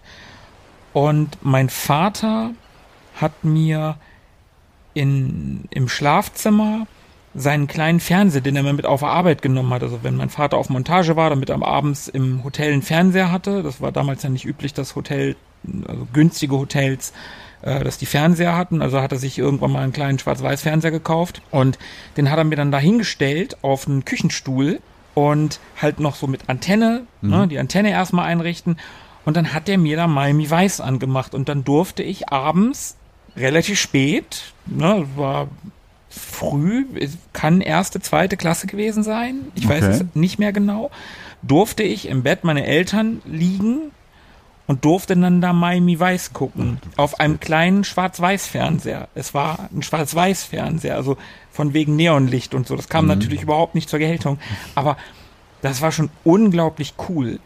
und 0.92 1.38
mein 1.42 1.68
Vater 1.68 2.50
hat 3.16 3.44
mir 3.44 3.96
in, 4.94 5.64
im 5.70 5.88
Schlafzimmer 5.88 6.86
seinen 7.34 7.66
kleinen 7.68 8.00
Fernseher, 8.00 8.40
den 8.40 8.56
er 8.56 8.62
mir 8.62 8.72
mit 8.72 8.86
auf 8.86 9.00
der 9.00 9.10
Arbeit 9.10 9.42
genommen 9.42 9.72
hat. 9.72 9.82
Also 9.82 10.00
wenn 10.02 10.16
mein 10.16 10.30
Vater 10.30 10.56
auf 10.56 10.68
Montage 10.68 11.16
war, 11.16 11.30
damit 11.30 11.48
er 11.48 11.62
abends 11.62 12.08
im 12.08 12.42
Hotel 12.42 12.72
einen 12.72 12.82
Fernseher 12.82 13.30
hatte. 13.30 13.62
Das 13.62 13.80
war 13.80 13.92
damals 13.92 14.22
ja 14.22 14.30
nicht 14.30 14.44
üblich, 14.44 14.74
dass 14.74 14.96
Hotel, 14.96 15.36
also 15.86 16.06
günstige 16.12 16.58
Hotels, 16.58 17.12
äh, 17.62 17.84
dass 17.84 17.98
die 17.98 18.06
Fernseher 18.06 18.56
hatten. 18.56 18.82
Also 18.82 19.00
hat 19.00 19.12
er 19.12 19.18
sich 19.18 19.38
irgendwann 19.38 19.70
mal 19.70 19.82
einen 19.82 19.92
kleinen 19.92 20.18
Schwarz-Weiß-Fernseher 20.18 20.90
gekauft 20.90 21.40
und 21.50 21.78
den 22.16 22.30
hat 22.30 22.38
er 22.38 22.44
mir 22.44 22.56
dann 22.56 22.72
dahingestellt 22.72 23.58
auf 23.62 23.86
einen 23.86 24.04
Küchenstuhl 24.04 24.80
und 25.14 25.60
halt 25.80 26.00
noch 26.00 26.16
so 26.16 26.26
mit 26.26 26.48
Antenne, 26.48 27.06
ne, 27.20 27.46
die 27.48 27.58
Antenne 27.58 27.90
erstmal 27.90 28.26
einrichten. 28.26 28.76
Und 29.24 29.36
dann 29.36 29.52
hat 29.52 29.68
er 29.68 29.78
mir 29.78 29.96
da 29.96 30.06
Miami 30.06 30.50
Weiß 30.50 30.80
angemacht 30.80 31.34
und 31.34 31.48
dann 31.48 31.62
durfte 31.62 32.02
ich 32.02 32.30
abends 32.30 32.96
relativ 33.36 33.78
spät, 33.78 34.52
ne, 34.66 35.06
war 35.14 35.48
früh, 36.10 36.84
kann 37.32 37.60
erste, 37.60 38.00
zweite 38.00 38.36
Klasse 38.36 38.66
gewesen 38.66 39.02
sein. 39.02 39.36
Ich 39.54 39.68
weiß 39.68 39.84
Okay. 39.84 39.92
es 39.92 40.04
nicht 40.14 40.38
mehr 40.38 40.52
genau. 40.52 40.90
Durfte 41.42 41.82
ich 41.84 42.08
im 42.08 42.22
Bett 42.22 42.44
meiner 42.44 42.64
Eltern 42.64 43.22
liegen 43.24 43.92
und 44.66 44.84
durfte 44.84 45.16
dann 45.16 45.40
da 45.40 45.52
Miami 45.52 45.98
Vice 46.00 46.32
gucken. 46.32 46.78
Auf 46.96 47.18
einem 47.20 47.40
kleinen 47.40 47.84
Schwarz-Weiß-Fernseher. 47.84 49.08
Es 49.14 49.32
war 49.34 49.68
ein 49.74 49.82
Schwarz-Weiß-Fernseher, 49.82 50.94
also 50.96 51.16
von 51.50 51.72
wegen 51.74 51.96
Neonlicht 51.96 52.54
und 52.54 52.66
so. 52.66 52.76
Das 52.76 52.88
kam 52.88 53.06
natürlich 53.06 53.42
überhaupt 53.42 53.74
nicht 53.74 53.88
zur 53.88 53.98
Geltung. 54.00 54.38
Aber 54.74 54.96
das 55.62 55.80
war 55.80 55.92
schon 55.92 56.10
unglaublich 56.24 56.94
cool, 57.08 57.38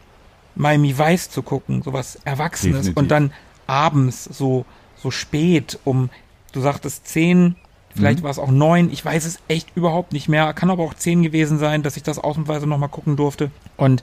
Miami 0.54 0.96
Vice 0.98 1.30
zu 1.30 1.42
gucken, 1.42 1.82
sowas 1.82 2.18
Erwachsenes. 2.24 2.76
Definitiv. 2.86 2.96
Und 2.96 3.10
dann 3.10 3.32
abends 3.66 4.24
so, 4.24 4.64
so 5.02 5.10
spät 5.10 5.78
um, 5.84 6.10
du 6.52 6.60
sagtest 6.60 7.06
zehn, 7.08 7.56
vielleicht 7.94 8.22
war 8.22 8.30
es 8.30 8.38
auch 8.38 8.50
neun, 8.50 8.90
ich 8.92 9.04
weiß 9.04 9.24
es 9.24 9.38
echt 9.48 9.68
überhaupt 9.74 10.12
nicht 10.12 10.28
mehr. 10.28 10.52
Kann 10.54 10.70
aber 10.70 10.82
auch 10.82 10.94
zehn 10.94 11.22
gewesen 11.22 11.58
sein, 11.58 11.82
dass 11.82 11.96
ich 11.96 12.02
das 12.02 12.18
ausnahmsweise 12.18 12.66
nochmal 12.66 12.88
gucken 12.88 13.16
durfte. 13.16 13.50
Und 13.76 14.02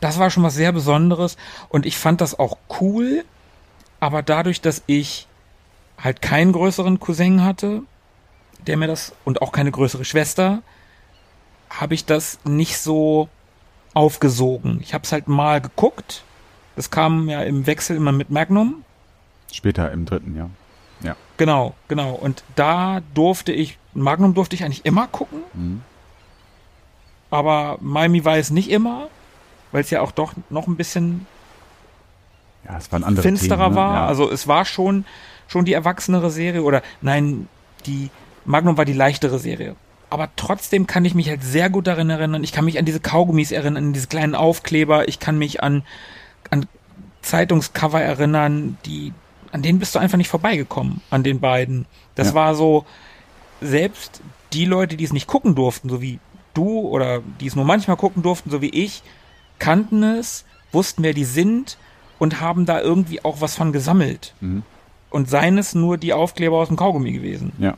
das 0.00 0.18
war 0.18 0.30
schon 0.30 0.42
was 0.42 0.54
sehr 0.54 0.72
Besonderes 0.72 1.36
und 1.68 1.86
ich 1.86 1.96
fand 1.96 2.20
das 2.20 2.38
auch 2.38 2.58
cool, 2.80 3.24
aber 4.00 4.22
dadurch, 4.22 4.60
dass 4.60 4.82
ich 4.86 5.26
halt 5.98 6.20
keinen 6.20 6.52
größeren 6.52 7.00
Cousin 7.00 7.42
hatte, 7.42 7.82
der 8.66 8.76
mir 8.76 8.86
das 8.86 9.14
und 9.24 9.42
auch 9.42 9.52
keine 9.52 9.70
größere 9.70 10.04
Schwester, 10.04 10.62
habe 11.70 11.94
ich 11.94 12.04
das 12.04 12.38
nicht 12.44 12.78
so 12.78 13.28
aufgesogen. 13.94 14.80
Ich 14.82 14.92
habe 14.94 15.04
es 15.04 15.12
halt 15.12 15.28
mal 15.28 15.60
geguckt. 15.60 16.24
Das 16.76 16.90
kam 16.90 17.28
ja 17.28 17.42
im 17.42 17.66
Wechsel 17.66 17.96
immer 17.96 18.12
mit 18.12 18.30
Magnum. 18.30 18.84
Später 19.52 19.90
im 19.92 20.04
dritten, 20.04 20.36
ja. 20.36 20.50
Ja. 21.02 21.16
Genau, 21.36 21.74
genau. 21.88 22.12
Und 22.12 22.44
da 22.56 23.00
durfte 23.14 23.52
ich, 23.52 23.78
Magnum 23.94 24.34
durfte 24.34 24.56
ich 24.56 24.64
eigentlich 24.64 24.84
immer 24.84 25.06
gucken, 25.08 25.40
Mhm. 25.52 25.82
aber 27.30 27.78
Miami 27.80 28.24
Vice 28.24 28.50
nicht 28.50 28.70
immer, 28.70 29.08
weil 29.72 29.80
es 29.82 29.90
ja 29.90 30.00
auch 30.00 30.12
doch 30.12 30.34
noch 30.50 30.66
ein 30.66 30.76
bisschen 30.76 31.26
Ja, 32.64 32.76
es 32.78 32.90
waren 32.92 33.04
andere 33.04 33.22
finsterer 33.22 33.64
Themen, 33.64 33.70
ne? 33.74 33.76
war. 33.80 33.94
Ja. 33.94 34.06
Also 34.06 34.30
es 34.30 34.46
war 34.48 34.64
schon, 34.64 35.04
schon 35.48 35.64
die 35.64 35.72
erwachsenere 35.72 36.30
Serie 36.30 36.62
oder 36.62 36.82
nein, 37.00 37.48
die 37.86 38.10
Magnum 38.44 38.76
war 38.76 38.84
die 38.84 38.92
leichtere 38.92 39.38
Serie. 39.38 39.74
Aber 40.10 40.28
trotzdem 40.36 40.86
kann 40.86 41.04
ich 41.04 41.14
mich 41.14 41.28
halt 41.28 41.42
sehr 41.42 41.70
gut 41.70 41.86
daran 41.88 42.08
erinnern. 42.08 42.44
Ich 42.44 42.52
kann 42.52 42.64
mich 42.64 42.78
an 42.78 42.84
diese 42.84 43.00
Kaugummis 43.00 43.50
erinnern, 43.50 43.84
an 43.88 43.92
diese 43.92 44.06
kleinen 44.06 44.34
Aufkleber. 44.36 45.08
Ich 45.08 45.18
kann 45.18 45.36
mich 45.38 45.62
an, 45.62 45.82
an 46.50 46.66
Zeitungscover 47.22 48.00
erinnern, 48.00 48.78
die, 48.86 49.12
an 49.54 49.62
denen 49.62 49.78
bist 49.78 49.94
du 49.94 50.00
einfach 50.00 50.18
nicht 50.18 50.28
vorbeigekommen, 50.28 51.00
an 51.10 51.22
den 51.22 51.38
beiden. 51.38 51.86
Das 52.16 52.28
Ja. 52.30 52.34
war 52.34 52.54
so, 52.56 52.84
selbst 53.60 54.20
die 54.52 54.64
Leute, 54.64 54.96
die 54.96 55.04
es 55.04 55.12
nicht 55.12 55.28
gucken 55.28 55.54
durften, 55.54 55.88
so 55.88 56.02
wie 56.02 56.18
du 56.54 56.80
oder 56.80 57.20
die 57.40 57.46
es 57.46 57.54
nur 57.54 57.64
manchmal 57.64 57.96
gucken 57.96 58.24
durften, 58.24 58.50
so 58.50 58.60
wie 58.60 58.70
ich, 58.70 59.04
kannten 59.60 60.02
es, 60.02 60.44
wussten, 60.72 61.04
wer 61.04 61.14
die 61.14 61.24
sind 61.24 61.78
und 62.18 62.40
haben 62.40 62.66
da 62.66 62.80
irgendwie 62.80 63.24
auch 63.24 63.40
was 63.40 63.54
von 63.54 63.72
gesammelt. 63.72 64.34
Mhm. 64.40 64.64
Und 65.10 65.30
seien 65.30 65.56
es 65.56 65.72
nur 65.72 65.98
die 65.98 66.12
Aufkleber 66.12 66.56
aus 66.56 66.66
dem 66.66 66.76
Kaugummi 66.76 67.12
gewesen. 67.12 67.52
Ja. 67.60 67.74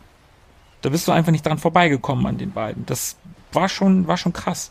Da 0.81 0.89
bist 0.89 1.07
du 1.07 1.13
einfach 1.13 1.33
nicht 1.33 1.45
dran 1.45 1.59
vorbeigekommen 1.59 2.25
an 2.27 2.39
den 2.39 2.53
beiden. 2.53 2.87
Das 2.87 3.17
war 3.53 3.69
schon, 3.69 4.07
war 4.07 4.17
schon 4.17 4.33
krass. 4.33 4.71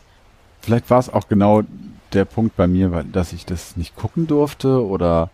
Vielleicht 0.60 0.90
war 0.90 0.98
es 0.98 1.08
auch 1.08 1.28
genau 1.28 1.62
der 2.12 2.24
Punkt 2.24 2.56
bei 2.56 2.66
mir, 2.66 3.04
dass 3.12 3.32
ich 3.32 3.46
das 3.46 3.76
nicht 3.76 3.94
gucken 3.94 4.26
durfte 4.26 4.84
oder 4.84 5.30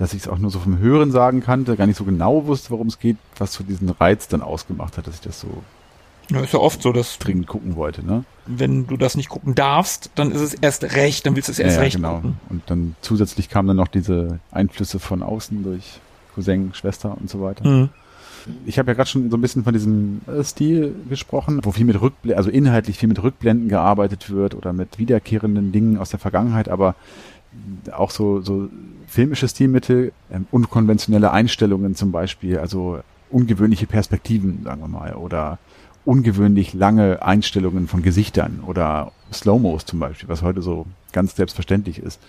dass 0.00 0.14
ich 0.14 0.22
es 0.22 0.28
auch 0.28 0.38
nur 0.38 0.50
so 0.50 0.58
vom 0.58 0.78
Hören 0.78 1.12
sagen 1.12 1.42
kannte, 1.42 1.76
gar 1.76 1.86
nicht 1.86 1.96
so 1.96 2.04
genau 2.04 2.46
wusste, 2.46 2.70
worum 2.70 2.88
es 2.88 2.98
geht, 2.98 3.18
was 3.38 3.52
so 3.52 3.62
diesen 3.62 3.90
Reiz 3.90 4.28
dann 4.28 4.42
ausgemacht 4.42 4.96
hat, 4.96 5.06
dass 5.06 5.16
ich 5.16 5.20
das 5.20 5.40
so 5.40 5.62
Ja, 6.30 6.40
ist 6.40 6.52
ja 6.52 6.58
oft 6.58 6.82
so, 6.82 6.92
dass 6.92 7.18
dringend 7.18 7.46
gucken 7.46 7.76
wollte, 7.76 8.04
ne? 8.04 8.24
wenn 8.58 8.86
du 8.86 8.96
das 8.96 9.16
nicht 9.16 9.28
gucken 9.28 9.54
darfst, 9.54 10.10
dann 10.14 10.32
ist 10.32 10.40
es 10.40 10.54
erst 10.54 10.82
recht, 10.96 11.26
dann 11.26 11.36
willst 11.36 11.48
du 11.48 11.52
es 11.52 11.58
erst 11.58 11.76
ja, 11.76 11.82
recht 11.82 11.96
genau. 11.96 12.16
gucken. 12.16 12.40
Und 12.48 12.62
dann 12.66 12.96
zusätzlich 13.00 13.48
kamen 13.48 13.68
dann 13.68 13.76
noch 13.76 13.88
diese 13.88 14.40
Einflüsse 14.50 14.98
von 14.98 15.22
außen 15.22 15.62
durch 15.62 16.00
Cousin, 16.34 16.74
Schwester 16.74 17.16
und 17.18 17.30
so 17.30 17.40
weiter. 17.40 17.68
Mhm. 17.68 17.90
Ich 18.64 18.78
habe 18.78 18.90
ja 18.90 18.94
gerade 18.94 19.08
schon 19.08 19.30
so 19.30 19.36
ein 19.36 19.40
bisschen 19.40 19.64
von 19.64 19.74
diesem 19.74 20.22
äh, 20.26 20.42
Stil 20.42 20.94
gesprochen, 21.08 21.60
wo 21.62 21.72
viel 21.72 21.84
mit 21.84 22.00
Rückblenden, 22.00 22.38
also 22.38 22.50
inhaltlich 22.50 22.96
viel 22.96 23.08
mit 23.08 23.22
Rückblenden 23.22 23.68
gearbeitet 23.68 24.30
wird 24.30 24.54
oder 24.54 24.72
mit 24.72 24.98
wiederkehrenden 24.98 25.72
Dingen 25.72 25.98
aus 25.98 26.10
der 26.10 26.18
Vergangenheit, 26.18 26.68
aber 26.68 26.94
auch 27.92 28.10
so, 28.10 28.40
so 28.40 28.68
filmische 29.10 29.48
Stilmittel, 29.48 30.12
ähm, 30.30 30.46
unkonventionelle 30.52 31.32
Einstellungen 31.32 31.96
zum 31.96 32.12
Beispiel, 32.12 32.58
also 32.58 33.00
ungewöhnliche 33.28 33.86
Perspektiven, 33.86 34.62
sagen 34.64 34.80
wir 34.80 34.88
mal, 34.88 35.14
oder 35.14 35.58
ungewöhnlich 36.04 36.74
lange 36.74 37.20
Einstellungen 37.20 37.88
von 37.88 38.02
Gesichtern 38.02 38.62
oder 38.66 39.12
Slow-Mos 39.32 39.84
zum 39.84 39.98
Beispiel, 39.98 40.28
was 40.28 40.42
heute 40.42 40.62
so 40.62 40.86
ganz 41.12 41.34
selbstverständlich 41.34 41.98
ist. 41.98 42.20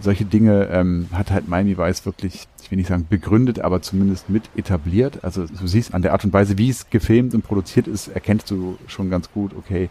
Solche 0.00 0.24
Dinge 0.26 0.68
ähm, 0.70 1.08
hat 1.12 1.30
halt 1.30 1.48
Miami 1.48 1.76
Vice 1.76 2.04
wirklich, 2.06 2.46
ich 2.62 2.70
will 2.70 2.76
nicht 2.76 2.88
sagen 2.88 3.06
begründet, 3.08 3.60
aber 3.60 3.82
zumindest 3.82 4.28
mit 4.28 4.50
etabliert. 4.54 5.24
Also 5.24 5.46
du 5.46 5.66
siehst 5.66 5.94
an 5.94 6.02
der 6.02 6.12
Art 6.12 6.24
und 6.24 6.32
Weise, 6.32 6.58
wie 6.58 6.68
es 6.68 6.90
gefilmt 6.90 7.34
und 7.34 7.42
produziert 7.42 7.88
ist, 7.88 8.08
erkennst 8.08 8.50
du 8.50 8.78
schon 8.86 9.10
ganz 9.10 9.32
gut, 9.32 9.52
okay, 9.56 9.88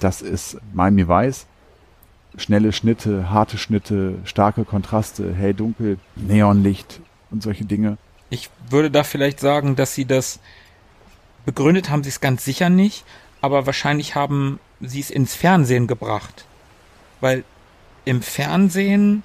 das 0.00 0.22
ist 0.22 0.58
Miami 0.72 1.06
Vice. 1.06 1.46
Schnelle 2.38 2.72
Schnitte, 2.72 3.30
harte 3.30 3.58
Schnitte, 3.58 4.14
starke 4.24 4.64
Kontraste, 4.64 5.34
hell, 5.34 5.54
dunkel, 5.54 5.98
Neonlicht 6.16 7.00
und 7.30 7.42
solche 7.42 7.64
Dinge. 7.64 7.98
Ich 8.30 8.50
würde 8.70 8.90
da 8.90 9.04
vielleicht 9.04 9.40
sagen, 9.40 9.76
dass 9.76 9.94
sie 9.94 10.04
das 10.04 10.40
begründet 11.44 11.88
haben 11.88 12.02
sie 12.02 12.10
es 12.10 12.20
ganz 12.20 12.44
sicher 12.44 12.68
nicht, 12.68 13.04
aber 13.40 13.64
wahrscheinlich 13.64 14.14
haben 14.14 14.60
sie 14.80 15.00
es 15.00 15.10
ins 15.10 15.34
Fernsehen 15.34 15.86
gebracht. 15.86 16.44
Weil 17.20 17.44
im 18.04 18.22
Fernsehen 18.22 19.22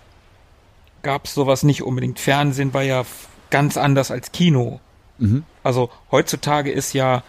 gab 1.02 1.26
es 1.26 1.34
sowas 1.34 1.64
nicht 1.64 1.84
unbedingt. 1.84 2.20
Fernsehen 2.20 2.74
war 2.74 2.84
ja 2.84 3.04
ganz 3.50 3.78
anders 3.78 4.10
als 4.10 4.32
Kino. 4.32 4.80
Mhm. 5.18 5.44
Also 5.64 5.90
heutzutage 6.12 6.72
ist 6.72 6.94
ja 6.94 7.24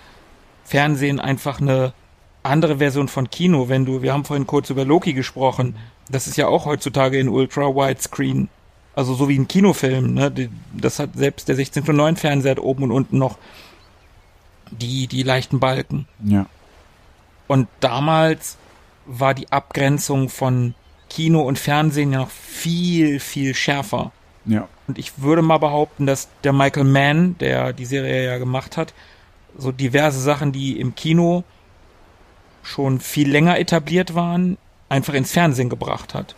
Fernsehen 0.64 1.20
einfach 1.20 1.60
eine 1.60 1.92
andere 2.44 2.78
Version 2.78 3.08
von 3.08 3.30
Kino. 3.30 3.68
Wenn 3.68 3.84
du, 3.84 4.02
wir 4.02 4.12
haben 4.12 4.24
vorhin 4.24 4.46
kurz 4.46 4.70
über 4.70 4.84
Loki 4.84 5.12
gesprochen, 5.12 5.76
das 6.08 6.26
ist 6.26 6.36
ja 6.36 6.46
auch 6.46 6.66
heutzutage 6.66 7.18
in 7.18 7.28
Ultra 7.28 7.74
Widescreen. 7.74 8.48
Also 8.94 9.14
so 9.14 9.28
wie 9.28 9.38
ein 9.38 9.48
Kinofilm, 9.48 10.14
ne? 10.14 10.50
Das 10.72 10.98
hat 10.98 11.10
selbst 11.14 11.48
der 11.48 11.56
16 11.56 11.84
von 11.84 11.96
9 11.96 12.16
Fernseher 12.16 12.52
hat 12.52 12.60
oben 12.60 12.84
und 12.84 12.92
unten 12.92 13.18
noch 13.18 13.38
die, 14.70 15.08
die 15.08 15.22
leichten 15.22 15.58
Balken. 15.58 16.06
Ja. 16.22 16.46
Und 17.48 17.68
damals 17.80 18.56
war 19.06 19.34
die 19.34 19.50
Abgrenzung 19.50 20.28
von 20.28 20.74
Kino 21.10 21.42
und 21.42 21.58
Fernsehen 21.58 22.12
ja 22.12 22.20
noch 22.20 22.30
viel, 22.30 23.20
viel 23.20 23.54
schärfer. 23.54 24.12
Ja. 24.46 24.68
Und 24.86 24.98
ich 24.98 25.18
würde 25.18 25.42
mal 25.42 25.58
behaupten, 25.58 26.06
dass 26.06 26.28
der 26.42 26.52
Michael 26.52 26.84
Mann, 26.84 27.36
der 27.38 27.72
die 27.72 27.86
Serie 27.86 28.24
ja 28.24 28.38
gemacht 28.38 28.76
hat, 28.76 28.94
so 29.56 29.72
diverse 29.72 30.20
Sachen, 30.20 30.52
die 30.52 30.78
im 30.78 30.94
Kino 30.94 31.44
schon 32.64 33.00
viel 33.00 33.30
länger 33.30 33.58
etabliert 33.58 34.14
waren, 34.14 34.58
einfach 34.88 35.14
ins 35.14 35.32
Fernsehen 35.32 35.68
gebracht 35.68 36.14
hat. 36.14 36.34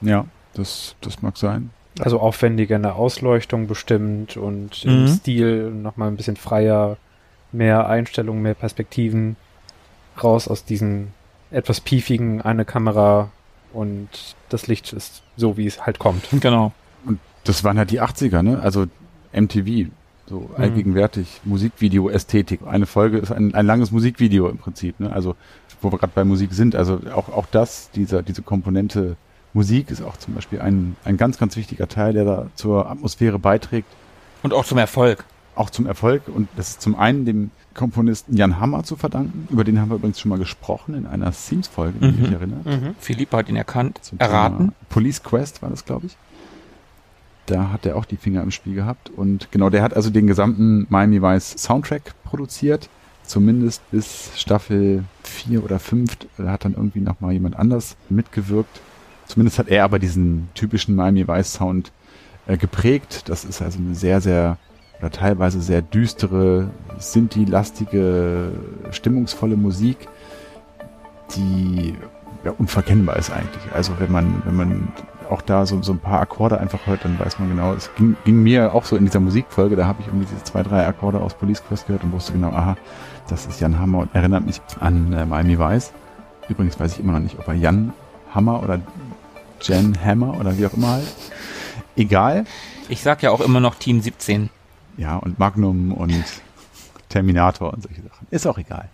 Ja, 0.00 0.26
das, 0.54 0.94
das 1.00 1.22
mag 1.22 1.36
sein. 1.36 1.70
Also 1.98 2.20
aufwendiger 2.20 2.76
in 2.76 2.82
der 2.82 2.96
Ausleuchtung 2.96 3.66
bestimmt 3.66 4.36
und 4.36 4.84
im 4.84 5.02
Mhm. 5.02 5.08
Stil 5.08 5.70
nochmal 5.70 6.08
ein 6.08 6.16
bisschen 6.16 6.36
freier, 6.36 6.96
mehr 7.52 7.88
Einstellungen, 7.88 8.42
mehr 8.42 8.54
Perspektiven, 8.54 9.36
raus 10.22 10.48
aus 10.48 10.64
diesen 10.64 11.12
etwas 11.50 11.80
piefigen, 11.80 12.40
eine 12.42 12.64
Kamera 12.64 13.30
und 13.72 14.08
das 14.48 14.66
Licht 14.66 14.92
ist 14.92 15.22
so, 15.36 15.56
wie 15.56 15.66
es 15.66 15.84
halt 15.86 15.98
kommt. 15.98 16.28
Genau. 16.40 16.72
Das 17.44 17.64
waren 17.64 17.78
halt 17.78 17.90
die 17.90 18.02
80er, 18.02 18.42
ne? 18.42 18.60
Also 18.62 18.86
MTV, 19.32 19.90
so 20.30 20.48
allgegenwärtig, 20.56 21.40
Musikvideo, 21.44 22.08
Ästhetik. 22.08 22.60
Eine 22.66 22.86
Folge 22.86 23.18
ist 23.18 23.30
ein, 23.32 23.54
ein 23.54 23.66
langes 23.66 23.90
Musikvideo 23.90 24.48
im 24.48 24.56
Prinzip, 24.56 24.98
ne? 25.00 25.12
Also, 25.12 25.34
wo 25.82 25.90
wir 25.92 25.98
gerade 25.98 26.12
bei 26.14 26.24
Musik 26.24 26.52
sind, 26.54 26.74
also 26.74 27.00
auch, 27.14 27.28
auch 27.28 27.46
das, 27.50 27.90
dieser, 27.90 28.22
diese 28.22 28.40
Komponente 28.42 29.16
Musik 29.52 29.90
ist 29.90 30.00
auch 30.02 30.16
zum 30.16 30.34
Beispiel 30.34 30.60
ein, 30.60 30.96
ein 31.04 31.16
ganz, 31.16 31.36
ganz 31.36 31.56
wichtiger 31.56 31.88
Teil, 31.88 32.12
der 32.14 32.24
da 32.24 32.46
zur 32.54 32.88
Atmosphäre 32.88 33.38
beiträgt, 33.38 33.88
Und 34.42 34.54
auch 34.54 34.64
zum 34.64 34.78
Erfolg. 34.78 35.24
auch 35.56 35.68
zum 35.70 35.86
Erfolg. 35.86 36.22
Und 36.28 36.48
das 36.56 36.70
ist 36.70 36.80
zum 36.82 36.94
einen 36.96 37.24
dem 37.24 37.50
Komponisten 37.74 38.36
Jan 38.36 38.60
Hammer 38.60 38.84
zu 38.84 38.94
verdanken. 38.96 39.48
Über 39.50 39.64
den 39.64 39.80
haben 39.80 39.90
wir 39.90 39.96
übrigens 39.96 40.20
schon 40.20 40.28
mal 40.28 40.38
gesprochen 40.38 40.94
in 40.94 41.06
einer 41.06 41.32
Themes-Folge, 41.32 42.00
wenn 42.00 42.10
ich 42.10 42.16
Mhm. 42.16 42.22
mich 42.22 42.32
erinnere. 42.32 42.94
Philipp 43.00 43.32
hat 43.32 43.48
ihn 43.48 43.56
erkannt, 43.56 44.00
erraten. 44.18 44.72
Police 44.88 45.22
Quest 45.22 45.62
war 45.62 45.70
das, 45.70 45.84
glaube 45.84 46.06
ich. 46.06 46.16
Da 47.50 47.72
hat 47.72 47.84
er 47.84 47.96
auch 47.96 48.04
die 48.04 48.16
Finger 48.16 48.42
im 48.42 48.50
Spiel 48.50 48.74
gehabt. 48.74 49.10
Und 49.10 49.50
genau, 49.50 49.70
der 49.70 49.82
hat 49.82 49.94
also 49.94 50.10
den 50.10 50.26
gesamten 50.26 50.86
Miami 50.88 51.20
Vice 51.20 51.56
Soundtrack 51.58 52.14
produziert. 52.24 52.88
Zumindest 53.24 53.88
bis 53.90 54.30
Staffel 54.36 55.04
4 55.24 55.64
oder 55.64 55.78
5. 55.78 56.16
Da 56.38 56.50
hat 56.50 56.64
dann 56.64 56.74
irgendwie 56.74 57.00
nochmal 57.00 57.32
jemand 57.32 57.56
anders 57.56 57.96
mitgewirkt. 58.08 58.80
Zumindest 59.26 59.58
hat 59.58 59.68
er 59.68 59.84
aber 59.84 59.98
diesen 59.98 60.48
typischen 60.54 60.94
Miami 60.94 61.26
Vice 61.26 61.52
Sound 61.54 61.92
äh, 62.46 62.56
geprägt. 62.56 63.28
Das 63.28 63.44
ist 63.44 63.60
also 63.62 63.78
eine 63.78 63.94
sehr, 63.94 64.20
sehr 64.20 64.58
oder 65.00 65.10
teilweise 65.10 65.60
sehr 65.60 65.82
düstere, 65.82 66.70
Sinti-lastige, 66.98 68.52
stimmungsvolle 68.90 69.56
Musik, 69.56 69.96
die 71.34 71.94
ja, 72.44 72.52
unverkennbar 72.52 73.16
ist 73.16 73.30
eigentlich. 73.30 73.72
Also 73.74 73.92
wenn 73.98 74.12
man, 74.12 74.42
wenn 74.44 74.56
man 74.56 74.88
auch 75.30 75.42
da 75.42 75.66
so, 75.66 75.82
so 75.82 75.92
ein 75.92 75.98
paar 75.98 76.20
Akkorde 76.20 76.58
einfach 76.58 76.86
hört, 76.86 77.04
dann 77.04 77.18
weiß 77.18 77.38
man 77.38 77.50
genau, 77.50 77.72
es 77.72 77.90
ging, 77.94 78.16
ging 78.24 78.42
mir 78.42 78.74
auch 78.74 78.84
so 78.84 78.96
in 78.96 79.04
dieser 79.04 79.20
Musikfolge, 79.20 79.76
da 79.76 79.86
habe 79.86 80.00
ich 80.00 80.08
irgendwie 80.08 80.26
diese 80.26 80.42
zwei, 80.44 80.62
drei 80.62 80.86
Akkorde 80.86 81.20
aus 81.20 81.34
Police 81.34 81.62
Quest 81.66 81.86
gehört 81.86 82.04
und 82.04 82.12
wusste 82.12 82.32
genau, 82.32 82.48
aha, 82.48 82.76
das 83.28 83.46
ist 83.46 83.60
Jan 83.60 83.78
Hammer 83.78 83.98
und 83.98 84.14
erinnert 84.14 84.44
mich 84.44 84.60
an 84.80 85.12
äh, 85.12 85.24
Miami 85.24 85.58
Vice. 85.58 85.92
Übrigens 86.48 86.78
weiß 86.80 86.94
ich 86.94 87.00
immer 87.00 87.12
noch 87.12 87.20
nicht, 87.20 87.38
ob 87.38 87.46
er 87.46 87.54
Jan 87.54 87.92
Hammer 88.34 88.62
oder 88.62 88.80
Jan 89.62 89.96
Hammer 90.04 90.38
oder 90.40 90.58
wie 90.58 90.66
auch 90.66 90.74
immer 90.74 90.88
halt. 90.88 91.14
Egal. 91.96 92.44
Ich 92.88 93.02
sag 93.02 93.22
ja 93.22 93.30
auch 93.30 93.40
immer 93.40 93.60
noch 93.60 93.76
Team 93.76 94.00
17. 94.00 94.50
Ja, 94.96 95.16
und 95.16 95.38
Magnum 95.38 95.92
und 95.92 96.24
Terminator 97.08 97.72
und 97.72 97.82
solche 97.82 98.02
Sachen. 98.02 98.26
Ist 98.30 98.46
auch 98.46 98.58
egal. 98.58 98.88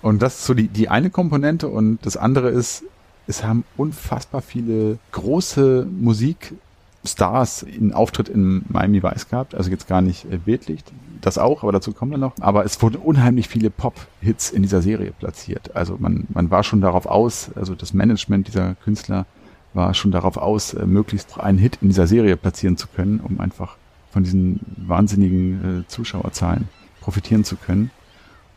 Und 0.00 0.22
das 0.22 0.38
ist 0.38 0.44
so 0.44 0.54
die, 0.54 0.68
die 0.68 0.88
eine 0.88 1.10
Komponente 1.10 1.68
und 1.68 1.98
das 2.02 2.16
andere 2.16 2.50
ist, 2.50 2.84
es 3.28 3.44
haben 3.44 3.64
unfassbar 3.76 4.40
viele 4.40 4.98
große 5.12 5.86
Musikstars 5.88 7.62
in 7.62 7.92
Auftritt 7.92 8.28
in 8.28 8.64
Miami 8.68 9.02
Vice 9.02 9.28
gehabt, 9.28 9.54
also 9.54 9.70
jetzt 9.70 9.86
gar 9.86 10.00
nicht 10.00 10.24
äh, 10.32 10.38
Bildlicht, 10.38 10.90
das 11.20 11.36
auch, 11.36 11.62
aber 11.62 11.72
dazu 11.72 11.92
kommen 11.92 12.10
wir 12.12 12.18
noch. 12.18 12.32
Aber 12.40 12.64
es 12.64 12.80
wurden 12.80 12.96
unheimlich 12.96 13.48
viele 13.48 13.70
Pop-Hits 13.70 14.50
in 14.50 14.62
dieser 14.62 14.82
Serie 14.82 15.12
platziert. 15.12 15.76
Also 15.76 15.96
man, 15.98 16.26
man 16.30 16.50
war 16.50 16.64
schon 16.64 16.80
darauf 16.80 17.06
aus, 17.06 17.50
also 17.54 17.74
das 17.74 17.92
Management 17.92 18.48
dieser 18.48 18.74
Künstler 18.76 19.26
war 19.74 19.92
schon 19.94 20.10
darauf 20.10 20.38
aus, 20.38 20.74
äh, 20.74 20.86
möglichst 20.86 21.38
einen 21.38 21.58
Hit 21.58 21.78
in 21.82 21.88
dieser 21.88 22.06
Serie 22.06 22.36
platzieren 22.36 22.78
zu 22.78 22.88
können, 22.88 23.20
um 23.20 23.40
einfach 23.40 23.76
von 24.10 24.24
diesen 24.24 24.60
wahnsinnigen 24.76 25.82
äh, 25.82 25.88
Zuschauerzahlen 25.88 26.68
profitieren 27.02 27.44
zu 27.44 27.56
können. 27.56 27.90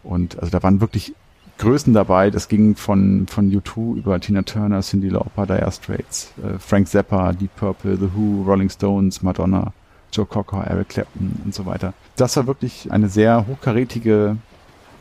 Und 0.03 0.39
also 0.39 0.49
da 0.49 0.63
waren 0.63 0.79
wirklich 0.79 1.13
Größen 1.57 1.93
dabei. 1.93 2.29
Das 2.29 2.47
ging 2.47 2.75
von, 2.75 3.27
von 3.27 3.51
U2 3.51 3.97
über 3.97 4.19
Tina 4.19 4.41
Turner, 4.41 4.81
Cindy 4.81 5.09
Lauper, 5.09 5.45
Dire 5.45 5.71
Straits, 5.71 6.33
äh, 6.43 6.57
Frank 6.59 6.87
Zappa, 6.87 7.33
Deep 7.33 7.55
Purple, 7.55 7.97
The 7.97 8.09
Who, 8.13 8.43
Rolling 8.43 8.69
Stones, 8.69 9.21
Madonna, 9.21 9.73
Joe 10.11 10.25
Cocker, 10.25 10.65
Eric 10.65 10.89
Clapton 10.89 11.41
und 11.45 11.53
so 11.53 11.65
weiter. 11.65 11.93
Das 12.15 12.35
war 12.35 12.47
wirklich 12.47 12.91
eine 12.91 13.09
sehr 13.09 13.47
hochkarätige 13.47 14.37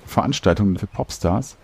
Veranstaltung 0.06 0.78
für 0.78 0.86
Popstars. 0.86 1.56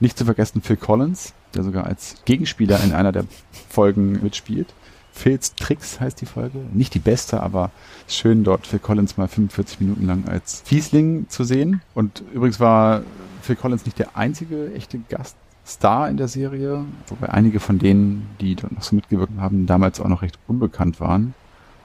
Nicht 0.00 0.18
zu 0.18 0.24
vergessen 0.24 0.62
Phil 0.62 0.76
Collins, 0.76 1.34
der 1.54 1.62
sogar 1.62 1.86
als 1.86 2.16
Gegenspieler 2.24 2.82
in 2.82 2.92
einer 2.92 3.12
der 3.12 3.24
Folgen 3.68 4.22
mitspielt. 4.22 4.72
Phil's 5.12 5.54
Tricks 5.54 6.00
heißt 6.00 6.20
die 6.20 6.26
Folge. 6.26 6.58
Nicht 6.72 6.92
die 6.94 6.98
beste, 6.98 7.40
aber 7.40 7.70
schön 8.08 8.42
dort 8.42 8.66
Phil 8.66 8.80
Collins 8.80 9.16
mal 9.16 9.28
45 9.28 9.80
Minuten 9.80 10.06
lang 10.06 10.28
als 10.28 10.62
Fiesling 10.64 11.28
zu 11.28 11.44
sehen. 11.44 11.82
Und 11.94 12.24
übrigens 12.34 12.58
war 12.58 13.02
Phil 13.44 13.56
Collins 13.56 13.84
nicht 13.84 13.98
der 13.98 14.16
einzige 14.16 14.72
echte 14.74 14.98
Gaststar 14.98 16.08
in 16.08 16.16
der 16.16 16.28
Serie, 16.28 16.84
wobei 17.08 17.28
einige 17.28 17.60
von 17.60 17.78
denen, 17.78 18.26
die 18.40 18.54
dort 18.54 18.72
noch 18.72 18.82
so 18.82 18.96
mitgewirkt 18.96 19.38
haben, 19.38 19.66
damals 19.66 20.00
auch 20.00 20.08
noch 20.08 20.22
recht 20.22 20.38
unbekannt 20.48 21.00
waren. 21.00 21.34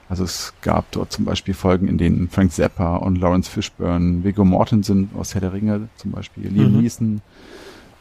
Also 0.07 0.23
es 0.23 0.53
gab 0.61 0.91
dort 0.91 1.11
zum 1.11 1.25
Beispiel 1.25 1.53
Folgen, 1.53 1.87
in 1.87 1.99
denen 1.99 2.29
Frank 2.29 2.51
Zappa 2.51 2.95
und 2.95 3.17
Lawrence 3.17 3.51
Fishburne, 3.51 4.23
Viggo 4.23 4.43
Mortensen 4.43 5.09
aus 5.15 5.35
Herr 5.35 5.41
der 5.41 5.53
Ringe 5.53 5.89
zum 5.97 6.11
Beispiel, 6.11 6.47
Liam 6.47 6.73
mhm. 6.73 6.81
Neeson, 6.81 7.21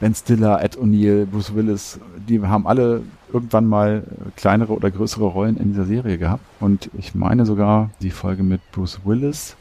Ben 0.00 0.14
Stiller, 0.14 0.62
Ed 0.62 0.78
O'Neill, 0.78 1.26
Bruce 1.26 1.54
Willis, 1.54 1.98
die 2.28 2.40
haben 2.40 2.66
alle 2.66 3.02
irgendwann 3.32 3.66
mal 3.66 4.04
kleinere 4.36 4.72
oder 4.72 4.90
größere 4.90 5.24
Rollen 5.24 5.56
in 5.56 5.70
dieser 5.70 5.84
Serie 5.84 6.16
gehabt. 6.16 6.44
Und 6.60 6.88
ich 6.96 7.14
meine 7.14 7.44
sogar, 7.44 7.90
die 8.00 8.10
Folge 8.10 8.42
mit 8.42 8.60
Bruce 8.70 9.00
Willis 9.04 9.56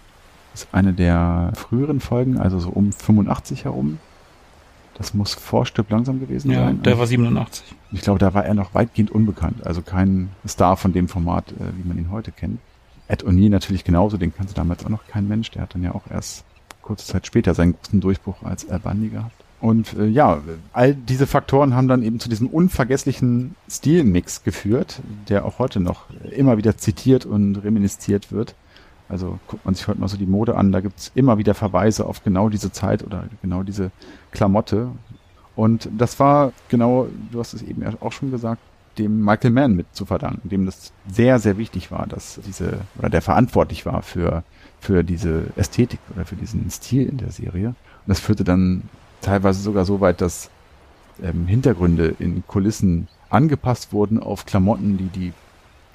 ist 0.62 0.68
eine 0.72 0.94
der 0.94 1.52
früheren 1.56 2.00
Folgen, 2.00 2.38
also 2.38 2.60
so 2.60 2.70
um 2.70 2.92
85 2.92 3.66
herum. 3.66 4.00
Das 4.96 5.14
muss 5.14 5.36
Vorstück 5.36 5.90
langsam 5.92 6.20
gewesen 6.20 6.50
ja, 6.52 6.66
sein. 6.66 6.82
der 6.82 6.98
war 6.98 7.06
87. 7.06 7.64
Ich 7.92 8.02
glaube, 8.02 8.18
da 8.18 8.34
war 8.34 8.46
er 8.46 8.56
noch 8.56 8.74
weitgehend 8.74 9.12
unbekannt. 9.12 9.66
Also 9.66 9.84
kein 9.84 10.30
Star 10.48 10.76
von 10.76 10.92
dem 10.92 11.08
Format, 11.08 11.52
äh, 11.52 11.78
wie 11.78 11.88
man 11.88 12.00
ihn 12.00 12.10
heute 12.10 12.32
kennt. 12.32 12.60
Ed 13.08 13.24
O'Neill 13.24 13.52
natürlich 13.52 13.84
genauso, 13.84 14.18
den 14.18 14.34
kannte 14.34 14.56
damals 14.56 14.84
auch 14.84 14.90
noch 14.90 15.06
kein 15.08 15.28
Mensch. 15.28 15.52
Der 15.52 15.62
hat 15.62 15.76
dann 15.76 15.84
ja 15.84 15.94
auch 15.94 16.10
erst 16.10 16.44
kurze 16.82 17.06
Zeit 17.06 17.28
später 17.28 17.54
seinen 17.54 17.74
großen 17.74 18.02
Durchbruch 18.02 18.42
als 18.44 18.68
Al 18.70 18.80
Bundy 18.80 19.10
gehabt. 19.10 19.36
Und 19.60 19.94
äh, 19.94 20.08
ja, 20.08 20.42
all 20.74 20.94
diese 20.94 21.28
Faktoren 21.28 21.76
haben 21.76 21.88
dann 21.88 22.04
eben 22.04 22.20
zu 22.20 22.30
diesem 22.30 22.48
unvergesslichen 22.48 23.56
Stilmix 23.70 24.44
geführt, 24.44 25.02
der 25.30 25.46
auch 25.46 25.60
heute 25.60 25.80
noch 25.80 26.06
immer 26.32 26.58
wieder 26.58 26.78
zitiert 26.78 27.26
und 27.26 27.58
reminisziert 27.58 28.32
wird. 28.32 28.56
Also 29.10 29.40
guckt 29.48 29.66
man 29.66 29.74
sich 29.74 29.88
heute 29.88 30.00
mal 30.00 30.08
so 30.08 30.18
die 30.18 30.26
Mode 30.26 30.56
an, 30.56 30.72
da 30.72 30.82
gibt's 30.82 31.12
immer 31.16 31.38
wieder 31.38 31.54
Verweise 31.54 32.06
auf 32.06 32.24
genau 32.24 32.50
diese 32.50 32.72
Zeit 32.72 33.04
oder 33.04 33.26
genau 33.42 33.64
diese 33.64 33.92
Klamotte. 34.32 34.90
Und 35.56 35.90
das 35.98 36.20
war 36.20 36.52
genau, 36.70 37.08
du 37.32 37.40
hast 37.40 37.54
es 37.54 37.62
eben 37.62 37.84
auch 38.00 38.12
schon 38.12 38.32
gesagt, 38.32 38.62
dem 38.98 39.24
Michael 39.24 39.52
Mann 39.52 39.76
mit 39.76 39.88
zu 39.94 40.06
verdanken, 40.06 40.50
dem 40.50 40.66
das 40.66 40.92
sehr, 41.08 41.40
sehr 41.40 41.58
wichtig 41.58 41.92
war, 41.92 42.08
dass 42.08 42.40
diese, 42.46 42.80
oder 42.98 43.10
der 43.10 43.22
verantwortlich 43.22 43.86
war 43.86 44.02
für, 44.02 44.44
für 44.80 45.04
diese 45.04 45.46
Ästhetik 45.56 46.00
oder 46.16 46.26
für 46.26 46.36
diesen 46.36 46.70
Stil 46.70 47.08
in 47.08 47.18
der 47.18 47.32
Serie. 47.32 47.68
Und 47.68 48.08
das 48.08 48.20
führte 48.20 48.44
dann 48.44 48.84
teilweise 49.22 49.62
sogar 49.62 49.86
so 49.86 50.02
weit, 50.02 50.22
dass 50.22 50.50
ähm, 51.22 51.48
Hintergründe 51.48 52.16
in 52.20 52.44
Kulissen 52.48 53.08
angepasst 53.30 53.94
wurden 53.94 54.20
auf 54.20 54.46
Klamotten, 54.46 54.98
die 54.98 55.08
die 55.08 55.34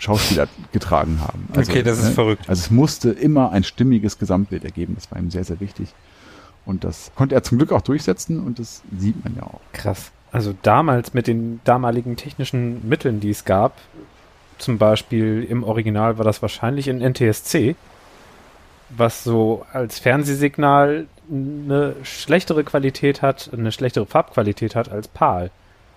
Schauspieler 0.02 0.48
getragen 0.72 1.20
haben. 1.20 1.48
Also, 1.54 1.70
okay, 1.70 1.82
das 1.82 1.98
ist 1.98 2.04
ne, 2.06 2.10
verrückt. 2.10 2.48
Also 2.48 2.60
es 2.60 2.70
musste 2.70 3.10
immer 3.10 3.52
ein 3.52 3.62
stimmiges 3.62 4.18
Gesamtbild 4.18 4.64
ergeben. 4.64 4.96
Das 4.96 5.10
war 5.10 5.18
ihm 5.18 5.30
sehr, 5.30 5.44
sehr 5.44 5.60
wichtig. 5.60 5.88
Und 6.66 6.84
das 6.84 7.12
konnte 7.14 7.34
er 7.34 7.42
zum 7.42 7.58
Glück 7.58 7.72
auch 7.72 7.82
durchsetzen 7.82 8.40
und 8.44 8.58
das 8.58 8.82
sieht 8.96 9.22
man 9.24 9.36
ja 9.36 9.42
auch. 9.44 9.60
Krass. 9.72 10.10
Also 10.32 10.54
damals 10.62 11.14
mit 11.14 11.26
den 11.26 11.60
damaligen 11.64 12.16
technischen 12.16 12.88
Mitteln, 12.88 13.20
die 13.20 13.30
es 13.30 13.44
gab, 13.44 13.76
zum 14.58 14.78
Beispiel 14.78 15.44
im 15.48 15.64
Original 15.64 16.18
war 16.18 16.24
das 16.24 16.42
wahrscheinlich 16.42 16.88
in 16.88 17.00
NTSC, 17.00 17.74
was 18.90 19.24
so 19.24 19.64
als 19.72 19.98
Fernsehsignal 19.98 21.06
eine 21.30 21.96
schlechtere 22.02 22.64
Qualität 22.64 23.22
hat, 23.22 23.50
eine 23.52 23.72
schlechtere 23.72 24.06
Farbqualität 24.06 24.74
hat 24.74 24.90
als 24.90 25.08
PAL. 25.08 25.50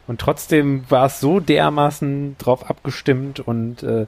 Und 0.07 0.22
trotzdem 0.22 0.84
war 0.90 1.07
es 1.07 1.19
so 1.19 1.40
dermaßen 1.40 2.36
drauf 2.38 2.69
abgestimmt 2.69 3.40
und 3.40 3.84
äh, 3.84 4.06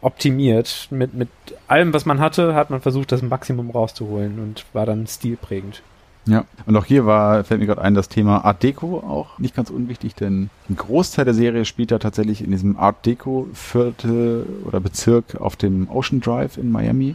optimiert. 0.00 0.88
Mit, 0.90 1.14
mit 1.14 1.28
allem, 1.66 1.92
was 1.92 2.06
man 2.06 2.20
hatte, 2.20 2.54
hat 2.54 2.70
man 2.70 2.80
versucht, 2.80 3.12
das 3.12 3.22
Maximum 3.22 3.70
rauszuholen 3.70 4.38
und 4.38 4.64
war 4.72 4.86
dann 4.86 5.06
stilprägend. 5.06 5.82
Ja, 6.26 6.44
und 6.66 6.76
auch 6.76 6.84
hier 6.84 7.06
war, 7.06 7.42
fällt 7.44 7.60
mir 7.60 7.66
gerade 7.66 7.80
ein, 7.80 7.94
das 7.94 8.10
Thema 8.10 8.44
Art 8.44 8.62
Deco 8.62 8.98
auch 8.98 9.38
nicht 9.38 9.56
ganz 9.56 9.70
unwichtig, 9.70 10.14
denn 10.14 10.50
ein 10.68 10.76
Großteil 10.76 11.24
der 11.24 11.32
Serie 11.32 11.64
spielt 11.64 11.90
ja 11.90 11.98
tatsächlich 11.98 12.44
in 12.44 12.50
diesem 12.50 12.76
Art 12.76 13.06
Deco 13.06 13.48
Viertel 13.54 14.44
oder 14.66 14.78
Bezirk 14.78 15.40
auf 15.40 15.56
dem 15.56 15.88
Ocean 15.90 16.20
Drive 16.20 16.58
in 16.58 16.70
Miami. 16.70 17.14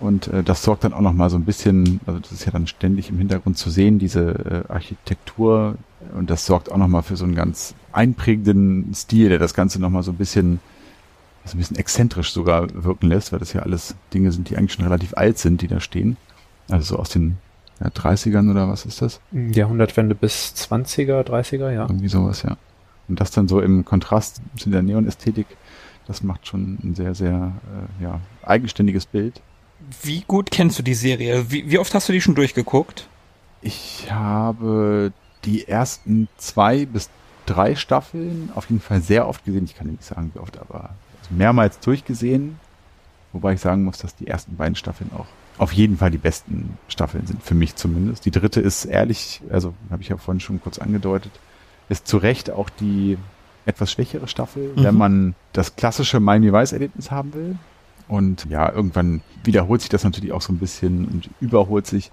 Und 0.00 0.28
äh, 0.28 0.42
das 0.42 0.62
sorgt 0.62 0.84
dann 0.84 0.92
auch 0.92 1.00
noch 1.00 1.12
mal 1.12 1.30
so 1.30 1.36
ein 1.36 1.44
bisschen, 1.44 2.00
also 2.06 2.18
das 2.18 2.32
ist 2.32 2.44
ja 2.44 2.52
dann 2.52 2.66
ständig 2.66 3.10
im 3.10 3.18
Hintergrund 3.18 3.56
zu 3.56 3.70
sehen, 3.70 3.98
diese 3.98 4.64
äh, 4.68 4.72
Architektur. 4.72 5.76
Und 6.14 6.30
das 6.30 6.46
sorgt 6.46 6.70
auch 6.70 6.76
noch 6.76 6.88
mal 6.88 7.02
für 7.02 7.16
so 7.16 7.24
einen 7.24 7.34
ganz 7.34 7.74
einprägenden 7.92 8.92
Stil, 8.94 9.28
der 9.28 9.38
das 9.38 9.54
Ganze 9.54 9.80
noch 9.80 9.90
mal 9.90 10.02
so 10.02 10.12
ein 10.12 10.16
bisschen, 10.16 10.60
also 11.44 11.56
ein 11.56 11.58
bisschen 11.58 11.76
exzentrisch 11.76 12.32
sogar 12.32 12.66
wirken 12.84 13.08
lässt, 13.08 13.32
weil 13.32 13.38
das 13.38 13.52
ja 13.52 13.62
alles 13.62 13.94
Dinge 14.12 14.32
sind, 14.32 14.50
die 14.50 14.56
eigentlich 14.56 14.72
schon 14.72 14.84
relativ 14.84 15.16
alt 15.16 15.38
sind, 15.38 15.62
die 15.62 15.68
da 15.68 15.80
stehen. 15.80 16.16
Also 16.68 16.94
so 16.94 17.00
aus 17.00 17.10
den 17.10 17.38
ja, 17.80 17.88
30ern 17.88 18.50
oder 18.50 18.68
was 18.68 18.86
ist 18.86 19.00
das? 19.00 19.20
Jahrhundertwende 19.32 20.14
bis 20.14 20.54
20er, 20.56 21.22
30er, 21.22 21.70
ja. 21.70 21.82
Irgendwie 21.82 22.08
sowas, 22.08 22.42
ja. 22.42 22.56
Und 23.08 23.20
das 23.20 23.30
dann 23.30 23.48
so 23.48 23.60
im 23.60 23.84
Kontrast 23.84 24.40
zu 24.56 24.70
der 24.70 24.82
Neon-Ästhetik, 24.82 25.46
das 26.06 26.22
macht 26.22 26.46
schon 26.46 26.78
ein 26.82 26.94
sehr, 26.94 27.14
sehr 27.14 27.52
äh, 28.00 28.02
ja, 28.02 28.20
eigenständiges 28.42 29.06
Bild. 29.06 29.40
Wie 30.02 30.22
gut 30.26 30.50
kennst 30.50 30.78
du 30.78 30.82
die 30.82 30.94
Serie? 30.94 31.50
Wie, 31.50 31.70
wie 31.70 31.78
oft 31.78 31.94
hast 31.94 32.08
du 32.08 32.12
die 32.12 32.20
schon 32.20 32.34
durchgeguckt? 32.34 33.08
Ich 33.62 34.08
habe 34.10 35.12
die 35.44 35.66
ersten 35.68 36.28
zwei 36.36 36.86
bis 36.86 37.08
drei 37.46 37.74
Staffeln 37.74 38.50
auf 38.54 38.68
jeden 38.70 38.80
Fall 38.80 39.00
sehr 39.00 39.28
oft 39.28 39.44
gesehen. 39.44 39.64
Ich 39.64 39.74
kann 39.74 39.88
nicht 39.88 40.04
sagen, 40.04 40.30
wie 40.34 40.38
oft, 40.38 40.58
aber 40.58 40.90
mehrmals 41.30 41.78
durchgesehen. 41.80 42.58
Wobei 43.32 43.54
ich 43.54 43.60
sagen 43.60 43.84
muss, 43.84 43.98
dass 43.98 44.14
die 44.14 44.26
ersten 44.26 44.56
beiden 44.56 44.76
Staffeln 44.76 45.10
auch 45.16 45.26
auf 45.58 45.72
jeden 45.72 45.98
Fall 45.98 46.10
die 46.10 46.18
besten 46.18 46.78
Staffeln 46.88 47.26
sind, 47.26 47.42
für 47.42 47.54
mich 47.54 47.76
zumindest. 47.76 48.24
Die 48.24 48.30
dritte 48.30 48.60
ist 48.60 48.84
ehrlich, 48.84 49.40
also 49.50 49.74
habe 49.90 50.02
ich 50.02 50.08
ja 50.08 50.16
vorhin 50.16 50.40
schon 50.40 50.60
kurz 50.60 50.78
angedeutet, 50.78 51.32
ist 51.88 52.08
zu 52.08 52.16
Recht 52.16 52.50
auch 52.50 52.70
die 52.70 53.18
etwas 53.66 53.92
schwächere 53.92 54.28
Staffel, 54.28 54.72
mhm. 54.74 54.84
wenn 54.84 54.94
man 54.96 55.34
das 55.52 55.76
klassische 55.76 56.20
Miami 56.20 56.52
Vice 56.52 56.72
Erlebnis 56.72 57.10
haben 57.10 57.34
will. 57.34 57.56
Und 58.08 58.46
ja, 58.50 58.70
irgendwann 58.70 59.22
wiederholt 59.44 59.80
sich 59.80 59.90
das 59.90 60.04
natürlich 60.04 60.32
auch 60.32 60.42
so 60.42 60.52
ein 60.52 60.58
bisschen 60.58 61.06
und 61.06 61.30
überholt 61.40 61.86
sich. 61.86 62.10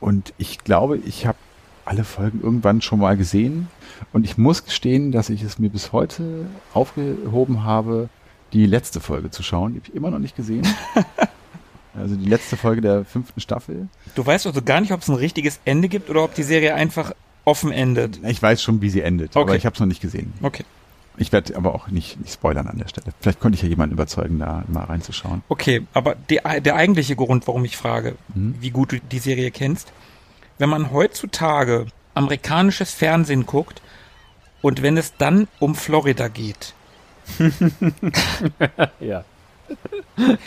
Und 0.00 0.32
ich 0.38 0.58
glaube, 0.64 0.98
ich 0.98 1.26
habe 1.26 1.38
alle 1.84 2.04
Folgen 2.04 2.40
irgendwann 2.42 2.82
schon 2.82 2.98
mal 3.00 3.16
gesehen. 3.16 3.68
Und 4.12 4.24
ich 4.24 4.36
muss 4.38 4.64
gestehen, 4.64 5.12
dass 5.12 5.30
ich 5.30 5.42
es 5.42 5.58
mir 5.58 5.70
bis 5.70 5.92
heute 5.92 6.46
aufgehoben 6.74 7.64
habe, 7.64 8.08
die 8.52 8.66
letzte 8.66 9.00
Folge 9.00 9.30
zu 9.30 9.42
schauen. 9.42 9.72
Die 9.74 9.78
habe 9.80 9.88
ich 9.88 9.94
immer 9.94 10.10
noch 10.10 10.18
nicht 10.18 10.36
gesehen. 10.36 10.66
Also 11.98 12.14
die 12.14 12.28
letzte 12.28 12.58
Folge 12.58 12.82
der 12.82 13.06
fünften 13.06 13.40
Staffel. 13.40 13.88
Du 14.14 14.26
weißt 14.26 14.46
also 14.46 14.60
gar 14.60 14.82
nicht, 14.82 14.92
ob 14.92 15.00
es 15.00 15.08
ein 15.08 15.14
richtiges 15.14 15.60
Ende 15.64 15.88
gibt 15.88 16.10
oder 16.10 16.24
ob 16.24 16.34
die 16.34 16.42
Serie 16.42 16.74
einfach 16.74 17.12
offen 17.46 17.72
endet. 17.72 18.20
Ich 18.22 18.42
weiß 18.42 18.62
schon, 18.62 18.82
wie 18.82 18.90
sie 18.90 19.00
endet, 19.00 19.30
Okay. 19.34 19.40
aber 19.40 19.56
ich 19.56 19.64
habe 19.64 19.72
es 19.72 19.80
noch 19.80 19.86
nicht 19.86 20.02
gesehen. 20.02 20.34
Okay. 20.42 20.64
Ich 21.18 21.32
werde 21.32 21.56
aber 21.56 21.74
auch 21.74 21.88
nicht, 21.88 22.20
nicht 22.20 22.32
spoilern 22.34 22.66
an 22.68 22.78
der 22.78 22.88
Stelle. 22.88 23.06
Vielleicht 23.20 23.40
konnte 23.40 23.56
ich 23.56 23.62
ja 23.62 23.68
jemanden 23.68 23.94
überzeugen, 23.94 24.38
da 24.38 24.64
mal 24.68 24.84
reinzuschauen. 24.84 25.42
Okay, 25.48 25.86
aber 25.94 26.14
der, 26.14 26.60
der 26.60 26.76
eigentliche 26.76 27.16
Grund, 27.16 27.46
warum 27.46 27.64
ich 27.64 27.76
frage, 27.76 28.16
Mhm. 28.34 28.56
wie 28.60 28.70
gut 28.70 28.92
du 28.92 29.00
die 29.00 29.18
Serie 29.18 29.50
kennst, 29.50 29.92
wenn 30.58 30.68
man 30.68 30.90
heutzutage 30.92 31.86
amerikanisches 32.14 32.92
Fernsehen 32.94 33.46
guckt 33.46 33.82
und 34.62 34.82
wenn 34.82 34.96
es 34.96 35.14
dann 35.16 35.48
um 35.58 35.74
Florida 35.74 36.28
geht, 36.28 36.74
Ja. 39.00 39.24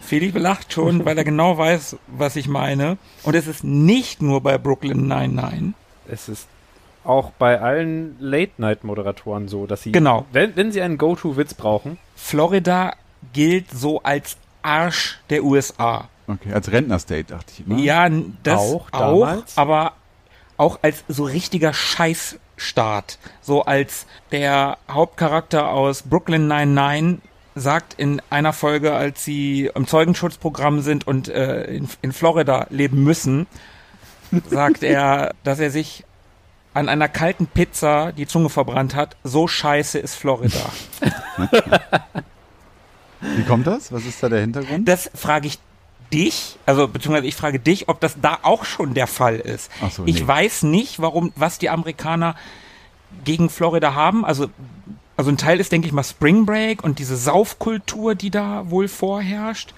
Felix 0.00 0.34
lacht 0.38 0.72
schon, 0.72 1.04
weil 1.04 1.18
er 1.18 1.24
genau 1.24 1.58
weiß, 1.58 1.96
was 2.06 2.36
ich 2.36 2.48
meine. 2.48 2.98
Und 3.24 3.34
es 3.34 3.46
ist 3.46 3.64
nicht 3.64 4.22
nur 4.22 4.40
bei 4.42 4.56
Brooklyn 4.58 5.06
99. 5.08 5.74
Es 6.08 6.28
ist 6.28 6.46
auch 7.08 7.30
bei 7.30 7.60
allen 7.60 8.16
Late-Night-Moderatoren 8.20 9.48
so, 9.48 9.66
dass 9.66 9.82
sie, 9.82 9.92
Genau. 9.92 10.26
wenn, 10.32 10.54
wenn 10.56 10.72
sie 10.72 10.82
einen 10.82 10.98
Go-To-Witz 10.98 11.54
brauchen, 11.54 11.98
Florida 12.16 12.94
gilt 13.32 13.70
so 13.70 14.02
als 14.02 14.36
Arsch 14.62 15.18
der 15.30 15.42
USA. 15.44 16.08
Okay, 16.26 16.52
als 16.52 16.70
Rentner-State 16.70 17.24
dachte 17.24 17.52
ich 17.52 17.66
immer. 17.66 17.78
Ja, 17.78 18.06
n- 18.06 18.36
das 18.42 18.60
Auch 18.60 18.92
auch, 18.92 19.38
aber 19.56 19.92
auch 20.58 20.78
als 20.82 21.04
so 21.08 21.24
richtiger 21.24 21.72
Scheißstaat. 21.72 23.18
So 23.40 23.62
als 23.64 24.06
der 24.32 24.76
Hauptcharakter 24.90 25.70
aus 25.70 26.02
Brooklyn 26.02 26.46
99 26.48 27.20
sagt 27.54 27.94
in 27.94 28.20
einer 28.30 28.52
Folge, 28.52 28.92
als 28.94 29.24
sie 29.24 29.70
im 29.74 29.86
Zeugenschutzprogramm 29.86 30.80
sind 30.82 31.06
und 31.06 31.28
äh, 31.28 31.64
in, 31.64 31.88
in 32.02 32.12
Florida 32.12 32.66
leben 32.70 33.02
müssen, 33.02 33.46
sagt 34.50 34.82
er, 34.82 35.34
dass 35.44 35.58
er 35.58 35.70
sich 35.70 36.04
an 36.78 36.88
einer 36.88 37.08
kalten 37.08 37.48
Pizza 37.48 38.12
die 38.12 38.28
Zunge 38.28 38.50
verbrannt 38.50 38.94
hat. 38.94 39.16
So 39.24 39.48
scheiße 39.48 39.98
ist 39.98 40.14
Florida. 40.14 40.70
Wie 43.20 43.42
kommt 43.42 43.66
das? 43.66 43.90
Was 43.90 44.06
ist 44.06 44.22
da 44.22 44.28
der 44.28 44.42
Hintergrund? 44.42 44.86
Das 44.86 45.10
frage 45.12 45.48
ich 45.48 45.58
dich, 46.12 46.56
also 46.66 46.86
beziehungsweise 46.86 47.26
ich 47.26 47.34
frage 47.34 47.58
dich, 47.58 47.88
ob 47.88 47.98
das 47.98 48.20
da 48.20 48.38
auch 48.42 48.64
schon 48.64 48.94
der 48.94 49.08
Fall 49.08 49.36
ist. 49.36 49.72
Ach 49.82 49.90
so, 49.90 50.04
ich 50.06 50.20
nee. 50.20 50.28
weiß 50.28 50.62
nicht, 50.62 51.00
warum, 51.00 51.32
was 51.34 51.58
die 51.58 51.68
Amerikaner 51.68 52.36
gegen 53.24 53.50
Florida 53.50 53.94
haben. 53.94 54.24
Also, 54.24 54.48
also 55.16 55.30
ein 55.32 55.36
Teil 55.36 55.58
ist, 55.58 55.72
denke 55.72 55.88
ich 55.88 55.92
mal, 55.92 56.04
Spring 56.04 56.46
Break 56.46 56.84
und 56.84 57.00
diese 57.00 57.16
Saufkultur, 57.16 58.14
die 58.14 58.30
da 58.30 58.70
wohl 58.70 58.86
vorherrscht. 58.86 59.74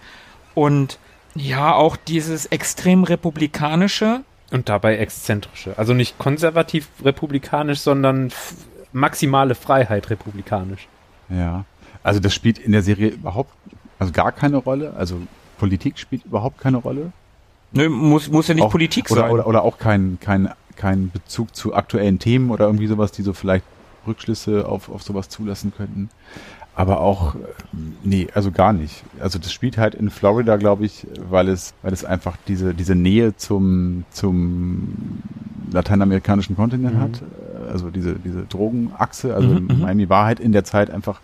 Und 0.55 0.99
ja, 1.35 1.73
auch 1.73 1.97
dieses 1.97 2.45
extrem 2.47 3.05
republikanische. 3.05 4.23
Und 4.51 4.69
dabei 4.69 4.97
exzentrische. 4.99 5.75
Also 5.77 5.95
nicht 5.95 6.19
konservativ 6.19 6.89
republikanisch, 7.05 7.81
sondern 7.81 8.27
f- 8.29 8.55
maximale 8.93 9.55
Freiheit 9.55 10.11
republikanisch. 10.11 10.89
Ja. 11.29 11.65
Also 12.03 12.19
das 12.21 12.35
spielt 12.35 12.59
in 12.59 12.73
der 12.73 12.83
Serie 12.83 13.09
überhaupt, 13.09 13.53
also 13.99 14.13
gar 14.13 14.33
keine 14.33 14.57
Rolle. 14.57 14.95
Also 14.97 15.19
Politik 15.59 15.99
spielt 15.99 16.25
überhaupt 16.25 16.59
keine 16.59 16.79
Rolle. 16.79 17.13
Nö, 17.73 17.89
muss, 17.89 18.29
muss 18.31 18.49
ja 18.49 18.55
nicht 18.55 18.65
auch, 18.65 18.71
Politik 18.71 19.11
oder, 19.11 19.23
sein. 19.23 19.31
Oder, 19.31 19.47
oder 19.47 19.63
auch 19.63 19.79
kein, 19.79 20.19
kein, 20.21 20.51
kein 20.77 21.11
Bezug 21.11 21.55
zu 21.55 21.75
aktuellen 21.75 22.19
Themen 22.19 22.51
oder 22.51 22.67
irgendwie 22.67 22.87
sowas, 22.89 23.13
die 23.13 23.23
so 23.23 23.33
vielleicht 23.33 23.65
Rückschlüsse 24.07 24.67
auf, 24.67 24.89
auf 24.89 25.03
sowas 25.03 25.29
zulassen 25.29 25.73
könnten. 25.77 26.09
Aber 26.75 27.01
auch, 27.01 27.35
nee, 28.05 28.29
also 28.35 28.51
gar 28.53 28.73
nicht. 28.73 29.03
Also 29.21 29.39
das 29.39 29.53
spielt 29.53 29.77
halt 29.77 29.95
in 29.95 30.09
Florida, 30.09 30.57
glaube 30.57 30.87
ich, 30.87 31.07
weil 31.29 31.49
es, 31.49 31.75
weil 31.83 31.93
es 31.93 32.05
einfach 32.05 32.37
diese, 32.49 32.75
diese 32.75 32.95
Nähe 32.95 33.37
zum, 33.37 34.05
zum 34.11 34.95
lateinamerikanischen 35.73 36.57
Kontinent 36.57 36.97
Mhm. 36.97 37.01
hat. 37.01 37.23
Also 37.71 37.91
diese, 37.91 38.15
diese 38.15 38.43
Drogenachse. 38.45 39.35
Also 39.35 39.49
Mhm, 39.49 39.69
mhm. 39.69 39.81
Miami 39.81 40.09
war 40.09 40.27
halt 40.27 40.41
in 40.41 40.53
der 40.53 40.65
Zeit 40.65 40.91
einfach 40.91 41.21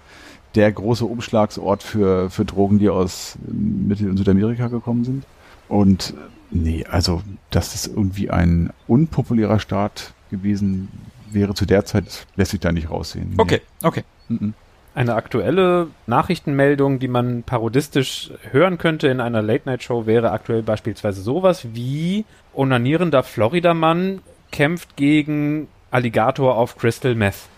der 0.55 0.71
große 0.73 1.05
Umschlagsort 1.05 1.83
für, 1.83 2.31
für 2.31 2.45
Drogen, 2.45 2.79
die 2.79 2.89
aus 2.89 3.37
Mittel- 3.47 4.11
und 4.11 4.17
Südamerika 4.17 4.69
gekommen 4.69 5.05
sind. 5.05 5.25
Und 5.69 6.15
nee, 6.51 6.85
also, 6.89 7.23
dass 7.51 7.75
es 7.75 7.87
irgendwie 7.87 8.31
ein 8.31 8.71
unpopulärer 8.87 9.59
Staat 9.59 10.13
gewesen 10.31 10.89
wäre 11.31 11.55
zu 11.55 11.67
der 11.67 11.85
Zeit, 11.85 12.27
lässt 12.37 12.53
sich 12.53 12.61
da 12.61 12.73
nicht 12.73 12.91
raussehen. 12.91 13.31
Nee. 13.31 13.43
Okay, 13.43 13.61
okay. 13.83 14.05
Mhm. 14.29 14.55
Eine 14.97 15.15
aktuelle 15.15 15.89
Nachrichtenmeldung, 16.07 16.99
die 17.01 17.09
man 17.09 17.43
parodistisch 17.43 18.31
hören 18.51 18.79
könnte 18.79 19.09
in 19.09 19.21
einer 19.21 19.43
Late-Night-Show, 19.43 20.07
wäre 20.07 20.31
aktuell 20.31 20.63
beispielsweise 20.63 21.21
sowas 21.21 21.67
wie 21.75 22.25
onanierender 22.55 23.23
Floridamann 23.23 24.23
kämpft 24.53 24.97
gegen 24.97 25.69
Alligator 25.91 26.57
auf 26.57 26.79
Crystal 26.79 27.15
Meth. 27.15 27.51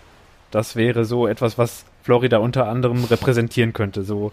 Das 0.51 0.75
wäre 0.75 1.05
so 1.05 1.29
etwas, 1.29 1.59
was 1.59 1.85
Florida 2.03 2.39
unter 2.39 2.67
anderem 2.67 3.05
repräsentieren 3.05 3.73
könnte. 3.73 4.03
So 4.03 4.33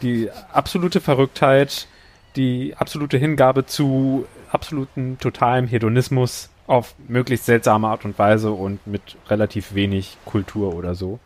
die 0.00 0.30
absolute 0.50 1.02
Verrücktheit, 1.02 1.88
die 2.36 2.74
absolute 2.78 3.18
Hingabe 3.18 3.66
zu 3.66 4.24
absoluten 4.50 5.18
totalem 5.20 5.66
Hedonismus 5.66 6.48
auf 6.66 6.94
möglichst 7.06 7.44
seltsame 7.44 7.88
Art 7.88 8.06
und 8.06 8.18
Weise 8.18 8.50
und 8.50 8.86
mit 8.86 9.02
relativ 9.28 9.74
wenig 9.74 10.16
Kultur 10.24 10.74
oder 10.74 10.94
so. 10.94 11.18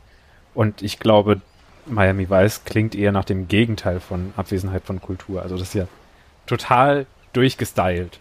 Und 0.54 0.82
ich 0.82 0.98
glaube, 0.98 1.40
Miami 1.86 2.28
Vice 2.28 2.64
klingt 2.64 2.94
eher 2.94 3.12
nach 3.12 3.24
dem 3.24 3.48
Gegenteil 3.48 4.00
von 4.00 4.32
Abwesenheit 4.36 4.84
von 4.84 5.00
Kultur. 5.00 5.42
Also 5.42 5.56
das 5.56 5.68
ist 5.68 5.74
ja 5.74 5.86
total 6.46 7.06
durchgestylt. 7.32 8.18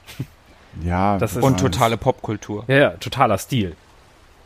Ja, 0.83 1.17
Das 1.19 1.35
ist- 1.35 1.43
Und 1.43 1.59
totale 1.59 1.97
Popkultur. 1.97 2.63
Ja, 2.67 2.75
ja, 2.77 2.89
totaler 2.91 3.37
Stil. 3.37 3.75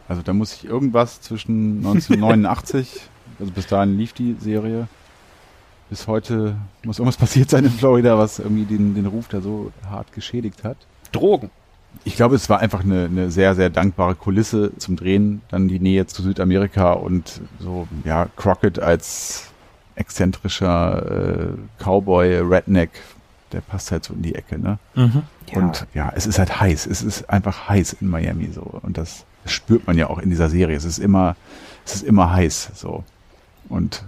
Also 0.08 0.22
da 0.22 0.34
muss 0.34 0.54
ich 0.54 0.66
irgendwas 0.66 1.22
zwischen 1.22 1.78
1989, 1.78 3.02
also 3.40 3.52
bis 3.52 3.68
dahin 3.68 3.98
lief 3.98 4.14
die 4.14 4.36
Serie, 4.40 4.88
bis 5.90 6.08
heute 6.08 6.56
muss 6.84 7.00
irgendwas 7.00 7.18
passiert 7.18 7.50
sein 7.50 7.64
in 7.66 7.72
Florida, 7.72 8.18
was 8.18 8.40
irgendwie 8.40 8.66
den, 8.66 8.96
den 8.96 9.06
Ruf 9.06 9.28
da 9.30 9.40
so 9.42 9.72
hart 9.90 10.12
geschädigt 10.14 10.64
hat. 10.64 10.78
Drogen. 11.12 11.52
Ich 12.06 12.16
glaube, 12.16 12.36
es 12.36 12.50
war 12.50 12.60
einfach 12.60 12.84
eine, 12.84 13.06
eine 13.06 13.32
sehr, 13.32 13.56
sehr 13.56 13.70
dankbare 13.70 14.16
Kulisse 14.16 14.72
zum 14.78 14.96
Drehen. 14.96 15.42
Dann 15.50 15.68
die 15.68 15.80
Nähe 15.80 16.06
zu 16.06 16.22
Südamerika 16.22 16.94
und 16.94 17.42
so, 17.60 17.88
ja, 18.04 18.28
Crockett 18.36 18.80
als 18.80 19.48
exzentrischer 19.96 21.52
äh, 21.52 21.84
Cowboy, 21.84 22.40
Redneck, 22.40 22.90
der 23.52 23.62
passt 23.62 23.92
halt 23.92 24.04
so 24.04 24.14
in 24.14 24.24
die 24.24 24.36
Ecke, 24.36 24.58
ne? 24.58 24.80
Mhm. 24.96 25.24
Und 25.54 25.86
ja, 25.94 26.12
es 26.16 26.26
ist 26.26 26.40
halt 26.40 26.60
heiß. 26.60 26.88
Es 26.88 27.04
ist 27.04 27.30
einfach 27.30 27.70
heiß 27.70 27.98
in 28.02 28.10
Miami 28.10 28.50
so. 28.54 28.62
Und 28.82 28.98
das 28.98 29.26
spürt 29.46 29.86
man 29.86 29.98
ja 29.98 30.10
auch 30.10 30.18
in 30.18 30.30
dieser 30.30 30.50
Serie. 30.50 30.76
Es 30.76 30.86
ist 30.86 30.98
immer, 30.98 31.36
es 31.86 31.96
ist 31.96 32.04
immer 32.04 32.32
heiß 32.32 32.72
so. 32.74 33.04
Und 33.70 34.04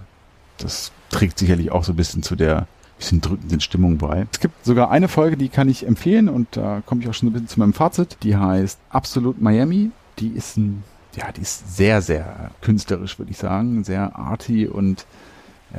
das 0.58 0.92
trägt 1.10 1.38
sicherlich 1.38 1.70
auch 1.70 1.84
so 1.84 1.92
ein 1.92 1.96
bisschen 1.96 2.22
zu 2.22 2.34
der 2.34 2.66
bisschen 2.98 3.20
drückenden 3.20 3.60
Stimmung 3.60 3.98
bei. 3.98 4.26
Es 4.32 4.40
gibt 4.40 4.64
sogar 4.64 4.90
eine 4.90 5.08
Folge, 5.08 5.36
die 5.36 5.48
kann 5.48 5.68
ich 5.68 5.86
empfehlen 5.86 6.28
und 6.28 6.56
da 6.56 6.82
komme 6.86 7.02
ich 7.02 7.08
auch 7.08 7.14
schon 7.14 7.28
ein 7.28 7.32
bisschen 7.32 7.48
zu 7.48 7.60
meinem 7.60 7.72
Fazit. 7.72 8.16
Die 8.22 8.36
heißt 8.36 8.78
Absolut 8.90 9.40
Miami. 9.40 9.90
Die 10.18 10.28
ist 10.28 10.56
ein, 10.56 10.82
ja, 11.14 11.30
die 11.32 11.42
ist 11.42 11.76
sehr, 11.76 12.00
sehr 12.00 12.50
künstlerisch, 12.62 13.18
würde 13.18 13.30
ich 13.30 13.38
sagen. 13.38 13.84
Sehr 13.84 14.16
arty 14.16 14.66
und 14.66 15.06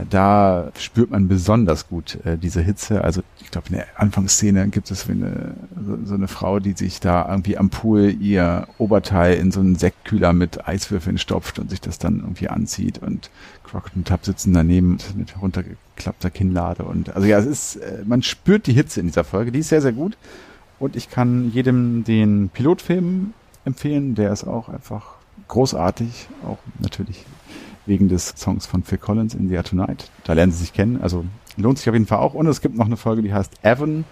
da 0.10 0.72
spürt 0.78 1.12
man 1.12 1.28
besonders 1.28 1.88
gut 1.88 2.20
äh, 2.26 2.38
diese 2.38 2.62
Hitze. 2.62 3.04
Also 3.04 3.22
ich 3.42 3.52
glaube, 3.52 3.68
in 3.70 3.76
der 3.76 3.88
Anfangsszene 3.96 4.68
gibt 4.70 4.92
es 4.92 5.02
so 5.02 5.12
eine, 5.12 5.56
so, 5.86 5.98
so 6.06 6.14
eine 6.16 6.28
Frau, 6.28 6.60
die 6.60 6.74
sich 6.74 7.00
da 7.00 7.28
irgendwie 7.30 7.58
am 7.58 7.70
Pool 7.70 8.16
ihr 8.20 8.68
Oberteil 8.78 9.38
in 9.38 9.52
so 9.52 9.60
einen 9.60 9.76
Sektkühler 9.76 10.34
mit 10.34 10.68
Eiswürfeln 10.68 11.18
stopft 11.18 11.60
und 11.60 11.70
sich 11.70 11.82
das 11.82 11.98
dann 12.00 12.20
irgendwie 12.20 12.50
anzieht 12.50 13.00
und 13.00 13.30
Crockett 13.64 13.96
und 13.96 14.08
Tubb 14.08 14.26
sitzen 14.26 14.54
daneben 14.54 14.98
mit 15.16 15.42
runtergeklappter 15.42 16.30
Kinnlade 16.30 16.84
und 16.84 17.16
also 17.16 17.28
ja, 17.28 17.40
es 17.40 17.46
ist, 17.46 17.76
äh, 17.78 18.04
man 18.06 18.22
spürt 18.22 18.68
die 18.68 18.74
Hitze 18.74 19.00
in 19.00 19.08
dieser 19.08 19.24
Folge. 19.24 19.52
Die 19.52 19.60
ist 19.60 19.70
sehr, 19.70 19.82
sehr 19.82 19.94
gut 19.94 20.18
und 20.80 20.96
ich 20.96 21.10
kann 21.10 21.52
jedem 21.52 22.04
den 22.04 22.50
Pilotfilm 22.50 23.34
empfehlen. 23.66 24.16
Der 24.16 24.32
ist 24.32 24.46
auch 24.46 24.70
einfach 24.70 25.16
großartig, 25.48 26.28
auch 26.46 26.58
natürlich 26.80 27.26
wegen 27.88 28.10
des 28.10 28.34
Songs 28.38 28.66
von 28.66 28.84
Phil 28.84 28.98
Collins 28.98 29.34
in 29.34 29.50
The 29.50 29.56
Air 29.56 29.64
Tonight. 29.64 30.12
Da 30.24 30.34
lernen 30.34 30.52
sie 30.52 30.60
sich 30.60 30.74
kennen. 30.74 31.02
Also 31.02 31.26
lohnt 31.58 31.80
sich 31.80 31.90
auf 31.90 31.96
jeden 31.96 32.06
Fall 32.06 32.20
auch. 32.20 32.34
Und 32.34 32.48
es 32.48 32.62
gibt 32.62 32.76
noch 32.76 32.86
eine 32.86 32.98
Folge, 32.98 33.22
die 33.22 33.34
heißt 33.34 33.64
Evan. 33.64 34.06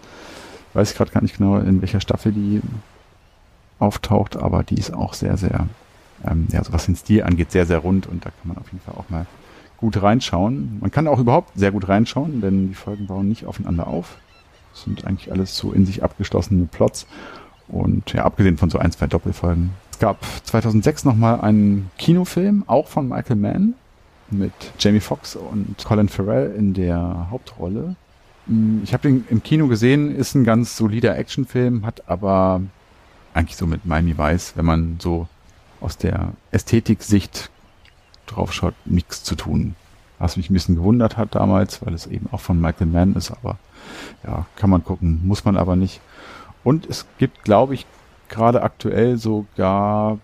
Weiß 0.73 0.91
ich 0.91 0.97
gerade 0.97 1.11
gar 1.11 1.21
nicht 1.21 1.37
genau, 1.37 1.57
in 1.57 1.81
welcher 1.81 2.01
Staffel 2.01 2.31
die 2.31 2.61
auftaucht, 3.79 4.37
aber 4.37 4.63
die 4.63 4.75
ist 4.75 4.93
auch 4.93 5.13
sehr, 5.13 5.37
sehr, 5.37 5.67
ähm, 6.25 6.47
ja, 6.51 6.63
so 6.63 6.73
was 6.73 6.85
den 6.85 6.95
Stil 6.95 7.23
angeht, 7.23 7.51
sehr, 7.51 7.65
sehr 7.65 7.79
rund 7.79 8.07
und 8.07 8.25
da 8.25 8.29
kann 8.29 8.47
man 8.47 8.57
auf 8.57 8.71
jeden 8.71 8.83
Fall 8.83 8.95
auch 8.95 9.09
mal 9.09 9.25
gut 9.77 10.01
reinschauen. 10.01 10.79
Man 10.79 10.91
kann 10.91 11.07
auch 11.07 11.19
überhaupt 11.19 11.51
sehr 11.57 11.71
gut 11.71 11.87
reinschauen, 11.87 12.41
denn 12.41 12.69
die 12.69 12.73
Folgen 12.73 13.07
bauen 13.07 13.27
nicht 13.27 13.45
aufeinander 13.45 13.87
auf. 13.87 14.17
Das 14.73 14.83
sind 14.83 15.05
eigentlich 15.05 15.31
alles 15.31 15.55
so 15.57 15.71
in 15.71 15.85
sich 15.85 16.03
abgeschlossene 16.03 16.65
Plots. 16.65 17.07
Und 17.67 18.13
ja, 18.13 18.25
abgesehen 18.25 18.57
von 18.57 18.69
so 18.69 18.77
ein, 18.77 18.91
zwei 18.91 19.07
Doppelfolgen. 19.07 19.71
Es 19.95 19.99
gab 19.99 20.25
2006 20.43 21.05
nochmal 21.05 21.39
einen 21.39 21.89
Kinofilm, 21.97 22.65
auch 22.67 22.89
von 22.89 23.07
Michael 23.07 23.37
Mann, 23.37 23.75
mit 24.29 24.51
Jamie 24.77 24.99
Foxx 24.99 25.37
und 25.37 25.85
Colin 25.85 26.09
Farrell 26.09 26.53
in 26.53 26.73
der 26.73 27.27
Hauptrolle. 27.31 27.95
Mm, 28.45 28.79
Ich 28.83 28.91
habe 28.91 29.03
den 29.07 29.23
im 29.29 29.41
Kino 29.41 29.69
gesehen, 29.69 30.13
ist 30.13 30.35
ein 30.35 30.43
ganz 30.43 30.75
solider 30.75 31.17
Actionfilm, 31.17 31.85
hat 31.85 32.09
aber 32.09 32.59
eigentlich 33.33 33.55
so 33.55 33.67
mit 33.67 33.85
Miami 33.85 34.17
Vice, 34.17 34.57
wenn 34.57 34.65
man 34.65 34.97
so 34.99 35.29
aus 35.79 35.97
der 35.97 36.33
Ästhetik-Sicht 36.51 37.49
draufschaut, 38.27 38.73
nichts 38.83 39.23
zu 39.23 39.35
tun. 39.35 39.75
Was 40.19 40.35
mich 40.35 40.49
ein 40.49 40.55
bisschen 40.55 40.75
gewundert 40.75 41.15
hat 41.15 41.35
damals, 41.35 41.85
weil 41.85 41.93
es 41.93 42.05
eben 42.05 42.27
auch 42.33 42.41
von 42.41 42.59
Michael 42.59 42.87
Mann 42.87 43.13
ist, 43.13 43.31
aber 43.31 43.57
ja, 44.27 44.45
kann 44.57 44.69
man 44.69 44.83
gucken, 44.83 45.21
muss 45.23 45.45
man 45.45 45.55
aber 45.55 45.77
nicht. 45.77 46.01
Und 46.65 46.85
es 46.85 47.05
gibt, 47.17 47.45
glaube 47.45 47.75
ich, 47.75 47.85
gerade 48.35 48.63
aktuell 48.63 49.17
sogar 49.17 50.19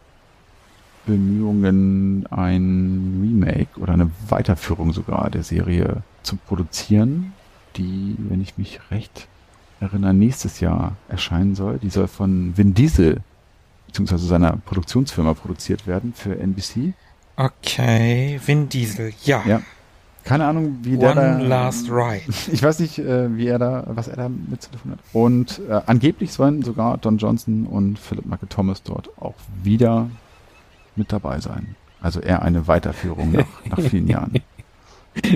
Bemühungen, 1.05 2.27
ein 2.29 3.21
Remake 3.21 3.79
oder 3.79 3.93
eine 3.93 4.11
Weiterführung 4.27 4.91
sogar 4.93 5.29
der 5.29 5.43
Serie 5.43 6.03
zu 6.21 6.35
produzieren, 6.35 7.33
die, 7.77 8.15
wenn 8.17 8.41
ich 8.41 8.57
mich 8.57 8.79
recht 8.91 9.27
erinnere, 9.79 10.13
nächstes 10.13 10.59
Jahr 10.59 10.95
erscheinen 11.07 11.55
soll. 11.55 11.79
Die 11.79 11.89
soll 11.89 12.07
von 12.07 12.55
Vin 12.55 12.73
Diesel 12.73 13.21
beziehungsweise 13.87 14.27
seiner 14.27 14.57
Produktionsfirma 14.57 15.33
produziert 15.33 15.87
werden 15.87 16.13
für 16.13 16.37
NBC. 16.37 16.93
Okay, 17.37 18.39
Vin 18.45 18.69
Diesel, 18.69 19.13
ja. 19.23 19.41
Ja. 19.47 19.61
Keine 20.23 20.45
Ahnung, 20.45 20.79
wie 20.83 20.97
der 20.97 21.15
da, 21.15 21.35
One 21.35 21.47
Last 21.47 21.89
Ride. 21.89 22.21
ich 22.51 22.61
weiß 22.61 22.79
nicht, 22.79 22.99
äh, 22.99 23.35
wie 23.35 23.47
er 23.47 23.59
da, 23.59 23.83
was 23.87 24.07
er 24.07 24.17
da 24.17 24.29
mit 24.29 24.61
zu 24.61 24.71
tun 24.71 24.91
hat. 24.91 24.99
Und 25.13 25.61
äh, 25.67 25.81
angeblich 25.85 26.31
sollen 26.33 26.61
sogar 26.61 26.97
Don 26.97 27.17
Johnson 27.17 27.65
und 27.65 27.97
Philip 27.97 28.25
Michael 28.25 28.49
Thomas 28.49 28.83
dort 28.83 29.09
auch 29.19 29.35
wieder 29.63 30.09
mit 30.95 31.11
dabei 31.11 31.39
sein. 31.39 31.75
Also 32.01 32.19
eher 32.19 32.41
eine 32.41 32.67
Weiterführung 32.67 33.31
nach, 33.65 33.65
nach 33.65 33.79
vielen 33.79 34.07
Jahren. 34.07 34.33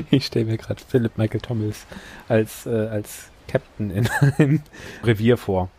Ich 0.09 0.27
stelle 0.27 0.45
mir 0.45 0.57
gerade 0.57 0.81
Philip 0.87 1.17
Michael 1.17 1.41
Thomas 1.41 1.85
als, 2.29 2.65
äh, 2.65 2.87
als 2.87 3.29
Captain 3.47 3.91
in 3.91 4.07
einem 4.37 4.61
Revier 5.03 5.37
vor. 5.37 5.69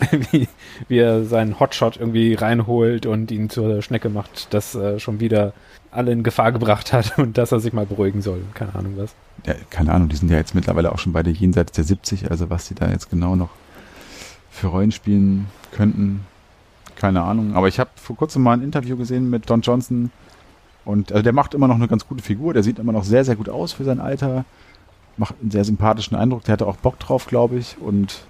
wie, 0.30 0.48
wie 0.86 0.98
er 0.98 1.24
seinen 1.24 1.58
Hotshot 1.58 1.96
irgendwie 1.96 2.34
reinholt 2.34 3.06
und 3.06 3.30
ihn 3.30 3.50
zur 3.50 3.82
Schnecke 3.82 4.08
macht, 4.08 4.52
das 4.54 4.74
äh, 4.74 4.98
schon 4.98 5.20
wieder 5.20 5.52
alle 5.90 6.12
in 6.12 6.22
Gefahr 6.22 6.52
gebracht 6.52 6.92
hat 6.92 7.18
und 7.18 7.38
dass 7.38 7.52
er 7.52 7.60
sich 7.60 7.72
mal 7.72 7.86
beruhigen 7.86 8.22
soll. 8.22 8.42
Keine 8.54 8.74
Ahnung 8.74 8.94
was. 8.96 9.14
Ja, 9.46 9.54
keine 9.70 9.92
Ahnung, 9.92 10.08
die 10.08 10.16
sind 10.16 10.30
ja 10.30 10.36
jetzt 10.36 10.54
mittlerweile 10.54 10.92
auch 10.92 10.98
schon 10.98 11.12
beide 11.12 11.30
jenseits 11.30 11.72
der 11.72 11.84
70, 11.84 12.30
also 12.30 12.50
was 12.50 12.66
sie 12.66 12.74
da 12.74 12.90
jetzt 12.90 13.10
genau 13.10 13.36
noch 13.36 13.50
für 14.50 14.68
Rollen 14.68 14.92
spielen 14.92 15.46
könnten, 15.72 16.26
keine 16.96 17.22
Ahnung. 17.22 17.54
Aber 17.54 17.68
ich 17.68 17.78
habe 17.78 17.90
vor 17.94 18.16
kurzem 18.16 18.42
mal 18.42 18.54
ein 18.54 18.62
Interview 18.62 18.96
gesehen 18.96 19.30
mit 19.30 19.48
Don 19.48 19.60
Johnson 19.60 20.10
und 20.84 21.12
also 21.12 21.22
der 21.22 21.32
macht 21.32 21.54
immer 21.54 21.68
noch 21.68 21.76
eine 21.76 21.88
ganz 21.88 22.06
gute 22.06 22.24
Figur, 22.24 22.54
der 22.54 22.62
sieht 22.62 22.78
immer 22.78 22.92
noch 22.92 23.04
sehr, 23.04 23.24
sehr 23.24 23.36
gut 23.36 23.48
aus 23.48 23.72
für 23.72 23.84
sein 23.84 24.00
Alter, 24.00 24.44
macht 25.16 25.36
einen 25.40 25.50
sehr 25.50 25.64
sympathischen 25.64 26.16
Eindruck, 26.16 26.44
der 26.44 26.54
hatte 26.54 26.66
auch 26.66 26.76
Bock 26.76 26.98
drauf, 26.98 27.26
glaube 27.26 27.56
ich, 27.56 27.78
und 27.78 28.26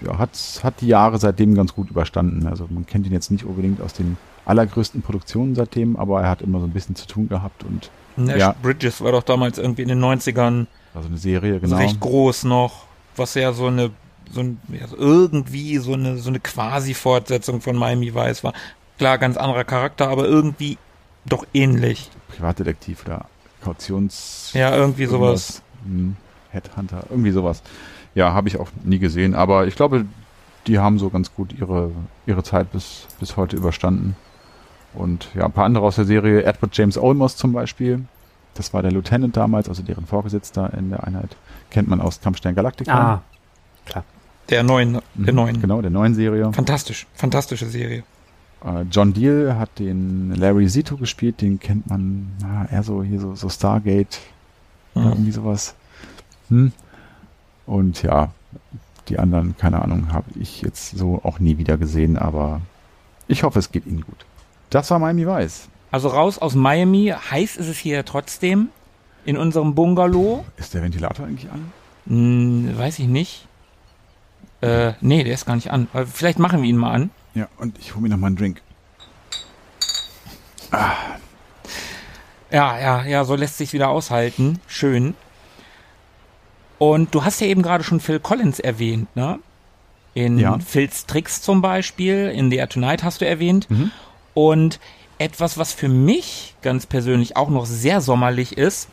ja, 0.00 0.18
hat, 0.18 0.38
hat 0.62 0.80
die 0.80 0.88
Jahre 0.88 1.18
seitdem 1.18 1.54
ganz 1.54 1.74
gut 1.74 1.90
überstanden. 1.90 2.46
Also 2.46 2.66
man 2.70 2.86
kennt 2.86 3.06
ihn 3.06 3.12
jetzt 3.12 3.30
nicht 3.30 3.44
unbedingt 3.44 3.80
aus 3.80 3.92
den 3.92 4.16
allergrößten 4.44 5.02
Produktionen 5.02 5.54
seitdem, 5.54 5.96
aber 5.96 6.22
er 6.22 6.30
hat 6.30 6.42
immer 6.42 6.60
so 6.60 6.66
ein 6.66 6.72
bisschen 6.72 6.96
zu 6.96 7.06
tun 7.06 7.28
gehabt 7.28 7.64
und 7.64 7.90
Nash 8.16 8.38
Ja. 8.38 8.54
Bridges 8.62 9.00
war 9.00 9.12
doch 9.12 9.22
damals 9.22 9.58
irgendwie 9.58 9.82
in 9.82 9.88
den 9.88 10.02
90ern 10.02 10.66
war 10.92 11.02
so 11.02 11.08
eine 11.08 11.18
Serie, 11.18 11.60
genau. 11.60 11.76
recht 11.76 12.00
groß 12.00 12.44
noch, 12.44 12.86
was 13.16 13.34
ja 13.34 13.52
so 13.52 13.66
eine, 13.66 13.90
so 14.30 14.40
ein, 14.40 14.60
ja, 14.68 14.86
irgendwie 14.96 15.78
so 15.78 15.92
eine, 15.92 16.16
so 16.18 16.30
eine 16.30 16.40
Quasi-Fortsetzung 16.40 17.60
von 17.60 17.76
Miami 17.76 18.14
Vice 18.14 18.42
war. 18.42 18.54
Klar, 18.98 19.18
ganz 19.18 19.36
anderer 19.36 19.64
Charakter, 19.64 20.08
aber 20.08 20.26
irgendwie 20.26 20.78
doch 21.26 21.46
ähnlich. 21.54 22.10
Privatdetektiv 22.28 23.04
oder 23.06 23.26
Kautions... 23.62 24.50
Ja, 24.54 24.74
irgendwie 24.74 25.06
sowas. 25.06 25.62
Hm, 25.84 26.16
Headhunter, 26.50 27.04
irgendwie 27.08 27.30
sowas. 27.30 27.62
Ja, 28.14 28.32
habe 28.32 28.48
ich 28.48 28.58
auch 28.58 28.68
nie 28.82 28.98
gesehen, 28.98 29.34
aber 29.34 29.66
ich 29.68 29.76
glaube, 29.76 30.06
die 30.66 30.78
haben 30.78 30.98
so 30.98 31.10
ganz 31.10 31.32
gut 31.34 31.54
ihre, 31.58 31.92
ihre 32.26 32.42
Zeit 32.42 32.72
bis, 32.72 33.06
bis 33.20 33.36
heute 33.36 33.56
überstanden. 33.56 34.16
Und 34.94 35.28
ja, 35.34 35.44
ein 35.46 35.52
paar 35.52 35.64
andere 35.66 35.84
aus 35.84 35.96
der 35.96 36.04
Serie, 36.04 36.42
Edward 36.44 36.76
James 36.76 36.98
Olmos 36.98 37.36
zum 37.36 37.52
Beispiel, 37.52 38.04
das 38.54 38.72
war 38.74 38.82
der 38.82 38.90
Lieutenant 38.90 39.36
damals, 39.36 39.68
also 39.68 39.82
deren 39.82 40.06
Vorgesetzter 40.06 40.72
in 40.74 40.90
der 40.90 41.04
Einheit, 41.04 41.36
kennt 41.70 41.88
man 41.88 42.00
aus 42.00 42.20
Kampfstern 42.20 42.54
Galactica. 42.54 43.22
klar. 43.86 44.04
Der 44.48 44.64
neuen, 44.64 44.94
der 45.14 45.32
Mhm, 45.32 45.36
neuen. 45.36 45.60
Genau, 45.60 45.80
der 45.80 45.92
neuen 45.92 46.14
Serie. 46.16 46.52
Fantastisch, 46.52 47.06
fantastische 47.14 47.66
Serie. 47.66 48.02
Äh, 48.64 48.82
John 48.90 49.12
Deal 49.12 49.56
hat 49.56 49.78
den 49.78 50.34
Larry 50.34 50.66
Zito 50.66 50.96
gespielt, 50.96 51.40
den 51.40 51.60
kennt 51.60 51.88
man 51.88 52.32
na, 52.42 52.66
eher 52.68 52.82
so 52.82 53.02
hier 53.04 53.20
so, 53.20 53.34
so 53.36 53.48
Stargate 53.48 54.18
Mhm. 54.96 55.02
irgendwie 55.06 55.30
sowas. 55.30 55.76
Hm. 56.48 56.72
Und 57.64 58.02
ja, 58.02 58.32
die 59.08 59.20
anderen, 59.20 59.56
keine 59.56 59.80
Ahnung, 59.82 60.12
habe 60.12 60.26
ich 60.34 60.62
jetzt 60.62 60.98
so 60.98 61.20
auch 61.22 61.38
nie 61.38 61.58
wieder 61.58 61.78
gesehen, 61.78 62.18
aber 62.18 62.60
ich 63.28 63.44
hoffe, 63.44 63.60
es 63.60 63.70
geht 63.70 63.86
Ihnen 63.86 64.00
gut. 64.00 64.26
Das 64.70 64.90
war 64.90 64.98
Miami 64.98 65.26
Vice. 65.26 65.68
Also 65.90 66.08
raus 66.08 66.38
aus 66.38 66.54
Miami, 66.54 67.12
heiß 67.30 67.56
ist 67.56 67.66
es 67.66 67.78
hier 67.78 68.04
trotzdem. 68.04 68.68
In 69.24 69.36
unserem 69.36 69.74
Bungalow. 69.74 70.44
Ist 70.56 70.72
der 70.72 70.82
Ventilator 70.82 71.26
eigentlich 71.26 71.50
an? 71.50 71.72
Hm, 72.06 72.78
weiß 72.78 72.98
ich 73.00 73.06
nicht. 73.06 73.46
Äh, 74.62 74.92
nee, 75.02 75.24
der 75.24 75.34
ist 75.34 75.44
gar 75.44 75.56
nicht 75.56 75.70
an. 75.70 75.88
Aber 75.92 76.06
Vielleicht 76.06 76.38
machen 76.38 76.62
wir 76.62 76.68
ihn 76.70 76.76
mal 76.76 76.92
an. 76.92 77.10
Ja, 77.34 77.48
und 77.58 77.78
ich 77.78 77.94
hole 77.94 78.02
mir 78.02 78.08
noch 78.08 78.16
mal 78.16 78.28
einen 78.28 78.36
Drink. 78.36 78.62
Ja, 82.50 82.78
ja, 82.80 83.04
ja, 83.04 83.24
so 83.24 83.34
lässt 83.36 83.58
sich 83.58 83.72
wieder 83.72 83.88
aushalten. 83.88 84.58
Schön. 84.66 85.14
Und 86.78 87.14
du 87.14 87.24
hast 87.24 87.40
ja 87.40 87.46
eben 87.46 87.62
gerade 87.62 87.84
schon 87.84 88.00
Phil 88.00 88.20
Collins 88.20 88.58
erwähnt, 88.58 89.14
ne? 89.14 89.38
In 90.14 90.38
Ja. 90.38 90.58
Phil's 90.58 91.06
Tricks 91.06 91.42
zum 91.42 91.60
Beispiel, 91.62 92.32
in 92.34 92.50
The 92.50 92.56
Air 92.56 92.68
Tonight 92.68 93.04
hast 93.04 93.20
du 93.20 93.26
erwähnt. 93.26 93.70
Mhm. 93.70 93.90
Und 94.40 94.80
etwas, 95.18 95.58
was 95.58 95.74
für 95.74 95.88
mich 95.90 96.54
ganz 96.62 96.86
persönlich 96.86 97.36
auch 97.36 97.50
noch 97.50 97.66
sehr 97.66 98.00
sommerlich 98.00 98.56
ist, 98.56 98.88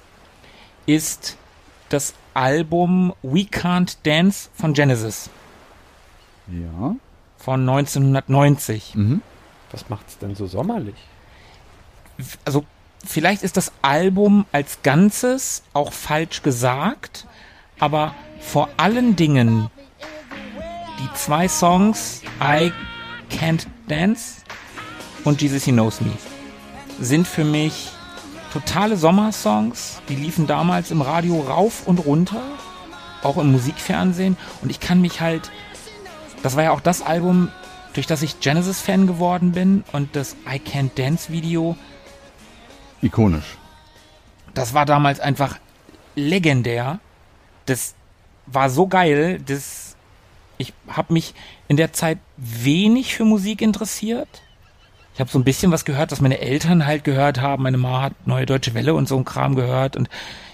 ist 0.85 1.37
das 1.87 2.13
Album 2.33 3.13
We 3.23 3.43
Can't 3.43 3.95
Dance 4.03 4.49
von 4.53 4.73
Genesis 4.73 5.29
Ja. 6.47 6.97
von 7.37 7.61
1990. 7.61 8.95
Mhm. 8.95 9.21
Was 9.71 9.87
macht's 9.89 10.17
denn 10.17 10.35
so 10.35 10.47
sommerlich? 10.47 10.95
also 12.43 12.65
vielleicht 13.05 13.43
ist 13.43 13.55
das 13.55 13.71
Album 13.81 14.45
als 14.51 14.79
Ganzes 14.83 15.63
auch 15.73 15.93
falsch 15.93 16.41
gesagt, 16.41 17.25
aber 17.79 18.13
vor 18.41 18.67
allen 18.75 19.15
Dingen 19.15 19.69
die 20.99 21.13
zwei 21.13 21.47
Songs 21.47 22.21
I 22.41 22.73
Can't 23.31 23.67
Dance 23.87 24.36
und 25.23 25.41
Jesus 25.41 25.63
He 25.63 25.71
Knows 25.71 26.01
Me 26.01 26.11
sind 26.99 27.27
für 27.27 27.43
mich 27.43 27.89
totale 28.51 28.97
Sommersongs. 28.97 30.01
Die 30.09 30.15
liefen 30.15 30.47
damals 30.47 30.91
im 30.91 31.01
Radio 31.01 31.41
rauf 31.41 31.85
und 31.85 31.99
runter, 31.99 32.41
auch 33.23 33.37
im 33.37 33.51
Musikfernsehen 33.51 34.37
und 34.61 34.69
ich 34.69 34.79
kann 34.79 35.01
mich 35.01 35.21
halt, 35.21 35.51
das 36.43 36.55
war 36.55 36.63
ja 36.63 36.71
auch 36.71 36.81
das 36.81 37.01
Album, 37.01 37.51
durch 37.93 38.07
das 38.07 38.21
ich 38.21 38.39
Genesis-Fan 38.39 39.07
geworden 39.07 39.51
bin 39.51 39.83
und 39.91 40.15
das 40.15 40.35
I 40.47 40.59
Can't 40.59 40.91
Dance 40.95 41.31
Video 41.31 41.75
Ikonisch. 43.01 43.57
das 44.53 44.73
war 44.73 44.85
damals 44.85 45.19
einfach 45.19 45.57
legendär. 46.15 46.99
Das 47.65 47.95
war 48.45 48.69
so 48.69 48.87
geil, 48.87 49.39
dass 49.45 49.95
ich 50.57 50.73
habe 50.87 51.13
mich 51.13 51.35
in 51.67 51.77
der 51.77 51.93
Zeit 51.93 52.17
wenig 52.37 53.15
für 53.15 53.25
Musik 53.25 53.61
interessiert. 53.61 54.41
Ich 55.17 55.19
habe 55.19 55.31
so 55.31 55.39
ein 55.39 55.43
bisschen 55.43 55.71
was 55.71 55.83
gehört, 55.83 56.11
was 56.11 56.21
meine 56.21 56.37
Eltern 56.41 56.85
halt 56.85 57.03
gehört 57.03 57.41
haben. 57.41 57.63
Meine 57.63 57.77
Ma 57.79 58.03
hat 58.03 58.27
Neue 58.27 58.45
Deutsche 58.45 58.75
Welle 58.75 58.93
und 58.93 59.07
so 59.07 59.17
ein 59.17 59.25
Kram 59.25 59.55
gehört 59.55 59.95
und 59.97 60.09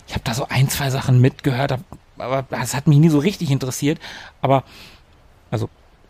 ich 0.08 0.14
habe 0.14 0.24
da 0.24 0.34
so 0.34 0.48
ein, 0.48 0.70
zwei 0.70 0.90
Sachen 0.90 1.20
mitgehört, 1.20 1.78
aber 2.18 2.46
das 2.50 2.74
hat 2.74 2.88
mich 2.88 2.98
nie 2.98 3.10
so 3.10 3.20
richtig 3.20 3.52
interessiert. 3.52 4.00
Aber 4.42 4.64
also 5.52 5.68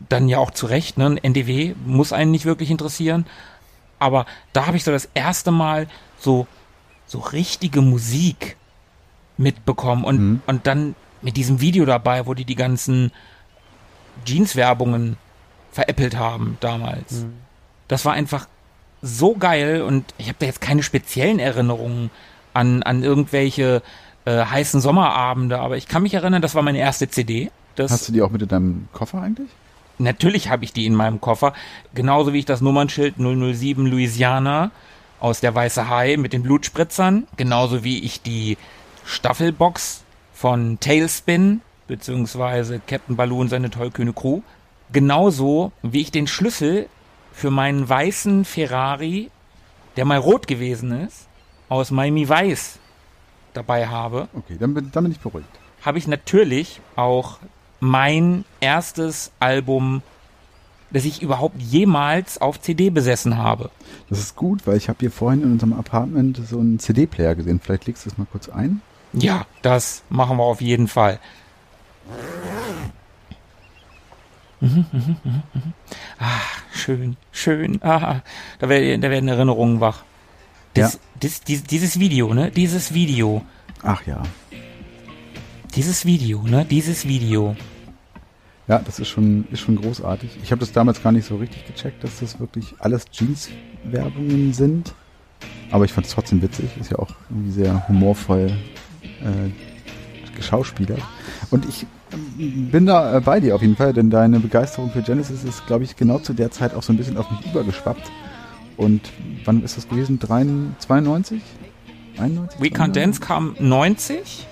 dann 0.08 0.30
ja 0.30 0.38
auch 0.38 0.52
zu 0.52 0.68
Recht, 0.68 1.00
ne? 1.00 1.18
NDW 1.24 1.74
muss 1.88 2.14
einen 2.14 2.30
nicht 2.30 2.46
wirklich 2.46 2.70
interessieren. 2.70 3.26
Aber 3.98 4.28
da 4.52 4.68
habe 4.68 4.78
ich 4.78 4.84
so 4.84 4.92
das 4.92 5.10
erste 5.16 5.50
Mal 5.50 5.88
so, 6.20 6.46
so 7.08 7.18
richtige 7.22 7.82
Musik 7.82 8.56
mitbekommen 9.36 10.04
und, 10.04 10.20
Mhm. 10.20 10.42
und 10.46 10.68
dann 10.68 10.94
mit 11.24 11.38
diesem 11.38 11.60
Video 11.60 11.86
dabei, 11.86 12.28
wo 12.28 12.36
die 12.36 12.46
die 12.46 12.54
ganzen 12.56 13.12
Jeans-Werbungen 14.26 15.18
veräppelt 15.72 16.16
haben 16.18 16.58
damals. 16.60 17.26
Das 17.88 18.06
war 18.06 18.14
einfach 18.14 18.48
so 19.02 19.36
geil 19.36 19.82
und 19.82 20.06
ich 20.18 20.28
habe 20.28 20.38
da 20.40 20.46
jetzt 20.46 20.62
keine 20.62 20.84
speziellen 20.84 21.40
Erinnerungen 21.40 22.10
an, 22.54 22.84
an 22.84 23.04
irgendwelche 23.04 23.82
äh, 24.26 24.46
heißen 24.46 24.80
Sommerabende, 24.80 25.60
aber 25.60 25.78
ich 25.78 25.88
kann 25.88 26.04
mich 26.04 26.14
erinnern, 26.14 26.42
das 26.42 26.56
war 26.56 26.62
meine 26.62 26.80
erste 26.80 27.10
CD. 27.10 27.52
Das, 27.76 27.92
Hast 27.92 28.08
du 28.08 28.14
die 28.14 28.22
auch 28.22 28.30
mit 28.30 28.42
in 28.42 28.48
deinem 28.48 28.88
Koffer 28.94 29.22
eigentlich? 29.22 29.50
Natürlich 29.98 30.50
habe 30.50 30.64
ich 30.64 30.74
die 30.74 30.86
in 30.86 30.96
meinem 30.96 31.22
Koffer. 31.22 31.54
Genauso 31.94 32.34
wie 32.34 32.40
ich 32.40 32.46
das 32.46 32.62
Nummernschild 32.62 33.16
007 33.18 33.86
Louisiana 33.86 34.72
aus 35.20 35.40
der 35.40 35.54
Weiße 35.54 35.90
Hai 35.90 36.18
mit 36.18 36.34
den 36.34 36.44
Blutspritzern. 36.44 37.28
Genauso 37.38 37.84
wie 37.84 38.00
ich 38.00 38.22
die 38.22 38.58
Staffelbox 39.06 40.04
von 40.34 40.80
Tailspin 40.80 41.62
beziehungsweise 41.88 42.82
Captain 42.86 43.16
Baloo 43.16 43.42
und 43.42 43.50
seine 43.50 43.70
tollkühne 43.70 44.14
Crew. 44.14 44.42
Genauso 44.92 45.72
wie 45.82 46.02
ich 46.02 46.12
den 46.12 46.28
Schlüssel 46.28 46.88
für 47.34 47.52
meinen 47.52 47.88
weißen 47.90 48.46
Ferrari, 48.46 49.30
der 49.98 50.06
mal 50.06 50.18
rot 50.20 50.48
gewesen 50.48 50.92
ist, 51.06 51.28
aus 51.70 51.92
Miami 51.92 52.28
Weiß 52.30 52.80
dabei 53.54 53.88
habe, 53.88 54.30
Okay, 54.34 54.58
dann 54.60 54.74
bin, 54.74 54.90
dann 54.92 55.04
bin 55.04 55.12
ich 55.12 55.20
beruhigt. 55.20 55.48
habe 55.84 55.98
ich 55.98 56.08
natürlich 56.08 56.80
auch 56.96 57.40
mein 57.80 58.46
erstes 58.62 59.32
Album, 59.40 60.02
das 60.92 61.06
ich 61.06 61.22
überhaupt 61.22 61.62
jemals 61.62 62.40
auf 62.40 62.62
CD 62.62 62.90
besessen 62.90 63.38
habe. 63.38 63.70
Das 64.10 64.20
ist 64.20 64.36
gut, 64.36 64.66
weil 64.66 64.78
ich 64.78 64.90
habe 64.90 65.00
hier 65.02 65.12
vorhin 65.12 65.44
in 65.44 65.52
unserem 65.54 65.74
Apartment 65.74 66.40
so 66.48 66.60
einen 66.60 66.80
CD-Player 66.80 67.36
gesehen. 67.36 67.60
Vielleicht 67.60 67.86
legst 67.88 68.06
du 68.06 68.10
es 68.10 68.18
mal 68.18 68.28
kurz 68.32 68.48
ein. 68.50 68.82
Ja, 69.12 69.46
das 69.62 70.04
machen 70.10 70.38
wir 70.38 70.44
auf 70.44 70.62
jeden 70.62 70.88
Fall. 70.88 71.20
Mhm, 74.64 74.86
mhm, 74.94 75.18
mhm, 75.24 75.44
mhm. 75.54 75.74
Ah, 76.20 76.40
schön, 76.74 77.18
schön. 77.32 77.80
Ah, 77.84 78.22
da, 78.60 78.70
werden, 78.70 79.02
da 79.02 79.10
werden 79.10 79.28
Erinnerungen 79.28 79.80
wach. 79.82 80.04
Das, 80.74 80.94
Ja. 80.94 81.00
das, 81.20 81.42
dies- 81.42 81.64
dieses 81.64 82.00
Video, 82.00 82.34
ne? 82.34 82.50
Dieses 82.50 82.94
Video. 82.94 83.44
Ach 83.84 84.02
ja. 84.08 84.24
Dieses 85.76 86.06
Video, 86.06 86.42
ne? 86.44 86.66
Dieses 86.66 87.06
Video. 87.08 87.56
Ja, 88.68 88.80
das 88.80 89.00
ist 89.00 89.10
schon, 89.10 89.46
ist 89.52 89.60
schon 89.60 89.76
großartig. 89.76 90.38
Ich 90.42 90.52
habe 90.52 90.60
das 90.62 90.72
damals 90.72 91.04
gar 91.04 91.12
nicht 91.12 91.26
so 91.28 91.36
richtig 91.36 91.66
gecheckt, 91.68 92.02
dass 92.04 92.20
das 92.22 92.40
wirklich 92.40 92.74
alles 92.80 93.06
Jeans-Werbungen 93.12 94.54
sind. 94.54 94.94
Aber 95.72 95.84
ich 95.84 95.92
fand 95.92 96.08
es 96.08 96.14
trotzdem 96.14 96.42
witzig. 96.42 96.70
Ist 96.80 96.92
ja 96.92 97.00
auch 97.00 97.10
irgendwie 97.30 97.52
sehr 97.52 97.86
humorvoll 97.90 98.56
äh, 99.04 99.50
geschauspielert. 100.38 101.02
Und 101.52 101.68
ich 101.68 101.86
bin 102.38 102.86
da 102.86 103.18
äh, 103.18 103.22
bei 103.22 103.40
dir 103.40 103.56
auf 103.56 103.62
jeden 103.62 103.76
Fall, 103.76 103.94
denn 103.94 104.10
deine 104.10 104.40
Begeisterung 104.40 104.92
für 104.92 105.02
Genesis 105.02 105.44
ist, 105.44 105.66
glaube 105.68 105.84
ich, 105.84 105.96
genau 105.96 106.20
zu 106.20 106.34
der 106.34 106.52
Zeit 106.52 106.74
auch 106.76 106.84
so 106.84 106.94
ein 106.94 106.98
bisschen 106.98 107.18
auf 107.18 107.30
mich 107.32 107.46
übergeschwappt. 107.46 108.12
Und 108.78 109.02
wann 109.46 109.64
ist 109.64 109.78
das 109.78 109.88
gewesen? 109.88 110.20
93, 110.20 110.80
92? 110.80 111.42
91? 112.18 112.60
We 112.60 112.68
Can't 112.68 112.94
92? 112.94 112.94
Dance 112.94 113.20
kam 113.20 113.56
90. 113.60 114.48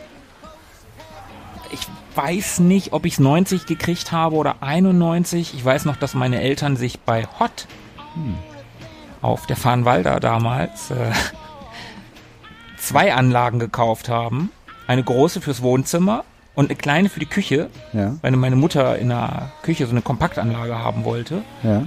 Ich 1.72 1.88
weiß 2.16 2.60
nicht, 2.60 2.94
ob 2.94 3.06
ich 3.06 3.14
es 3.14 3.20
90 3.20 3.66
gekriegt 3.66 4.12
habe 4.12 4.36
oder 4.36 4.62
91. 4.62 5.54
Ich 5.54 5.64
weiß 5.64 5.86
noch, 5.86 5.96
dass 5.96 6.14
meine 6.14 6.42
Eltern 6.42 6.76
sich 6.76 7.00
bei 7.00 7.28
Hot 7.40 7.68
auf 9.22 9.46
der 9.46 9.56
Farnwalder 9.56 10.20
damals 10.20 10.92
äh, 10.92 11.12
zwei 12.78 13.14
Anlagen 13.14 13.60
gekauft 13.60 14.10
haben. 14.10 14.52
Eine 14.88 15.04
große 15.04 15.42
fürs 15.42 15.62
Wohnzimmer 15.62 16.26
und 16.56 16.66
eine 16.70 16.76
kleine 16.76 17.10
für 17.10 17.20
die 17.20 17.26
Küche, 17.26 17.70
Ja, 17.94 18.18
weil 18.22 18.32
meine 18.34 18.56
Mutter 18.56 18.98
in 18.98 19.10
der 19.10 19.52
Küche 19.64 19.86
so 19.86 19.92
eine 19.92 20.02
Kompaktanlage 20.02 20.78
haben 20.80 21.04
wollte. 21.06 21.42
ja. 21.64 21.86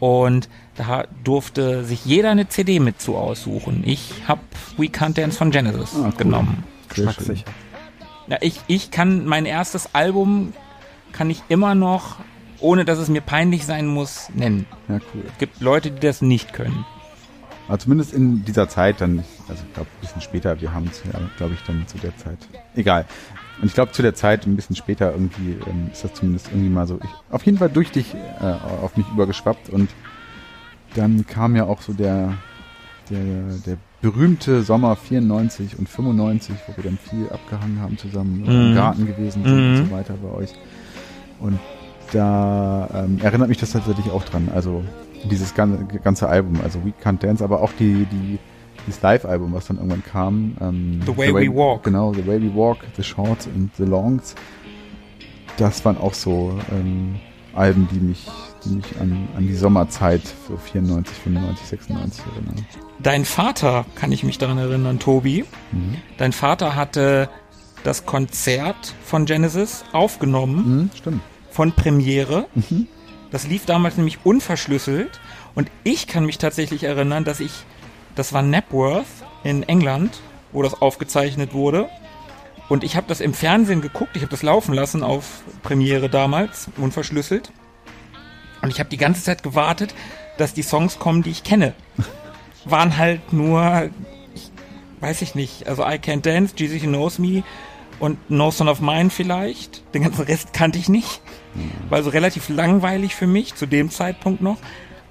Und 0.00 0.48
da 0.74 1.04
durfte 1.22 1.84
sich 1.84 2.04
jeder 2.04 2.30
eine 2.30 2.48
CD 2.48 2.80
mit 2.80 3.00
zu 3.00 3.16
aussuchen. 3.16 3.84
Ich 3.86 4.12
habe 4.26 4.40
We 4.76 4.86
Can't 4.86 5.14
Dance 5.14 5.38
von 5.38 5.50
Genesis 5.50 5.94
Ah, 5.94 6.06
cool. 6.06 6.12
genommen. 6.18 6.64
Geschmackssicher. 6.88 7.44
Ja, 8.26 8.38
ich, 8.40 8.60
ich 8.66 8.90
kann 8.90 9.24
mein 9.24 9.46
erstes 9.46 9.94
Album 9.94 10.52
kann 11.12 11.30
ich 11.30 11.42
immer 11.48 11.74
noch, 11.74 12.16
ohne 12.58 12.84
dass 12.84 12.98
es 12.98 13.08
mir 13.08 13.20
peinlich 13.22 13.64
sein 13.64 13.86
muss, 13.86 14.28
nennen. 14.34 14.66
Ja, 14.88 14.96
cool. 15.14 15.22
Es 15.30 15.38
gibt 15.38 15.60
Leute, 15.60 15.90
die 15.92 16.00
das 16.06 16.20
nicht 16.20 16.52
können. 16.52 16.84
Aber 17.68 17.78
zumindest 17.78 18.12
in 18.12 18.44
dieser 18.44 18.68
Zeit 18.68 19.00
dann, 19.00 19.24
also 19.48 19.62
ich 19.66 19.72
glaube 19.74 19.88
ein 19.96 20.00
bisschen 20.00 20.20
später, 20.20 20.60
wir 20.60 20.74
haben 20.74 20.90
es 20.90 21.02
ja, 21.10 21.18
glaube 21.38 21.54
ich, 21.54 21.60
dann 21.66 21.86
zu 21.86 21.96
der 21.98 22.14
Zeit. 22.18 22.36
Egal. 22.74 23.06
Und 23.60 23.66
ich 23.68 23.74
glaube 23.74 23.92
zu 23.92 24.02
der 24.02 24.14
Zeit, 24.14 24.46
ein 24.46 24.56
bisschen 24.56 24.76
später 24.76 25.12
irgendwie, 25.12 25.52
ähm, 25.52 25.88
ist 25.92 26.04
das 26.04 26.12
zumindest 26.14 26.48
irgendwie 26.48 26.68
mal 26.68 26.86
so, 26.86 26.98
ich, 27.02 27.10
auf 27.32 27.44
jeden 27.46 27.58
Fall 27.58 27.70
durch 27.70 27.90
dich 27.92 28.14
äh, 28.14 28.44
auf 28.44 28.96
mich 28.96 29.06
übergeschwappt 29.12 29.68
und 29.70 29.88
dann 30.96 31.26
kam 31.26 31.56
ja 31.56 31.64
auch 31.64 31.80
so 31.80 31.92
der, 31.92 32.34
der, 33.10 33.58
der 33.66 33.76
berühmte 34.00 34.62
Sommer 34.62 34.96
94 34.96 35.78
und 35.78 35.88
95, 35.88 36.54
wo 36.66 36.76
wir 36.76 36.84
dann 36.84 36.98
viel 36.98 37.28
abgehangen 37.30 37.80
haben 37.80 37.96
zusammen, 37.98 38.44
im 38.46 38.70
Mhm. 38.70 38.74
Garten 38.74 39.06
gewesen 39.06 39.44
sind 39.44 39.54
Mhm. 39.54 39.80
und 39.80 39.88
so 39.88 39.90
weiter 39.94 40.14
bei 40.22 40.30
euch. 40.36 40.50
Und 41.40 41.58
da 42.12 42.88
ähm, 42.94 43.18
erinnert 43.22 43.48
mich 43.48 43.58
das 43.58 43.70
tatsächlich 43.70 44.10
auch 44.10 44.24
dran. 44.24 44.48
Also 44.54 44.84
dieses 45.30 45.54
ganze, 45.54 45.84
ganze 45.98 46.28
Album, 46.28 46.60
also 46.62 46.84
We 46.84 46.92
Can't 47.02 47.18
Dance, 47.18 47.42
aber 47.42 47.60
auch 47.60 47.72
die, 47.78 48.04
die, 48.06 48.38
dieses 48.86 49.02
Live-Album, 49.02 49.52
was 49.52 49.66
dann 49.66 49.76
irgendwann 49.76 50.04
kam. 50.04 50.56
Ähm, 50.60 51.00
The 51.06 51.16
Way 51.16 51.34
We 51.34 51.54
Walk. 51.54 51.84
Genau, 51.84 52.12
The 52.12 52.26
Way 52.26 52.42
We 52.42 52.54
Walk, 52.54 52.78
The 52.96 53.02
Shorts 53.02 53.46
und 53.46 53.70
The 53.76 53.84
Longs. 53.84 54.34
Das 55.56 55.84
waren 55.84 55.96
auch 55.98 56.14
so 56.14 56.58
ähm, 56.72 57.16
Alben, 57.54 57.88
die 57.92 58.00
mich, 58.00 58.26
die 58.64 58.70
mich 58.70 58.84
an, 59.00 59.28
an 59.36 59.46
die 59.46 59.54
Sommerzeit 59.54 60.22
so 60.48 60.56
94, 60.56 61.16
95, 61.18 61.66
96 61.66 62.24
erinnern. 62.34 62.66
Dein 63.00 63.24
Vater, 63.24 63.84
kann 63.94 64.10
ich 64.12 64.24
mich 64.24 64.38
daran 64.38 64.58
erinnern, 64.58 64.98
Tobi. 64.98 65.44
Mhm. 65.72 65.96
Dein 66.18 66.32
Vater 66.32 66.74
hatte 66.74 67.28
das 67.84 68.06
Konzert 68.06 68.94
von 69.04 69.26
Genesis 69.26 69.84
aufgenommen, 69.92 70.56
Mhm, 70.78 70.90
stimmt. 70.96 71.20
von 71.50 71.72
Premiere. 71.72 72.46
Mhm. 72.54 72.88
Das 73.30 73.46
lief 73.46 73.66
damals 73.66 73.96
nämlich 73.96 74.18
unverschlüsselt. 74.24 75.20
Und 75.54 75.70
ich 75.84 76.06
kann 76.08 76.24
mich 76.26 76.38
tatsächlich 76.38 76.82
erinnern, 76.84 77.22
dass 77.24 77.38
ich, 77.40 77.52
das 78.14 78.32
war 78.32 78.42
Napworth 78.42 79.06
in 79.42 79.62
England, 79.64 80.20
wo 80.52 80.62
das 80.62 80.80
aufgezeichnet 80.80 81.52
wurde. 81.52 81.88
Und 82.68 82.82
ich 82.82 82.96
habe 82.96 83.06
das 83.08 83.20
im 83.20 83.34
Fernsehen 83.34 83.82
geguckt, 83.82 84.12
ich 84.14 84.22
habe 84.22 84.30
das 84.30 84.42
laufen 84.42 84.74
lassen 84.74 85.02
auf 85.02 85.42
Premiere 85.62 86.08
damals, 86.08 86.68
unverschlüsselt. 86.76 87.52
Und 88.62 88.70
ich 88.70 88.78
habe 88.80 88.88
die 88.88 88.96
ganze 88.96 89.22
Zeit 89.22 89.42
gewartet, 89.42 89.94
dass 90.38 90.54
die 90.54 90.62
Songs 90.62 90.98
kommen, 90.98 91.22
die 91.22 91.30
ich 91.30 91.44
kenne. 91.44 91.74
Waren 92.64 92.96
halt 92.96 93.32
nur, 93.32 93.90
ich, 94.34 94.50
weiß 95.00 95.20
ich 95.20 95.34
nicht, 95.34 95.68
also 95.68 95.82
I 95.82 95.96
Can't 95.96 96.22
Dance, 96.22 96.54
Jesus 96.56 96.80
Knows 96.80 97.18
Me 97.18 97.42
und 98.00 98.30
No 98.30 98.50
Son 98.50 98.68
of 98.68 98.80
Mine 98.80 99.10
vielleicht. 99.10 99.82
Den 99.94 100.02
ganzen 100.02 100.24
Rest 100.24 100.54
kannte 100.54 100.78
ich 100.78 100.88
nicht. 100.88 101.20
War 101.90 101.98
also 101.98 102.10
relativ 102.10 102.48
langweilig 102.48 103.14
für 103.14 103.26
mich, 103.26 103.54
zu 103.54 103.66
dem 103.66 103.90
Zeitpunkt 103.90 104.40
noch. 104.40 104.56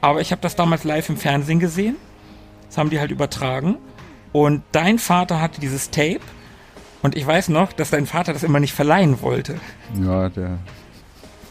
Aber 0.01 0.19
ich 0.19 0.31
habe 0.31 0.41
das 0.41 0.55
damals 0.55 0.84
live 0.84 1.09
im 1.09 1.17
Fernsehen 1.17 1.59
gesehen. 1.59 1.95
Das 2.74 2.80
haben 2.80 2.90
die 2.90 3.00
halt 3.00 3.12
übertragen. 3.12 3.78
Und 4.32 4.64
dein 4.72 4.98
Vater 4.98 5.40
hatte 5.40 5.62
dieses 5.62 5.91
Tape. 5.91 6.22
Und 7.04 7.16
ich 7.16 7.28
weiß 7.28 7.50
noch, 7.50 7.72
dass 7.72 7.91
dein 7.91 8.08
Vater 8.08 8.34
das 8.34 8.41
immer 8.41 8.60
nicht 8.60 8.74
verleihen 8.74 9.22
wollte. 9.22 9.60
Ja, 10.04 10.30
der, 10.30 10.58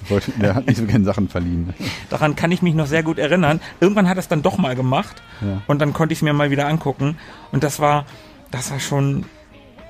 wollte, 0.08 0.32
der 0.32 0.56
hat 0.56 0.66
nicht 0.66 0.78
so 0.78 0.84
gerne 0.84 1.04
Sachen 1.04 1.28
verliehen. 1.28 1.74
Daran 2.10 2.34
kann 2.34 2.50
ich 2.50 2.60
mich 2.60 2.74
noch 2.74 2.88
sehr 2.88 3.04
gut 3.04 3.20
erinnern. 3.20 3.60
Irgendwann 3.78 4.08
hat 4.08 4.16
er 4.16 4.18
es 4.18 4.26
dann 4.26 4.42
doch 4.42 4.58
mal 4.58 4.74
gemacht. 4.74 5.22
Ja. 5.42 5.62
Und 5.68 5.80
dann 5.80 5.92
konnte 5.92 6.12
ich 6.12 6.18
es 6.18 6.22
mir 6.22 6.32
mal 6.32 6.50
wieder 6.50 6.66
angucken. 6.66 7.16
Und 7.52 7.62
das 7.62 7.78
war, 7.78 8.04
das 8.50 8.72
war 8.72 8.80
schon, 8.80 9.24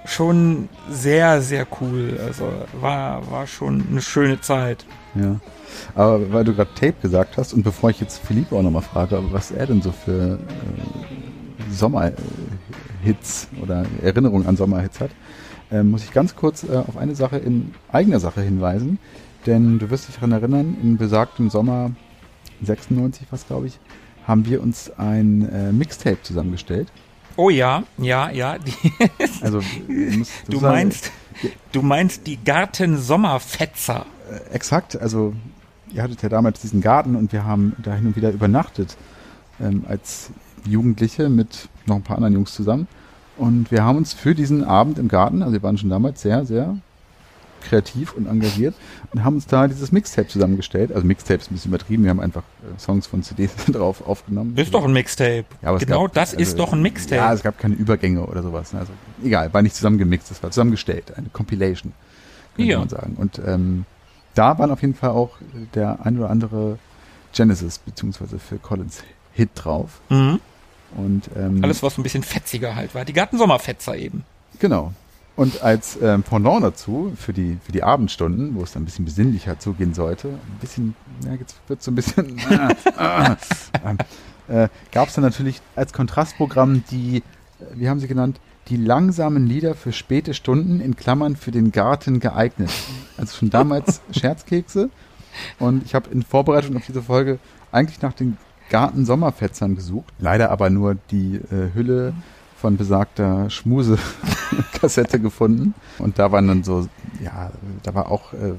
schon 0.04 0.68
sehr, 0.90 1.40
sehr 1.40 1.66
cool. 1.80 2.20
Also 2.26 2.52
war, 2.78 3.30
war 3.30 3.46
schon 3.46 3.86
eine 3.90 4.02
schöne 4.02 4.42
Zeit. 4.42 4.84
Ja. 5.14 5.36
Aber 5.94 6.32
weil 6.32 6.44
du 6.44 6.54
gerade 6.54 6.70
Tape 6.74 6.94
gesagt 7.02 7.36
hast 7.36 7.52
und 7.52 7.62
bevor 7.62 7.90
ich 7.90 8.00
jetzt 8.00 8.18
Philippe 8.18 8.56
auch 8.56 8.62
nochmal 8.62 8.82
frage, 8.82 9.22
was 9.30 9.50
er 9.50 9.66
denn 9.66 9.82
so 9.82 9.92
für 9.92 10.38
äh, 10.38 11.72
Sommerhits 11.72 13.48
oder 13.60 13.84
Erinnerungen 14.02 14.46
an 14.46 14.56
Sommerhits 14.56 15.00
hat, 15.00 15.10
äh, 15.70 15.82
muss 15.82 16.04
ich 16.04 16.12
ganz 16.12 16.36
kurz 16.36 16.64
äh, 16.64 16.76
auf 16.76 16.96
eine 16.96 17.14
Sache 17.14 17.38
in 17.38 17.74
eigener 17.90 18.20
Sache 18.20 18.42
hinweisen. 18.42 18.98
Denn 19.46 19.78
du 19.78 19.90
wirst 19.90 20.08
dich 20.08 20.16
daran 20.16 20.32
erinnern, 20.32 20.76
in 20.82 20.96
besagtem 20.98 21.50
Sommer 21.50 21.90
96, 22.62 23.26
was 23.30 23.46
glaube 23.46 23.66
ich, 23.66 23.78
haben 24.26 24.46
wir 24.46 24.62
uns 24.62 24.90
ein 24.96 25.48
äh, 25.48 25.72
Mixtape 25.72 26.22
zusammengestellt. 26.22 26.88
Oh 27.36 27.50
ja, 27.50 27.82
ja, 27.98 28.30
ja. 28.30 28.56
Also 29.40 29.60
du 29.88 30.58
sagen, 30.58 30.74
meinst, 30.74 31.10
du 31.72 31.82
meinst 31.82 32.26
die 32.26 32.42
Garten-Sommerfetzer. 32.42 34.06
äh, 34.30 34.54
exakt, 34.54 35.00
also 35.00 35.34
ihr 35.94 36.02
hattet 36.02 36.22
ja 36.22 36.28
damals 36.28 36.60
diesen 36.60 36.80
Garten 36.80 37.16
und 37.16 37.32
wir 37.32 37.44
haben 37.44 37.74
da 37.82 37.94
hin 37.94 38.06
und 38.06 38.16
wieder 38.16 38.30
übernachtet 38.30 38.96
ähm, 39.60 39.84
als 39.88 40.30
Jugendliche 40.64 41.28
mit 41.28 41.68
noch 41.86 41.96
ein 41.96 42.02
paar 42.02 42.16
anderen 42.16 42.34
Jungs 42.34 42.54
zusammen. 42.54 42.86
Und 43.36 43.70
wir 43.70 43.82
haben 43.84 43.96
uns 43.96 44.12
für 44.12 44.34
diesen 44.34 44.62
Abend 44.64 44.98
im 44.98 45.08
Garten, 45.08 45.42
also 45.42 45.52
wir 45.54 45.62
waren 45.62 45.78
schon 45.78 45.90
damals 45.90 46.22
sehr, 46.22 46.44
sehr 46.44 46.76
kreativ 47.62 48.12
und 48.14 48.26
engagiert 48.26 48.74
und 49.12 49.22
haben 49.24 49.36
uns 49.36 49.46
da 49.46 49.68
dieses 49.68 49.92
Mixtape 49.92 50.26
zusammengestellt. 50.26 50.90
Also 50.92 51.06
Mixtape 51.06 51.40
ist 51.40 51.50
ein 51.50 51.54
bisschen 51.54 51.70
übertrieben, 51.70 52.02
wir 52.02 52.10
haben 52.10 52.20
einfach 52.20 52.42
äh, 52.42 52.78
Songs 52.78 53.06
von 53.06 53.22
CDs 53.22 53.52
drauf 53.68 54.04
aufgenommen. 54.06 54.56
Ist 54.56 54.74
doch 54.74 54.84
ein 54.84 54.92
Mixtape. 54.92 55.44
Ja, 55.62 55.76
genau 55.76 56.04
gab- 56.04 56.14
das 56.14 56.30
also, 56.32 56.42
ist 56.42 56.58
doch 56.58 56.72
ein 56.72 56.82
Mixtape. 56.82 57.16
Ja, 57.16 57.32
es 57.32 57.42
gab 57.42 57.58
keine 57.58 57.74
Übergänge 57.76 58.26
oder 58.26 58.42
sowas. 58.42 58.72
ne? 58.72 58.80
Also 58.80 58.92
egal, 59.24 59.52
war 59.54 59.62
nicht 59.62 59.76
zusammengemixt, 59.76 60.30
es 60.32 60.42
war 60.42 60.50
zusammengestellt, 60.50 61.16
eine 61.16 61.28
Compilation, 61.32 61.92
könnte 62.56 62.70
Ja. 62.72 62.78
man 62.80 62.88
sagen. 62.88 63.14
Und 63.16 63.40
ähm, 63.46 63.84
da 64.34 64.58
waren 64.58 64.70
auf 64.70 64.80
jeden 64.80 64.94
Fall 64.94 65.10
auch 65.10 65.30
der 65.74 66.04
ein 66.04 66.18
oder 66.18 66.30
andere 66.30 66.78
Genesis 67.32 67.78
beziehungsweise 67.78 68.38
Phil 68.38 68.58
Collins 68.58 69.02
Hit 69.32 69.50
drauf. 69.54 70.00
mhm. 70.08 70.40
Und 70.94 71.30
ähm, 71.36 71.64
Alles, 71.64 71.82
was 71.82 71.94
so 71.94 72.00
ein 72.00 72.02
bisschen 72.02 72.22
fetziger 72.22 72.76
halt 72.76 72.94
war. 72.94 73.06
Die 73.06 73.14
Garten-Sommerfetzer 73.14 73.96
eben. 73.96 74.24
genau. 74.58 74.92
Und 75.34 75.62
als 75.62 75.98
ähm, 76.02 76.22
Pendant 76.22 76.62
dazu, 76.62 77.14
für 77.16 77.32
die, 77.32 77.56
für 77.64 77.72
die 77.72 77.82
Abendstunden, 77.82 78.54
wo 78.54 78.62
es 78.62 78.72
dann 78.72 78.82
ein 78.82 78.84
bisschen 78.84 79.06
besinnlicher 79.06 79.58
zugehen 79.58 79.94
sollte, 79.94 80.28
ein 80.28 80.58
bisschen, 80.60 80.94
ja, 81.24 81.32
jetzt 81.32 81.56
wird 81.68 81.82
so 81.82 81.90
ein 81.90 81.94
bisschen, 81.94 82.38
äh, 82.98 84.64
äh, 84.64 84.68
gab 84.92 85.08
es 85.08 85.14
dann 85.14 85.24
natürlich 85.24 85.62
als 85.74 85.94
Kontrastprogramm 85.94 86.84
die, 86.90 87.18
äh, 87.18 87.22
wie 87.74 87.88
haben 87.88 87.98
sie 87.98 88.08
genannt, 88.08 88.40
die 88.68 88.76
langsamen 88.76 89.46
Lieder 89.46 89.74
für 89.74 89.92
späte 89.92 90.34
Stunden 90.34 90.80
in 90.80 90.96
Klammern 90.96 91.36
für 91.36 91.50
den 91.50 91.72
Garten 91.72 92.20
geeignet. 92.20 92.70
Also 93.22 93.36
schon 93.36 93.50
damals 93.50 94.02
Scherzkekse. 94.10 94.90
Und 95.58 95.84
ich 95.84 95.94
habe 95.94 96.10
in 96.10 96.22
Vorbereitung 96.22 96.76
auf 96.76 96.84
diese 96.86 97.02
Folge 97.02 97.38
eigentlich 97.70 98.02
nach 98.02 98.12
den 98.12 98.36
Garten-Sommerfetzern 98.68 99.76
gesucht. 99.76 100.12
Leider 100.18 100.50
aber 100.50 100.70
nur 100.70 100.96
die 101.10 101.36
äh, 101.36 101.72
Hülle 101.72 102.14
von 102.56 102.76
besagter 102.76 103.48
Schmuse-Kassette 103.48 105.20
gefunden. 105.20 105.74
Und 105.98 106.18
da 106.18 106.32
waren 106.32 106.48
dann 106.48 106.64
so, 106.64 106.88
ja, 107.22 107.52
da 107.84 107.94
war 107.94 108.10
auch 108.10 108.32
äh, 108.32 108.54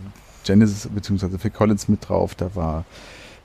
Genesis 0.46 0.88
bzw. 0.88 1.38
Phil 1.38 1.52
Collins 1.52 1.90
mit 1.90 2.08
drauf, 2.08 2.36
da 2.36 2.56
war 2.56 2.86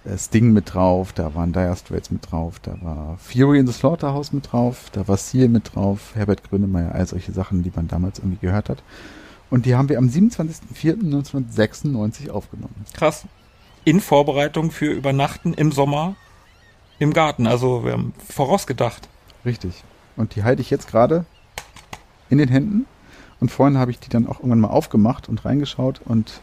äh, 0.05 0.17
Sting 0.17 0.53
mit 0.53 0.75
drauf, 0.75 1.13
da 1.13 1.35
waren 1.35 1.53
Dire 1.53 1.77
Straits 1.77 2.11
mit 2.11 2.31
drauf, 2.31 2.61
da 2.61 2.77
war 2.83 3.19
Fury 3.19 3.59
in 3.59 3.67
the 3.67 3.73
Slaughterhouse 3.73 4.33
mit 4.33 4.53
drauf, 4.53 4.91
da 4.93 5.07
war 5.07 5.17
Seal 5.17 5.49
mit 5.49 5.75
drauf, 5.75 6.13
Herbert 6.15 6.49
Grönemeyer, 6.49 6.95
all 6.95 7.07
solche 7.07 7.33
Sachen, 7.33 7.63
die 7.63 7.73
man 7.75 7.89
damals 7.89 8.19
irgendwie 8.19 8.47
gehört 8.47 8.69
hat. 8.69 8.83
Und 9.51 9.67
die 9.67 9.75
haben 9.75 9.89
wir 9.89 9.99
am 9.99 10.09
27.04.1996 10.09 12.31
aufgenommen. 12.31 12.85
Krass. 12.93 13.25
In 13.85 14.01
Vorbereitung 14.01 14.71
für 14.71 14.93
Übernachten 14.93 15.55
im 15.55 15.73
Sommer 15.73 16.15
im 16.99 17.13
Garten. 17.13 17.47
Also 17.47 17.85
wir 17.85 17.93
haben 17.93 18.13
vorausgedacht. 18.29 19.09
Richtig. 19.45 19.83
Und 20.17 20.37
die 20.37 20.43
halte 20.43 20.63
ich 20.63 20.71
jetzt 20.71 20.89
gerade 20.89 21.25
in 22.29 22.39
den 22.39 22.49
Händen. 22.49 22.87
Und 23.41 23.51
vorhin 23.51 23.79
habe 23.79 23.91
ich 23.91 23.99
die 23.99 24.09
dann 24.09 24.27
auch 24.27 24.41
irgendwann 24.41 24.61
mal 24.61 24.69
aufgemacht 24.69 25.29
und 25.29 25.45
reingeschaut. 25.45 26.01
Und 26.05 26.41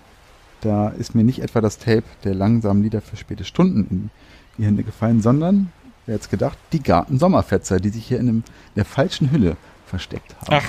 da 0.61 0.89
ist 0.89 1.13
mir 1.13 1.23
nicht 1.23 1.41
etwa 1.41 1.61
das 1.61 1.77
Tape 1.77 2.03
der 2.23 2.33
langsamen 2.33 2.81
Lieder 2.81 3.01
für 3.01 3.17
späte 3.17 3.43
Stunden 3.43 3.87
in 3.89 4.09
die 4.57 4.65
Hände 4.65 4.83
gefallen, 4.83 5.21
sondern, 5.21 5.71
wer 6.05 6.15
jetzt 6.15 6.31
gedacht, 6.31 6.57
die 6.71 6.81
Garten-Sommerfetzer, 6.81 7.79
die 7.79 7.89
sich 7.89 8.07
hier 8.07 8.19
in, 8.19 8.29
einem, 8.29 8.37
in 8.37 8.75
der 8.77 8.85
falschen 8.85 9.31
Hülle 9.31 9.57
versteckt 9.85 10.35
haben. 10.41 10.47
Ach, 10.51 10.65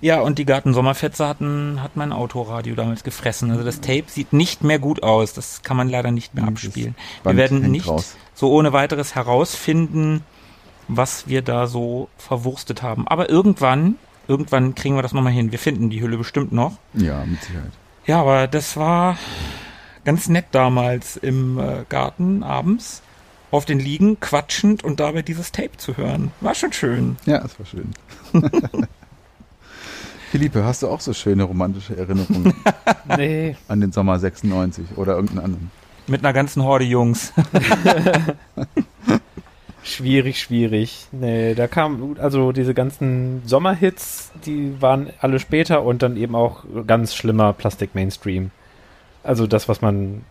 ja, 0.00 0.20
und 0.20 0.38
die 0.38 0.44
Garten-Sommerfetzer 0.44 1.26
hatten, 1.28 1.82
hat 1.82 1.96
mein 1.96 2.12
Autoradio 2.12 2.74
damals 2.74 3.02
gefressen. 3.04 3.50
Also 3.50 3.64
das 3.64 3.80
Tape 3.80 4.04
sieht 4.08 4.32
nicht 4.32 4.62
mehr 4.64 4.78
gut 4.78 5.02
aus. 5.02 5.32
Das 5.32 5.62
kann 5.62 5.76
man 5.76 5.88
leider 5.88 6.10
nicht 6.10 6.34
mehr 6.34 6.44
Nee, 6.44 6.50
abspielen. 6.50 6.94
Wir 7.24 7.36
werden 7.36 7.70
nicht 7.70 7.88
raus. 7.88 8.16
so 8.34 8.50
ohne 8.52 8.72
weiteres 8.72 9.14
herausfinden, 9.14 10.24
was 10.88 11.28
wir 11.28 11.42
da 11.42 11.66
so 11.66 12.08
verwurstet 12.16 12.82
haben. 12.82 13.06
Aber 13.08 13.28
irgendwann, 13.28 13.96
irgendwann 14.26 14.74
kriegen 14.74 14.94
wir 14.96 15.02
das 15.02 15.12
nochmal 15.12 15.32
hin. 15.32 15.52
Wir 15.52 15.58
finden 15.58 15.90
die 15.90 16.00
Hülle 16.00 16.16
bestimmt 16.18 16.52
noch. 16.52 16.78
Ja, 16.94 17.24
mit 17.24 17.42
Sicherheit. 17.42 17.72
Ja, 18.06 18.20
aber 18.20 18.46
das 18.46 18.76
war 18.76 19.18
ganz 20.04 20.28
nett 20.28 20.46
damals 20.52 21.16
im 21.18 21.58
äh, 21.58 21.84
Garten 21.88 22.42
abends 22.42 23.02
auf 23.50 23.64
den 23.64 23.78
Liegen 23.78 24.20
quatschend 24.20 24.84
und 24.84 25.00
dabei 25.00 25.22
dieses 25.22 25.52
Tape 25.52 25.76
zu 25.78 25.96
hören. 25.96 26.32
War 26.40 26.54
schon 26.54 26.72
schön. 26.72 27.16
Ja, 27.26 27.38
das 27.40 27.58
war 27.58 27.66
schön. 27.66 27.90
Philippe, 30.30 30.64
hast 30.64 30.82
du 30.82 30.88
auch 30.88 31.00
so 31.00 31.12
schöne 31.12 31.44
romantische 31.44 31.96
Erinnerungen 31.96 32.54
Nee. 33.16 33.56
an 33.68 33.80
den 33.80 33.92
Sommer 33.92 34.18
96 34.18 34.84
oder 34.96 35.14
irgendeinen 35.14 35.44
anderen? 35.44 35.70
Mit 36.06 36.24
einer 36.24 36.32
ganzen 36.32 36.62
Horde 36.64 36.84
Jungs. 36.84 37.32
Schwierig, 39.82 40.40
schwierig. 40.40 41.06
Nee, 41.12 41.54
da 41.54 41.66
kam, 41.66 42.16
also 42.20 42.52
diese 42.52 42.74
ganzen 42.74 43.42
Sommerhits, 43.46 44.32
die 44.44 44.80
waren 44.82 45.10
alle 45.20 45.38
später 45.38 45.82
und 45.82 46.02
dann 46.02 46.16
eben 46.16 46.34
auch 46.34 46.64
ganz 46.86 47.14
schlimmer 47.14 47.52
Plastik 47.54 47.94
Mainstream. 47.94 48.50
Also 49.22 49.46
das, 49.46 49.68
was 49.68 49.80
man 49.80 50.24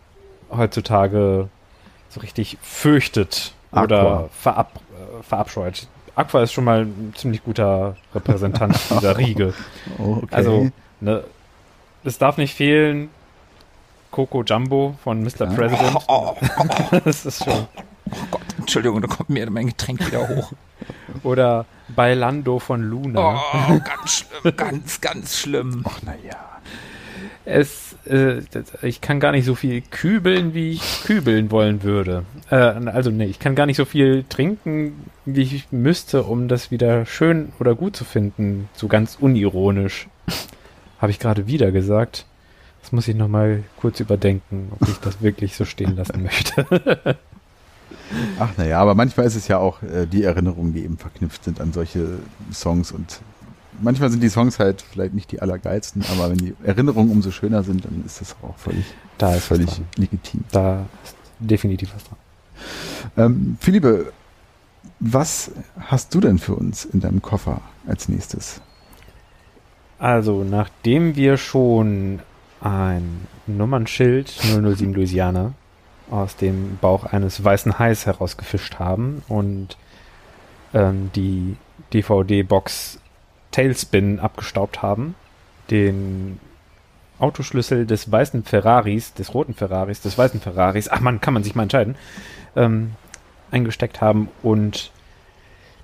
heutzutage 0.50 1.48
so 2.10 2.20
richtig 2.20 2.56
fürchtet 2.62 3.52
Aqua. 3.72 3.82
oder 3.84 4.28
verab, 4.40 4.80
äh, 4.92 5.22
verabscheut. 5.24 5.88
Aqua 6.18 6.42
ist 6.42 6.52
schon 6.52 6.64
mal 6.64 6.82
ein 6.82 7.12
ziemlich 7.16 7.44
guter 7.44 7.96
Repräsentant 8.14 8.76
dieser 8.90 9.16
Riege. 9.16 9.54
Oh, 9.98 10.16
okay. 10.22 10.26
Also, 10.34 10.70
ne, 11.00 11.22
es 12.02 12.18
darf 12.18 12.38
nicht 12.38 12.54
fehlen. 12.54 13.10
Coco 14.10 14.42
Jumbo 14.42 14.96
von 15.04 15.22
Mr. 15.22 15.40
Ja. 15.40 15.46
President. 15.54 15.96
Oh, 16.08 16.34
Das 17.04 17.24
ist 17.24 17.44
schon. 17.44 17.66
Entschuldigung, 18.58 19.00
da 19.02 19.06
kommt 19.06 19.28
mir 19.28 19.48
mein 19.50 19.66
Getränk 19.68 20.04
wieder 20.06 20.26
hoch. 20.28 20.52
Oder 21.22 21.66
Bailando 21.88 22.58
von 22.58 22.80
Oh, 22.80 22.88
Luna. 22.88 23.40
ganz 23.84 24.12
schlimm, 24.24 24.56
ganz, 24.56 25.00
ganz 25.00 25.38
schlimm. 25.38 25.84
ach 25.86 26.02
naja. 26.02 26.36
Es, 27.44 27.87
äh, 28.08 28.42
ich 28.82 29.00
kann 29.00 29.20
gar 29.20 29.32
nicht 29.32 29.44
so 29.44 29.54
viel 29.54 29.80
kübeln, 29.80 30.54
wie 30.54 30.72
ich 30.72 31.02
kübeln 31.04 31.50
wollen 31.50 31.82
würde. 31.82 32.24
Äh, 32.50 32.56
also 32.56 33.10
nee, 33.10 33.26
ich 33.26 33.38
kann 33.38 33.54
gar 33.54 33.66
nicht 33.66 33.76
so 33.76 33.84
viel 33.84 34.24
trinken, 34.28 35.06
wie 35.24 35.42
ich 35.42 35.70
müsste, 35.70 36.22
um 36.24 36.48
das 36.48 36.70
wieder 36.70 37.06
schön 37.06 37.52
oder 37.58 37.74
gut 37.74 37.96
zu 37.96 38.04
finden. 38.04 38.68
So 38.74 38.88
ganz 38.88 39.16
unironisch. 39.20 40.08
Habe 40.98 41.12
ich 41.12 41.18
gerade 41.18 41.46
wieder 41.46 41.70
gesagt. 41.70 42.26
Das 42.82 42.92
muss 42.92 43.08
ich 43.08 43.16
nochmal 43.16 43.64
kurz 43.76 44.00
überdenken, 44.00 44.72
ob 44.78 44.88
ich 44.88 44.98
das 44.98 45.20
wirklich 45.20 45.54
so 45.54 45.64
stehen 45.64 45.96
lassen 45.96 46.22
möchte. 46.22 46.66
Ach 48.38 48.50
naja, 48.56 48.80
aber 48.80 48.94
manchmal 48.94 49.26
ist 49.26 49.34
es 49.34 49.48
ja 49.48 49.58
auch 49.58 49.82
äh, 49.82 50.06
die 50.06 50.22
Erinnerungen, 50.22 50.72
die 50.72 50.84
eben 50.84 50.96
verknüpft 50.96 51.44
sind 51.44 51.60
an 51.60 51.72
solche 51.72 52.18
Songs 52.52 52.92
und 52.92 53.20
manchmal 53.80 54.10
sind 54.10 54.22
die 54.22 54.28
Songs 54.28 54.58
halt 54.58 54.82
vielleicht 54.82 55.14
nicht 55.14 55.30
die 55.32 55.40
allergeilsten, 55.42 56.04
aber 56.12 56.30
wenn 56.30 56.38
die 56.38 56.54
Erinnerungen 56.64 57.10
umso 57.10 57.30
schöner 57.30 57.62
sind, 57.62 57.84
dann 57.84 58.02
ist 58.04 58.20
das 58.20 58.36
auch 58.42 58.56
völlig, 58.56 58.84
Da 59.18 59.34
ist 59.34 59.44
völlig 59.44 59.70
dran. 59.70 59.86
legitim. 59.96 60.44
Da 60.52 60.86
ist 61.04 61.16
definitiv 61.38 61.92
was 61.94 62.04
dran. 62.04 62.18
Ähm, 63.16 63.56
Philippe, 63.60 64.12
was 65.00 65.52
hast 65.78 66.14
du 66.14 66.20
denn 66.20 66.38
für 66.38 66.54
uns 66.54 66.84
in 66.84 67.00
deinem 67.00 67.22
Koffer 67.22 67.60
als 67.86 68.08
nächstes? 68.08 68.60
Also, 69.98 70.44
nachdem 70.44 71.16
wir 71.16 71.36
schon 71.36 72.20
ein 72.60 73.26
Nummernschild 73.46 74.28
007 74.28 74.92
Louisiana 74.94 75.52
aus 76.10 76.36
dem 76.36 76.78
Bauch 76.80 77.04
eines 77.04 77.42
weißen 77.44 77.78
Hais 77.78 78.06
herausgefischt 78.06 78.78
haben 78.78 79.22
und 79.28 79.76
ähm, 80.74 81.10
die 81.14 81.56
DVD-Box 81.92 83.00
Tailspin 83.52 84.20
abgestaubt 84.20 84.82
haben, 84.82 85.14
den 85.70 86.40
Autoschlüssel 87.18 87.86
des 87.86 88.10
weißen 88.10 88.44
Ferraris, 88.44 89.14
des 89.14 89.34
roten 89.34 89.54
Ferraris, 89.54 90.00
des 90.00 90.16
weißen 90.16 90.40
Ferraris, 90.40 90.88
ach 90.88 91.00
man, 91.00 91.20
kann 91.20 91.34
man 91.34 91.42
sich 91.42 91.54
mal 91.54 91.64
entscheiden, 91.64 91.96
ähm, 92.54 92.92
eingesteckt 93.50 94.00
haben 94.00 94.28
und 94.42 94.92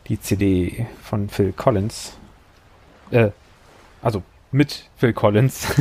die 0.08 0.20
CD 0.20 0.86
von 1.02 1.28
Phil 1.28 1.52
Collins, 1.52 2.16
äh, 3.10 3.30
also 4.02 4.22
mit 4.52 4.88
Phil 4.96 5.12
Collins, 5.12 5.66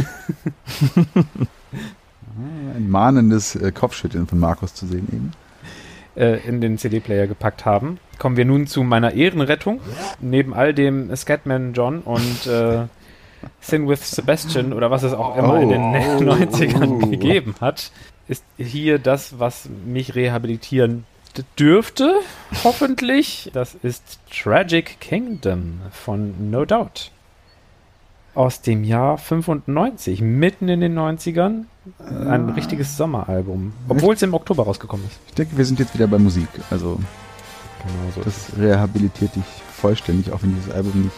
Ein 2.76 2.90
mahnendes 2.90 3.56
äh, 3.56 3.72
Kopfschütteln 3.72 4.26
von 4.28 4.40
Markus 4.40 4.74
zu 4.74 4.88
sehen 4.88 5.08
eben. 5.12 5.32
äh, 6.16 6.40
in 6.48 6.62
den 6.62 6.78
CD-Player 6.78 7.28
gepackt 7.28 7.66
haben. 7.66 8.00
Kommen 8.24 8.38
wir 8.38 8.46
nun 8.46 8.68
zu 8.68 8.84
meiner 8.84 9.16
Ehrenrettung. 9.16 9.82
Neben 10.22 10.54
all 10.54 10.74
dem 10.74 11.14
Scatman 11.14 11.74
John 11.74 12.00
und 12.00 12.48
äh, 12.48 12.86
Sin 13.60 13.90
with 13.90 14.10
Sebastian 14.12 14.72
oder 14.72 14.90
was 14.90 15.04
es 15.04 15.12
auch 15.12 15.36
immer 15.36 15.60
in 15.60 15.68
den 15.68 15.82
Oh. 15.82 15.94
90ern 16.32 17.10
gegeben 17.10 17.54
hat, 17.60 17.92
ist 18.30 18.46
hier 18.58 18.98
das, 18.98 19.40
was 19.40 19.68
mich 19.86 20.16
rehabilitieren 20.16 21.04
dürfte, 21.60 22.14
hoffentlich. 22.64 23.52
Das 23.54 23.76
ist 23.76 24.20
Tragic 24.32 25.02
Kingdom 25.02 25.82
von 25.92 26.50
No 26.50 26.64
Doubt. 26.64 27.12
Aus 28.36 28.62
dem 28.62 28.86
Jahr 28.86 29.18
95, 29.18 30.22
mitten 30.22 30.70
in 30.70 30.80
den 30.80 30.98
90ern. 30.98 31.66
Ein 32.00 32.52
richtiges 32.52 32.96
Sommeralbum. 32.96 33.74
Obwohl 33.90 34.14
es 34.14 34.22
im 34.22 34.34
Oktober 34.34 34.64
rausgekommen 34.64 35.06
ist. 35.08 35.20
Ich 35.28 35.34
denke, 35.34 35.58
wir 35.58 35.66
sind 35.66 35.80
jetzt 35.80 35.94
wieder 35.94 36.08
bei 36.08 36.20
Musik. 36.20 36.48
Also 36.70 37.00
Genau 37.86 38.12
so. 38.16 38.22
das 38.22 38.58
rehabilitiert 38.58 39.36
dich 39.36 39.44
vollständig, 39.76 40.32
auch 40.32 40.42
wenn 40.42 40.52
ich 40.52 40.58
dieses 40.64 40.74
Album 40.74 41.02
nicht, 41.04 41.16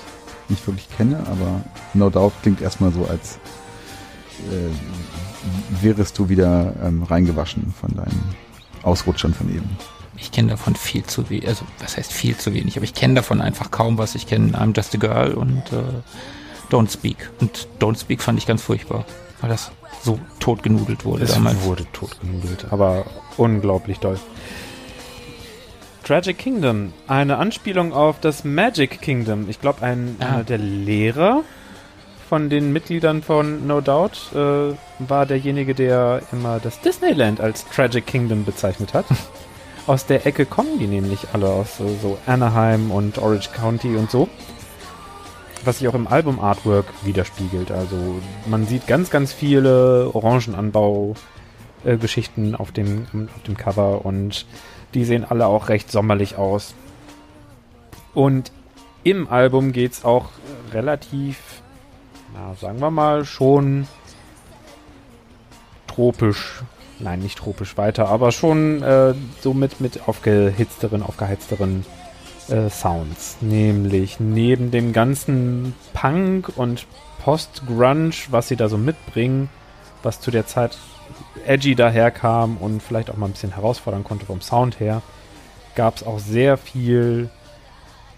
nicht 0.50 0.68
wirklich 0.68 0.88
kenne, 0.96 1.20
aber 1.28 1.62
No 1.94 2.10
Doubt 2.10 2.34
klingt 2.42 2.62
erstmal 2.62 2.92
so, 2.92 3.06
als 3.06 3.40
äh, 4.52 5.84
wärest 5.84 6.18
du 6.18 6.30
wieder 6.30 6.74
ähm, 6.84 7.04
reingewaschen 7.04 7.74
von 7.80 7.96
deinen 7.96 8.36
Ausrutschern 8.84 9.34
von 9.34 9.50
eben. 9.50 9.70
Ich 10.18 10.32
kenne 10.32 10.50
davon 10.52 10.76
viel 10.76 11.04
zu 11.04 11.30
wenig, 11.30 11.48
also 11.48 11.66
was 11.80 11.98
heißt 11.98 12.12
viel 12.14 12.38
zu 12.38 12.54
wenig, 12.54 12.78
aber 12.78 12.86
ich 12.86 12.94
kenne 12.94 13.16
davon 13.16 13.42
einfach 13.42 13.70
kaum 13.72 13.98
was. 13.98 14.16
Ich 14.16 14.28
kenne 14.28 14.58
I'm 14.58 14.74
Just 14.76 14.96
a 14.96 14.98
Girl 14.98 15.34
und 15.34 15.64
äh, 15.74 15.84
Don't 16.72 16.92
Speak. 16.92 17.30
Und 17.42 17.68
Don't 17.80 18.00
Speak 18.00 18.22
fand 18.22 18.40
ich 18.40 18.46
ganz 18.48 18.62
furchtbar, 18.62 19.06
weil 19.42 19.50
das 19.50 19.72
so 20.04 20.18
totgenudelt 20.40 21.04
wurde 21.04 21.26
Es 21.26 21.34
damals. 21.34 21.62
wurde 21.64 21.86
totgenudelt, 21.92 22.68
aber 22.72 23.06
unglaublich 23.38 24.00
doll. 24.00 24.18
Tragic 26.06 26.38
Kingdom, 26.38 26.94
eine 27.08 27.38
Anspielung 27.38 27.92
auf 27.92 28.20
das 28.20 28.44
Magic 28.44 29.02
Kingdom. 29.02 29.50
Ich 29.50 29.60
glaube, 29.60 29.82
ein 29.82 30.18
Ah. 30.20 30.26
einer 30.26 30.44
der 30.44 30.60
Lehrer 30.60 31.42
von 32.30 32.48
den 32.52 32.72
Mitgliedern 32.72 33.24
von 33.24 33.66
No 33.66 33.82
Doubt 33.82 34.32
äh, 34.36 34.76
war 35.00 35.26
derjenige, 35.26 35.74
der 35.74 36.22
immer 36.32 36.60
das 36.60 36.80
Disneyland 36.82 37.42
als 37.42 37.68
Tragic 37.68 38.06
Kingdom 38.06 38.46
bezeichnet 38.46 38.94
hat. 38.94 39.06
aus 39.88 40.06
der 40.06 40.28
Ecke 40.28 40.46
kommen 40.46 40.78
die 40.78 40.86
nämlich 40.86 41.22
alle 41.34 41.48
aus 41.48 41.78
so, 41.78 41.88
so 42.00 42.20
Anaheim 42.28 42.92
und 42.92 43.18
Orange 43.18 43.50
County 43.52 43.96
und 43.96 44.12
so. 44.12 44.30
Was 45.64 45.80
sich 45.80 45.88
auch 45.88 45.96
im 45.96 46.08
Album-Artwork 46.08 46.86
widerspiegelt. 47.04 47.72
Also 47.72 48.22
man 48.46 48.68
sieht 48.68 48.86
ganz, 48.86 49.10
ganz 49.10 49.34
viele 49.34 50.12
Orangenanbau-Geschichten 50.14 52.54
auf, 52.54 52.72
dem, 52.72 53.08
auf 53.36 53.42
dem 53.48 53.58
Cover 53.58 54.06
und 54.06 54.46
die 54.96 55.06
sehen 55.06 55.26
alle 55.28 55.46
auch 55.46 55.70
recht 55.70 55.92
sommerlich 55.92 56.38
aus. 56.38 56.74
Und 58.14 58.52
im 59.04 59.30
Album 59.30 59.72
geht 59.72 59.92
es 59.92 60.06
auch 60.06 60.30
relativ, 60.72 61.38
na, 62.34 62.56
sagen 62.56 62.80
wir 62.80 62.90
mal, 62.90 63.26
schon 63.26 63.88
tropisch 65.86 66.64
nein, 67.00 67.20
nicht 67.20 67.38
tropisch 67.38 67.78
weiter, 67.78 68.08
aber 68.10 68.32
schon 68.32 68.82
äh, 68.82 69.14
so 69.42 69.54
mit, 69.54 69.82
mit 69.82 70.08
aufgehitzteren, 70.08 71.04
aufgeheizteren 71.04 71.86
äh, 72.48 72.70
Sounds. 72.70 73.38
Nämlich 73.42 74.20
neben 74.20 74.72
dem 74.72 74.94
ganzen 74.94 75.74
Punk 75.94 76.52
und 76.56 76.86
Post-Grunge, 77.24 78.14
was 78.30 78.48
sie 78.48 78.56
da 78.56 78.70
so 78.70 78.78
mitbringen, 78.78 79.50
was 80.04 80.22
zu 80.22 80.32
der 80.32 80.46
Zeit 80.46 80.78
edgy 81.46 81.76
daherkam 81.76 82.58
und 82.58 82.82
vielleicht 82.82 83.10
auch 83.10 83.18
mal 83.18 83.28
ein 83.28 83.34
bisschen 83.34 83.56
herausfordern 83.56 84.04
konnte 84.04 84.26
vom 84.26 84.42
Sound 84.42 84.80
her, 84.80 85.02
gab 85.76 85.98
es 85.98 86.04
auch 86.04 86.20
sehr 86.20 86.58
viel 86.58 87.30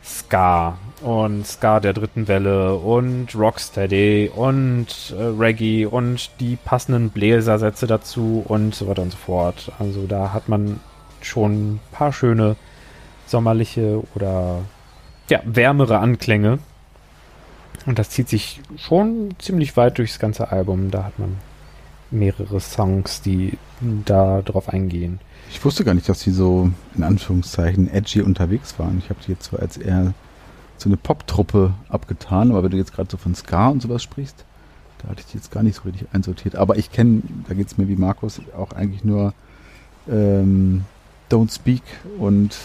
Ska 0.03 0.77
und 1.01 1.45
Ska 1.45 1.79
der 1.79 1.93
dritten 1.93 2.27
Welle 2.27 2.75
und 2.75 3.35
Rocksteady 3.35 4.31
und 4.33 5.13
äh, 5.17 5.21
Reggae 5.21 5.85
und 5.85 6.31
die 6.39 6.55
passenden 6.55 7.09
Bläsersätze 7.09 7.87
dazu 7.87 8.43
und 8.47 8.73
so 8.73 8.87
weiter 8.87 9.01
und 9.01 9.11
so 9.11 9.17
fort. 9.17 9.71
Also 9.79 10.07
da 10.07 10.33
hat 10.33 10.47
man 10.47 10.79
schon 11.21 11.73
ein 11.73 11.79
paar 11.91 12.13
schöne 12.13 12.55
sommerliche 13.25 14.01
oder 14.15 14.61
ja, 15.29 15.41
wärmere 15.43 15.99
Anklänge. 15.99 16.59
Und 17.85 17.99
das 17.99 18.09
zieht 18.09 18.29
sich 18.29 18.61
schon 18.77 19.35
ziemlich 19.39 19.77
weit 19.77 19.97
durchs 19.97 20.19
ganze 20.19 20.51
Album. 20.51 20.91
Da 20.91 21.03
hat 21.03 21.19
man 21.19 21.37
mehrere 22.11 22.59
Songs, 22.59 23.21
die 23.21 23.57
da 24.05 24.41
drauf 24.41 24.69
eingehen. 24.69 25.19
Ich 25.49 25.63
wusste 25.63 25.83
gar 25.83 25.93
nicht, 25.93 26.09
dass 26.09 26.21
sie 26.21 26.31
so 26.31 26.71
in 26.95 27.03
Anführungszeichen 27.03 27.89
edgy 27.89 28.21
unterwegs 28.21 28.77
waren. 28.79 28.97
Ich 28.99 29.09
habe 29.09 29.19
die 29.25 29.31
jetzt 29.31 29.45
zwar 29.45 29.61
als 29.61 29.77
eher 29.77 30.13
so 30.77 30.89
eine 30.89 30.97
Pop-Truppe 30.97 31.73
abgetan, 31.89 32.51
aber 32.51 32.63
wenn 32.63 32.71
du 32.71 32.77
jetzt 32.77 32.93
gerade 32.93 33.09
so 33.09 33.17
von 33.17 33.33
Ska 33.33 33.69
und 33.69 33.81
sowas 33.81 34.03
sprichst, 34.03 34.45
da 34.99 35.09
hatte 35.09 35.21
ich 35.21 35.27
die 35.27 35.37
jetzt 35.37 35.51
gar 35.51 35.63
nicht 35.63 35.75
so 35.75 35.83
richtig 35.83 36.07
einsortiert. 36.13 36.55
Aber 36.55 36.77
ich 36.77 36.91
kenne, 36.91 37.21
da 37.47 37.53
geht 37.53 37.67
es 37.67 37.77
mir 37.77 37.87
wie 37.87 37.95
Markus, 37.95 38.41
auch 38.55 38.71
eigentlich 38.73 39.03
nur 39.03 39.33
ähm, 40.09 40.85
Don't 41.31 41.53
Speak 41.53 41.83
und 42.17 42.55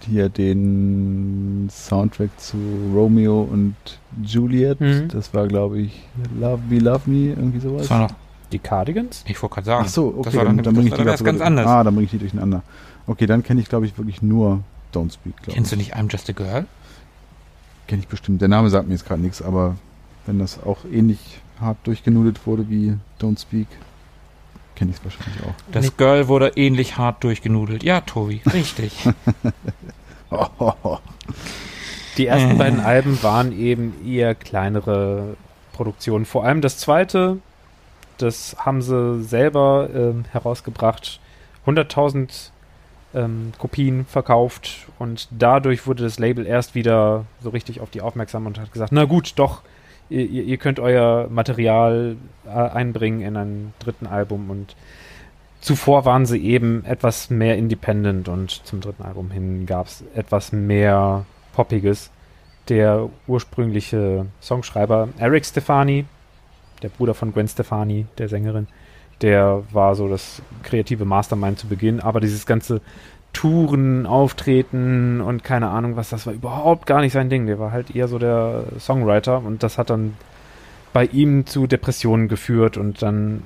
hier 0.00 0.28
den 0.28 1.68
Soundtrack 1.70 2.30
zu 2.38 2.56
Romeo 2.94 3.42
und 3.42 3.74
Juliet. 4.22 4.80
Mhm. 4.80 5.08
Das 5.08 5.34
war, 5.34 5.48
glaube 5.48 5.80
ich, 5.80 6.04
Love 6.38 6.62
Me, 6.68 6.78
Love 6.78 7.10
Me, 7.10 7.28
irgendwie 7.30 7.60
sowas. 7.60 7.82
Das 7.82 7.90
war 7.90 8.08
noch 8.08 8.14
die 8.52 8.58
Cardigans? 8.58 9.24
Ich 9.26 9.40
wollte 9.42 9.54
gerade 9.54 9.66
sagen. 9.66 9.84
Ach 9.86 9.90
so, 9.90 10.08
okay, 10.08 10.22
das 10.24 10.34
war 10.36 10.44
dann, 10.44 10.56
dann, 10.58 10.74
bringe 10.74 10.88
ich 10.88 10.94
die 10.94 11.04
ganz 11.04 11.22
durch. 11.22 11.42
anders. 11.42 11.66
Ah, 11.66 11.84
dann 11.84 11.94
bringe 11.94 12.04
ich 12.04 12.10
die 12.10 12.18
durcheinander. 12.18 12.62
Okay, 13.06 13.26
dann 13.26 13.42
kenne 13.42 13.60
ich, 13.60 13.68
glaube 13.68 13.86
ich, 13.86 13.96
wirklich 13.98 14.22
nur 14.22 14.60
Don't 14.92 15.12
Speak. 15.12 15.34
Kennst 15.42 15.72
ich. 15.72 15.78
du 15.78 15.84
nicht 15.84 15.96
I'm 15.96 16.10
Just 16.10 16.28
a 16.30 16.32
Girl? 16.32 16.66
Kenne 17.86 18.02
ich 18.02 18.08
bestimmt. 18.08 18.40
Der 18.40 18.48
Name 18.48 18.68
sagt 18.70 18.88
mir 18.88 18.94
jetzt 18.94 19.06
gerade 19.06 19.22
nichts, 19.22 19.42
aber 19.42 19.76
wenn 20.26 20.38
das 20.38 20.62
auch 20.62 20.78
ähnlich 20.90 21.40
hart 21.60 21.78
durchgenudelt 21.84 22.46
wurde 22.46 22.68
wie 22.68 22.96
Don't 23.20 23.40
Speak, 23.40 23.68
kenne 24.74 24.90
ich 24.90 24.98
es 24.98 25.04
wahrscheinlich 25.04 25.42
auch. 25.44 25.54
Das 25.72 25.86
nee. 25.86 25.92
Girl 25.96 26.28
wurde 26.28 26.52
ähnlich 26.56 26.98
hart 26.98 27.22
durchgenudelt. 27.24 27.82
Ja, 27.82 28.00
Tobi, 28.00 28.42
richtig. 28.52 28.92
Die 32.16 32.26
ersten 32.26 32.52
äh. 32.52 32.54
beiden 32.54 32.80
Alben 32.80 33.22
waren 33.22 33.52
eben 33.58 33.94
eher 34.06 34.34
kleinere 34.34 35.36
Produktionen. 35.72 36.24
Vor 36.24 36.44
allem 36.44 36.60
das 36.60 36.78
zweite 36.78 37.38
das 38.18 38.56
haben 38.58 38.82
sie 38.82 39.22
selber 39.22 39.88
ähm, 39.94 40.24
herausgebracht. 40.30 41.20
100.000 41.66 42.50
ähm, 43.14 43.52
Kopien 43.58 44.04
verkauft 44.04 44.86
und 44.98 45.28
dadurch 45.30 45.86
wurde 45.86 46.04
das 46.04 46.18
Label 46.18 46.46
erst 46.46 46.74
wieder 46.74 47.24
so 47.40 47.50
richtig 47.50 47.80
auf 47.80 47.90
die 47.90 48.00
aufmerksam 48.00 48.46
und 48.46 48.60
hat 48.60 48.72
gesagt, 48.72 48.92
na 48.92 49.04
gut, 49.04 49.32
doch, 49.36 49.62
ihr, 50.08 50.24
ihr 50.24 50.56
könnt 50.58 50.78
euer 50.78 51.28
Material 51.28 52.16
äh, 52.46 52.50
einbringen 52.50 53.22
in 53.22 53.36
ein 53.36 53.74
dritten 53.78 54.06
Album 54.06 54.50
und 54.50 54.76
zuvor 55.60 56.04
waren 56.04 56.26
sie 56.26 56.44
eben 56.44 56.84
etwas 56.84 57.30
mehr 57.30 57.56
independent 57.56 58.28
und 58.28 58.50
zum 58.50 58.80
dritten 58.80 59.02
Album 59.02 59.30
hin 59.30 59.66
gab 59.66 59.86
es 59.86 60.04
etwas 60.14 60.52
mehr 60.52 61.24
Poppiges. 61.54 62.10
Der 62.68 63.08
ursprüngliche 63.28 64.26
Songschreiber 64.42 65.08
Eric 65.18 65.46
Stefani, 65.46 66.04
der 66.86 66.96
Bruder 66.96 67.14
von 67.14 67.32
Gwen 67.32 67.48
Stefani, 67.48 68.06
der 68.16 68.28
Sängerin, 68.28 68.68
der 69.20 69.64
war 69.72 69.96
so 69.96 70.08
das 70.08 70.40
kreative 70.62 71.04
Mastermind 71.04 71.58
zu 71.58 71.66
Beginn, 71.66 72.00
aber 72.00 72.20
dieses 72.20 72.46
ganze 72.46 72.80
Touren, 73.32 74.06
Auftreten 74.06 75.20
und 75.20 75.42
keine 75.42 75.68
Ahnung 75.68 75.96
was, 75.96 76.10
das 76.10 76.26
war 76.26 76.32
überhaupt 76.32 76.86
gar 76.86 77.00
nicht 77.00 77.12
sein 77.12 77.28
Ding. 77.28 77.46
Der 77.46 77.58
war 77.58 77.72
halt 77.72 77.94
eher 77.94 78.08
so 78.08 78.18
der 78.18 78.64
Songwriter 78.78 79.42
und 79.44 79.62
das 79.62 79.78
hat 79.78 79.90
dann 79.90 80.14
bei 80.92 81.06
ihm 81.06 81.44
zu 81.44 81.66
Depressionen 81.66 82.28
geführt 82.28 82.76
und 82.76 83.02
dann 83.02 83.42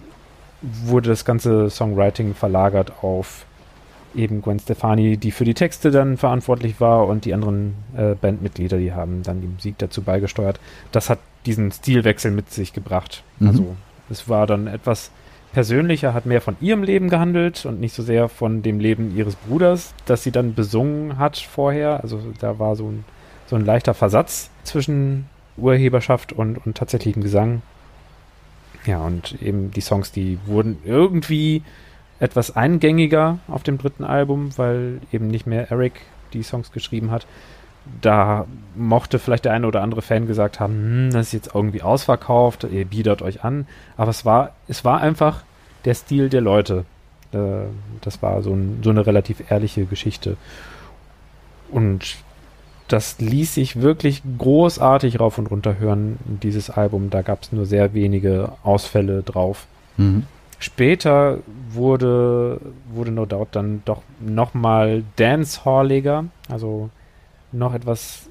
wurde 0.61 1.09
das 1.09 1.25
ganze 1.25 1.71
Songwriting 1.71 2.35
verlagert 2.35 2.93
auf 3.03 3.47
eben 4.15 4.43
Gwen 4.43 4.59
Stefani, 4.59 5.17
die 5.17 5.31
für 5.31 5.45
die 5.45 5.55
Texte 5.55 5.91
dann 5.91 6.17
verantwortlich 6.17 6.81
war 6.81 7.07
und 7.07 7.25
die 7.25 7.35
anderen 7.35 7.75
äh, 7.97 8.15
Bandmitglieder, 8.15 8.79
die 8.79 8.93
haben 8.93 9.23
dann 9.23 9.41
die 9.41 9.47
Musik 9.47 9.77
dazu 9.79 10.03
beigesteuert. 10.03 10.61
Das 10.93 11.11
hat 11.11 11.19
diesen 11.47 11.73
Stilwechsel 11.73 12.31
mit 12.31 12.51
sich 12.51 12.73
gebracht. 12.73 13.23
Mhm. 13.39 13.49
Also 13.49 13.77
es 14.11 14.29
war 14.29 14.47
dann 14.47 14.67
etwas 14.67 15.11
persönlicher, 15.53 16.15
hat 16.15 16.27
mehr 16.27 16.41
von 16.41 16.57
ihrem 16.61 16.83
Leben 16.83 17.09
gehandelt 17.09 17.67
und 17.67 17.81
nicht 17.81 17.95
so 17.95 18.03
sehr 18.03 18.29
von 18.29 18.63
dem 18.63 18.79
Leben 18.79 19.17
ihres 19.17 19.35
Bruders, 19.37 19.95
das 20.07 20.23
sie 20.23 20.31
dann 20.31 20.55
besungen 20.55 21.19
hat 21.19 21.39
vorher. 21.39 22.03
Also 22.03 22.21
da 22.41 22.59
war 22.59 22.77
so 22.77 22.89
ein, 22.89 23.05
so 23.47 23.57
ein 23.57 23.65
leichter 23.65 23.95
Versatz 23.95 24.51
zwischen 24.65 25.27
Urheberschaft 25.57 26.33
und, 26.33 26.65
und 26.65 26.77
tatsächlichem 26.77 27.23
Gesang. 27.23 27.63
Ja, 28.87 28.99
und 29.05 29.41
eben 29.43 29.71
die 29.73 29.81
Songs, 29.81 30.13
die 30.13 30.39
wurden 30.47 30.79
irgendwie 30.85 31.63
etwas 32.21 32.55
eingängiger 32.55 33.39
auf 33.49 33.63
dem 33.63 33.79
dritten 33.79 34.05
Album, 34.05 34.51
weil 34.57 35.01
eben 35.13 35.29
nicht 35.29 35.47
mehr 35.47 35.71
Eric 35.71 35.95
die 36.33 36.43
Songs 36.43 36.71
geschrieben 36.71 37.11
hat. 37.11 37.27
Da 38.03 38.47
mochte 38.77 39.19
vielleicht 39.19 39.47
der 39.47 39.53
eine 39.53 39.67
oder 39.67 39.83
andere 39.83 40.03
Fan 40.03 40.27
gesagt 40.27 40.61
haben, 40.61 40.75
hm, 40.75 41.11
das 41.13 41.29
ist 41.29 41.33
jetzt 41.33 41.55
irgendwie 41.55 41.83
ausverkauft, 41.83 42.65
ihr 42.71 42.85
biedert 42.85 43.23
euch 43.23 43.43
an. 43.43 43.67
Aber 43.97 44.11
es 44.11 44.25
war, 44.25 44.53
es 44.69 44.85
war 44.85 45.01
einfach 45.01 45.43
der 45.87 45.95
Stil 45.95 46.29
der 46.29 46.43
Leute. 46.43 46.85
Äh, 47.33 47.39
das 48.03 48.23
war 48.23 48.43
so, 48.43 48.53
ein, 48.53 48.81
so 48.85 48.91
eine 48.91 49.07
relativ 49.07 49.51
ehrliche 49.51 49.87
Geschichte. 49.87 50.37
Und 51.71 52.17
das 52.89 53.19
ließ 53.21 53.55
sich 53.55 53.81
wirklich 53.81 54.23
großartig 54.39 55.21
rauf 55.21 55.39
und 55.39 55.47
runter 55.47 55.79
hören, 55.79 56.19
dieses 56.25 56.71
Album. 56.71 57.09
Da 57.09 57.23
gab 57.23 57.43
es 57.43 57.53
nur 57.53 57.65
sehr 57.65 57.95
wenige 57.95 58.53
Ausfälle 58.63 59.23
drauf. 59.23 59.67
Mhm. 59.97 60.25
Später 60.59 61.39
wurde, 61.75 62.61
wurde 62.93 63.11
No 63.11 63.27
Doubt 63.27 63.49
dann 63.53 63.83
doch 63.85 64.03
nochmal 64.21 65.03
dancehalliger, 65.17 66.27
also 66.49 66.91
noch 67.53 67.75
etwas 67.75 68.29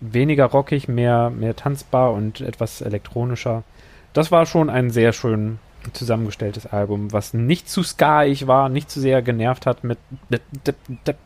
weniger 0.00 0.46
rockig, 0.46 0.88
mehr, 0.88 1.30
mehr 1.30 1.56
tanzbar 1.56 2.12
und 2.12 2.40
etwas 2.40 2.80
elektronischer. 2.80 3.64
Das 4.12 4.30
war 4.30 4.46
schon 4.46 4.70
ein 4.70 4.90
sehr 4.90 5.12
schön 5.12 5.58
zusammengestelltes 5.92 6.66
Album, 6.66 7.12
was 7.12 7.34
nicht 7.34 7.68
zu 7.68 7.82
skaig 7.82 8.46
war, 8.46 8.68
nicht 8.68 8.90
zu 8.90 9.00
sehr 9.00 9.22
genervt 9.22 9.66
hat 9.66 9.84
mit 9.84 9.98
äh, 10.30 10.38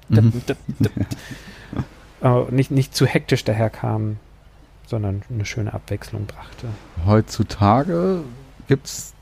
nicht, 2.51 2.71
nicht 2.71 2.95
zu 2.95 3.07
hektisch 3.07 3.45
daherkam, 3.45 4.17
sondern 4.87 5.23
eine 5.31 5.45
schöne 5.45 5.73
Abwechslung 5.73 6.27
brachte. 6.27 6.69
Heutzutage 7.07 8.23
gibt 8.67 8.87
es 8.87 9.15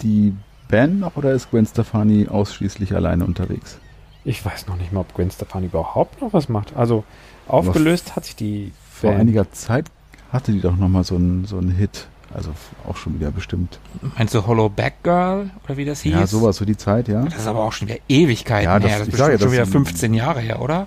die 0.00 0.34
Band 0.68 1.00
noch 1.00 1.16
oder 1.16 1.32
ist 1.32 1.50
Gwen 1.50 1.66
Stefani 1.66 2.28
ausschließlich 2.28 2.94
alleine 2.94 3.24
unterwegs? 3.24 3.78
Ich 4.24 4.44
weiß 4.44 4.66
noch 4.66 4.76
nicht 4.76 4.92
mal, 4.92 5.00
ob 5.00 5.14
Gwen 5.14 5.30
Stefani 5.30 5.66
überhaupt 5.66 6.20
noch 6.20 6.32
was 6.32 6.48
macht. 6.48 6.76
Also 6.76 7.04
aufgelöst 7.46 8.14
hat 8.16 8.24
sich 8.26 8.36
die 8.36 8.72
Vor 8.90 9.10
Band. 9.10 9.22
einiger 9.22 9.50
Zeit 9.52 9.86
hatte 10.32 10.52
die 10.52 10.60
doch 10.60 10.76
noch 10.76 10.88
mal 10.88 11.04
so 11.04 11.16
einen 11.16 11.46
so 11.46 11.60
Hit. 11.60 12.08
Also 12.34 12.50
auch 12.86 12.96
schon 12.96 13.18
wieder 13.18 13.30
bestimmt. 13.30 13.78
Meinst 14.18 14.34
du 14.34 14.46
Hollow 14.46 14.68
Back 14.68 15.02
Girl 15.02 15.48
oder 15.64 15.76
wie 15.78 15.86
das 15.86 16.02
hieß? 16.02 16.12
Ja, 16.12 16.26
sowas, 16.26 16.56
so 16.56 16.66
die 16.66 16.76
Zeit, 16.76 17.08
ja. 17.08 17.22
Das 17.22 17.36
ist 17.36 17.46
aber 17.46 17.60
auch 17.60 17.72
schon 17.72 17.88
wieder 17.88 18.00
Ewigkeiten 18.06 18.64
ja, 18.64 18.78
das, 18.78 18.90
her. 18.90 18.98
Das 18.98 19.08
ist 19.08 19.12
bestimmt 19.12 19.40
schon 19.40 19.52
wieder 19.52 19.66
15 19.66 20.14
Jahre 20.14 20.40
her, 20.40 20.60
oder? 20.60 20.86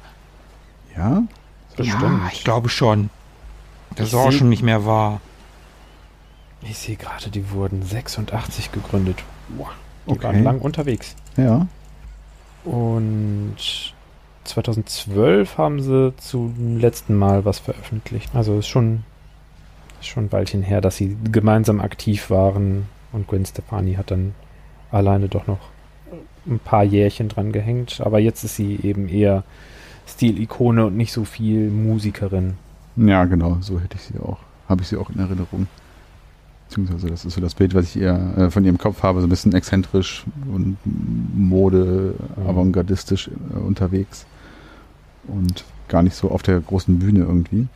Ja? 0.96 1.24
Bestimmt. 1.76 2.02
Ja, 2.04 2.30
ich 2.32 2.44
glaube 2.44 2.70
schon. 2.70 3.10
Das 3.96 4.10
ist 4.10 4.14
auch 4.14 4.32
schon 4.32 4.50
nicht 4.50 4.62
mehr 4.62 4.86
wahr. 4.86 5.20
Ich 6.62 6.78
sehe 6.78 6.96
gerade, 6.96 7.32
die 7.32 7.50
wurden 7.50 7.82
86 7.82 8.72
gegründet. 8.72 9.24
Wow, 9.58 9.68
die 10.08 10.12
Okay. 10.12 10.24
waren 10.24 10.44
lang 10.44 10.60
unterwegs. 10.60 11.16
Ja. 11.38 11.68
Und 12.64 13.56
2012 14.44 15.58
haben 15.58 15.82
sie 15.82 16.14
zum 16.18 16.78
letzten 16.80 17.16
Mal 17.16 17.46
was 17.46 17.60
veröffentlicht. 17.60 18.30
Also 18.36 18.60
ist 18.60 18.68
schon, 18.68 19.04
ist 20.00 20.08
schon 20.08 20.26
ein 20.26 20.32
Weilchen 20.32 20.62
her, 20.62 20.82
dass 20.82 20.98
sie 20.98 21.18
gemeinsam 21.32 21.80
aktiv 21.80 22.30
waren. 22.30 22.88
Und 23.12 23.28
Gwen 23.28 23.46
Stefani 23.46 23.96
hat 23.96 24.12
dann 24.12 24.34
alleine 24.92 25.28
doch 25.28 25.48
noch 25.48 25.60
ein 26.48 26.60
paar 26.60 26.84
Jährchen 26.84 27.30
dran 27.30 27.52
gehängt. 27.52 28.02
Aber 28.04 28.20
jetzt 28.20 28.44
ist 28.44 28.56
sie 28.56 28.80
eben 28.84 29.10
eher 29.10 29.44
Stilikone 30.08 30.86
und 30.88 30.98
nicht 30.98 31.14
so 31.14 31.24
viel 31.24 31.70
Musikerin. 31.70 32.56
Ja, 32.96 33.26
genau, 33.26 33.58
so 33.62 33.80
hätte 33.80 33.96
ich 33.98 34.04
sie 34.04 34.20
auch. 34.20 34.40
Habe 34.68 34.82
ich 34.82 34.88
sie 34.90 34.98
auch 34.98 35.10
in 35.10 35.20
Erinnerung. 35.20 35.68
Beziehungsweise 36.72 37.08
das 37.10 37.26
ist 37.26 37.34
so 37.34 37.42
das 37.42 37.54
Bild, 37.54 37.76
was 37.76 37.84
ich 37.96 38.02
eher 38.02 38.38
äh, 38.38 38.50
von 38.50 38.64
ihrem 38.64 38.78
Kopf 38.78 39.04
habe, 39.04 39.20
so 39.20 39.28
ein 39.28 39.30
bisschen 39.30 39.54
exzentrisch 39.54 40.24
und 40.54 40.78
Mode, 40.86 42.16
Mhm. 42.38 42.48
avantgardistisch 42.48 43.28
äh, 43.54 43.58
unterwegs. 43.60 44.26
Und 45.28 45.66
gar 45.90 46.02
nicht 46.02 46.16
so 46.16 46.32
auf 46.32 46.42
der 46.44 46.60
großen 46.62 46.98
Bühne 47.00 47.20
irgendwie. 47.20 47.68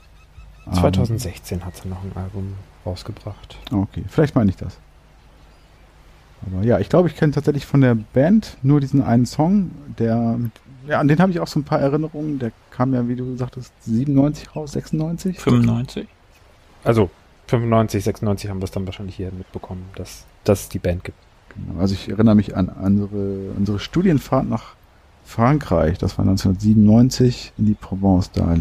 Ähm, 0.68 0.74
2016 0.74 1.66
hat 1.66 1.76
sie 1.76 1.90
noch 1.90 2.02
ein 2.04 2.12
Album 2.16 2.54
rausgebracht. 2.86 3.58
Okay, 3.72 4.04
vielleicht 4.08 4.34
meine 4.36 4.50
ich 4.50 4.56
das. 4.56 4.78
Aber 6.48 6.64
ja, 6.66 6.80
ich 6.80 6.88
glaube, 6.90 7.10
ich 7.10 7.16
kenne 7.16 7.34
tatsächlich 7.34 7.66
von 7.66 7.82
der 7.82 7.96
Band 7.96 8.58
nur 8.64 8.80
diesen 8.80 9.02
einen 9.02 9.26
Song, 9.26 9.72
der, 10.00 10.38
mit- 10.38 10.52
ja, 10.88 11.00
an 11.00 11.08
den 11.08 11.20
habe 11.20 11.32
ich 11.32 11.40
auch 11.40 11.48
so 11.48 11.60
ein 11.60 11.64
paar 11.64 11.80
Erinnerungen. 11.82 12.40
Der 12.40 12.52
kam 12.72 12.94
ja, 12.94 13.08
wie 13.08 13.16
du 13.16 13.36
sagtest, 13.36 13.74
97 13.86 14.56
raus, 14.56 14.72
96? 14.74 15.40
95? 15.40 16.08
Also 16.84 17.10
95, 17.48 18.04
96 18.04 18.50
haben 18.50 18.60
wir 18.60 18.66
es 18.66 18.72
dann 18.72 18.86
wahrscheinlich 18.86 19.16
hier 19.16 19.32
mitbekommen, 19.32 19.86
dass, 19.96 20.26
dass 20.44 20.62
es 20.62 20.70
die 20.70 20.80
Band 20.80 21.04
gibt. 21.04 21.18
Genau. 21.50 21.80
Also 21.80 21.94
ich 21.94 22.10
erinnere 22.10 22.36
mich 22.36 22.56
an 22.56 22.70
unsere, 22.70 23.52
unsere 23.56 23.80
Studienfahrt 23.80 24.48
nach 24.48 24.76
Frankreich. 25.24 25.98
Das 25.98 26.18
war 26.18 26.26
1997 26.26 27.54
in 27.58 27.66
die 27.66 27.74
Provence. 27.74 28.32
Da, 28.32 28.58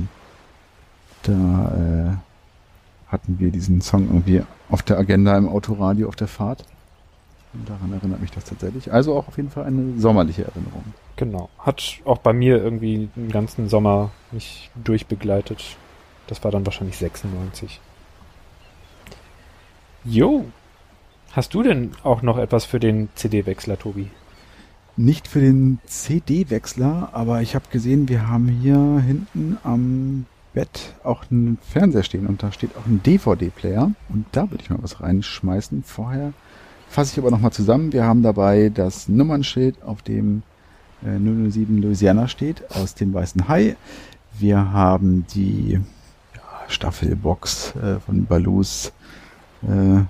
da 1.22 2.12
äh, 2.12 3.10
hatten 3.12 3.38
wir 3.38 3.50
diesen 3.50 3.80
Song 3.80 4.06
irgendwie 4.06 4.42
auf 4.70 4.82
der 4.82 4.98
Agenda 4.98 5.36
im 5.36 5.48
Autoradio 5.48 6.08
auf 6.08 6.16
der 6.16 6.28
Fahrt. 6.28 6.64
Und 7.52 7.68
daran 7.68 7.92
erinnert 7.92 8.20
mich 8.20 8.32
das 8.32 8.44
tatsächlich. 8.44 8.92
Also 8.92 9.16
auch 9.16 9.28
auf 9.28 9.36
jeden 9.36 9.50
Fall 9.50 9.64
eine 9.64 9.98
sommerliche 9.98 10.44
Erinnerung. 10.44 10.84
Genau. 11.16 11.48
Hat 11.58 12.00
auch 12.04 12.18
bei 12.18 12.32
mir 12.32 12.62
irgendwie 12.62 13.08
den 13.14 13.30
ganzen 13.30 13.68
Sommer 13.68 14.10
mich 14.32 14.70
durchbegleitet. 14.74 15.76
Das 16.26 16.42
war 16.42 16.50
dann 16.50 16.66
wahrscheinlich 16.66 16.96
96. 16.98 17.80
Jo. 20.04 20.44
Hast 21.32 21.54
du 21.54 21.62
denn 21.62 21.92
auch 22.02 22.20
noch 22.20 22.36
etwas 22.36 22.66
für 22.66 22.78
den 22.78 23.08
CD-Wechsler, 23.14 23.78
Tobi? 23.78 24.10
Nicht 24.96 25.26
für 25.26 25.40
den 25.40 25.78
CD-Wechsler, 25.86 27.08
aber 27.12 27.40
ich 27.40 27.54
habe 27.54 27.64
gesehen, 27.70 28.08
wir 28.08 28.28
haben 28.28 28.46
hier 28.46 28.76
hinten 29.04 29.56
am 29.64 30.26
Bett 30.52 30.94
auch 31.02 31.24
einen 31.30 31.58
Fernseher 31.68 32.02
stehen 32.02 32.26
und 32.26 32.42
da 32.42 32.52
steht 32.52 32.76
auch 32.76 32.86
ein 32.86 33.02
DVD-Player 33.02 33.90
und 34.10 34.26
da 34.32 34.50
würde 34.50 34.62
ich 34.62 34.70
mal 34.70 34.82
was 34.82 35.00
reinschmeißen. 35.00 35.82
Vorher 35.82 36.34
fasse 36.88 37.12
ich 37.12 37.18
aber 37.18 37.30
nochmal 37.30 37.52
zusammen. 37.52 37.92
Wir 37.92 38.04
haben 38.04 38.22
dabei 38.22 38.70
das 38.72 39.08
Nummernschild, 39.08 39.82
auf 39.82 40.02
dem 40.02 40.42
äh, 41.02 41.18
007 41.18 41.80
Louisiana 41.80 42.28
steht, 42.28 42.70
aus 42.70 42.94
dem 42.94 43.14
Weißen 43.14 43.48
Hai. 43.48 43.74
Wir 44.38 44.70
haben 44.72 45.26
die 45.34 45.80
Staffelbox 46.68 47.74
äh, 47.76 48.00
von 48.00 48.26
Balus 48.26 48.92
äh, 49.68 50.04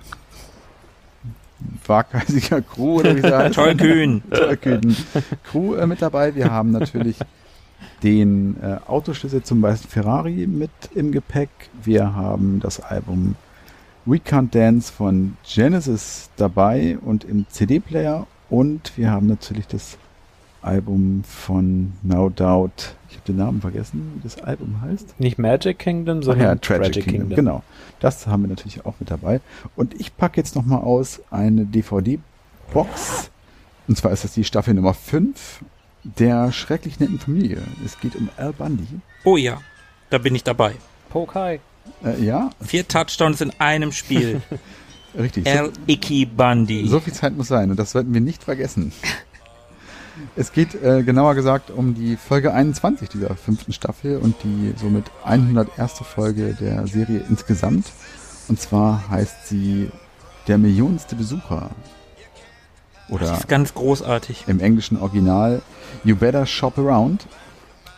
waghalsiger 1.87 2.63
Crew 2.63 3.01
oder 3.01 3.17
wie 3.17 3.21
sie 3.21 3.37
heißt. 3.37 3.55
Tollkühn. 3.55 4.23
Tollkühn 4.31 4.97
Crew 5.45 5.75
äh, 5.75 5.87
mit 5.87 6.03
dabei. 6.03 6.35
Wir 6.35 6.51
haben 6.51 6.71
natürlich 6.71 7.17
den 8.03 8.57
äh, 8.63 8.77
Autoschlüssel 8.87 9.43
zum 9.43 9.63
weißen 9.63 9.89
Ferrari 9.89 10.47
mit 10.47 10.71
im 10.95 11.13
Gepäck. 11.13 11.51
Wir 11.83 12.15
haben 12.15 12.61
das 12.61 12.81
Album 12.81 13.37
We 14.05 14.17
Can't 14.17 14.51
Dance 14.51 14.93
von 14.93 15.37
Genesis 15.45 16.29
dabei 16.37 16.99
und 17.01 17.25
im 17.25 17.47
CD-Player. 17.49 18.27
Und 18.51 18.97
wir 18.97 19.11
haben 19.11 19.27
natürlich 19.27 19.67
das 19.67 19.97
Album 20.61 21.25
von 21.27 21.95
No 22.03 22.29
Doubt. 22.29 22.95
Ich 23.15 23.21
habe 23.21 23.27
den 23.33 23.37
Namen 23.37 23.61
vergessen, 23.61 24.13
wie 24.17 24.23
das 24.25 24.43
Album 24.43 24.81
heißt. 24.83 25.21
Nicht 25.21 25.39
Magic 25.39 25.79
Kingdom, 25.79 26.25
sondern 26.25 26.47
ja, 26.49 26.55
Tragic, 26.57 27.05
Kingdom. 27.05 27.29
Genau. 27.31 27.63
Das 28.01 28.27
haben 28.27 28.43
wir 28.43 28.49
natürlich 28.49 28.85
auch 28.85 28.95
mit 28.99 29.09
dabei. 29.09 29.41
Und 29.77 29.95
ich 30.01 30.17
packe 30.17 30.41
jetzt 30.41 30.57
nochmal 30.57 30.81
aus 30.81 31.23
eine 31.31 31.65
DVD-Box. 31.65 33.31
Und 33.87 33.97
zwar 33.97 34.11
ist 34.11 34.25
das 34.25 34.35
die 34.35 34.43
Staffel 34.43 34.75
Nummer 34.75 34.95
5 34.95 35.63
der 36.03 36.51
schrecklich 36.51 36.99
netten 36.99 37.21
Familie. 37.21 37.63
Es 37.85 38.01
geht 38.01 38.17
um 38.17 38.29
Al 38.37 38.53
Bundy. 38.53 38.87
Oh 39.25 39.37
ja, 39.37 39.61
da 40.11 40.19
bin 40.19 40.35
ich 40.35 40.43
dabei. 40.43 40.75
Pokai. 41.09 41.61
Äh, 42.05 42.21
ja, 42.23 42.51
Vier 42.61 42.87
Touchdowns 42.89 43.41
in 43.41 43.53
einem 43.61 43.93
Spiel. 43.93 44.43
richtig. 45.19 45.47
Al 45.47 45.71
Icky 45.87 46.27
Bundy. 46.27 46.89
so 46.89 46.99
viel 46.99 47.13
Zeit 47.13 47.37
muss 47.37 47.47
sein 47.49 47.71
und 47.71 47.79
das 47.79 47.93
sollten 47.93 48.13
wir 48.13 48.21
nicht 48.21 48.43
vergessen. 48.43 48.93
Es 50.37 50.53
geht 50.53 50.75
äh, 50.83 51.03
genauer 51.03 51.35
gesagt 51.35 51.71
um 51.71 51.95
die 51.95 52.17
Folge 52.17 52.53
21 52.53 53.09
dieser 53.09 53.35
fünften 53.35 53.73
Staffel 53.73 54.19
und 54.19 54.37
die 54.45 54.75
somit 54.77 55.11
101. 55.25 55.93
Folge 56.03 56.55
der 56.55 56.87
Serie 56.87 57.25
insgesamt. 57.29 57.87
Und 58.49 58.61
zwar 58.61 59.09
heißt 59.09 59.49
sie 59.49 59.91
Der 60.47 60.59
millionste 60.59 61.17
Besucher. 61.17 61.71
Das 63.09 63.11
Oder 63.11 63.39
ist 63.39 63.49
ganz 63.49 63.75
großartig. 63.75 64.45
im 64.47 64.61
englischen 64.61 64.99
Original 64.99 65.63
You 66.05 66.17
Better 66.17 66.47
Shop 66.47 66.79
Around. 66.79 67.27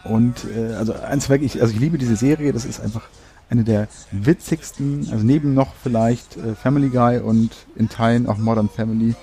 Und 0.04 0.44
äh, 0.56 0.74
also 0.74 0.94
eins 0.94 1.28
wirklich, 1.28 1.60
also 1.60 1.72
ich 1.74 1.80
liebe 1.80 1.98
diese 1.98 2.16
Serie, 2.16 2.52
das 2.52 2.64
ist 2.64 2.80
einfach 2.80 3.02
eine 3.50 3.64
der 3.64 3.88
witzigsten, 4.10 5.08
also 5.12 5.24
neben 5.24 5.54
noch 5.54 5.74
vielleicht 5.82 6.36
äh, 6.36 6.54
Family 6.54 6.88
Guy 6.88 7.18
und 7.18 7.50
in 7.76 7.88
Teilen 7.88 8.28
auch 8.28 8.38
Modern 8.38 8.68
Family, 8.68 9.14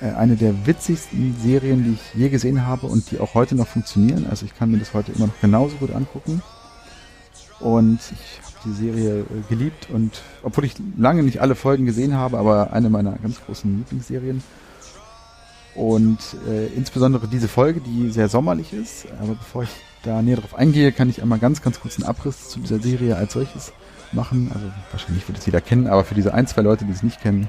eine 0.00 0.36
der 0.36 0.66
witzigsten 0.66 1.34
Serien, 1.42 1.84
die 1.84 1.92
ich 1.92 2.14
je 2.14 2.28
gesehen 2.28 2.66
habe 2.66 2.86
und 2.86 3.10
die 3.10 3.18
auch 3.18 3.34
heute 3.34 3.54
noch 3.54 3.66
funktionieren. 3.66 4.26
Also 4.28 4.44
ich 4.44 4.56
kann 4.56 4.70
mir 4.70 4.78
das 4.78 4.92
heute 4.92 5.12
immer 5.12 5.26
noch 5.26 5.40
genauso 5.40 5.76
gut 5.76 5.92
angucken. 5.94 6.42
Und 7.60 7.98
ich 8.12 8.40
habe 8.44 8.56
die 8.66 8.72
Serie 8.72 9.20
äh, 9.20 9.24
geliebt 9.48 9.88
und 9.90 10.20
obwohl 10.42 10.66
ich 10.66 10.74
lange 10.98 11.22
nicht 11.22 11.40
alle 11.40 11.54
Folgen 11.54 11.86
gesehen 11.86 12.12
habe, 12.14 12.36
aber 12.38 12.72
eine 12.74 12.90
meiner 12.90 13.12
ganz 13.12 13.40
großen 13.44 13.78
Lieblingsserien. 13.78 14.42
Und 15.74 16.18
äh, 16.48 16.66
insbesondere 16.68 17.28
diese 17.28 17.48
Folge, 17.48 17.80
die 17.80 18.10
sehr 18.10 18.28
sommerlich 18.28 18.72
ist. 18.72 19.06
Aber 19.20 19.34
bevor 19.34 19.62
ich 19.62 19.70
da 20.02 20.20
näher 20.22 20.36
drauf 20.36 20.54
eingehe, 20.54 20.92
kann 20.92 21.08
ich 21.08 21.22
einmal 21.22 21.38
ganz, 21.38 21.62
ganz 21.62 21.80
kurz 21.80 21.96
einen 21.96 22.08
Abriss 22.08 22.50
zu 22.50 22.60
dieser 22.60 22.78
Serie 22.78 23.16
als 23.16 23.32
solches 23.32 23.72
machen. 24.12 24.50
Also 24.54 24.66
wahrscheinlich 24.90 25.26
wird 25.28 25.38
es 25.38 25.46
jeder 25.46 25.60
kennen, 25.60 25.86
aber 25.86 26.04
für 26.04 26.14
diese 26.14 26.34
ein, 26.34 26.46
zwei 26.46 26.62
Leute, 26.62 26.84
die 26.84 26.92
es 26.92 27.02
nicht 27.02 27.20
kennen, 27.20 27.48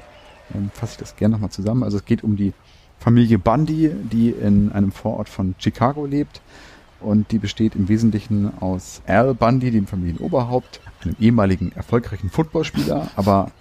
ähm, 0.54 0.70
fasse 0.74 0.92
ich 0.92 0.98
das 0.98 1.16
gerne 1.16 1.32
nochmal 1.32 1.50
zusammen. 1.50 1.82
Also 1.82 1.96
es 1.98 2.04
geht 2.04 2.22
um 2.24 2.36
die 2.36 2.52
Familie 2.98 3.38
Bundy, 3.38 3.90
die 4.10 4.30
in 4.30 4.72
einem 4.72 4.92
Vorort 4.92 5.28
von 5.28 5.54
Chicago 5.58 6.06
lebt. 6.06 6.40
Und 7.00 7.30
die 7.30 7.38
besteht 7.38 7.76
im 7.76 7.88
Wesentlichen 7.88 8.50
aus 8.60 9.02
Al 9.06 9.32
Bundy, 9.34 9.70
dem 9.70 9.86
Familienoberhaupt, 9.86 10.80
einem 11.04 11.14
ehemaligen 11.20 11.70
erfolgreichen 11.76 12.28
Footballspieler, 12.28 13.08
aber 13.14 13.52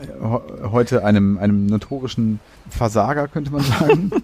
he- 0.00 0.68
heute 0.70 1.04
einem, 1.04 1.38
einem 1.38 1.66
notorischen 1.66 2.40
Versager, 2.70 3.28
könnte 3.28 3.50
man 3.52 3.62
sagen. 3.62 4.10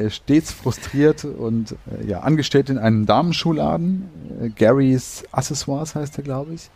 Er 0.00 0.10
stets 0.10 0.52
frustriert 0.52 1.24
und 1.24 1.72
äh, 1.72 2.06
ja, 2.06 2.20
angestellt 2.20 2.70
in 2.70 2.78
einem 2.78 3.04
Damenschuhladen. 3.04 4.08
Äh, 4.40 4.48
Garys 4.50 5.24
Accessoires 5.32 5.96
heißt 5.96 6.18
er, 6.18 6.22
glaube 6.22 6.54
ich. 6.54 6.70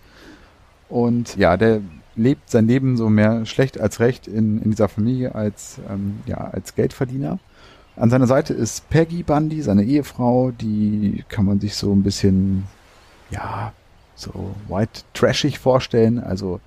Und 0.88 1.36
ja, 1.36 1.56
der 1.56 1.82
lebt 2.16 2.50
sein 2.50 2.66
Leben 2.66 2.96
so 2.96 3.08
mehr 3.08 3.46
schlecht 3.46 3.80
als 3.80 4.00
recht 4.00 4.26
in, 4.26 4.60
in 4.62 4.70
dieser 4.70 4.88
Familie 4.88 5.34
als, 5.34 5.78
ähm, 5.90 6.20
ja, 6.26 6.38
als 6.38 6.74
Geldverdiener. 6.74 7.38
An 7.96 8.10
seiner 8.10 8.26
Seite 8.26 8.54
ist 8.54 8.88
Peggy 8.88 9.22
Bundy, 9.22 9.62
seine 9.62 9.84
Ehefrau, 9.84 10.50
die 10.50 11.24
kann 11.28 11.44
man 11.44 11.60
sich 11.60 11.74
so 11.74 11.92
ein 11.92 12.02
bisschen, 12.02 12.64
ja, 13.30 13.72
so 14.14 14.54
white 14.68 15.02
trashig 15.12 15.58
vorstellen, 15.58 16.18
also 16.18 16.60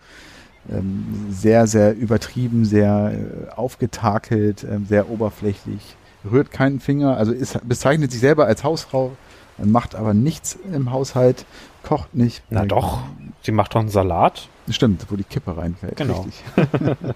ähm, 0.70 1.28
sehr, 1.30 1.68
sehr 1.68 1.96
übertrieben, 1.96 2.66
sehr 2.66 3.14
äh, 3.14 3.52
aufgetakelt, 3.52 4.66
ähm, 4.70 4.86
sehr 4.86 5.10
oberflächlich, 5.10 5.96
rührt 6.30 6.52
keinen 6.52 6.80
Finger, 6.80 7.18
also 7.18 7.32
ist, 7.32 7.60
bezeichnet 7.68 8.12
sich 8.12 8.20
selber 8.20 8.46
als 8.46 8.64
Hausfrau, 8.64 9.12
äh, 9.60 9.66
macht 9.66 9.96
aber 9.96 10.14
nichts 10.14 10.58
im 10.74 10.92
Haushalt, 10.92 11.46
kocht 11.84 12.16
nicht. 12.16 12.44
Na 12.50 12.64
äh, 12.64 12.68
doch, 12.68 13.04
sie 13.46 13.52
macht 13.52 13.76
doch 13.76 13.80
einen 13.80 13.90
Salat. 13.90 14.50
Stimmt, 14.70 15.06
wo 15.10 15.16
die 15.16 15.24
Kippe 15.24 15.56
reinfällt. 15.56 15.98
Genau. 15.98 16.22
Richtig. 16.22 16.44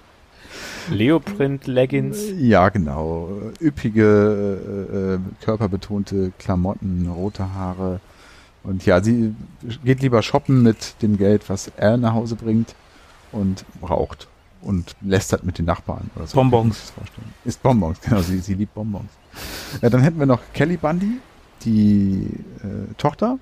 Leoprint-Leggings. 0.90 2.20
Ja, 2.38 2.70
genau. 2.70 3.30
Üppige, 3.62 4.02
äh, 4.92 5.16
äh, 5.16 5.20
körperbetonte 5.42 6.32
Klamotten, 6.40 7.08
rote 7.08 7.54
Haare. 7.54 8.00
Und 8.64 8.86
ja, 8.86 9.02
sie 9.02 9.36
geht 9.84 10.02
lieber 10.02 10.22
shoppen 10.22 10.64
mit 10.64 11.02
dem 11.02 11.18
Geld, 11.18 11.50
was 11.50 11.72
er 11.78 11.98
nach 11.98 12.14
Hause 12.14 12.36
bringt. 12.36 12.76
und 13.32 13.66
raucht 13.88 14.28
und 14.62 14.96
lästert 15.02 15.44
mit 15.44 15.58
den 15.58 15.66
Nachbarn 15.66 16.10
oder 16.16 16.28
so. 16.28 16.36
Bonbons. 16.36 16.94
Ist 17.46 17.62
Bonbons, 17.62 18.02
genau, 18.04 18.22
sie, 18.22 18.40
sie 18.40 18.56
liebt 18.56 18.74
Bonbons. 18.74 19.10
Ja, 19.82 19.90
dann 19.90 20.02
hätten 20.02 20.20
wir 20.20 20.26
noch 20.26 20.42
Kelly 20.54 20.78
Bundy, 20.78 21.20
die 21.64 22.28
äh, 22.64 22.94
Tochter. 22.98 23.40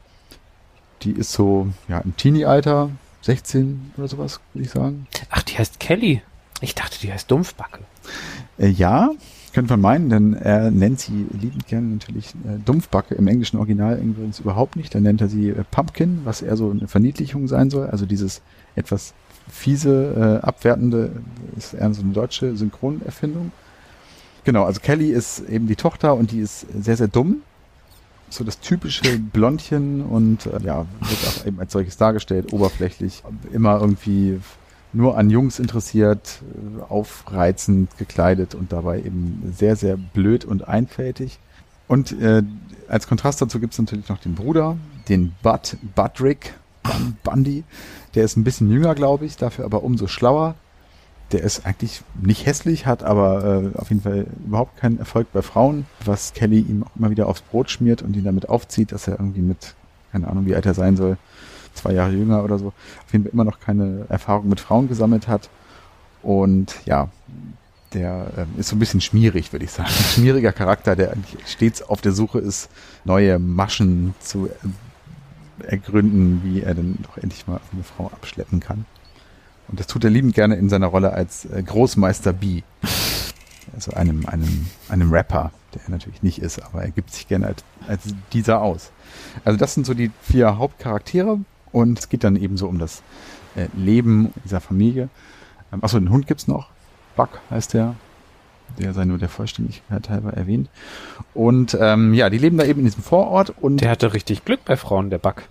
Die 1.07 1.13
ist 1.13 1.31
so 1.31 1.69
ja 1.87 1.99
im 1.99 2.17
Teenie-Alter, 2.17 2.89
16 3.21 3.93
oder 3.95 4.09
sowas, 4.09 4.41
würde 4.53 4.65
ich 4.65 4.71
sagen. 4.71 5.07
Ach, 5.29 5.41
die 5.41 5.57
heißt 5.57 5.79
Kelly. 5.79 6.21
Ich 6.59 6.75
dachte, 6.75 6.99
die 6.99 7.13
heißt 7.13 7.31
Dumpfbacke. 7.31 7.79
Äh, 8.57 8.67
ja, 8.67 9.11
könnte 9.53 9.71
man 9.71 9.79
meinen, 9.79 10.09
denn 10.09 10.33
er 10.33 10.69
nennt 10.69 10.99
sie 10.99 11.25
liebend 11.31 11.65
gern 11.65 11.93
natürlich 11.93 12.31
äh, 12.45 12.59
Dumpfbacke. 12.65 13.15
Im 13.15 13.27
englischen 13.27 13.55
Original 13.55 13.97
übrigens 13.99 14.41
überhaupt 14.41 14.75
nicht. 14.75 14.93
Dann 14.93 15.03
nennt 15.03 15.21
er 15.21 15.29
sie 15.29 15.47
äh, 15.47 15.63
Pumpkin, 15.71 16.23
was 16.25 16.41
eher 16.41 16.57
so 16.57 16.71
eine 16.71 16.89
Verniedlichung 16.89 17.47
sein 17.47 17.69
soll. 17.69 17.87
Also 17.87 18.05
dieses 18.05 18.41
etwas 18.75 19.13
fiese, 19.47 20.41
äh, 20.43 20.45
abwertende 20.45 21.11
ist 21.55 21.73
eher 21.73 21.93
so 21.93 22.01
eine 22.01 22.11
deutsche 22.11 22.57
Synchronerfindung. 22.57 23.53
Genau, 24.43 24.65
also 24.65 24.81
Kelly 24.81 25.11
ist 25.11 25.39
eben 25.47 25.67
die 25.67 25.77
Tochter 25.77 26.15
und 26.15 26.31
die 26.31 26.39
ist 26.39 26.65
sehr, 26.77 26.97
sehr 26.97 27.07
dumm. 27.07 27.43
So 28.29 28.43
das 28.43 28.59
typische 28.59 29.19
Blondchen 29.19 30.01
und 30.03 30.45
äh, 30.47 30.59
ja, 30.63 30.85
wird 30.99 31.27
auch 31.27 31.45
eben 31.45 31.59
als 31.59 31.71
solches 31.71 31.97
dargestellt, 31.97 32.51
oberflächlich, 32.51 33.23
immer 33.53 33.79
irgendwie 33.79 34.39
nur 34.93 35.17
an 35.17 35.29
Jungs 35.29 35.59
interessiert, 35.59 36.41
äh, 36.41 36.81
aufreizend 36.83 37.97
gekleidet 37.97 38.55
und 38.55 38.73
dabei 38.73 38.99
eben 38.99 39.53
sehr, 39.55 39.75
sehr 39.75 39.97
blöd 39.97 40.45
und 40.45 40.67
einfältig. 40.67 41.39
Und 41.87 42.11
äh, 42.21 42.43
als 42.87 43.07
Kontrast 43.07 43.41
dazu 43.41 43.59
gibt 43.59 43.73
es 43.73 43.79
natürlich 43.79 44.09
noch 44.09 44.19
den 44.19 44.35
Bruder, 44.35 44.77
den 45.07 45.33
Bud, 45.41 45.77
Budrick 45.95 46.53
Bundy. 47.23 47.63
Der 48.15 48.23
ist 48.23 48.37
ein 48.37 48.43
bisschen 48.43 48.71
jünger, 48.71 48.95
glaube 48.95 49.25
ich, 49.25 49.37
dafür 49.37 49.65
aber 49.65 49.83
umso 49.83 50.07
schlauer. 50.07 50.55
Der 51.31 51.41
ist 51.41 51.65
eigentlich 51.65 52.01
nicht 52.21 52.45
hässlich, 52.45 52.85
hat 52.85 53.03
aber 53.03 53.73
äh, 53.75 53.77
auf 53.77 53.89
jeden 53.89 54.01
Fall 54.01 54.27
überhaupt 54.45 54.77
keinen 54.77 54.97
Erfolg 54.97 55.27
bei 55.33 55.41
Frauen, 55.41 55.85
was 56.05 56.33
Kelly 56.33 56.59
ihm 56.59 56.83
auch 56.83 56.95
immer 56.95 57.09
wieder 57.09 57.27
aufs 57.27 57.41
Brot 57.41 57.69
schmiert 57.69 58.01
und 58.01 58.15
ihn 58.15 58.23
damit 58.23 58.47
aufzieht, 58.47 58.93
dass 58.93 59.07
er 59.07 59.19
irgendwie 59.19 59.41
mit, 59.41 59.75
keine 60.11 60.29
Ahnung, 60.29 60.45
wie 60.45 60.55
alt 60.55 60.65
er 60.65 60.73
sein 60.73 60.95
soll, 60.95 61.17
zwei 61.73 61.93
Jahre 61.93 62.11
jünger 62.11 62.43
oder 62.43 62.57
so, 62.57 62.67
auf 62.67 63.11
jeden 63.11 63.25
Fall 63.25 63.33
immer 63.33 63.43
noch 63.43 63.59
keine 63.59 64.05
Erfahrung 64.07 64.47
mit 64.47 64.61
Frauen 64.61 64.87
gesammelt 64.87 65.27
hat. 65.27 65.49
Und 66.23 66.75
ja, 66.85 67.09
der 67.93 68.27
ähm, 68.37 68.47
ist 68.57 68.69
so 68.69 68.75
ein 68.75 68.79
bisschen 68.79 69.01
schmierig, 69.01 69.51
würde 69.53 69.65
ich 69.65 69.71
sagen. 69.71 69.89
Ein 69.89 70.03
schmieriger 70.03 70.51
Charakter, 70.51 70.95
der 70.95 71.11
eigentlich 71.11 71.47
stets 71.47 71.81
auf 71.81 72.01
der 72.01 72.11
Suche 72.11 72.39
ist, 72.39 72.69
neue 73.05 73.39
Maschen 73.39 74.13
zu 74.19 74.47
äh, 74.47 75.67
ergründen, 75.67 76.41
wie 76.43 76.61
er 76.61 76.75
denn 76.75 76.97
doch 77.01 77.17
endlich 77.17 77.47
mal 77.47 77.59
eine 77.73 77.83
Frau 77.83 78.07
abschleppen 78.07 78.59
kann. 78.59 78.85
Und 79.67 79.79
das 79.79 79.87
tut 79.87 80.03
er 80.03 80.09
liebend 80.09 80.33
gerne 80.33 80.55
in 80.55 80.69
seiner 80.69 80.87
Rolle 80.87 81.11
als 81.13 81.45
äh, 81.45 81.61
Großmeister 81.61 82.33
B. 82.33 82.61
Also 83.75 83.91
einem, 83.93 84.25
einem, 84.25 84.67
einem 84.89 85.11
Rapper, 85.11 85.51
der 85.73 85.81
er 85.83 85.91
natürlich 85.91 86.23
nicht 86.23 86.39
ist, 86.39 86.63
aber 86.63 86.83
er 86.83 86.91
gibt 86.91 87.11
sich 87.13 87.27
gerne 87.27 87.47
als, 87.47 87.63
als 87.87 88.01
dieser 88.31 88.61
aus. 88.61 88.91
Also 89.43 89.57
das 89.59 89.73
sind 89.73 89.85
so 89.85 89.93
die 89.93 90.11
vier 90.21 90.57
Hauptcharaktere 90.57 91.39
und 91.71 91.99
es 91.99 92.09
geht 92.09 92.23
dann 92.23 92.37
eben 92.37 92.57
so 92.57 92.67
um 92.67 92.79
das 92.79 93.03
äh, 93.55 93.67
Leben 93.75 94.33
dieser 94.45 94.61
Familie. 94.61 95.09
Ähm, 95.73 95.83
achso, 95.83 95.99
den 95.99 96.09
Hund 96.09 96.27
gibt's 96.27 96.47
noch. 96.47 96.69
Buck 97.15 97.41
heißt 97.49 97.73
der. 97.73 97.95
Der 98.79 98.93
sei 98.93 99.05
nur 99.05 99.17
der 99.17 99.29
Vollständigkeit 99.29 100.09
halber 100.09 100.33
erwähnt. 100.33 100.69
Und 101.33 101.77
ähm, 101.79 102.13
ja, 102.13 102.29
die 102.29 102.37
leben 102.37 102.57
da 102.57 102.65
eben 102.65 102.79
in 102.79 102.85
diesem 102.85 103.03
Vorort 103.03 103.53
und. 103.61 103.81
Der 103.81 103.89
hatte 103.89 104.13
richtig 104.13 104.43
Glück 104.43 104.65
bei 104.65 104.75
Frauen, 104.75 105.09
der 105.09 105.17
Buck. 105.19 105.43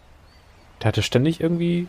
Der 0.80 0.88
hatte 0.88 1.02
ständig 1.02 1.40
irgendwie. 1.40 1.88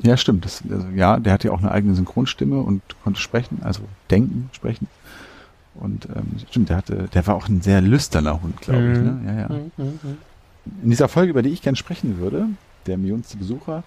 Ja, 0.00 0.16
stimmt. 0.16 0.44
Das, 0.44 0.62
also, 0.70 0.88
ja, 0.94 1.18
der 1.18 1.32
hatte 1.32 1.48
ja 1.48 1.54
auch 1.54 1.58
eine 1.58 1.72
eigene 1.72 1.94
Synchronstimme 1.94 2.60
und 2.60 2.82
konnte 3.02 3.20
sprechen, 3.20 3.60
also 3.62 3.82
denken, 4.10 4.50
sprechen. 4.52 4.86
Und 5.74 6.06
ähm, 6.06 6.36
stimmt, 6.48 6.70
der 6.70 6.76
hatte, 6.76 7.08
der 7.12 7.26
war 7.26 7.34
auch 7.34 7.48
ein 7.48 7.62
sehr 7.62 7.80
lüsterner 7.80 8.42
Hund, 8.42 8.60
glaube 8.60 8.92
ich. 8.92 8.98
Ne? 8.98 9.20
Ja, 9.26 9.32
ja. 9.40 9.48
In 10.82 10.90
dieser 10.90 11.08
Folge, 11.08 11.30
über 11.30 11.42
die 11.42 11.50
ich 11.50 11.62
gern 11.62 11.76
sprechen 11.76 12.18
würde, 12.18 12.46
der 12.86 12.98
millionste 12.98 13.36
Besucher, 13.36 13.84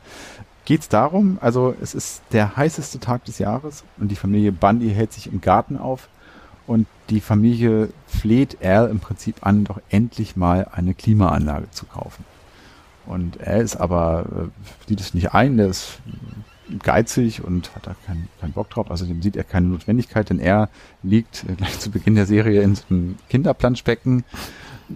geht 0.65 0.81
es 0.81 0.89
darum, 0.89 1.37
also 1.41 1.75
es 1.81 1.93
ist 1.93 2.21
der 2.31 2.55
heißeste 2.55 2.99
Tag 2.99 3.25
des 3.25 3.39
Jahres 3.39 3.83
und 3.97 4.09
die 4.09 4.15
Familie 4.15 4.51
Bundy 4.51 4.91
hält 4.91 5.11
sich 5.11 5.31
im 5.31 5.41
Garten 5.41 5.77
auf 5.77 6.07
und 6.67 6.87
die 7.09 7.19
Familie 7.19 7.89
fleht 8.07 8.63
Al 8.63 8.89
im 8.89 8.99
Prinzip 8.99 9.45
an, 9.45 9.65
doch 9.65 9.81
endlich 9.89 10.35
mal 10.35 10.67
eine 10.71 10.93
Klimaanlage 10.93 11.69
zu 11.71 11.85
kaufen. 11.85 12.23
Und 13.05 13.37
er 13.37 13.61
ist 13.61 13.75
aber, 13.75 14.25
äh, 14.25 14.87
sieht 14.87 14.99
es 14.99 15.13
nicht 15.13 15.33
ein, 15.33 15.57
der 15.57 15.67
ist 15.67 15.99
geizig 16.79 17.43
und 17.43 17.75
hat 17.75 17.87
da 17.87 17.95
keinen 18.05 18.29
keinen 18.39 18.53
Bock 18.53 18.69
drauf. 18.69 18.89
Also 18.89 19.05
dem 19.05 19.21
sieht 19.21 19.35
er 19.35 19.43
keine 19.43 19.67
Notwendigkeit, 19.67 20.29
denn 20.29 20.39
er 20.39 20.69
liegt 21.03 21.45
äh, 21.49 21.53
gleich 21.53 21.79
zu 21.79 21.91
Beginn 21.91 22.15
der 22.15 22.25
Serie 22.25 22.61
in 22.61 22.75
so 22.75 22.83
einem 22.89 23.17
Kinderplanschbecken. 23.29 24.23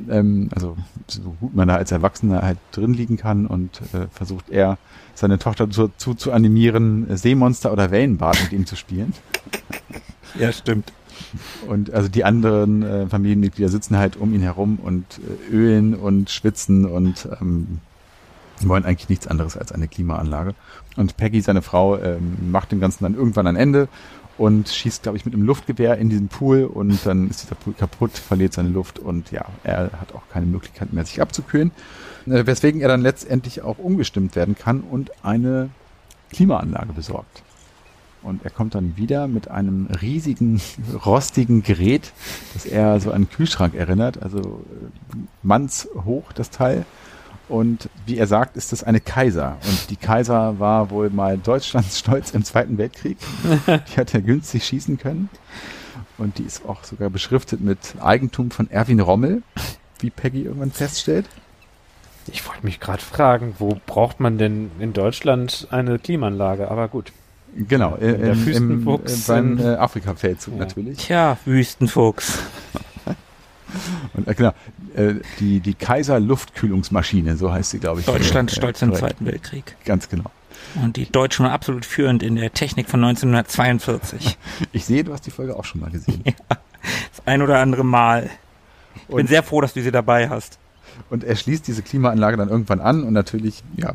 Ähm, 0.09 0.49
also 0.53 0.77
so 1.07 1.35
gut 1.39 1.55
man 1.55 1.67
da 1.67 1.75
als 1.75 1.91
Erwachsener 1.91 2.41
halt 2.41 2.57
drin 2.71 2.93
liegen 2.93 3.17
kann 3.17 3.47
und 3.47 3.81
äh, 3.93 4.07
versucht 4.11 4.49
er 4.49 4.77
seine 5.13 5.39
Tochter 5.39 5.69
zu, 5.69 5.89
zu, 5.97 6.13
zu 6.13 6.31
animieren, 6.31 7.09
äh, 7.09 7.17
Seemonster 7.17 7.71
oder 7.71 7.91
Wellenbad 7.91 8.41
mit 8.43 8.53
ihm 8.53 8.65
zu 8.65 8.75
spielen. 8.75 9.13
Ja, 10.37 10.51
stimmt. 10.51 10.91
Und 11.67 11.93
also 11.93 12.09
die 12.09 12.25
anderen 12.25 12.83
äh, 12.83 13.07
Familienmitglieder 13.07 13.69
sitzen 13.69 13.97
halt 13.97 14.17
um 14.17 14.33
ihn 14.33 14.41
herum 14.41 14.79
und 14.83 15.05
äh, 15.19 15.53
ölen 15.53 15.93
und 15.93 16.29
schwitzen 16.29 16.83
und 16.83 17.29
ähm, 17.39 17.79
wollen 18.61 18.85
eigentlich 18.85 19.09
nichts 19.09 19.27
anderes 19.27 19.57
als 19.57 19.71
eine 19.71 19.87
Klimaanlage. 19.87 20.55
Und 20.95 21.17
Peggy, 21.17 21.41
seine 21.41 21.61
Frau, 21.61 21.97
ähm, 21.97 22.51
macht 22.51 22.71
dem 22.71 22.79
Ganzen 22.79 23.03
dann 23.03 23.15
irgendwann 23.15 23.47
ein 23.47 23.55
Ende 23.55 23.87
und 24.37 24.69
schießt, 24.69 25.03
glaube 25.03 25.17
ich, 25.17 25.25
mit 25.25 25.33
einem 25.33 25.43
Luftgewehr 25.43 25.97
in 25.97 26.09
diesen 26.09 26.27
Pool 26.27 26.65
und 26.65 27.05
dann 27.05 27.29
ist 27.29 27.43
dieser 27.43 27.55
Pool 27.55 27.73
kaputt, 27.73 28.11
verliert 28.11 28.53
seine 28.53 28.69
Luft 28.69 28.99
und 28.99 29.31
ja, 29.31 29.45
er 29.63 29.91
hat 29.99 30.13
auch 30.13 30.23
keine 30.31 30.45
Möglichkeit 30.45 30.93
mehr, 30.93 31.05
sich 31.05 31.21
abzukühlen. 31.21 31.71
Äh, 32.25 32.45
weswegen 32.45 32.81
er 32.81 32.87
dann 32.87 33.01
letztendlich 33.01 33.61
auch 33.61 33.77
umgestimmt 33.77 34.35
werden 34.35 34.55
kann 34.55 34.81
und 34.81 35.11
eine 35.23 35.69
Klimaanlage 36.31 36.93
besorgt. 36.93 37.43
Und 38.23 38.43
er 38.43 38.49
kommt 38.49 38.73
dann 38.73 38.97
wieder 38.97 39.27
mit 39.27 39.49
einem 39.49 39.87
riesigen, 40.01 40.59
rostigen 41.05 41.61
Gerät, 41.61 42.11
das 42.53 42.65
er 42.65 42.99
so 42.99 43.09
an 43.09 43.15
einen 43.15 43.29
Kühlschrank 43.29 43.75
erinnert, 43.75 44.21
also 44.21 44.39
äh, 44.39 45.17
mannshoch 45.43 46.33
das 46.33 46.49
Teil. 46.49 46.85
Und 47.47 47.89
wie 48.05 48.17
er 48.17 48.25
sagt, 48.27 48.57
ist 48.57 48.71
das 48.71 48.83
eine 48.83 48.99
Kaiser. 48.99 49.57
Und 49.67 49.89
die 49.91 49.95
Kaiser 49.97 50.59
war 50.59 50.89
wohl 50.89 51.09
mal 51.11 51.37
Deutschlands 51.37 51.99
Stolz 51.99 52.31
im 52.31 52.43
Zweiten 52.43 52.77
Weltkrieg. 52.77 53.17
Die 53.67 53.97
hat 53.99 54.13
er 54.13 54.21
günstig 54.21 54.65
schießen 54.65 54.97
können. 54.97 55.29
Und 56.17 56.37
die 56.39 56.43
ist 56.43 56.65
auch 56.67 56.83
sogar 56.83 57.09
beschriftet 57.09 57.61
mit 57.61 57.77
Eigentum 58.01 58.49
von 58.49 58.71
Erwin 58.71 58.99
Rommel, 58.99 59.43
wie 59.99 60.09
Peggy 60.09 60.43
irgendwann 60.43 60.71
feststellt. 60.71 61.25
Ich 62.27 62.47
wollte 62.47 62.65
mich 62.65 62.79
gerade 62.79 63.01
fragen, 63.03 63.53
wo 63.59 63.77
braucht 63.85 64.19
man 64.19 64.37
denn 64.39 64.71
in 64.79 64.93
Deutschland 64.93 65.67
eine 65.69 65.99
Klimaanlage? 65.99 66.71
Aber 66.71 66.87
gut. 66.87 67.11
Genau, 67.55 67.95
äh, 67.97 68.17
Der 68.17 68.31
im, 68.31 68.39
im, 68.39 68.45
Wüstenfuchs 68.47 69.27
beim 69.27 69.57
in- 69.59 69.63
äh, 69.63 69.75
Afrika-Feldzug 69.75 70.55
Ja. 70.55 70.59
natürlich. 70.61 70.97
Tja, 70.97 71.37
Wüstenfuchs. 71.45 72.39
Und 74.13 74.27
äh, 74.27 74.33
genau, 74.35 74.53
äh, 74.95 75.15
die, 75.39 75.59
die 75.59 75.73
Kaiser 75.73 76.19
Luftkühlungsmaschine, 76.19 77.37
so 77.37 77.51
heißt 77.51 77.71
sie, 77.71 77.79
glaube 77.79 77.99
ich. 78.01 78.05
Deutschland 78.05 78.51
Äh, 78.51 78.55
stolz 78.55 78.81
im. 78.81 78.93
Zweiten 78.93 79.25
Weltkrieg. 79.25 79.75
Ganz 79.85 80.09
genau. 80.09 80.31
Und 80.81 80.97
die 80.97 81.09
Deutschen 81.09 81.45
waren 81.45 81.53
absolut 81.53 81.85
führend 81.85 82.23
in 82.23 82.35
der 82.35 82.53
Technik 82.53 82.89
von 82.89 83.03
1942. 83.03 84.37
Ich 84.73 84.85
sehe, 84.85 85.03
du 85.03 85.13
hast 85.13 85.25
die 85.25 85.31
Folge 85.31 85.55
auch 85.55 85.63
schon 85.65 85.81
mal 85.81 85.89
gesehen. 85.91 86.23
Das 86.49 87.25
ein 87.25 87.41
oder 87.41 87.59
andere 87.59 87.83
Mal. 87.85 88.29
Ich 88.95 89.07
bin 89.07 89.17
Und- 89.19 89.27
sehr 89.27 89.43
froh, 89.43 89.61
dass 89.61 89.73
du 89.73 89.81
sie 89.81 89.91
dabei 89.91 90.29
hast. 90.29 90.57
Und 91.09 91.23
er 91.23 91.35
schließt 91.35 91.67
diese 91.67 91.81
Klimaanlage 91.81 92.37
dann 92.37 92.49
irgendwann 92.49 92.81
an 92.81 93.03
und 93.03 93.13
natürlich, 93.13 93.63
ja, 93.77 93.93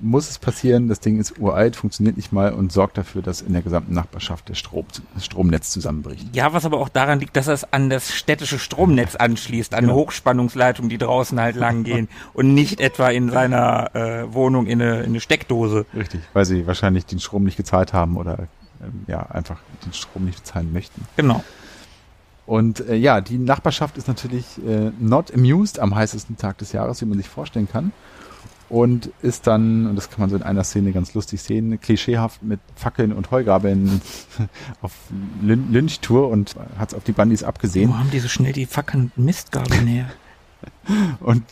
muss 0.00 0.28
es 0.30 0.38
passieren. 0.38 0.88
Das 0.88 1.00
Ding 1.00 1.18
ist 1.18 1.38
uralt, 1.38 1.76
funktioniert 1.76 2.16
nicht 2.16 2.32
mal 2.32 2.52
und 2.52 2.70
sorgt 2.72 2.98
dafür, 2.98 3.22
dass 3.22 3.40
in 3.42 3.52
der 3.54 3.62
gesamten 3.62 3.94
Nachbarschaft 3.94 4.48
der 4.48 4.54
Strom, 4.54 4.86
das 5.14 5.24
Stromnetz 5.24 5.70
zusammenbricht. 5.70 6.34
Ja, 6.34 6.52
was 6.52 6.64
aber 6.64 6.78
auch 6.78 6.88
daran 6.88 7.20
liegt, 7.20 7.36
dass 7.36 7.48
er 7.48 7.54
es 7.54 7.72
an 7.72 7.90
das 7.90 8.12
städtische 8.12 8.58
Stromnetz 8.58 9.16
anschließt, 9.16 9.72
an 9.74 9.78
eine 9.78 9.86
Genau. 9.88 9.96
Hochspannungsleitung, 9.96 10.88
die 10.88 10.98
draußen 10.98 11.40
halt 11.40 11.56
lang 11.56 11.84
gehen 11.84 12.08
und 12.34 12.54
nicht 12.54 12.80
etwa 12.80 13.08
in 13.08 13.30
seiner 13.30 13.94
äh, 13.94 14.32
Wohnung 14.32 14.66
in 14.66 14.80
eine, 14.80 15.00
in 15.00 15.06
eine 15.06 15.20
Steckdose. 15.20 15.86
Richtig, 15.96 16.20
weil 16.32 16.44
sie 16.44 16.66
wahrscheinlich 16.66 17.06
den 17.06 17.20
Strom 17.20 17.44
nicht 17.44 17.56
gezahlt 17.56 17.92
haben 17.92 18.16
oder 18.16 18.48
ähm, 18.82 19.04
ja, 19.06 19.22
einfach 19.30 19.58
den 19.84 19.92
Strom 19.92 20.24
nicht 20.24 20.38
bezahlen 20.44 20.72
möchten. 20.72 21.02
Genau. 21.16 21.42
Und 22.46 22.86
äh, 22.88 22.94
ja, 22.94 23.20
die 23.20 23.38
Nachbarschaft 23.38 23.96
ist 23.96 24.08
natürlich 24.08 24.44
äh, 24.66 24.90
not 25.00 25.32
amused 25.32 25.78
am 25.78 25.94
heißesten 25.94 26.36
Tag 26.36 26.58
des 26.58 26.72
Jahres, 26.72 27.00
wie 27.00 27.06
man 27.06 27.18
sich 27.18 27.28
vorstellen 27.28 27.68
kann. 27.70 27.92
Und 28.68 29.10
ist 29.22 29.46
dann, 29.46 29.86
und 29.86 29.96
das 29.96 30.10
kann 30.10 30.20
man 30.20 30.30
so 30.30 30.36
in 30.36 30.42
einer 30.42 30.64
Szene 30.64 30.92
ganz 30.92 31.14
lustig 31.14 31.42
sehen, 31.42 31.78
klischeehaft 31.80 32.42
mit 32.42 32.60
Fackeln 32.74 33.12
und 33.12 33.30
Heugabeln 33.30 34.00
auf 34.82 34.92
Lyn 35.42 35.70
Lynchtour 35.70 36.28
und 36.28 36.56
hat 36.78 36.88
es 36.88 36.94
auf 36.94 37.04
die 37.04 37.12
Bandys 37.12 37.42
abgesehen. 37.44 37.90
Wo 37.90 37.98
haben 37.98 38.10
die 38.10 38.20
so 38.20 38.28
schnell 38.28 38.52
die 38.52 38.66
Fackeln 38.66 39.12
und 39.16 39.24
Mistgabeln 39.24 39.86
her? 39.86 40.10
Und 41.20 41.44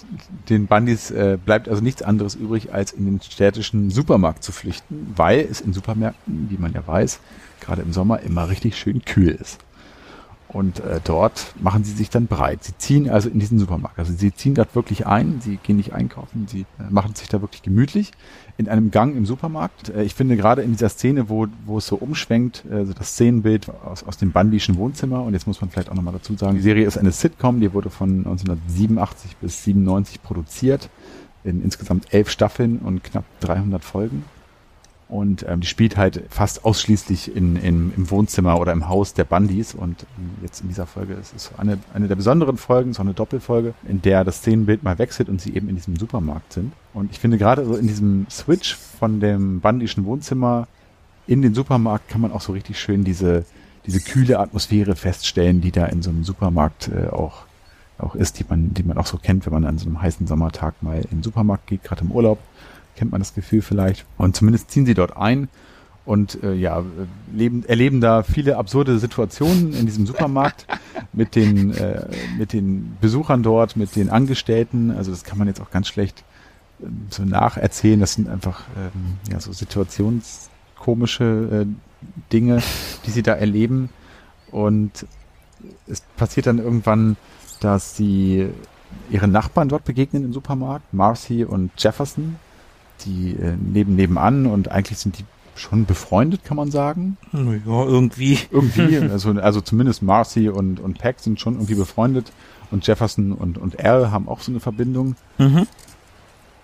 den 0.49 0.67
Bandits 0.67 1.11
äh, 1.11 1.37
bleibt 1.43 1.69
also 1.69 1.83
nichts 1.83 2.03
anderes 2.03 2.35
übrig, 2.35 2.73
als 2.73 2.93
in 2.93 3.05
den 3.05 3.21
städtischen 3.21 3.91
Supermarkt 3.91 4.43
zu 4.43 4.53
flüchten, 4.53 5.13
weil 5.15 5.41
es 5.41 5.61
in 5.61 5.75
Supermärkten, 5.75 6.49
wie 6.49 6.57
man 6.57 6.73
ja 6.73 6.87
weiß, 6.87 7.21
gerade 7.61 7.83
im 7.83 7.93
Sommer 7.93 8.21
immer 8.21 8.49
richtig 8.49 8.77
schön 8.79 9.05
kühl 9.05 9.29
ist. 9.29 9.59
Und 10.53 10.81
äh, 10.81 11.01
dort 11.03 11.55
machen 11.61 11.83
sie 11.83 11.93
sich 11.93 12.11
dann 12.11 12.27
breit. 12.27 12.63
Sie 12.63 12.77
ziehen 12.77 13.09
also 13.09 13.31
in 13.31 13.39
diesen 13.39 13.59
Supermarkt. 13.59 13.99
Also 13.99 14.13
sie 14.13 14.35
ziehen 14.35 14.55
dort 14.55 14.75
wirklich 14.75 15.07
ein. 15.07 15.41
Sie 15.41 15.57
gehen 15.57 15.77
nicht 15.77 15.95
einkaufen. 15.95 16.47
Sie 16.47 16.67
äh, 16.79 16.91
machen 16.91 17.15
sich 17.15 17.29
da 17.29 17.41
wirklich 17.41 17.63
gemütlich 17.63 18.13
in 18.59 18.69
einem 18.69 18.91
Gang 18.91 19.17
im 19.17 19.25
Supermarkt. 19.25 19.89
Äh, 19.89 20.03
ich 20.03 20.15
finde 20.15 20.37
gerade 20.37 20.61
in 20.61 20.73
dieser 20.73 20.91
Szene, 20.91 21.31
wo, 21.31 21.47
wo 21.65 21.79
es 21.79 21.87
so 21.87 21.97
umschwenkt, 21.97 22.65
äh, 22.71 22.85
so 22.85 22.93
das 22.93 23.13
Szenenbild 23.13 23.71
aus, 23.85 24.03
aus 24.05 24.19
dem 24.19 24.33
bandischen 24.33 24.77
Wohnzimmer. 24.77 25.23
Und 25.23 25.33
jetzt 25.33 25.47
muss 25.47 25.61
man 25.63 25.71
vielleicht 25.71 25.89
auch 25.89 25.95
nochmal 25.95 26.13
dazu 26.13 26.37
sagen, 26.37 26.57
die 26.57 26.63
Serie 26.63 26.87
ist 26.87 26.99
eine 26.99 27.13
Sitcom. 27.13 27.61
Die 27.61 27.73
wurde 27.73 27.89
von 27.89 28.19
1987 28.19 29.37
bis 29.39 29.65
97 29.65 30.23
produziert. 30.23 30.91
In 31.45 31.63
insgesamt 31.63 32.13
elf 32.13 32.31
Staffeln 32.31 32.79
und 32.79 33.03
knapp 33.03 33.25
300 33.41 33.83
Folgen. 33.83 34.25
Und 35.13 35.45
ähm, 35.47 35.61
die 35.61 35.67
spielt 35.67 35.99
halt 35.99 36.23
fast 36.31 36.65
ausschließlich 36.65 37.37
in, 37.37 37.57
in, 37.57 37.93
im 37.95 38.11
Wohnzimmer 38.11 38.59
oder 38.59 38.73
im 38.73 38.89
Haus 38.89 39.13
der 39.13 39.25
Bundys. 39.25 39.75
Und 39.75 40.07
ähm, 40.17 40.31
jetzt 40.41 40.63
in 40.63 40.69
dieser 40.69 40.87
Folge 40.87 41.13
ist 41.13 41.35
es 41.37 41.51
eine, 41.59 41.79
eine 41.93 42.09
der 42.09 42.17
besonderen 42.17 42.57
Folgen, 42.57 42.95
so 42.95 43.03
eine 43.03 43.13
Doppelfolge, 43.13 43.75
in 43.87 44.01
der 44.01 44.25
das 44.25 44.39
Szenenbild 44.39 44.83
mal 44.83 44.99
wechselt 44.99 45.29
und 45.29 45.39
sie 45.39 45.55
eben 45.55 45.69
in 45.69 45.77
diesem 45.77 45.97
Supermarkt 45.97 46.55
sind. 46.55 46.73
Und 46.95 47.11
ich 47.11 47.19
finde 47.19 47.37
gerade 47.37 47.63
so 47.67 47.75
in 47.77 47.87
diesem 47.87 48.27
Switch 48.31 48.75
von 48.75 49.21
dem 49.21 49.61
bandischen 49.61 50.07
Wohnzimmer 50.07 50.67
in 51.27 51.43
den 51.43 51.53
Supermarkt 51.53 52.09
kann 52.09 52.23
man 52.23 52.33
auch 52.33 52.41
so 52.41 52.55
richtig 52.55 52.81
schön 52.81 53.05
diese, 53.05 53.45
diese 53.85 54.01
kühle 54.01 54.39
Atmosphäre 54.39 54.97
feststellen, 54.97 55.61
die 55.61 55.73
da 55.73 55.85
in 55.85 56.01
so 56.01 56.09
einem 56.09 56.25
Supermarkt 56.25 56.89
äh, 56.89 57.09
auch, 57.11 57.43
auch 57.99 58.15
ist, 58.15 58.39
die 58.39 58.47
man, 58.49 58.73
die 58.73 58.83
man 58.83 58.97
auch 58.97 59.07
so 59.07 59.19
kennt, 59.19 59.45
wenn 59.45 59.53
man 59.53 59.67
an 59.67 59.77
so 59.77 59.85
einem 59.85 60.01
heißen 60.01 60.27
Sommertag 60.27 60.83
mal 60.83 61.03
in 61.03 61.19
den 61.19 61.23
Supermarkt 61.23 61.67
geht, 61.67 61.85
gerade 61.85 62.01
im 62.01 62.13
Urlaub 62.13 62.39
kennt 62.97 63.13
man 63.13 63.21
das 63.21 63.35
Gefühl 63.35 63.63
vielleicht. 63.63 64.05
Und 64.19 64.37
zumindest 64.37 64.71
ziehen 64.71 64.87
sie 64.87 64.95
dort 64.95 65.17
ein 65.17 65.49
und 66.05 66.43
äh, 66.43 66.55
ja, 66.55 66.83
leben, 67.33 67.65
erleben 67.65 68.01
da 68.01 68.25
viele 68.25 68.57
absurde 68.57 68.99
Situationen 68.99 69.73
in 69.73 69.87
diesem 69.87 70.07
Supermarkt 70.07 70.67
mit 71.13 71.37
den, 71.37 71.73
äh, 71.75 72.09
mit 72.37 72.53
den 72.53 72.97
Besuchern 73.01 73.43
dort, 73.43 73.77
mit 73.77 73.95
den 73.95 74.11
Angestellten. 74.11 74.91
Also 74.91 75.13
das 75.13 75.25
kann 75.25 75.39
man 75.39 75.47
jetzt 75.47 75.61
auch 75.61 75.71
ganz 75.71 75.89
schlecht 75.89 76.25
äh, 76.81 76.87
so 77.11 77.25
nacherzählen. 77.25 78.01
Das 78.01 78.15
sind 78.15 78.29
einfach 78.29 78.65
ähm, 78.77 79.19
ja, 79.31 79.39
so 79.39 79.53
situationskomische 79.53 81.63
äh, 81.63 81.67
Dinge, 82.33 82.63
die 83.07 83.11
sie 83.11 83.23
da 83.23 83.35
erleben. 83.35 83.91
Und 84.51 85.07
es 85.87 86.01
passiert 86.17 86.47
dann 86.47 86.59
irgendwann, 86.59 87.17
dass 87.61 87.97
sie 87.97 88.49
ihren 89.11 89.31
Nachbarn 89.31 89.69
dort 89.69 89.85
begegnen 89.85 90.25
im 90.25 90.33
Supermarkt, 90.33 90.93
Marcy 90.93 91.45
und 91.45 91.71
Jefferson, 91.79 92.37
die 93.05 93.33
äh, 93.33 93.55
neben 93.61 93.97
nebenan 93.97 94.47
und 94.47 94.71
eigentlich 94.71 94.99
sind 94.99 95.19
die 95.19 95.25
schon 95.55 95.85
befreundet, 95.85 96.45
kann 96.45 96.57
man 96.57 96.71
sagen. 96.71 97.17
Ja, 97.33 97.85
irgendwie. 97.85 98.39
Irgendwie, 98.51 98.99
also, 99.11 99.33
also 99.33 99.61
zumindest 99.61 100.03
Marcy 100.03 100.49
und, 100.49 100.81
und 100.81 100.99
Peck 100.99 101.17
sind 101.21 101.41
schon 101.41 101.55
irgendwie 101.55 101.75
befreundet 101.75 102.33
und 102.71 102.87
Jefferson 102.87 103.33
und, 103.33 103.59
und 103.59 103.85
Al 103.85 104.11
haben 104.11 104.29
auch 104.29 104.41
so 104.41 104.51
eine 104.51 104.61
Verbindung. 104.61 105.17
Mhm. 105.39 105.67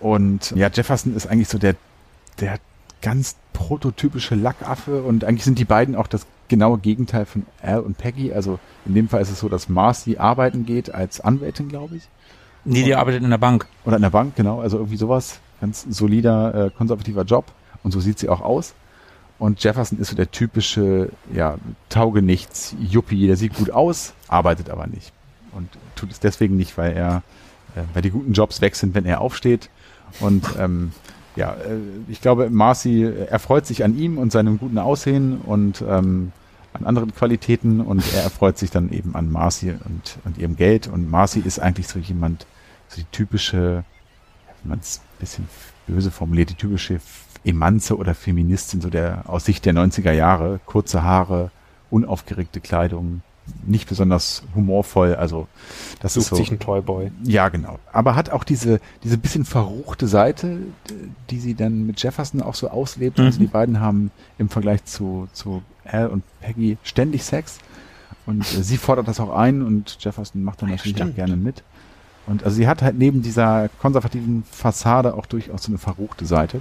Und 0.00 0.52
ja, 0.52 0.68
Jefferson 0.72 1.14
ist 1.14 1.26
eigentlich 1.26 1.48
so 1.48 1.58
der, 1.58 1.74
der 2.40 2.58
ganz 3.02 3.36
prototypische 3.52 4.34
Lackaffe 4.34 5.02
und 5.02 5.24
eigentlich 5.24 5.44
sind 5.44 5.58
die 5.58 5.64
beiden 5.64 5.94
auch 5.94 6.06
das 6.06 6.26
genaue 6.48 6.78
Gegenteil 6.78 7.26
von 7.26 7.44
Al 7.62 7.80
und 7.80 7.98
Peggy. 7.98 8.32
Also 8.32 8.58
in 8.86 8.94
dem 8.94 9.08
Fall 9.08 9.20
ist 9.20 9.30
es 9.30 9.40
so, 9.40 9.48
dass 9.48 9.68
Marcy 9.68 10.16
arbeiten 10.16 10.64
geht 10.64 10.94
als 10.94 11.20
Anwältin, 11.20 11.68
glaube 11.68 11.96
ich. 11.96 12.08
Nee, 12.64 12.84
die 12.84 12.94
arbeitet 12.94 13.22
in 13.22 13.30
der 13.30 13.38
Bank. 13.38 13.66
Oder 13.84 13.96
in 13.96 14.02
der 14.02 14.10
Bank, 14.10 14.36
genau, 14.36 14.60
also 14.60 14.78
irgendwie 14.78 14.96
sowas 14.96 15.40
ganz 15.60 15.86
solider, 15.88 16.66
äh, 16.66 16.70
konservativer 16.70 17.22
Job 17.22 17.46
und 17.82 17.92
so 17.92 18.00
sieht 18.00 18.18
sie 18.18 18.28
auch 18.28 18.40
aus. 18.40 18.74
Und 19.38 19.62
Jefferson 19.62 19.98
ist 19.98 20.08
so 20.08 20.16
der 20.16 20.30
typische, 20.30 21.10
ja, 21.32 21.58
Taugenichts, 21.88 22.74
Yuppie, 22.80 23.26
der 23.28 23.36
sieht 23.36 23.54
gut 23.54 23.70
aus, 23.70 24.14
arbeitet 24.26 24.68
aber 24.68 24.86
nicht. 24.86 25.12
Und 25.52 25.68
tut 25.94 26.10
es 26.10 26.18
deswegen 26.18 26.56
nicht, 26.56 26.76
weil 26.76 26.92
er, 26.92 27.22
äh, 27.76 27.82
weil 27.94 28.02
die 28.02 28.10
guten 28.10 28.32
Jobs 28.32 28.60
weg 28.60 28.74
sind, 28.74 28.94
wenn 28.94 29.04
er 29.04 29.20
aufsteht. 29.20 29.70
Und 30.20 30.44
ähm, 30.58 30.92
ja, 31.36 31.52
äh, 31.52 31.78
ich 32.08 32.20
glaube, 32.20 32.50
Marcy 32.50 33.04
erfreut 33.04 33.64
sich 33.64 33.84
an 33.84 33.96
ihm 33.96 34.18
und 34.18 34.32
seinem 34.32 34.58
guten 34.58 34.78
Aussehen 34.78 35.38
und 35.38 35.84
ähm, 35.88 36.32
an 36.72 36.84
anderen 36.84 37.14
Qualitäten 37.14 37.80
und 37.80 38.02
er 38.14 38.24
erfreut 38.24 38.58
sich 38.58 38.70
dann 38.70 38.90
eben 38.90 39.14
an 39.14 39.30
Marcy 39.30 39.70
und, 39.70 40.18
und 40.24 40.38
ihrem 40.38 40.56
Geld. 40.56 40.88
Und 40.88 41.08
Marcy 41.10 41.40
ist 41.40 41.60
eigentlich 41.60 41.86
so 41.86 41.98
jemand, 41.98 42.46
so 42.88 43.00
die 43.00 43.06
typische, 43.12 43.84
wenn 44.62 44.70
man 44.70 44.78
es 44.80 45.00
bisschen 45.18 45.48
böse 45.86 46.10
formuliert, 46.10 46.50
die 46.50 46.54
typische 46.54 47.00
Emanze 47.44 47.96
oder 47.96 48.14
Feministin, 48.14 48.80
so 48.80 48.90
der 48.90 49.22
aus 49.26 49.44
Sicht 49.44 49.64
der 49.64 49.74
90er 49.74 50.12
Jahre, 50.12 50.60
kurze 50.66 51.02
Haare, 51.02 51.50
unaufgeregte 51.90 52.60
Kleidung, 52.60 53.22
nicht 53.66 53.88
besonders 53.88 54.42
humorvoll, 54.54 55.14
also 55.14 55.48
das 56.00 56.14
Sucht 56.14 56.22
ist 56.24 56.28
so. 56.28 56.36
sich 56.36 56.50
ein 56.50 56.58
Toyboy. 56.58 57.10
Ja, 57.24 57.48
genau. 57.48 57.78
Aber 57.92 58.14
hat 58.14 58.30
auch 58.30 58.44
diese, 58.44 58.80
diese 59.04 59.18
bisschen 59.18 59.44
verruchte 59.44 60.06
Seite, 60.06 60.58
die 61.30 61.40
sie 61.40 61.54
dann 61.54 61.86
mit 61.86 62.02
Jefferson 62.02 62.42
auch 62.42 62.54
so 62.54 62.68
auslebt. 62.68 63.18
Mhm. 63.18 63.24
Also 63.24 63.38
die 63.38 63.46
beiden 63.46 63.80
haben 63.80 64.10
im 64.36 64.48
Vergleich 64.48 64.84
zu, 64.84 65.28
zu 65.32 65.62
Al 65.84 66.08
und 66.08 66.24
Peggy 66.40 66.76
ständig 66.82 67.24
Sex. 67.24 67.58
Und 68.26 68.42
äh, 68.42 68.62
sie 68.62 68.76
fordert 68.76 69.08
das 69.08 69.20
auch 69.20 69.34
ein 69.34 69.62
und 69.62 69.96
Jefferson 70.00 70.42
macht 70.42 70.60
dann 70.60 70.68
Ja, 70.68 70.76
natürlich 70.76 70.96
stimmt. 70.96 71.12
auch 71.12 71.16
gerne 71.16 71.36
mit. 71.36 71.62
Und 72.28 72.44
also 72.44 72.56
sie 72.56 72.68
hat 72.68 72.82
halt 72.82 72.98
neben 72.98 73.22
dieser 73.22 73.70
konservativen 73.80 74.44
Fassade 74.50 75.14
auch 75.14 75.26
durchaus 75.26 75.62
so 75.62 75.72
eine 75.72 75.78
verruchte 75.78 76.26
Seite. 76.26 76.60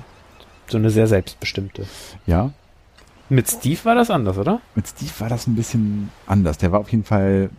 So 0.68 0.78
eine 0.78 0.90
sehr 0.90 1.08
selbstbestimmte. 1.08 1.86
Ja. 2.26 2.52
Mit 3.30 3.50
Steve 3.50 3.84
war 3.84 3.96
das 3.96 4.10
anders, 4.10 4.38
oder? 4.38 4.62
Mit 4.76 4.88
Steve 4.88 5.12
war 5.20 5.30
das 5.30 5.46
ein 5.48 5.56
bisschen 5.56 6.10
anders. 6.26 6.58
Der 6.58 6.72
war 6.72 6.80
auf 6.80 6.90
jeden 6.90 7.04
Fall 7.04 7.50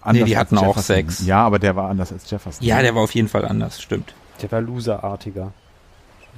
anders. 0.00 0.22
Nee, 0.22 0.24
die 0.24 0.36
als 0.36 0.50
hatten 0.50 0.58
auch. 0.58 0.78
Sex. 0.78 1.26
Ja, 1.26 1.44
aber 1.44 1.58
der 1.58 1.76
war 1.76 1.90
anders 1.90 2.10
als 2.10 2.30
Jefferson. 2.30 2.66
Ja, 2.66 2.80
der 2.80 2.94
war 2.94 3.02
auf 3.02 3.14
jeden 3.14 3.28
Fall 3.28 3.44
anders, 3.44 3.82
stimmt. 3.82 4.14
Der 4.40 4.50
war 4.50 4.62
loserartiger. 4.62 5.52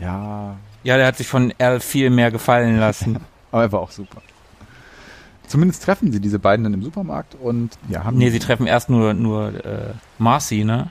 Ja, 0.00 0.56
Ja, 0.82 0.96
der 0.96 1.06
hat 1.06 1.16
sich 1.16 1.28
von 1.28 1.54
Al 1.58 1.78
viel 1.78 2.10
mehr 2.10 2.32
gefallen 2.32 2.78
lassen. 2.80 3.20
aber 3.52 3.62
er 3.62 3.72
war 3.72 3.80
auch 3.80 3.92
super. 3.92 4.20
Zumindest 5.52 5.82
treffen 5.84 6.10
sie 6.12 6.18
diese 6.20 6.38
beiden 6.38 6.64
dann 6.64 6.72
im 6.72 6.82
Supermarkt 6.82 7.34
und 7.34 7.76
ja, 7.90 8.04
haben 8.04 8.16
nee, 8.16 8.30
sie 8.30 8.38
treffen 8.38 8.66
erst 8.66 8.88
nur, 8.88 9.12
nur 9.12 9.48
äh, 9.66 9.92
Marcy, 10.16 10.64
ne? 10.64 10.90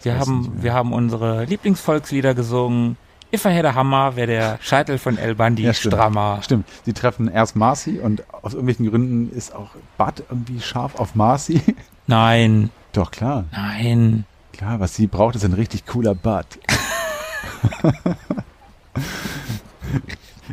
Wir 0.00 0.16
haben, 0.16 0.62
wir 0.62 0.72
haben 0.74 0.92
unsere 0.92 1.44
Lieblingsvolkslieder 1.44 2.34
gesungen. 2.34 2.96
If 3.32 3.44
I 3.46 3.48
had 3.48 3.64
a 3.64 3.74
Hammer 3.74 4.14
wäre 4.14 4.28
der 4.28 4.58
Scheitel 4.62 4.96
von 4.98 5.18
El 5.18 5.34
Bandi 5.34 5.64
Ja, 5.64 5.74
stimmt. 5.74 5.94
strammer. 5.94 6.38
Stimmt, 6.42 6.68
sie 6.84 6.92
treffen 6.92 7.26
erst 7.26 7.56
Marcy 7.56 7.98
und 7.98 8.22
aus 8.30 8.52
irgendwelchen 8.52 8.88
Gründen 8.88 9.36
ist 9.36 9.52
auch 9.52 9.70
Bud 9.98 10.22
irgendwie 10.30 10.60
scharf 10.60 10.94
auf 11.00 11.16
Marcy. 11.16 11.60
Nein, 12.06 12.70
Doch, 12.92 13.10
klar. 13.10 13.42
nein. 13.50 14.24
Klar, 14.52 14.78
was 14.78 14.94
sie 14.94 15.08
braucht, 15.08 15.34
ist 15.34 15.44
ein 15.44 15.52
richtig 15.54 15.84
cooler 15.84 16.14
Bud. 16.14 16.46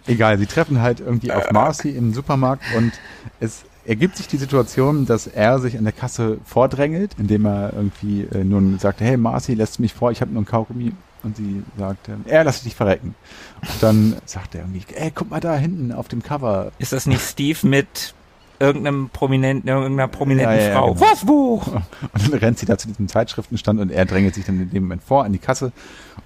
Egal, 0.08 0.38
sie 0.38 0.46
treffen 0.46 0.82
halt 0.82 1.00
irgendwie 1.00 1.32
auf 1.32 1.52
Marcy 1.52 1.90
im 1.90 2.14
Supermarkt 2.14 2.64
und 2.76 2.92
es 3.40 3.64
ergibt 3.86 4.16
sich 4.18 4.28
die 4.28 4.38
Situation, 4.38 5.06
dass 5.06 5.28
er 5.28 5.60
sich 5.60 5.78
an 5.78 5.84
der 5.84 5.94
Kasse 5.94 6.38
vordrängelt, 6.46 7.16
indem 7.18 7.46
er 7.46 7.74
irgendwie 7.74 8.22
äh, 8.32 8.44
nun 8.44 8.78
sagt, 8.80 9.02
hey 9.02 9.18
Marcy, 9.18 9.54
lässt 9.56 9.80
mich 9.80 9.94
vor, 9.94 10.12
ich 10.12 10.22
habe 10.22 10.32
nur 10.32 10.40
einen 10.40 10.46
Kaugummi. 10.46 10.94
Und 11.24 11.36
sie 11.38 11.62
sagt, 11.78 12.08
äh, 12.10 12.14
er 12.26 12.44
lass 12.44 12.64
dich 12.64 12.76
verrecken. 12.76 13.14
Und 13.62 13.84
dann 13.84 14.16
sagt 14.26 14.56
er 14.56 14.62
irgendwie, 14.62 14.82
ey, 14.96 15.12
guck 15.14 15.30
mal 15.30 15.40
da 15.40 15.56
hinten 15.56 15.92
auf 15.92 16.08
dem 16.08 16.24
Cover. 16.24 16.72
Ist 16.80 16.94
das 16.94 17.06
nicht 17.06 17.22
Steve 17.22 17.60
mit 17.68 18.14
irgendeinem 18.60 19.10
prominenten, 19.10 19.68
irgendeiner 19.68 20.08
prominenten 20.08 20.56
Ja, 20.56 20.62
ja, 20.70 20.74
Frau? 20.80 20.94
genau. 20.94 21.12
Was 21.12 21.26
Buch? 21.26 21.68
Und 21.68 22.32
dann 22.32 22.40
rennt 22.40 22.60
sie 22.60 22.66
da 22.68 22.78
zu 22.78 22.88
diesem 22.88 23.08
Zeitschriftenstand 23.08 23.80
und 23.80 23.92
er 23.92 24.06
drängelt 24.06 24.36
sich 24.36 24.46
dann 24.46 24.62
in 24.62 24.70
dem 24.70 24.84
Moment 24.84 25.04
vor 25.04 25.24
an 25.24 25.32
die 25.34 25.40
Kasse 25.40 25.72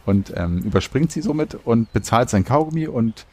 und 0.05 0.33
ähm, 0.35 0.59
überspringt 0.59 1.11
sie 1.11 1.21
somit 1.21 1.57
und 1.65 1.91
bezahlt 1.93 2.29
sein 2.29 2.43
Kaugummi 2.45 2.87
und 2.87 3.25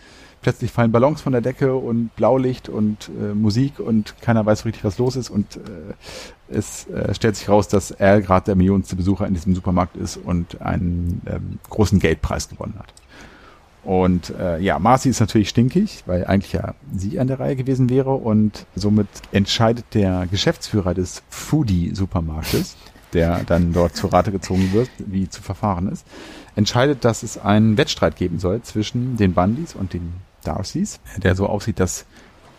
plötzlich 0.43 0.71
fallen 0.71 0.93
Ballons 0.93 1.21
von 1.21 1.33
der 1.33 1.41
Decke 1.41 1.75
und 1.75 2.15
Blaulicht 2.17 2.69
und 2.69 3.11
äh, 3.21 3.33
Musik 3.33 3.81
und 3.81 4.21
keiner 4.21 4.45
weiß 4.45 4.65
richtig, 4.65 4.85
was 4.85 4.99
los 4.99 5.17
ist 5.17 5.31
und 5.31 5.57
äh, 5.57 5.95
es 6.49 6.87
äh, 6.89 7.15
stellt 7.15 7.37
sich 7.37 7.49
raus, 7.49 7.69
dass 7.69 7.93
er 7.93 8.21
gerade 8.21 8.47
der 8.47 8.57
millionenste 8.57 8.97
Besucher 8.97 9.27
in 9.27 9.35
diesem 9.35 9.55
Supermarkt 9.55 9.97
ist 9.97 10.17
und 10.17 10.61
einen 10.61 11.23
ähm, 11.27 11.59
großen 11.71 11.99
Geldpreis 11.99 12.49
gewonnen 12.49 12.75
hat. 12.79 12.93
Und 13.85 14.31
äh, 14.39 14.61
ja, 14.61 14.79
Marcy 14.79 15.09
ist 15.09 15.21
natürlich 15.21 15.49
stinkig, 15.49 16.05
weil 16.07 16.25
eigentlich 16.27 16.53
ja 16.53 16.75
sie 16.95 17.19
an 17.19 17.27
der 17.27 17.41
Reihe 17.41 17.57
gewesen 17.57 17.91
wäre 17.91 18.13
und 18.13 18.67
somit 18.77 19.09
entscheidet 19.33 19.87
der 19.95 20.27
Geschäftsführer 20.31 20.95
des 20.95 21.23
Foodie-Supermarktes, 21.31 22.77
der 23.13 23.43
dann 23.45 23.73
dort 23.73 23.97
zur 23.97 24.13
Rate 24.13 24.31
gezogen 24.31 24.73
wird, 24.73 24.89
wie 24.99 25.29
zu 25.29 25.43
verfahren 25.43 25.89
ist, 25.89 26.07
entscheidet, 26.55 27.05
dass 27.05 27.25
es 27.25 27.39
einen 27.39 27.77
Wettstreit 27.77 28.17
geben 28.17 28.39
soll 28.39 28.63
zwischen 28.63 29.17
den 29.17 29.35
Bundys 29.35 29.75
und 29.75 29.93
den 29.95 30.13
Darcys, 30.43 31.01
der 31.17 31.35
so 31.35 31.47
aussieht, 31.47 31.81
dass 31.81 32.07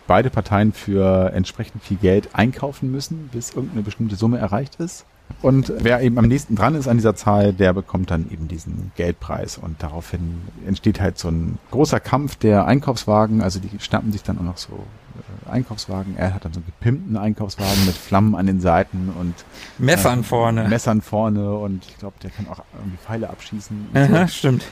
beide 0.06 0.30
Parteien 0.30 0.72
für 0.72 1.32
entsprechend 1.32 1.82
viel 1.82 1.96
Geld 1.96 2.30
einkaufen 2.34 2.90
müssen, 2.90 3.28
bis 3.32 3.50
irgendeine 3.50 3.82
bestimmte 3.82 4.16
Summe 4.16 4.38
erreicht 4.38 4.76
ist. 4.76 5.06
Und 5.40 5.72
wer 5.78 6.00
eben 6.02 6.18
am 6.18 6.26
nächsten 6.26 6.54
dran 6.54 6.74
ist 6.74 6.88
an 6.88 6.96
dieser 6.96 7.14
Zahl, 7.14 7.52
der 7.52 7.72
bekommt 7.72 8.10
dann 8.10 8.30
eben 8.30 8.48
diesen 8.48 8.92
Geldpreis. 8.96 9.58
Und 9.58 9.82
daraufhin 9.82 10.42
entsteht 10.66 11.00
halt 11.00 11.18
so 11.18 11.28
ein 11.28 11.58
großer 11.70 12.00
Kampf 12.00 12.36
der 12.36 12.66
Einkaufswagen. 12.66 13.42
Also 13.42 13.58
die 13.58 13.70
schnappen 13.78 14.12
sich 14.12 14.22
dann 14.22 14.38
auch 14.38 14.42
noch 14.42 14.56
so 14.56 14.72
äh, 14.72 15.50
Einkaufswagen. 15.50 16.16
Er 16.16 16.34
hat 16.34 16.44
dann 16.44 16.52
so 16.52 16.60
einen 16.60 16.66
gepimpten 16.66 17.16
Einkaufswagen 17.16 17.86
mit 17.86 17.94
Flammen 17.94 18.34
an 18.34 18.46
den 18.46 18.60
Seiten 18.60 19.12
und 19.18 19.34
Messern 19.78 20.20
äh, 20.20 20.24
vorne. 20.24 20.68
Messern 20.68 21.00
vorne 21.02 21.54
und 21.54 21.84
ich 21.86 21.98
glaube, 21.98 22.16
der 22.22 22.30
kann 22.30 22.46
auch 22.48 22.62
irgendwie 22.78 22.98
Pfeile 22.98 23.28
abschießen. 23.28 23.88
Aha, 23.94 24.26
so. 24.26 24.32
stimmt. 24.32 24.64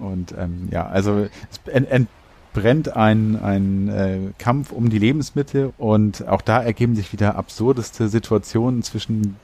Und 0.00 0.34
ähm, 0.38 0.68
ja, 0.70 0.86
also 0.86 1.26
es 1.50 1.72
ent 1.72 2.08
entbrennt 2.56 2.96
ein, 2.96 3.38
ein 3.42 3.88
äh, 3.88 4.18
Kampf 4.38 4.72
um 4.72 4.88
die 4.88 4.98
Lebensmittel 4.98 5.72
und 5.76 6.26
auch 6.26 6.40
da 6.40 6.62
ergeben 6.62 6.96
sich 6.96 7.12
wieder 7.12 7.36
absurdeste 7.36 8.08
Situationen 8.08 8.82
zwischen 8.82 9.36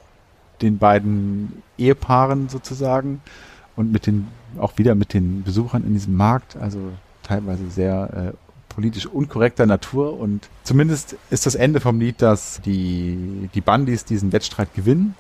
den 0.63 0.79
beiden 0.79 1.63
Ehepaaren 1.77 2.49
sozusagen 2.49 3.21
und 3.77 3.93
mit 3.93 4.07
den 4.07 4.29
auch 4.59 4.79
wieder 4.79 4.95
mit 4.95 5.13
den 5.13 5.43
Besuchern 5.43 5.85
in 5.85 5.93
diesem 5.93 6.17
Markt, 6.17 6.57
also 6.57 6.79
teilweise 7.23 7.69
sehr 7.71 8.33
äh, 8.33 8.75
politisch 8.75 9.07
unkorrekter 9.07 9.67
Natur 9.67 10.19
und 10.19 10.49
zumindest 10.65 11.17
ist 11.31 11.45
das 11.45 11.55
Ende 11.55 11.81
vom 11.81 12.01
Lied, 12.01 12.23
dass 12.23 12.63
die 12.63 13.51
die 13.55 13.61
Bandys 13.61 14.07
diesen 14.07 14.33
Wettstreit 14.33 14.73
gewinnen, 14.75 15.15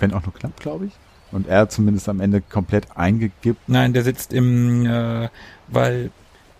wenn 0.00 0.12
auch 0.12 0.22
nur 0.24 0.34
knapp, 0.34 0.58
glaube 0.58 0.86
ich. 0.86 0.92
Und 1.32 1.48
er 1.48 1.68
zumindest 1.68 2.08
am 2.08 2.20
Ende 2.20 2.40
komplett 2.40 2.96
eingegibt 2.96 3.68
Nein, 3.68 3.92
der 3.92 4.04
sitzt 4.04 4.32
im, 4.32 4.86
äh, 4.86 5.28
weil 5.68 6.10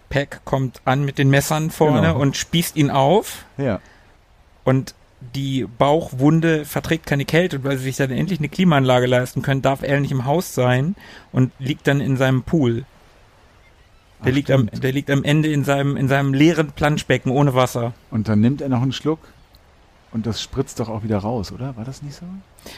Peck 0.09 0.41
kommt 0.45 0.81
an 0.85 1.05
mit 1.05 1.19
den 1.19 1.31
Messern 1.31 1.71
vorne 1.71 2.01
Genau. 2.09 2.19
und 2.19 2.37
spießt 2.37 2.77
ihn 2.77 2.91
auf 2.91 3.45
Ja, 3.59 3.81
und 4.65 4.95
die 5.35 5.67
Bauchwunde 5.79 6.65
verträgt 6.65 7.07
keine 7.07 7.25
Kälte 7.25 7.57
und 7.57 7.65
weil 7.65 7.79
sie 7.79 7.85
sich 7.85 7.97
dann 7.97 8.11
endlich 8.11 8.39
eine 8.39 8.49
Klimaanlage 8.49 9.07
leisten 9.07 9.43
können, 9.43 9.63
darf 9.63 9.83
er 9.83 9.99
nicht 10.01 10.13
im 10.13 10.25
Haus 10.27 10.55
sein 10.55 10.95
und 11.33 11.53
liegt 11.59 11.87
dann 11.87 12.01
in 12.01 12.17
seinem 12.17 12.43
Pool. 12.43 12.85
Der 14.25 14.33
Ach, 14.33 14.35
liegt 14.37 14.51
am, 14.51 14.67
der 14.71 14.93
liegt 14.93 15.11
am 15.11 15.25
Ende 15.25 15.51
in 15.51 15.65
seinem, 15.65 15.97
in 15.97 16.09
seinem 16.09 16.33
leeren 16.35 16.69
Planschbecken 16.73 17.31
ohne 17.33 17.55
Wasser. 17.55 17.93
Und 18.11 18.29
dann 18.29 18.41
nimmt 18.41 18.61
er 18.61 18.69
noch 18.69 18.83
einen 18.83 18.93
Schluck 18.93 19.19
und 20.13 20.27
das 20.27 20.41
spritzt 20.43 20.81
doch 20.81 20.89
auch 20.89 21.03
wieder 21.03 21.19
raus, 21.19 21.51
oder? 21.53 21.77
War 21.77 21.85
das 21.85 22.03
nicht 22.03 22.15
so? 22.17 22.25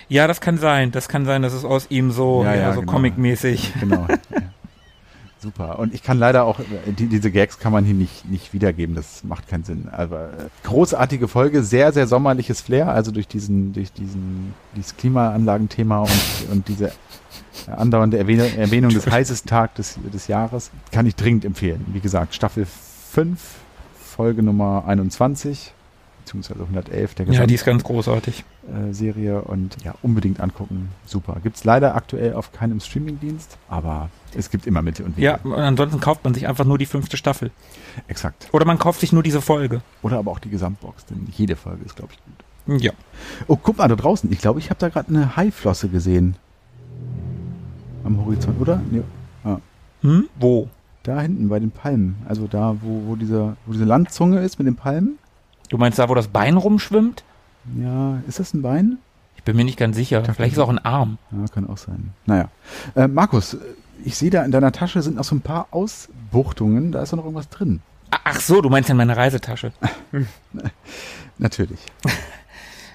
Ja, 0.08 0.26
das 0.26 0.40
kann 0.40 0.58
sein. 0.58 0.90
Das 0.90 1.08
kann 1.08 1.24
sein, 1.26 1.42
dass 1.42 1.52
es 1.52 1.64
aus 1.64 1.86
ihm 1.90 2.10
so, 2.10 2.42
Ja, 2.44 2.54
ja, 2.54 2.60
ja, 2.62 2.72
so 2.74 2.80
genau. 2.80 2.92
comic-mäßig. 2.92 3.72
Genau. 3.80 4.06
ja. 4.08 4.16
Super. 5.48 5.78
Und 5.78 5.94
ich 5.94 6.02
kann 6.02 6.18
leider 6.18 6.44
auch, 6.44 6.60
die, 6.86 7.06
diese 7.06 7.30
Gags 7.30 7.58
kann 7.58 7.72
man 7.72 7.84
hier 7.84 7.94
nicht, 7.94 8.28
nicht 8.28 8.52
wiedergeben. 8.52 8.94
Das 8.94 9.24
macht 9.24 9.48
keinen 9.48 9.64
Sinn. 9.64 9.88
Aber 9.90 10.24
äh, 10.24 10.48
großartige 10.64 11.28
Folge, 11.28 11.62
sehr, 11.62 11.92
sehr 11.92 12.06
sommerliches 12.06 12.60
Flair. 12.60 12.88
Also 12.88 13.10
durch 13.12 13.28
diesen, 13.28 13.72
durch 13.72 13.92
diesen, 13.92 14.54
dieses 14.76 14.96
Klimaanlagenthema 14.96 16.00
und, 16.00 16.52
und 16.52 16.68
diese 16.68 16.92
andauernde 17.66 18.18
Erwähnung, 18.18 18.48
Erwähnung 18.56 18.90
des 18.90 19.06
heißesten 19.06 19.48
Tags 19.48 19.74
des, 19.74 19.98
des 20.12 20.28
Jahres 20.28 20.70
kann 20.92 21.06
ich 21.06 21.16
dringend 21.16 21.44
empfehlen. 21.44 21.84
Wie 21.92 22.00
gesagt, 22.00 22.34
Staffel 22.34 22.66
5, 22.66 23.40
Folge 23.98 24.42
Nummer 24.42 24.84
21, 24.86 25.72
beziehungsweise 26.24 26.60
111 26.60 27.14
der 27.14 27.26
Ja, 27.26 27.46
die 27.46 27.54
ist 27.54 27.64
ganz 27.64 27.82
großartig. 27.84 28.44
Äh, 28.68 28.92
Serie 28.92 29.42
und 29.42 29.76
ja, 29.84 29.94
unbedingt 30.02 30.40
angucken. 30.40 30.90
Super. 31.06 31.36
Gibt's 31.42 31.64
leider 31.64 31.94
aktuell 31.94 32.34
auf 32.34 32.52
keinem 32.52 32.80
Streamingdienst, 32.80 33.56
aber 33.68 34.10
es 34.36 34.50
gibt 34.50 34.66
immer 34.66 34.82
Mittel 34.82 35.06
und 35.06 35.16
Wege. 35.16 35.26
Ja, 35.26 35.38
und 35.42 35.54
ansonsten 35.54 36.00
kauft 36.00 36.24
man 36.24 36.34
sich 36.34 36.46
einfach 36.48 36.64
nur 36.64 36.78
die 36.78 36.86
fünfte 36.86 37.16
Staffel. 37.16 37.50
Exakt. 38.06 38.48
Oder 38.52 38.64
man 38.64 38.78
kauft 38.78 39.00
sich 39.00 39.12
nur 39.12 39.22
diese 39.22 39.40
Folge. 39.40 39.80
Oder 40.02 40.18
aber 40.18 40.30
auch 40.30 40.38
die 40.38 40.50
Gesamtbox, 40.50 41.06
denn 41.06 41.26
jede 41.36 41.56
Folge 41.56 41.84
ist, 41.84 41.96
glaube 41.96 42.12
ich, 42.12 42.18
gut. 42.24 42.82
Ja. 42.82 42.92
Oh, 43.46 43.56
guck 43.60 43.78
mal 43.78 43.88
da 43.88 43.96
draußen. 43.96 44.30
Ich 44.30 44.38
glaube, 44.38 44.58
ich 44.60 44.68
habe 44.70 44.78
da 44.78 44.88
gerade 44.90 45.08
eine 45.08 45.36
Haiflosse 45.36 45.88
gesehen. 45.88 46.36
Am 48.04 48.24
Horizont, 48.24 48.60
oder? 48.60 48.80
Nee. 48.90 49.02
Ah, 49.44 49.58
Hm? 50.02 50.28
Wo? 50.38 50.68
da 51.04 51.22
hinten 51.22 51.48
bei 51.48 51.58
den 51.58 51.70
Palmen. 51.70 52.16
Also 52.28 52.46
da, 52.46 52.76
wo, 52.82 53.04
wo, 53.06 53.16
diese, 53.16 53.56
wo 53.64 53.72
diese 53.72 53.86
Landzunge 53.86 54.40
ist 54.40 54.58
mit 54.58 54.66
den 54.66 54.76
Palmen. 54.76 55.18
Du 55.70 55.78
meinst 55.78 55.98
da, 55.98 56.08
wo 56.10 56.14
das 56.14 56.28
Bein 56.28 56.58
rumschwimmt? 56.58 57.24
Ja, 57.76 58.20
ist 58.28 58.38
das 58.40 58.54
ein 58.54 58.62
Bein? 58.62 58.98
Ich 59.36 59.42
bin 59.44 59.56
mir 59.56 59.64
nicht 59.64 59.78
ganz 59.78 59.96
sicher. 59.96 60.20
dachte- 60.20 60.34
Vielleicht 60.34 60.52
ist 60.52 60.58
es 60.58 60.64
auch 60.64 60.68
ein 60.68 60.78
Arm. 60.78 61.18
Ja, 61.30 61.46
kann 61.52 61.68
auch 61.68 61.78
sein. 61.78 62.10
Naja. 62.26 62.48
Äh, 62.94 63.08
Markus, 63.08 63.56
ich 64.04 64.16
sehe 64.16 64.30
da 64.30 64.44
in 64.44 64.50
deiner 64.50 64.72
Tasche 64.72 65.02
sind 65.02 65.16
noch 65.16 65.24
so 65.24 65.34
ein 65.34 65.40
paar 65.40 65.68
Ausbuchtungen. 65.70 66.92
Da 66.92 67.02
ist 67.02 67.12
doch 67.12 67.16
noch 67.18 67.24
irgendwas 67.24 67.48
drin. 67.48 67.80
Ach 68.10 68.40
so, 68.40 68.60
du 68.62 68.68
meinst 68.70 68.88
ja 68.88 68.94
meine 68.94 69.16
Reisetasche. 69.16 69.72
Natürlich. 71.38 71.80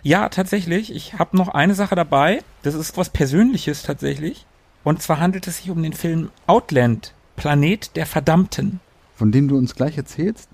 Ja, 0.06 0.28
tatsächlich. 0.28 0.94
Ich 0.94 1.14
habe 1.18 1.38
noch 1.38 1.48
eine 1.48 1.76
Sache 1.76 1.96
dabei. 1.96 2.42
Das 2.62 2.74
ist 2.76 2.98
was 2.98 3.08
Persönliches 3.10 3.84
tatsächlich. 3.84 4.46
Und 4.84 5.02
zwar 5.02 5.22
handelt 5.22 5.48
es 5.48 5.60
sich 5.60 5.70
um 5.70 5.82
den 5.82 5.94
Film 5.94 6.30
Outland, 6.46 7.14
Planet 7.38 7.96
der 7.96 8.06
Verdammten. 8.06 8.82
Von 9.16 9.32
dem 9.32 9.48
du 9.48 9.58
uns 9.58 9.76
gleich 9.76 9.96
erzählst, 9.98 10.50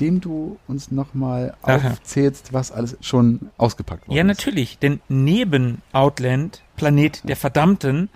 nachdem 0.00 0.20
du 0.22 0.58
uns 0.66 0.90
nochmal 0.90 1.54
aufzählst, 1.62 2.52
was 2.54 2.72
alles 2.72 2.96
schon 3.02 3.50
ausgepackt 3.58 4.08
worden 4.08 4.16
Ja, 4.16 4.24
natürlich, 4.24 4.78
denn 4.78 5.00
neben 5.08 5.82
Outland, 5.92 6.62
Planet 6.76 7.20
der 7.28 7.36
Verdammten, 7.36 8.08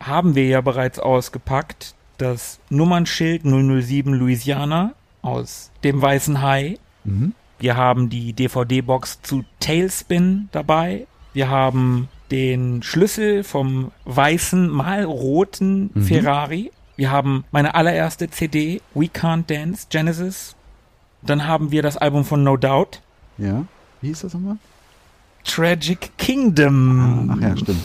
haben 0.00 0.34
wir 0.34 0.46
ja 0.46 0.60
bereits 0.62 0.98
ausgepackt 0.98 1.94
das 2.16 2.58
Nummernschild 2.70 3.42
007 3.44 4.14
Louisiana 4.14 4.94
aus 5.20 5.70
dem 5.84 6.00
Weißen 6.00 6.40
Hai. 6.40 6.78
Mhm. 7.04 7.34
Wir 7.58 7.76
haben 7.76 8.08
die 8.08 8.32
DVD-Box 8.32 9.20
zu 9.22 9.44
Tailspin 9.60 10.48
dabei. 10.52 11.06
Wir 11.34 11.50
haben 11.50 12.08
den 12.30 12.82
Schlüssel 12.82 13.44
vom 13.44 13.92
weißen, 14.06 14.68
mal 14.70 15.04
roten 15.04 15.90
Mhm. 15.92 16.02
Ferrari. 16.02 16.72
Wir 16.96 17.10
haben 17.10 17.44
meine 17.50 17.74
allererste 17.74 18.30
CD, 18.30 18.80
We 18.94 19.06
Can't 19.06 19.44
Dance, 19.48 19.86
Genesis. 19.90 20.56
Dann 21.26 21.46
haben 21.46 21.70
wir 21.70 21.82
das 21.82 21.96
Album 21.96 22.24
von 22.24 22.42
No 22.42 22.56
Doubt, 22.56 23.00
Ja. 23.38 23.64
Wie 24.00 24.08
hieß 24.08 24.20
das 24.20 24.34
nochmal? 24.34 24.56
Tragic 25.44 26.10
Kingdom. 26.18 27.30
Ach 27.34 27.40
ja, 27.40 27.56
stimmt. 27.56 27.82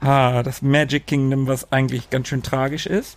Ah, 0.00 0.42
das 0.42 0.62
Magic 0.62 1.06
Kingdom, 1.06 1.46
was 1.46 1.72
eigentlich 1.72 2.10
ganz 2.10 2.28
schön 2.28 2.42
tragisch 2.42 2.86
ist. 2.86 3.16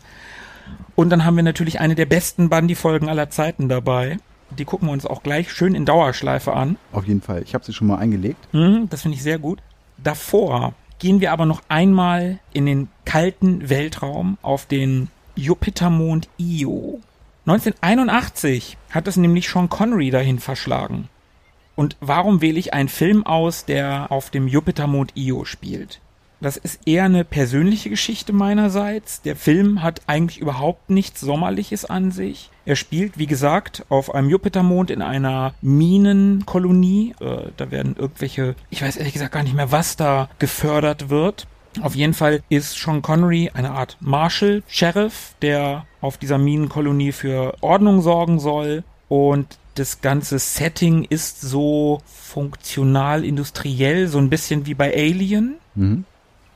Und 0.95 1.09
dann 1.09 1.25
haben 1.25 1.35
wir 1.35 1.43
natürlich 1.43 1.79
eine 1.79 1.95
der 1.95 2.05
besten 2.05 2.49
Bandy-Folgen 2.49 3.09
aller 3.09 3.29
Zeiten 3.29 3.69
dabei. 3.69 4.17
Die 4.51 4.65
gucken 4.65 4.87
wir 4.87 4.93
uns 4.93 5.05
auch 5.05 5.23
gleich 5.23 5.51
schön 5.51 5.75
in 5.75 5.85
Dauerschleife 5.85 6.53
an. 6.53 6.77
Auf 6.91 7.05
jeden 7.07 7.21
Fall. 7.21 7.41
Ich 7.43 7.53
habe 7.53 7.65
sie 7.65 7.73
schon 7.73 7.87
mal 7.87 7.97
eingelegt. 7.97 8.47
Hm, 8.51 8.87
das 8.89 9.01
finde 9.01 9.17
ich 9.17 9.23
sehr 9.23 9.39
gut. 9.39 9.59
Davor 9.97 10.73
gehen 10.99 11.21
wir 11.21 11.31
aber 11.31 11.45
noch 11.45 11.61
einmal 11.69 12.39
in 12.53 12.65
den 12.65 12.87
kalten 13.05 13.69
Weltraum 13.69 14.37
auf 14.41 14.65
den 14.65 15.09
Jupitermond 15.35 16.29
Io. 16.37 16.99
1981 17.45 18.77
hat 18.91 19.07
es 19.07 19.17
nämlich 19.17 19.49
Sean 19.49 19.69
Connery 19.69 20.11
dahin 20.11 20.39
verschlagen. 20.39 21.09
Und 21.75 21.97
warum 21.99 22.41
wähle 22.41 22.59
ich 22.59 22.73
einen 22.73 22.89
Film 22.89 23.25
aus, 23.25 23.65
der 23.65 24.11
auf 24.11 24.29
dem 24.29 24.47
Jupitermond 24.47 25.13
Io 25.15 25.45
spielt? 25.45 26.01
Das 26.41 26.57
ist 26.57 26.79
eher 26.87 27.03
eine 27.03 27.23
persönliche 27.23 27.91
Geschichte 27.91 28.33
meinerseits. 28.33 29.21
Der 29.21 29.35
Film 29.35 29.83
hat 29.83 30.01
eigentlich 30.07 30.39
überhaupt 30.39 30.89
nichts 30.89 31.21
Sommerliches 31.21 31.85
an 31.85 32.11
sich. 32.11 32.49
Er 32.65 32.75
spielt, 32.75 33.19
wie 33.19 33.27
gesagt, 33.27 33.85
auf 33.89 34.13
einem 34.13 34.29
Jupitermond 34.29 34.89
in 34.89 35.03
einer 35.03 35.53
Minenkolonie. 35.61 37.13
Äh, 37.19 37.49
da 37.57 37.69
werden 37.69 37.95
irgendwelche, 37.95 38.55
ich 38.71 38.81
weiß 38.81 38.97
ehrlich 38.97 39.13
gesagt 39.13 39.33
gar 39.33 39.43
nicht 39.43 39.55
mehr, 39.55 39.71
was 39.71 39.97
da 39.97 40.29
gefördert 40.39 41.09
wird. 41.09 41.45
Auf 41.79 41.95
jeden 41.95 42.13
Fall 42.13 42.43
ist 42.49 42.77
Sean 42.77 43.01
Connery 43.01 43.51
eine 43.53 43.71
Art 43.71 43.97
Marshal, 44.01 44.63
Sheriff, 44.67 45.35
der 45.41 45.85
auf 46.01 46.17
dieser 46.17 46.37
Minenkolonie 46.37 47.11
für 47.11 47.55
Ordnung 47.61 48.01
sorgen 48.01 48.39
soll. 48.39 48.83
Und 49.07 49.57
das 49.75 50.01
ganze 50.01 50.37
Setting 50.39 51.05
ist 51.05 51.39
so 51.41 52.01
funktional 52.05 53.23
industriell, 53.23 54.07
so 54.07 54.17
ein 54.17 54.29
bisschen 54.29 54.65
wie 54.65 54.73
bei 54.73 54.93
Alien. 54.93 55.55
Mhm. 55.75 56.05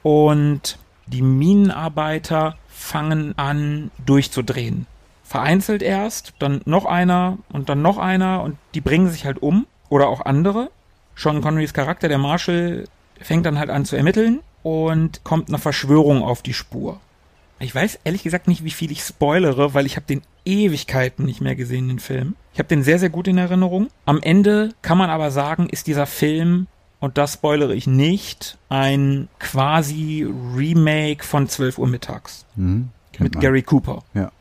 Und 0.03 0.77
die 1.07 1.21
Minenarbeiter 1.21 2.57
fangen 2.67 3.37
an 3.37 3.91
durchzudrehen. 4.05 4.85
Vereinzelt 5.23 5.81
erst, 5.81 6.33
dann 6.39 6.61
noch 6.65 6.85
einer 6.85 7.37
und 7.51 7.69
dann 7.69 7.81
noch 7.81 7.97
einer 7.97 8.43
und 8.43 8.57
die 8.73 8.81
bringen 8.81 9.09
sich 9.09 9.25
halt 9.25 9.41
um. 9.41 9.65
Oder 9.89 10.07
auch 10.09 10.25
andere. 10.25 10.71
Sean 11.15 11.41
Connerys 11.41 11.73
Charakter, 11.73 12.09
der 12.09 12.17
Marshall, 12.17 12.85
fängt 13.21 13.45
dann 13.45 13.57
halt 13.57 13.69
an 13.69 13.85
zu 13.85 13.95
ermitteln 13.95 14.41
und 14.65 15.23
kommt 15.23 15.47
einer 15.49 15.59
Verschwörung 15.59 16.23
auf 16.23 16.41
die 16.41 16.55
Spur. 16.55 16.99
Ich 17.59 17.75
weiß 17.75 17.99
ehrlich 18.03 18.23
gesagt 18.23 18.47
nicht, 18.47 18.63
wie 18.63 18.71
viel 18.71 18.91
ich 18.91 19.01
spoilere, 19.03 19.75
weil 19.75 19.85
ich 19.85 19.95
habe 19.95 20.07
den 20.07 20.23
Ewigkeiten 20.43 21.23
nicht 21.23 21.39
mehr 21.39 21.55
gesehen, 21.55 21.87
den 21.87 21.99
Film. 21.99 22.35
Ich 22.51 22.57
habe 22.57 22.67
den 22.67 22.81
sehr, 22.81 22.97
sehr 22.97 23.09
gut 23.09 23.27
in 23.27 23.37
Erinnerung. 23.37 23.89
Am 24.05 24.23
Ende 24.23 24.71
kann 24.81 24.97
man 24.97 25.11
aber 25.11 25.29
sagen, 25.29 25.69
ist 25.69 25.85
dieser 25.85 26.07
Film, 26.07 26.65
und 26.99 27.19
das 27.19 27.33
spoilere 27.33 27.75
ich 27.75 27.85
nicht, 27.85 28.57
ein 28.67 29.27
quasi 29.37 30.27
Remake 30.55 31.23
von 31.23 31.47
12 31.47 31.77
Uhr 31.77 31.87
mittags 31.87 32.45
Mhm. 32.55 32.89
Mit 33.19 33.35
man. 33.35 33.41
Gary 33.41 33.61
Cooper. 33.61 34.03
Ja. 34.15 34.31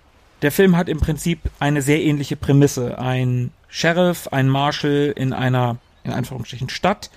Der 0.41 0.53
Film 0.53 0.75
hat 0.75 0.89
im 0.89 1.01
Prinzip 1.01 1.39
eine 1.61 1.83
sehr 1.83 2.03
ähnliche 2.03 2.37
Prämisse. 2.37 2.99
Ein 2.99 3.51
Sheriff, 3.69 4.29
ein 4.33 4.49
Marshal 4.49 5.13
in 5.15 5.35
einer, 5.35 5.77
in 6.03 6.13
Anführungsstrichen, 6.13 6.71
Stadt, 6.71 7.11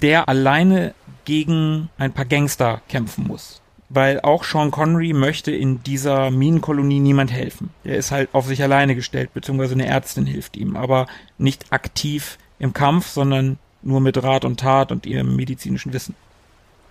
der 0.00 0.28
alleine 0.28 0.94
gegen 1.24 1.88
ein 1.98 2.12
paar 2.12 2.24
Gangster 2.24 2.82
kämpfen 2.88 3.26
muss. 3.26 3.60
Weil 3.88 4.20
auch 4.20 4.44
Sean 4.44 4.70
Connery 4.70 5.12
möchte 5.12 5.52
in 5.52 5.82
dieser 5.82 6.30
Minenkolonie 6.30 6.98
niemand 6.98 7.32
helfen. 7.32 7.70
Er 7.84 7.96
ist 7.96 8.10
halt 8.10 8.28
auf 8.32 8.46
sich 8.46 8.62
alleine 8.62 8.94
gestellt, 8.94 9.32
beziehungsweise 9.32 9.74
eine 9.74 9.86
Ärztin 9.86 10.26
hilft 10.26 10.56
ihm, 10.56 10.76
aber 10.76 11.06
nicht 11.38 11.72
aktiv 11.72 12.38
im 12.58 12.72
Kampf, 12.72 13.08
sondern 13.08 13.58
nur 13.82 14.00
mit 14.00 14.20
Rat 14.22 14.44
und 14.44 14.58
Tat 14.58 14.90
und 14.90 15.06
ihrem 15.06 15.36
medizinischen 15.36 15.92
Wissen. 15.92 16.16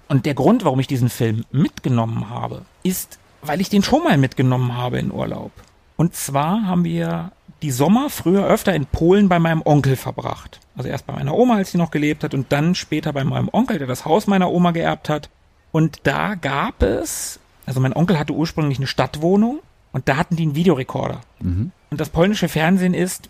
Und 0.08 0.26
der 0.26 0.36
Grund, 0.36 0.64
warum 0.64 0.80
ich 0.80 0.88
diesen 0.88 1.10
Film 1.10 1.44
mitgenommen 1.52 2.30
habe, 2.30 2.62
ist, 2.84 3.20
weil 3.42 3.60
ich 3.60 3.70
den 3.70 3.84
schon 3.84 4.04
mal 4.04 4.18
mitgenommen 4.18 4.78
habe 4.78 5.00
in 5.00 5.12
Urlaub. 5.12 5.52
Und 5.98 6.16
zwar 6.16 6.66
haben 6.66 6.84
wir 6.84 7.32
die 7.66 7.72
Sommer 7.72 8.12
früher 8.12 8.46
öfter 8.46 8.76
in 8.76 8.86
Polen 8.86 9.28
bei 9.28 9.40
meinem 9.40 9.64
Onkel 9.66 9.96
verbracht. 9.96 10.60
Also 10.78 10.88
erst 10.88 11.08
bei 11.08 11.14
meiner 11.14 11.34
Oma, 11.34 11.56
als 11.56 11.72
sie 11.72 11.80
noch 11.80 11.90
gelebt 11.90 12.24
hat, 12.24 12.36
und 12.36 12.52
dann 12.52 12.76
später 12.76 13.12
bei 13.12 13.24
meinem 13.24 13.50
Onkel, 13.52 13.80
der 13.80 13.88
das 13.88 14.06
Haus 14.06 14.28
meiner 14.28 14.52
Oma 14.52 14.70
geerbt 14.70 15.10
hat. 15.10 15.32
Und 15.72 16.02
da 16.04 16.36
gab 16.36 16.84
es, 16.84 17.40
also 17.66 17.80
mein 17.80 17.96
Onkel 17.96 18.20
hatte 18.20 18.34
ursprünglich 18.34 18.78
eine 18.78 18.86
Stadtwohnung 18.86 19.62
und 19.94 20.08
da 20.08 20.18
hatten 20.18 20.36
die 20.36 20.44
einen 20.44 20.54
Videorekorder. 20.54 21.22
Mhm. 21.40 21.72
Und 21.90 22.00
das 22.00 22.10
polnische 22.10 22.50
Fernsehen 22.50 22.94
ist 22.94 23.30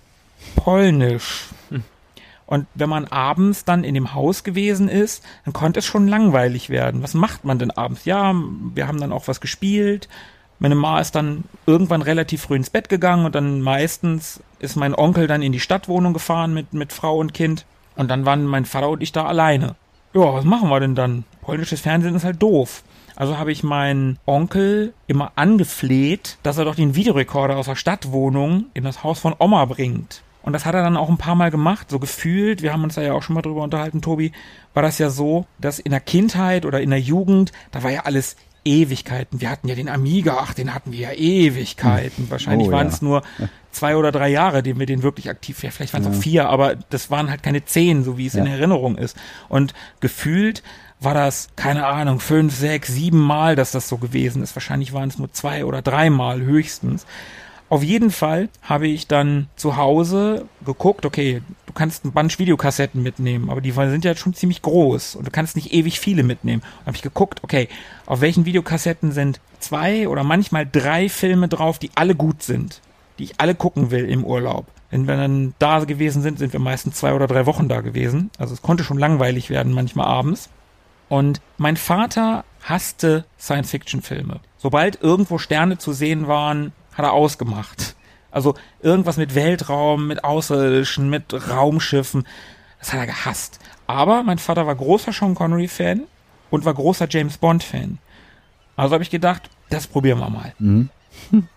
polnisch. 0.58 1.46
Und 2.46 2.68
wenn 2.76 2.90
man 2.90 3.06
abends 3.06 3.64
dann 3.64 3.86
in 3.86 3.94
dem 3.94 4.14
Haus 4.14 4.44
gewesen 4.44 4.90
ist, 4.90 5.24
dann 5.46 5.54
konnte 5.54 5.80
es 5.80 5.86
schon 5.86 6.10
langweilig 6.10 6.70
werden. 6.70 7.02
Was 7.04 7.14
macht 7.14 7.46
man 7.46 7.58
denn 7.58 7.72
abends? 7.72 8.04
Ja, 8.04 8.36
wir 8.74 8.88
haben 8.88 9.00
dann 9.00 9.14
auch 9.14 9.30
was 9.30 9.40
gespielt. 9.40 10.10
Meine 10.60 10.76
Ma 10.76 11.00
ist 11.00 11.16
dann 11.16 11.44
irgendwann 11.66 12.02
relativ 12.02 12.44
früh 12.44 12.56
ins 12.56 12.70
Bett 12.70 12.90
gegangen 12.90 13.26
und 13.26 13.36
dann 13.36 13.62
meistens 13.62 14.42
ist 14.60 14.76
mein 14.76 14.96
Onkel 14.96 15.28
dann 15.28 15.42
in 15.42 15.52
die 15.52 15.60
Stadtwohnung 15.60 16.14
gefahren 16.14 16.54
mit, 16.54 16.74
mit 16.74 16.94
Frau 16.94 17.18
und 17.18 17.34
Kind. 17.34 17.66
Und 17.96 18.10
dann 18.10 18.26
waren 18.26 18.46
mein 18.46 18.66
Vater 18.66 18.90
und 18.90 19.04
ich 19.04 19.12
da 19.12 19.26
alleine. 19.26 19.76
Ja, 20.14 20.34
was 20.34 20.46
machen 20.46 20.70
wir 20.70 20.80
denn 20.80 20.96
dann? 20.96 21.26
Polnisches 21.42 21.82
Fernsehen 21.82 22.16
ist 22.16 22.24
halt 22.24 22.42
doof. 22.42 22.84
Also 23.16 23.38
habe 23.38 23.52
ich 23.52 23.64
meinen 23.64 24.18
Onkel 24.26 24.94
immer 25.08 25.34
angefleht, 25.36 26.38
dass 26.44 26.58
er 26.58 26.66
doch 26.66 26.76
den 26.76 26.96
Videorekorder 26.96 27.58
aus 27.58 27.66
der 27.66 27.76
Stadtwohnung 27.76 28.66
in 28.74 28.84
das 28.84 29.04
Haus 29.04 29.20
von 29.20 29.36
Oma 29.38 29.66
bringt. 29.66 30.22
Und 30.42 30.54
das 30.54 30.66
hat 30.66 30.76
er 30.76 30.84
dann 30.84 30.98
auch 30.98 31.10
ein 31.10 31.18
paar 31.18 31.36
Mal 31.36 31.50
gemacht, 31.50 31.90
so 31.90 31.98
gefühlt. 31.98 32.62
Wir 32.62 32.72
haben 32.72 32.84
uns 32.84 32.96
da 32.96 33.02
ja 33.02 33.14
auch 33.14 33.24
schon 33.24 33.34
mal 33.34 33.42
drüber 33.42 33.64
unterhalten, 33.64 34.02
Tobi. 34.02 34.32
War 34.74 34.84
das 34.84 35.00
ja 35.00 35.10
so, 35.10 35.46
dass 35.60 35.80
in 35.80 35.92
der 35.92 36.02
Kindheit 36.02 36.66
oder 36.66 36.82
in 36.82 36.92
der 36.92 37.00
Jugend, 37.00 37.52
da 37.72 37.84
war 37.84 37.92
ja 37.92 38.02
alles 38.02 38.36
Ewigkeiten. 38.66 39.40
Wir 39.40 39.50
hatten 39.50 39.68
ja 39.68 39.76
den 39.76 39.88
Amiga, 39.90 40.38
ach, 40.42 40.54
den 40.54 40.74
hatten 40.74 40.92
wir 40.92 41.00
ja 41.00 41.12
Ewigkeiten. 41.12 42.30
Wahrscheinlich 42.30 42.68
Oh, 42.68 42.72
waren 42.72 42.88
ja. 42.88 42.94
es 42.94 43.02
nur 43.02 43.22
zwei 43.72 43.96
oder 43.96 44.12
drei 44.12 44.30
Jahre, 44.30 44.64
den 44.64 44.80
wir 44.80 44.86
den 44.88 45.04
wirklich 45.04 45.30
aktiv, 45.30 45.64
ja, 45.64 45.70
vielleicht 45.72 45.94
waren 45.94 46.02
es 46.04 46.10
auch 46.10 46.22
vier, 46.22 46.50
aber 46.50 46.76
das 46.90 47.12
waren 47.12 47.30
halt 47.30 47.44
keine 47.44 47.64
zehn, 47.66 48.04
so 48.04 48.18
wie 48.18 48.26
es 48.28 48.36
in 48.36 48.46
Ja. 48.46 48.54
Erinnerung 48.54 48.98
ist. 48.98 49.16
Und 49.50 49.74
gefühlt 50.00 50.64
war 51.00 51.14
das, 51.14 51.50
keine 51.56 51.86
Ahnung, 51.86 52.20
fünf, 52.20 52.56
sechs, 52.56 52.88
sieben 52.90 53.20
Mal, 53.20 53.56
dass 53.56 53.72
das 53.72 53.88
so 53.90 53.98
gewesen 53.98 54.42
ist. 54.42 54.56
Wahrscheinlich 54.56 54.94
waren 54.94 55.10
es 55.10 55.18
nur 55.20 55.32
zwei 55.32 55.66
oder 55.66 55.82
dreimal 55.82 56.42
höchstens. 56.42 57.06
Auf 57.68 57.84
jeden 57.84 58.12
Fall 58.12 58.50
habe 58.62 58.88
ich 58.88 59.08
dann 59.08 59.48
zu 59.56 59.76
Hause 59.76 60.46
geguckt, 60.66 61.06
okay, 61.06 61.42
kannst 61.76 62.06
ein 62.06 62.12
Bunch 62.12 62.40
Videokassetten 62.40 63.04
mitnehmen, 63.04 63.50
aber 63.50 63.62
die 63.62 63.72
sind 63.72 64.04
ja 64.04 64.16
schon 64.16 64.34
ziemlich 64.34 64.62
groß 64.62 65.16
und 65.16 65.28
du 65.28 65.32
kannst 65.32 65.56
nicht 65.56 65.74
ewig 65.74 66.00
viele 66.00 66.24
mitnehmen. 66.24 66.64
Und 66.80 66.88
habe 66.88 66.96
ich 66.96 67.04
geguckt, 67.04 67.44
okay, 67.44 67.70
auf 68.06 68.22
welchen 68.22 68.46
Videokassetten 68.46 69.12
sind 69.12 69.40
zwei 69.60 70.08
oder 70.08 70.24
manchmal 70.24 70.66
drei 70.66 71.10
Filme 71.10 71.48
drauf, 71.48 71.78
die 71.78 71.92
alle 71.96 72.16
gut 72.16 72.42
sind, 72.42 72.82
die 73.20 73.26
ich 73.26 73.40
alle 73.40 73.56
gucken 73.56 73.92
will 73.92 74.06
im 74.06 74.24
Urlaub. 74.24 74.66
Wenn 74.90 75.08
wir 75.08 75.18
dann 75.18 75.54
da 75.60 75.80
gewesen 75.80 76.22
sind, 76.22 76.40
sind 76.40 76.54
wir 76.54 76.60
meistens 76.60 76.96
zwei 76.96 77.14
oder 77.14 77.28
drei 77.28 77.46
Wochen 77.46 77.68
da 77.68 77.82
gewesen. 77.82 78.32
Also 78.38 78.54
es 78.54 78.62
konnte 78.62 78.84
schon 78.84 78.98
langweilig 78.98 79.50
werden, 79.50 79.74
manchmal 79.74 80.08
abends. 80.08 80.50
Und 81.10 81.42
mein 81.58 81.78
Vater 81.78 82.46
hasste 82.64 83.26
Science-Fiction-Filme. 83.40 84.40
Sobald 84.58 85.02
irgendwo 85.02 85.38
Sterne 85.38 85.78
zu 85.78 85.94
sehen 85.94 86.28
waren, 86.28 86.72
hat 86.94 87.06
er 87.06 87.14
ausgemacht. 87.14 87.96
Also 88.36 88.54
irgendwas 88.82 89.16
mit 89.16 89.34
Weltraum, 89.34 90.08
mit 90.08 90.26
Außerirdischen, 90.26 91.10
mit 91.10 91.34
Raumschiffen, 91.50 92.28
das 92.80 92.92
hat 92.92 93.00
er 93.00 93.06
gehasst. 93.06 93.60
Aber 93.88 94.24
mein 94.24 94.40
Vater 94.40 94.68
war 94.68 94.76
großer 94.76 95.14
Sean 95.14 95.36
Connery-Fan 95.36 96.02
und 96.50 96.66
war 96.66 96.74
großer 96.74 97.08
James 97.10 97.38
Bond-Fan. 97.38 97.98
Also 98.76 98.92
habe 98.92 99.04
ich 99.04 99.10
gedacht, 99.10 99.50
das 99.70 99.88
probieren 99.88 100.20
wir 100.20 100.30
mal. 100.30 100.54
Mhm. 100.60 100.90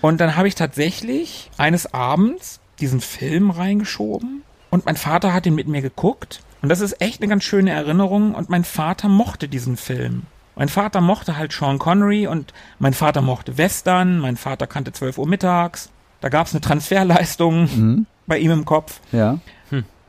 Und 0.00 0.20
dann 0.20 0.36
habe 0.36 0.46
ich 0.46 0.54
tatsächlich 0.54 1.50
eines 1.58 1.92
Abends 1.92 2.60
diesen 2.78 3.00
Film 3.00 3.50
reingeschoben 3.50 4.44
und 4.70 4.86
mein 4.86 4.94
Vater 4.94 5.32
hat 5.32 5.44
ihn 5.44 5.56
mit 5.56 5.66
mir 5.66 5.82
geguckt. 5.82 6.40
Und 6.62 6.68
das 6.68 6.78
ist 6.78 7.00
echt 7.02 7.20
eine 7.20 7.28
ganz 7.28 7.42
schöne 7.42 7.72
Erinnerung 7.72 8.36
und 8.36 8.48
mein 8.48 8.62
Vater 8.62 9.08
mochte 9.08 9.48
diesen 9.48 9.76
Film. 9.76 10.22
Mein 10.54 10.68
Vater 10.68 11.00
mochte 11.00 11.36
halt 11.36 11.50
Sean 11.50 11.80
Connery 11.80 12.28
und 12.28 12.54
mein 12.78 12.94
Vater 12.94 13.22
mochte 13.22 13.58
Western, 13.58 14.20
mein 14.20 14.36
Vater 14.36 14.68
kannte 14.68 14.92
12 14.92 15.18
Uhr 15.18 15.26
mittags. 15.26 15.90
Da 16.20 16.28
gab 16.28 16.46
es 16.46 16.52
eine 16.54 16.60
Transferleistung 16.60 17.62
Mhm. 17.76 18.06
bei 18.26 18.38
ihm 18.38 18.50
im 18.50 18.64
Kopf. 18.64 19.00
Ja. 19.12 19.38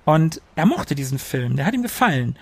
Und 0.05 0.41
er 0.55 0.65
mochte 0.65 0.95
diesen 0.95 1.19
Film, 1.19 1.55
der 1.55 1.65
hat 1.67 1.73
ihm 1.75 1.83
gefallen. 1.83 2.35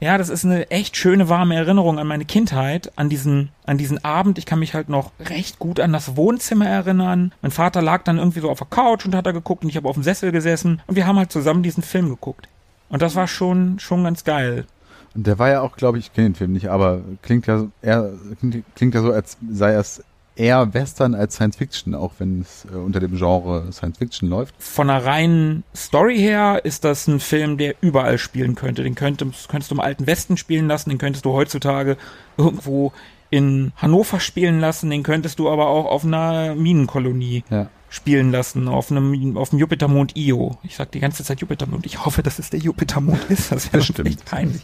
Ja, 0.00 0.18
das 0.18 0.28
ist 0.28 0.44
eine 0.44 0.70
echt 0.70 0.94
schöne, 0.98 1.30
warme 1.30 1.54
Erinnerung 1.54 1.98
an 1.98 2.06
meine 2.06 2.26
Kindheit, 2.26 2.92
an 2.96 3.08
diesen, 3.08 3.48
an 3.64 3.78
diesen 3.78 4.04
Abend. 4.04 4.36
Ich 4.36 4.44
kann 4.44 4.58
mich 4.58 4.74
halt 4.74 4.90
noch 4.90 5.12
recht 5.18 5.58
gut 5.58 5.80
an 5.80 5.94
das 5.94 6.16
Wohnzimmer 6.16 6.66
erinnern. 6.66 7.32
Mein 7.40 7.50
Vater 7.52 7.80
lag 7.80 8.02
dann 8.04 8.18
irgendwie 8.18 8.40
so 8.40 8.50
auf 8.50 8.58
der 8.58 8.66
Couch 8.66 9.06
und 9.06 9.14
hat 9.14 9.24
da 9.24 9.32
geguckt 9.32 9.62
und 9.64 9.70
ich 9.70 9.76
habe 9.78 9.88
auf 9.88 9.94
dem 9.94 10.02
Sessel 10.02 10.32
gesessen 10.32 10.82
und 10.86 10.96
wir 10.96 11.06
haben 11.06 11.16
halt 11.16 11.32
zusammen 11.32 11.62
diesen 11.62 11.82
Film 11.82 12.10
geguckt. 12.10 12.46
Und 12.90 13.00
das 13.00 13.14
war 13.14 13.26
schon, 13.26 13.78
schon 13.78 14.04
ganz 14.04 14.22
geil. 14.24 14.66
Und 15.14 15.26
der 15.26 15.38
war 15.38 15.48
ja 15.48 15.62
auch, 15.62 15.76
glaube 15.76 15.96
ich, 15.96 16.08
ich 16.08 16.12
kenne 16.12 16.28
den 16.28 16.34
Film 16.34 16.52
nicht, 16.52 16.68
aber 16.68 17.00
klingt 17.22 17.46
ja 17.46 17.64
eher, 17.80 18.10
klingt, 18.38 18.62
klingt 18.76 18.94
ja 18.94 19.00
so, 19.00 19.12
als 19.12 19.38
sei 19.50 19.72
es 19.72 20.04
eher 20.36 20.72
Western 20.74 21.14
als 21.14 21.34
Science 21.34 21.56
Fiction, 21.56 21.94
auch 21.94 22.12
wenn 22.18 22.40
es 22.42 22.66
äh, 22.72 22.76
unter 22.76 23.00
dem 23.00 23.16
Genre 23.16 23.72
Science 23.72 23.98
Fiction 23.98 24.28
läuft. 24.28 24.54
Von 24.58 24.88
der 24.88 25.04
reinen 25.04 25.64
Story 25.74 26.18
her 26.18 26.60
ist 26.64 26.84
das 26.84 27.06
ein 27.08 27.20
Film, 27.20 27.56
der 27.58 27.74
überall 27.80 28.18
spielen 28.18 28.54
könnte. 28.54 28.82
Den 28.82 28.94
könntest, 28.94 29.48
könntest 29.48 29.70
du 29.70 29.74
im 29.76 29.80
alten 29.80 30.06
Westen 30.06 30.36
spielen 30.36 30.68
lassen, 30.68 30.90
den 30.90 30.98
könntest 30.98 31.24
du 31.24 31.32
heutzutage 31.32 31.96
irgendwo 32.36 32.92
in 33.30 33.72
Hannover 33.76 34.20
spielen 34.20 34.60
lassen, 34.60 34.88
den 34.90 35.02
könntest 35.02 35.38
du 35.38 35.50
aber 35.50 35.66
auch 35.68 35.86
auf 35.86 36.04
einer 36.04 36.54
Minenkolonie 36.54 37.42
Ja. 37.50 37.68
spielen 37.88 38.30
lassen, 38.30 38.68
auf 38.68 38.90
einem, 38.92 39.36
auf 39.36 39.50
dem 39.50 39.58
Jupitermond 39.58 40.16
Io. 40.16 40.58
Ich 40.62 40.76
sag 40.76 40.92
die 40.92 41.00
ganze 41.00 41.24
Zeit 41.24 41.40
Jupitermond. 41.40 41.86
Ich 41.86 42.04
hoffe, 42.04 42.22
dass 42.22 42.38
es 42.38 42.50
der 42.50 42.60
Jupitermond 42.60 43.24
ist. 43.30 43.50
Das 43.50 43.72
wäre 43.72 43.82
schon 43.82 43.94
stimmt. 43.94 44.08
echt 44.10 44.24
peinlich. 44.26 44.62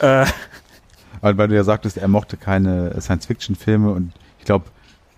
Äh, 0.00 0.26
Weil, 1.20 1.38
weil 1.38 1.48
du 1.48 1.54
ja 1.56 1.64
sagtest, 1.64 1.96
er 1.96 2.06
mochte 2.08 2.36
keine 2.36 3.00
Science 3.00 3.26
Fiction 3.26 3.56
Filme 3.56 3.90
und 3.92 4.12
ich 4.38 4.44
glaube, 4.44 4.66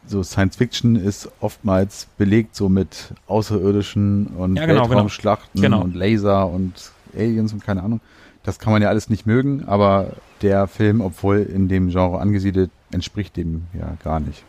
so 0.07 0.23
Science 0.23 0.57
Fiction 0.57 0.97
ist 0.97 1.29
oftmals 1.41 2.07
belegt 2.19 2.55
so 2.57 2.69
mit 2.69 3.13
Außerirdischen 3.27 4.27
und 4.29 4.57
Ja, 4.57 4.67
genau, 4.67 4.83
genau. 4.83 4.91
Weltraumschlachten 4.91 5.61
Genau. 5.61 5.83
und 5.83 5.95
Laser 5.95 6.49
und 6.49 6.91
Aliens 7.17 7.53
und 7.53 7.65
keine 7.65 7.83
Ahnung. 7.83 8.01
Das 8.43 8.59
kann 8.59 8.73
man 8.73 8.81
ja 8.83 8.89
alles 8.89 9.11
nicht 9.11 9.27
mögen, 9.27 9.65
aber 9.67 10.13
der 10.43 10.69
Film, 10.69 11.01
obwohl 11.01 11.39
in 11.39 11.69
dem 11.69 11.89
Genre 11.91 12.21
angesiedelt, 12.21 12.71
entspricht 12.93 13.37
dem 13.37 13.67
ja 13.79 13.97
gar 14.05 14.21
nicht. 14.21 14.45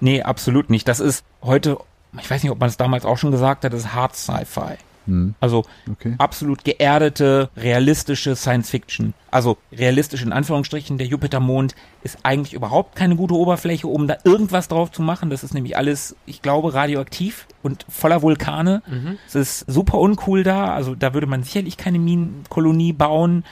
nee, 0.00 0.22
absolut 0.22 0.70
nicht. 0.70 0.88
Das 0.88 1.00
ist 1.00 1.24
heute, 1.42 1.76
ich 2.18 2.30
weiß 2.30 2.42
nicht, 2.42 2.52
ob 2.52 2.60
man 2.60 2.68
es 2.68 2.76
damals 2.76 3.04
auch 3.04 3.18
schon 3.18 3.30
gesagt 3.32 3.64
hat, 3.64 3.72
das 3.72 3.80
ist 3.80 3.94
Hard 3.94 4.16
Sci-Fi. 4.16 4.76
Hm, 5.06 5.34
Also 5.40 5.64
okay. 5.90 6.14
absolut 6.18 6.64
geerdete, 6.64 7.50
realistische 7.56 8.36
Science 8.36 8.70
Fiction. 8.70 9.14
Also 9.30 9.56
realistisch 9.72 10.22
in 10.22 10.32
Anführungsstrichen, 10.32 10.98
der 10.98 11.06
Jupitermond 11.06 11.74
ist 12.02 12.18
eigentlich 12.22 12.54
überhaupt 12.54 12.96
keine 12.96 13.16
gute 13.16 13.34
Oberfläche, 13.34 13.86
um 13.88 14.06
da 14.06 14.16
irgendwas 14.24 14.68
drauf 14.68 14.92
zu 14.92 15.02
machen. 15.02 15.30
Das 15.30 15.42
ist 15.42 15.54
nämlich 15.54 15.76
alles, 15.76 16.14
ich 16.26 16.42
glaube, 16.42 16.74
radioaktiv 16.74 17.46
und 17.62 17.86
voller 17.88 18.22
Vulkane. 18.22 18.82
Es 19.26 19.34
ist 19.34 19.64
super 19.70 19.98
uncool 19.98 20.42
da, 20.42 20.74
also 20.74 20.94
da 20.94 21.14
würde 21.14 21.26
man 21.26 21.42
sicherlich 21.42 21.76
keine 21.76 21.98
Minenkolonie 21.98 22.92
bauen. 22.92 23.44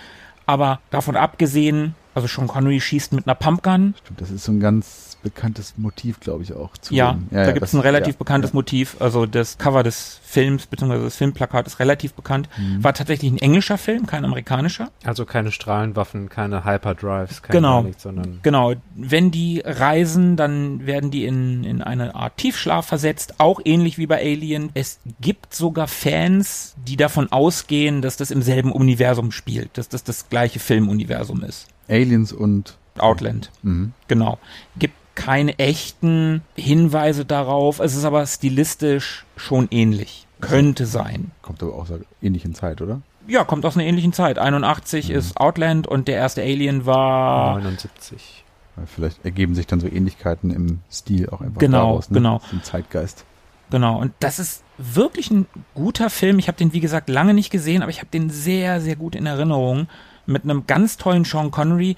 Aber 0.46 0.80
davon 0.90 1.16
abgesehen, 1.16 1.94
also 2.14 2.26
Sean 2.26 2.48
Connery 2.48 2.80
schießt 2.80 3.12
mit 3.12 3.26
einer 3.26 3.36
Pumpgun. 3.36 3.94
Stimmt, 4.04 4.20
das 4.20 4.30
ist 4.30 4.44
so 4.44 4.52
ein 4.52 4.60
ganz 4.60 5.09
bekanntes 5.22 5.74
Motiv, 5.76 6.20
glaube 6.20 6.42
ich, 6.42 6.52
auch. 6.52 6.76
Zu 6.78 6.94
Ja, 6.94 7.12
dem- 7.12 7.28
da 7.30 7.52
gibt 7.52 7.64
es 7.66 7.72
ein 7.74 7.80
relativ 7.80 8.14
ja, 8.14 8.18
bekanntes 8.18 8.50
ja. 8.50 8.54
Motiv. 8.54 8.96
Also 9.00 9.26
das 9.26 9.58
Cover 9.58 9.82
des 9.82 10.18
Films, 10.22 10.66
beziehungsweise 10.66 11.04
das 11.04 11.16
Filmplakat 11.16 11.66
ist 11.66 11.78
relativ 11.78 12.14
bekannt. 12.14 12.48
Mhm. 12.56 12.82
War 12.84 12.94
tatsächlich 12.94 13.30
ein 13.32 13.38
englischer 13.38 13.78
Film, 13.78 14.06
kein 14.06 14.24
amerikanischer. 14.24 14.90
Also 15.04 15.24
keine 15.24 15.52
Strahlenwaffen, 15.52 16.28
keine 16.28 16.64
Hyperdrives, 16.64 17.42
kein 17.42 17.52
Genau. 17.56 17.80
gar 17.80 17.88
nichts, 17.88 18.02
sondern 18.02 18.40
Genau, 18.42 18.74
wenn 18.94 19.30
die 19.30 19.62
reisen, 19.64 20.36
dann 20.36 20.86
werden 20.86 21.10
die 21.10 21.24
in, 21.24 21.64
in 21.64 21.82
eine 21.82 22.14
Art 22.14 22.36
Tiefschlaf 22.36 22.86
versetzt, 22.86 23.34
auch 23.38 23.60
ähnlich 23.64 23.98
wie 23.98 24.06
bei 24.06 24.18
Alien. 24.20 24.70
Es 24.74 25.00
gibt 25.20 25.54
sogar 25.54 25.88
Fans, 25.88 26.74
die 26.86 26.96
davon 26.96 27.30
ausgehen, 27.32 28.02
dass 28.02 28.16
das 28.16 28.30
im 28.30 28.42
selben 28.42 28.72
Universum 28.72 29.32
spielt, 29.32 29.76
dass 29.78 29.88
das 29.88 30.04
das 30.04 30.28
gleiche 30.28 30.58
Filmuniversum 30.60 31.42
ist. 31.44 31.66
Aliens 31.88 32.32
und 32.32 32.76
Outland, 32.98 33.50
mhm. 33.62 33.92
genau. 34.08 34.38
Gibt 34.78 34.94
keine 35.20 35.58
echten 35.58 36.40
Hinweise 36.56 37.26
darauf, 37.26 37.78
es 37.78 37.94
ist 37.94 38.04
aber 38.04 38.26
stilistisch 38.26 39.26
schon 39.36 39.68
ähnlich. 39.70 40.26
Könnte 40.40 40.86
sein. 40.86 41.32
Kommt 41.42 41.62
aber 41.62 41.74
aus 41.74 41.90
einer 41.92 42.00
ähnlichen 42.22 42.54
Zeit, 42.54 42.80
oder? 42.80 43.02
Ja, 43.28 43.44
kommt 43.44 43.66
aus 43.66 43.76
einer 43.76 43.84
ähnlichen 43.86 44.14
Zeit. 44.14 44.38
81 44.38 45.10
ist 45.10 45.36
Outland 45.36 45.86
und 45.86 46.08
der 46.08 46.16
erste 46.16 46.40
Alien 46.40 46.86
war 46.86 47.56
79. 47.58 48.44
Weil 48.76 48.86
Vielleicht 48.86 49.22
ergeben 49.24 49.54
sich 49.54 49.66
dann 49.66 49.78
so 49.80 49.86
Ähnlichkeiten 49.86 50.50
im 50.50 50.78
Stil 50.90 51.28
auch 51.28 51.42
einfach 51.42 51.58
Genau, 51.58 51.78
daraus. 51.78 52.10
Ne? 52.10 52.14
genau. 52.14 52.40
Im 52.50 52.62
Zeitgeist. 52.62 53.26
Genau, 53.70 54.00
und 54.00 54.12
das 54.20 54.38
ist 54.38 54.64
wirklich 54.78 55.30
ein 55.30 55.46
guter 55.74 56.08
Film. 56.08 56.38
Ich 56.38 56.48
habe 56.48 56.56
den, 56.56 56.72
wie 56.72 56.80
gesagt, 56.80 57.10
lange 57.10 57.34
nicht 57.34 57.50
gesehen, 57.50 57.82
aber 57.82 57.90
ich 57.90 57.98
habe 57.98 58.08
den 58.10 58.30
sehr, 58.30 58.80
sehr 58.80 58.96
gut 58.96 59.14
in 59.14 59.26
Erinnerung. 59.26 59.86
Mit 60.24 60.44
einem 60.44 60.66
ganz 60.66 60.96
tollen 60.96 61.24
Sean 61.24 61.50
Connery. 61.50 61.96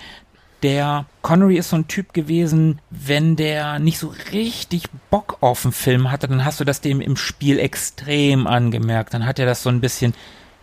Der 0.62 1.06
Connery 1.22 1.56
ist 1.56 1.70
so 1.70 1.76
ein 1.76 1.88
Typ 1.88 2.12
gewesen, 2.12 2.80
wenn 2.90 3.34
der 3.34 3.80
nicht 3.80 3.98
so 3.98 4.12
richtig 4.32 4.84
Bock 5.10 5.38
auf 5.40 5.64
einen 5.64 5.72
Film 5.72 6.10
hatte, 6.10 6.28
dann 6.28 6.44
hast 6.44 6.60
du 6.60 6.64
das 6.64 6.80
dem 6.80 7.00
im 7.00 7.16
Spiel 7.16 7.58
extrem 7.58 8.46
angemerkt. 8.46 9.12
Dann 9.12 9.26
hat 9.26 9.40
er 9.40 9.46
das 9.46 9.64
so 9.64 9.70
ein 9.70 9.80
bisschen, 9.80 10.14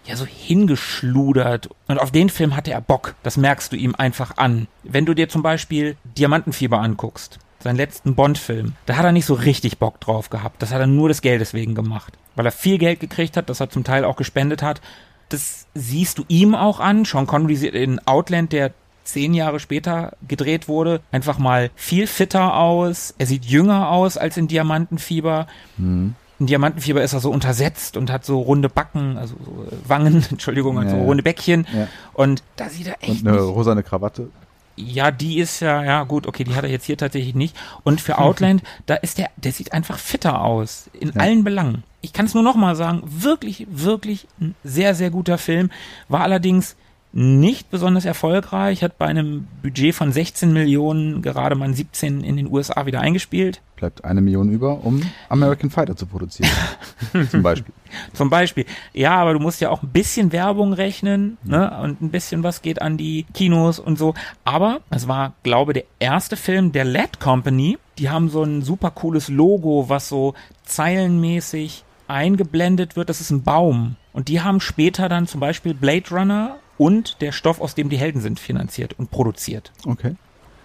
ja, 0.06 0.16
so 0.16 0.26
hingeschludert. 0.26 1.70
Und 1.88 2.00
auf 2.00 2.12
den 2.12 2.30
Film 2.30 2.56
hatte 2.56 2.72
er 2.72 2.80
Bock. 2.80 3.16
Das 3.24 3.36
merkst 3.36 3.74
du 3.74 3.76
ihm 3.76 3.94
einfach 3.94 4.38
an. 4.38 4.68
Wenn 4.84 5.06
du 5.06 5.14
dir 5.14 5.28
zum 5.28 5.44
Beispiel 5.44 5.98
Diamantenfieber 6.18 6.80
anguckst, 6.80 7.40
seinen 7.62 7.76
letzten 7.76 8.16
Bond-Film, 8.16 8.76
da 8.86 8.96
hat 8.96 9.04
er 9.04 9.12
nicht 9.12 9.26
so 9.26 9.34
richtig 9.34 9.80
Bock 9.80 10.00
drauf 10.00 10.30
gehabt. 10.30 10.62
Das 10.62 10.72
hat 10.72 10.80
er 10.80 10.88
nur 10.88 11.10
des 11.10 11.22
Geldes 11.22 11.54
wegen 11.54 11.76
gemacht. 11.76 12.14
Weil 12.38 12.46
er 12.46 12.54
viel 12.54 12.78
Geld 12.78 13.02
gekriegt 13.02 13.36
hat, 13.36 13.50
das 13.50 13.60
er 13.60 13.70
zum 13.70 13.84
Teil 13.84 14.06
auch 14.06 14.16
gespendet 14.16 14.64
hat. 14.64 14.80
Das 15.28 15.68
siehst 15.74 16.18
du 16.18 16.26
ihm 16.30 16.56
auch 16.56 16.80
an. 16.80 17.04
Sean 17.04 17.28
Connery 17.28 17.68
in 17.68 18.00
Outland, 18.08 18.54
der 18.54 18.72
zehn 19.12 19.34
Jahre 19.34 19.60
später 19.60 20.14
gedreht 20.28 20.68
wurde, 20.68 21.02
einfach 21.12 21.38
mal 21.38 21.70
viel 21.76 22.08
fitter 22.08 22.56
aus. 22.56 23.14
Er 23.18 23.26
sieht 23.26 23.46
jünger 23.46 23.90
aus 23.92 24.18
als 24.18 24.38
in 24.38 24.48
Diamantenfieber. 24.48 25.48
In 25.78 26.16
Diamantenfieber 26.40 27.04
ist 27.04 27.14
er 27.14 27.20
so 27.20 27.32
untersetzt 27.32 27.98
und 27.98 28.12
hat 28.12 28.24
so 28.26 28.40
runde 28.40 28.70
Backen, 28.70 29.18
also 29.18 29.36
so 29.44 29.64
äh, 29.64 29.90
Wangen, 29.90 30.26
Entschuldigung, 30.32 30.78
also 30.80 30.96
Ja, 30.96 31.02
ja. 31.02 31.06
runde 31.06 31.24
Bäckchen. 31.24 31.68
Ja. 31.76 31.88
Und 32.14 32.44
da 32.56 32.70
sieht 32.70 32.88
er 32.88 32.96
echt 33.02 33.22
Und 33.24 33.28
eine 33.28 33.38
nicht 33.38 33.46
rosane 33.56 33.84
Krawatte. 33.84 34.30
ja, 34.78 35.12
die 35.12 35.40
ist 35.40 35.60
ja, 35.60 35.84
ja 35.84 36.04
gut, 36.06 36.26
okay, 36.28 36.46
die 36.46 36.56
hat 36.56 36.64
er 36.64 36.70
jetzt 36.70 36.86
hier 36.86 36.98
tatsächlich 36.98 37.36
nicht. 37.36 37.58
Und 37.84 38.00
für 38.00 38.18
Outland, 38.20 38.64
da 38.86 38.96
ist 38.96 39.18
der, 39.18 39.30
der 39.36 39.52
sieht 39.52 39.74
einfach 39.74 39.98
fitter 39.98 40.42
aus. 40.42 40.90
In 40.98 41.10
Ja. 41.10 41.22
allen 41.22 41.44
Belangen. 41.44 41.84
Ich 42.02 42.14
kann 42.14 42.26
es 42.26 42.34
nur 42.34 42.44
nochmal 42.44 42.78
sagen, 42.78 43.04
wirklich, 43.06 43.68
wirklich 43.70 44.26
ein 44.40 44.56
sehr, 44.64 44.96
sehr 44.96 45.10
guter 45.10 45.38
Film. 45.38 45.70
War 46.08 46.22
allerdings 46.22 46.78
nicht 47.12 47.72
besonders 47.72 48.06
erfolgreich, 48.06 48.84
hat 48.84 48.98
bei 49.00 49.08
einem 49.08 49.48
Budget 49.64 49.96
von 49.96 50.12
16 50.12 50.54
Millionen 50.54 51.22
gerade 51.22 51.56
mal 51.56 51.74
17 51.74 52.24
in 52.24 52.38
den 52.38 52.52
USA 52.52 52.86
wieder 52.86 53.02
eingespielt. 53.02 53.62
Bleibt 53.78 54.06
eine 54.06 54.22
Million 54.22 54.50
über, 54.50 54.84
um 54.84 55.02
American 55.30 55.72
Fighter 55.72 55.96
zu 55.96 56.06
produzieren. 56.06 56.52
Zum 57.32 57.42
Beispiel. 57.42 57.74
Zum 58.14 58.30
Beispiel. 58.30 58.66
Ja, 58.94 59.16
aber 59.16 59.34
du 59.34 59.40
musst 59.40 59.60
ja 59.62 59.70
auch 59.70 59.82
ein 59.82 59.90
bisschen 59.90 60.32
Werbung 60.32 60.74
rechnen, 60.74 61.38
ne? 61.44 61.80
Und 61.82 62.02
ein 62.02 62.12
bisschen 62.12 62.44
was 62.44 62.62
geht 62.62 62.82
an 62.82 62.98
die 62.98 63.26
Kinos 63.34 63.80
und 63.80 63.98
so. 63.98 64.14
Aber 64.44 64.82
es 64.92 65.08
war, 65.08 65.34
glaube 65.44 65.74
der 65.74 65.86
erste 66.00 66.36
Film 66.36 66.72
der 66.72 66.86
LED 66.86 67.20
Company. 67.20 67.78
Die 67.98 68.10
haben 68.10 68.30
so 68.30 68.44
ein 68.44 68.62
super 68.62 68.92
cooles 68.92 69.30
Logo, 69.30 69.86
was 69.88 70.10
so 70.10 70.36
zeilenmäßig 70.64 71.84
eingeblendet 72.08 72.96
wird. 72.96 73.10
Das 73.10 73.22
ist 73.22 73.32
ein 73.32 73.44
Baum. 73.44 73.96
Und 74.14 74.28
die 74.28 74.42
haben 74.42 74.60
später 74.60 75.10
dann 75.10 75.26
zum 75.26 75.40
Beispiel 75.40 75.74
Blade 75.74 76.10
Runner 76.12 76.58
und 76.80 77.22
der 77.22 77.32
Stoff, 77.32 77.62
aus 77.62 77.76
dem 77.76 77.90
die 77.90 77.98
Helden 77.98 78.22
sind, 78.22 78.40
finanziert 78.40 78.98
und 78.98 79.12
produziert. 79.12 79.72
Okay. 79.86 80.16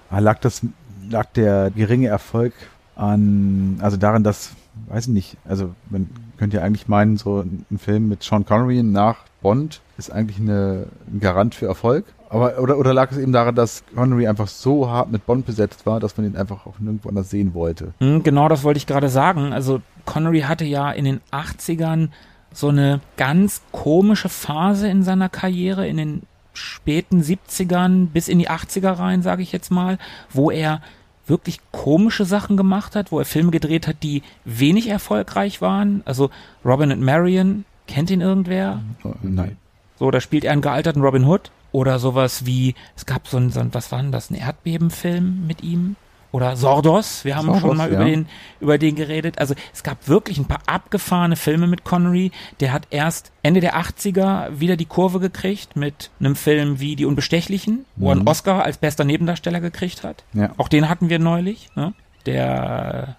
Ah, 0.09 0.20
lag 0.20 0.39
das, 0.39 0.62
lag 1.11 1.27
der 1.35 1.70
geringe 1.70 2.09
Erfolg 2.09 2.55
an, 2.97 3.78
also 3.81 3.97
daran, 3.99 4.23
dass, 4.24 4.53
weiß 4.89 5.09
ich 5.09 5.12
nicht, 5.12 5.36
also 5.45 5.74
man 5.91 6.09
könnte 6.39 6.59
ja 6.59 6.62
eigentlich 6.62 6.89
meinen, 6.89 7.16
so 7.16 7.41
ein 7.41 7.78
Film 7.78 8.09
mit 8.09 8.23
Sean 8.23 8.47
Connery 8.47 8.82
nach 8.82 9.24
Bond 9.43 9.81
ist 9.99 10.11
eigentlich 10.11 10.39
eine, 10.39 10.86
ein 11.12 11.20
Garant 11.20 11.55
für 11.55 11.66
Erfolg. 11.66 12.05
Aber, 12.31 12.59
oder, 12.59 12.78
oder 12.78 12.95
lag 12.95 13.12
es 13.12 13.19
eben 13.19 13.32
daran, 13.32 13.55
dass 13.55 13.85
Connery 13.95 14.27
einfach 14.27 14.49
so 14.49 14.89
hart 14.89 15.12
mit 15.12 15.27
Bond 15.27 15.47
besetzt 15.47 15.86
war, 15.86 16.01
dass 16.01 16.16
man 16.16 16.27
ihn 16.27 16.36
einfach 16.36 16.66
auch 16.66 16.78
nirgendwo 16.78 17.09
anders 17.09 17.31
sehen 17.31 17.55
wollte? 17.55 17.93
Hm, 17.99 18.23
Genau 18.23 18.49
das 18.49 18.65
wollte 18.65 18.78
ich 18.78 18.86
gerade 18.86 19.09
sagen. 19.09 19.53
Also 19.53 19.82
Connery 20.05 20.41
hatte 20.41 20.65
ja 20.65 20.91
in 20.91 21.05
den 21.05 21.20
80ern 21.31 22.09
so 22.55 22.68
eine 22.68 23.01
ganz 23.16 23.62
komische 23.72 24.28
Phase 24.28 24.89
in 24.89 25.02
seiner 25.02 25.28
Karriere, 25.28 25.86
in 25.86 25.97
den 25.97 26.22
späten 26.55 27.20
70ern 27.20 28.06
bis 28.06 28.28
in 28.28 28.39
die 28.39 28.48
80er 28.48 28.98
rein, 28.98 29.22
sage 29.22 29.43
ich 29.43 29.52
jetzt 29.52 29.70
mal, 29.70 29.98
wo 30.31 30.51
er 30.51 30.81
wirklich 31.26 31.59
komische 31.72 32.24
Sachen 32.24 32.56
gemacht 32.56 32.97
hat, 32.97 33.10
wo 33.10 33.18
er 33.18 33.24
Filme 33.24 33.51
gedreht 33.51 33.89
hat, 33.89 34.02
die 34.02 34.22
wenig 34.44 34.89
erfolgreich 34.89 35.60
waren. 35.60 36.02
Also 36.05 36.31
Robin 36.64 36.93
and 36.93 37.02
Marion, 37.02 37.64
kennt 37.86 38.10
ihn 38.10 38.20
irgendwer? 38.20 38.82
Nein. 39.22 39.56
So, 39.98 40.10
da 40.10 40.20
spielt 40.20 40.44
er 40.44 40.52
einen 40.52 40.62
gealterten 40.62 41.02
Robin 41.02 41.24
Hood. 41.24 41.51
Oder 41.72 41.98
sowas 41.98 42.47
wie, 42.47 42.76
es 42.94 43.05
gab 43.05 43.26
so 43.26 43.36
ein, 43.36 43.51
so 43.51 43.59
ein 43.59 43.74
was 43.74 43.90
war 43.90 44.01
denn 44.01 44.12
das, 44.12 44.31
ein 44.31 44.36
Erdbebenfilm 44.36 45.44
mit 45.47 45.64
ihm? 45.64 45.97
Oder 46.35 46.56
Sordos, 46.56 47.24
wir 47.24 47.36
haben 47.36 47.47
Sordos, 47.47 47.61
schon 47.61 47.77
mal 47.77 47.93
ja. 47.93 47.94
über 47.94 48.05
den, 48.06 48.27
über 48.59 48.77
den 48.77 48.97
geredet. 48.97 49.39
Also 49.39 49.55
es 49.73 49.85
gab 49.85 50.09
wirklich 50.09 50.36
ein 50.36 50.47
paar 50.47 50.62
abgefahrene 50.66 51.36
Filme 51.36 51.69
mit 51.69 51.85
Connery. 51.85 52.32
Der 52.59 52.73
hat 52.73 52.89
erst 52.90 53.31
Ende 53.44 53.61
der 53.61 53.77
80er 53.77 54.59
wieder 54.59 54.77
die 54.77 54.85
Kurve 54.85 55.20
gekriegt 55.20 55.77
mit 55.77 56.11
einem 56.19 56.35
Film 56.35 56.81
wie 56.81 56.97
Die 56.97 57.05
Unbestechlichen, 57.05 57.85
wo 57.94 58.09
er 58.09 58.16
einen 58.16 58.27
Oscar 58.27 58.65
als 58.65 58.78
bester 58.78 59.05
Nebendarsteller 59.05 59.61
gekriegt 59.61 60.02
hat. 60.02 60.24
Ja. 60.32 60.51
Auch 60.56 60.66
den 60.66 60.89
hatten 60.89 61.09
wir 61.09 61.20
neulich. 61.20 61.69
Ne? 61.77 61.94
Der, 62.27 63.15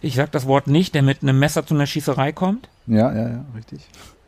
ich 0.00 0.16
sag 0.16 0.32
das 0.32 0.48
Wort 0.48 0.66
nicht, 0.66 0.96
der 0.96 1.02
mit 1.02 1.22
einem 1.22 1.38
Messer 1.38 1.64
zu 1.64 1.74
einer 1.74 1.86
Schießerei 1.86 2.32
kommt. 2.32 2.68
Ja, 2.88 3.14
ja, 3.14 3.28
ja, 3.28 3.44
richtig. 3.54 3.82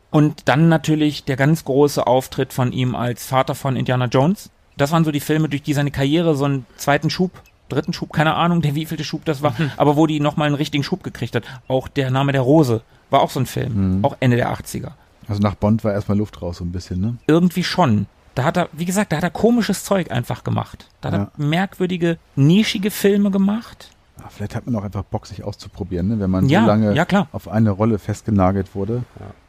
Und 0.09 0.47
dann 0.47 0.69
natürlich 0.69 1.25
der 1.25 1.35
ganz 1.35 1.65
große 1.65 2.07
Auftritt 2.07 2.53
von 2.53 2.71
ihm 2.71 2.95
als 2.95 3.25
Vater 3.25 3.55
von 3.55 3.75
Indiana 3.75 4.05
Jones. 4.05 4.51
Das 4.77 4.93
waren 4.93 5.03
so 5.03 5.11
die 5.11 5.19
Filme, 5.19 5.49
durch 5.49 5.63
die 5.63 5.73
seine 5.73 5.91
Karriere 5.91 6.35
so 6.35 6.45
einen 6.45 6.65
zweiten 6.77 7.09
Schub, 7.09 7.31
dritten 7.69 7.93
Schub, 7.93 8.13
keine 8.13 8.35
Ahnung, 8.35 8.61
der 8.61 8.75
wievielte 8.75 9.03
Schub 9.03 9.25
das 9.25 9.41
war, 9.41 9.53
aber 9.77 9.95
wo 9.95 10.07
die 10.07 10.19
nochmal 10.19 10.47
einen 10.47 10.55
richtigen 10.55 10.83
Schub 10.83 11.03
gekriegt 11.03 11.35
hat. 11.35 11.43
Auch 11.67 11.87
der 11.87 12.11
Name 12.11 12.31
der 12.31 12.41
Rose 12.41 12.81
war 13.09 13.21
auch 13.21 13.29
so 13.29 13.39
ein 13.39 13.45
Film, 13.45 13.99
auch 14.03 14.15
Ende 14.19 14.37
der 14.37 14.51
80er. 14.53 14.91
Also 15.27 15.41
nach 15.41 15.55
Bond 15.55 15.83
war 15.83 15.93
erstmal 15.93 16.17
Luft 16.17 16.41
raus 16.41 16.57
so 16.57 16.63
ein 16.63 16.71
bisschen, 16.71 17.01
ne? 17.01 17.15
Irgendwie 17.27 17.63
schon. 17.63 18.05
Da 18.35 18.43
hat 18.43 18.57
er, 18.57 18.69
wie 18.73 18.85
gesagt, 18.85 19.11
da 19.11 19.17
hat 19.17 19.23
er 19.23 19.29
komisches 19.31 19.83
Zeug 19.83 20.11
einfach 20.11 20.43
gemacht. 20.43 20.87
Da 21.01 21.11
hat 21.11 21.15
Ja. 21.19 21.31
er 21.37 21.43
merkwürdige, 21.43 22.17
nischige 22.35 22.91
Filme 22.91 23.31
gemacht. 23.31 23.89
Ah, 24.21 24.27
vielleicht 24.29 24.55
hat 24.55 24.65
man 24.65 24.75
auch 24.75 24.83
einfach 24.83 25.03
Bock, 25.03 25.25
sich 25.25 25.43
auszuprobieren, 25.43 26.07
ne? 26.09 26.19
Wenn 26.19 26.29
man 26.29 26.47
Ja, 26.49 26.61
so 26.61 26.67
lange 26.67 26.93
ja, 26.93 27.05
klar. 27.05 27.27
auf 27.31 27.47
eine 27.47 27.71
Rolle 27.71 27.97
festgenagelt 27.97 28.75
wurde, 28.75 29.03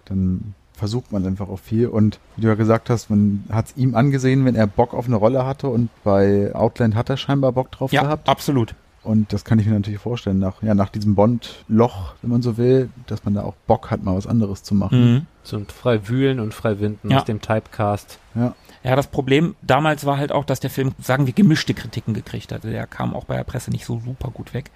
dann 0.06 0.55
versucht 0.76 1.10
man 1.10 1.26
einfach 1.26 1.48
auch 1.48 1.58
viel. 1.58 1.88
Und 1.88 2.20
wie 2.36 2.42
du 2.42 2.48
ja 2.48 2.54
gesagt 2.54 2.88
hast, 2.90 3.10
man 3.10 3.44
hat 3.50 3.66
es 3.66 3.76
ihm 3.76 3.94
angesehen, 3.96 4.44
wenn 4.44 4.54
er 4.54 4.66
Bock 4.68 4.94
auf 4.94 5.06
eine 5.06 5.16
Rolle 5.16 5.44
hatte 5.44 5.68
und 5.68 5.88
bei 6.04 6.54
Outland 6.54 6.94
hat 6.94 7.10
er 7.10 7.16
scheinbar 7.16 7.50
Bock 7.52 7.72
drauf 7.72 7.90
Ja, 7.92 8.02
gehabt. 8.02 8.28
absolut. 8.28 8.74
Und 9.02 9.32
das 9.32 9.44
kann 9.44 9.60
ich 9.60 9.66
mir 9.66 9.72
natürlich 9.74 10.00
vorstellen, 10.00 10.40
nach, 10.40 10.62
ja, 10.64 10.74
nach 10.74 10.88
diesem 10.90 11.14
Bond-Loch, 11.14 12.14
wenn 12.22 12.30
man 12.30 12.42
so 12.42 12.56
will, 12.56 12.90
dass 13.06 13.24
man 13.24 13.34
da 13.34 13.42
auch 13.44 13.54
Bock 13.68 13.90
hat, 13.92 14.02
mal 14.02 14.16
was 14.16 14.26
anderes 14.26 14.64
zu 14.64 14.74
machen. 14.74 15.12
Mhm. 15.14 15.26
So 15.44 15.56
ein 15.58 15.66
frei 15.66 16.08
wühlen 16.08 16.40
und 16.40 16.52
frei 16.52 16.80
winden 16.80 17.10
Ja. 17.10 17.18
aus 17.18 17.24
dem 17.24 17.40
Typecast. 17.40 18.18
Ja. 18.34 18.54
Ja, 18.82 18.96
das 18.96 19.06
Problem 19.06 19.54
damals 19.62 20.06
war 20.06 20.18
halt 20.18 20.32
auch, 20.32 20.44
dass 20.44 20.58
der 20.58 20.70
Film, 20.70 20.92
sagen 21.00 21.26
wir, 21.26 21.32
gemischte 21.34 21.72
Kritiken 21.72 22.14
gekriegt 22.14 22.50
hatte. 22.52 22.70
Der 22.70 22.86
kam 22.88 23.14
auch 23.14 23.24
bei 23.24 23.36
der 23.36 23.44
Presse 23.44 23.70
nicht 23.70 23.84
so 23.86 24.00
super 24.04 24.30
gut 24.32 24.52
weg. 24.54 24.70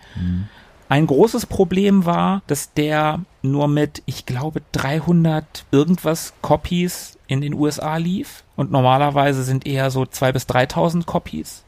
Ein 0.90 1.06
großes 1.06 1.46
Problem 1.46 2.04
war, 2.04 2.42
dass 2.48 2.74
der 2.74 3.20
nur 3.42 3.68
mit, 3.68 4.02
ich 4.06 4.26
glaube, 4.26 4.60
300 4.72 5.64
irgendwas 5.70 6.34
Copies 6.42 7.16
in 7.28 7.40
den 7.40 7.54
USA 7.54 7.96
lief. 7.96 8.42
Und 8.56 8.72
normalerweise 8.72 9.44
sind 9.44 9.68
eher 9.68 9.92
so 9.92 10.02
2.000 10.02 10.32
bis 10.32 10.42
3.000 10.46 11.04
Copies. 11.06 11.62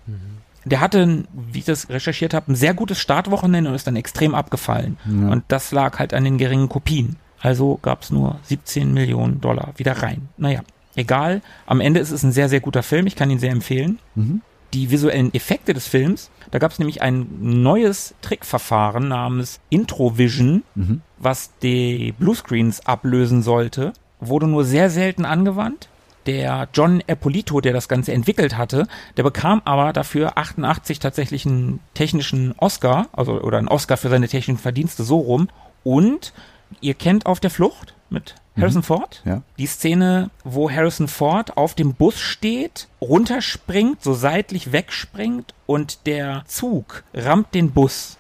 Der 0.65 0.81
hatte, 0.81 1.25
wie 1.33 1.61
ich 1.61 1.65
das 1.65 1.89
recherchiert 1.89 2.35
habe, 2.35 2.51
ein 2.51 2.57
sehr 2.57 2.75
gutes 2.75 2.99
Startwochenende 2.99 3.71
und 3.71 3.77
ist 3.77 3.87
dann 3.87 3.95
extrem 3.95 4.35
abgefallen. 4.35 4.99
Ja. 5.05 5.29
Und 5.29 5.45
das 5.47 5.71
lag 5.71 6.01
halt 6.01 6.15
an 6.15 6.25
den 6.25 6.37
geringen 6.37 6.69
Kopien. 6.69 7.15
Also 7.41 7.79
gab 7.81 8.03
es 8.03 8.11
nur 8.11 8.41
17 8.43 8.93
Millionen 8.93 9.41
Dollar 9.41 9.73
wieder 9.77 10.03
rein. 10.03 10.31
Naja, 10.37 10.63
egal. 10.97 11.43
Am 11.67 11.81
Ende 11.81 12.01
ist 12.01 12.11
es 12.11 12.25
ein 12.25 12.33
sehr, 12.33 12.49
sehr 12.49 12.61
guter 12.61 12.83
Film. 12.83 13.07
Ich 13.07 13.15
kann 13.15 13.31
ihn 13.31 13.39
sehr 13.39 13.53
empfehlen. 13.53 14.01
Mhm. 14.17 14.43
Die 14.75 14.91
visuellen 14.91 15.35
Effekte 15.35 15.75
des 15.75 15.87
Films, 15.87 16.31
da 16.51 16.59
gab 16.59 16.71
es 16.73 16.79
nämlich 16.79 17.03
ein 17.03 17.27
neues 17.63 18.15
Trickverfahren 18.23 19.09
namens 19.09 19.61
Introvision, 19.69 20.63
Mhm. 20.75 21.03
was 21.19 21.51
die 21.63 22.15
Bluescreens 22.19 22.87
ablösen 22.87 23.43
sollte, 23.43 23.93
wurde 24.21 24.47
nur 24.47 24.65
sehr 24.65 24.89
selten 24.89 25.25
angewandt. 25.25 25.89
Der 26.27 26.69
John 26.73 27.03
Eppolito, 27.07 27.61
der 27.61 27.73
das 27.73 27.89
Ganze 27.89 28.13
entwickelt 28.13 28.57
hatte, 28.57 28.87
der 29.17 29.25
bekam 29.25 29.61
aber 29.65 29.93
dafür 29.93 30.39
88 30.39 31.01
tatsächlich 31.01 31.45
einen 31.45 31.81
technischen 31.95 32.55
Oscar, 32.59 33.09
also 33.13 33.41
oder 33.41 33.59
einen 33.59 33.69
Oscar 33.69 33.97
für 33.97 34.09
seine 34.09 34.29
technischen 34.29 34.59
Verdienste 34.59 35.03
so 35.03 35.19
rum. 35.19 35.49
Und 35.83 36.33
ihr 36.81 36.95
kennt 36.95 37.27
auf 37.27 37.41
der 37.41 37.51
Flucht 37.51 37.95
mit 38.09 38.37
Harrison 38.57 38.83
Ford 38.83 39.23
Ja. 39.25 39.43
die 39.59 39.67
Szene, 39.67 40.31
wo 40.45 40.71
Harrison 40.71 41.09
Ford 41.09 41.57
auf 41.57 41.75
dem 41.75 41.95
Bus 41.95 42.19
steht, 42.21 42.89
runterspringt, 43.01 44.03
so 44.03 44.13
seitlich 44.15 44.73
wegspringt 44.73 45.55
und 45.67 46.07
der 46.07 46.43
Zug 46.47 47.03
rammt 47.15 47.55
den 47.55 47.71
Bus. 47.73 48.19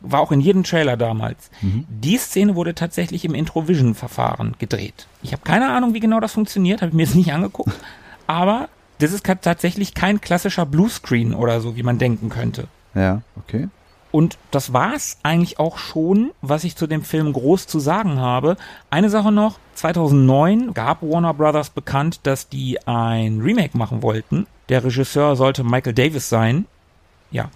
war 0.00 0.20
auch 0.20 0.32
in 0.32 0.40
jedem 0.40 0.64
Trailer 0.64 0.96
damals. 0.96 1.50
Die 1.60 2.16
Szene 2.16 2.54
wurde 2.56 2.74
tatsächlich 2.74 3.24
im 3.26 3.34
Introvision-Verfahren 3.34 4.54
gedreht. 4.58 5.06
Ich 5.22 5.32
habe 5.32 5.42
keine 5.42 5.68
Ahnung, 5.70 5.92
wie 5.92 6.00
genau 6.00 6.20
das 6.20 6.32
funktioniert, 6.32 6.80
habe 6.80 6.88
ich 6.90 6.94
mir 6.96 7.02
jetzt 7.04 7.14
nicht 7.16 7.32
angeguckt. 7.32 7.72
Aber 8.26 8.68
das 8.98 9.12
ist 9.12 9.24
tatsächlich 9.42 9.92
kein 9.94 10.20
klassischer 10.20 10.64
Bluescreen 10.66 11.34
oder 11.34 11.60
so, 11.60 11.76
wie 11.76 11.82
man 11.82 11.98
denken 11.98 12.28
könnte. 12.30 12.68
Ja, 12.94 13.22
okay. 13.36 13.68
Und 14.12 14.38
das 14.50 14.72
war's 14.72 15.18
eigentlich 15.22 15.58
auch 15.60 15.78
schon, 15.78 16.32
was 16.42 16.64
ich 16.64 16.76
zu 16.76 16.86
dem 16.86 17.02
Film 17.04 17.32
groß 17.32 17.66
zu 17.66 17.78
sagen 17.78 18.18
habe. 18.18 18.56
Eine 18.90 19.08
Sache 19.10 19.30
noch, 19.30 19.58
2009 19.74 20.74
gab 20.74 21.02
Warner 21.02 21.34
Brothers 21.34 21.70
bekannt, 21.70 22.20
dass 22.24 22.48
die 22.48 22.84
ein 22.86 23.40
Remake 23.40 23.78
machen 23.78 24.02
wollten. 24.02 24.46
Der 24.68 24.82
Regisseur 24.84 25.36
sollte 25.36 25.62
Michael 25.64 25.94
Davis 25.94 26.28
sein. 26.28 26.66
Ja, 27.30 27.50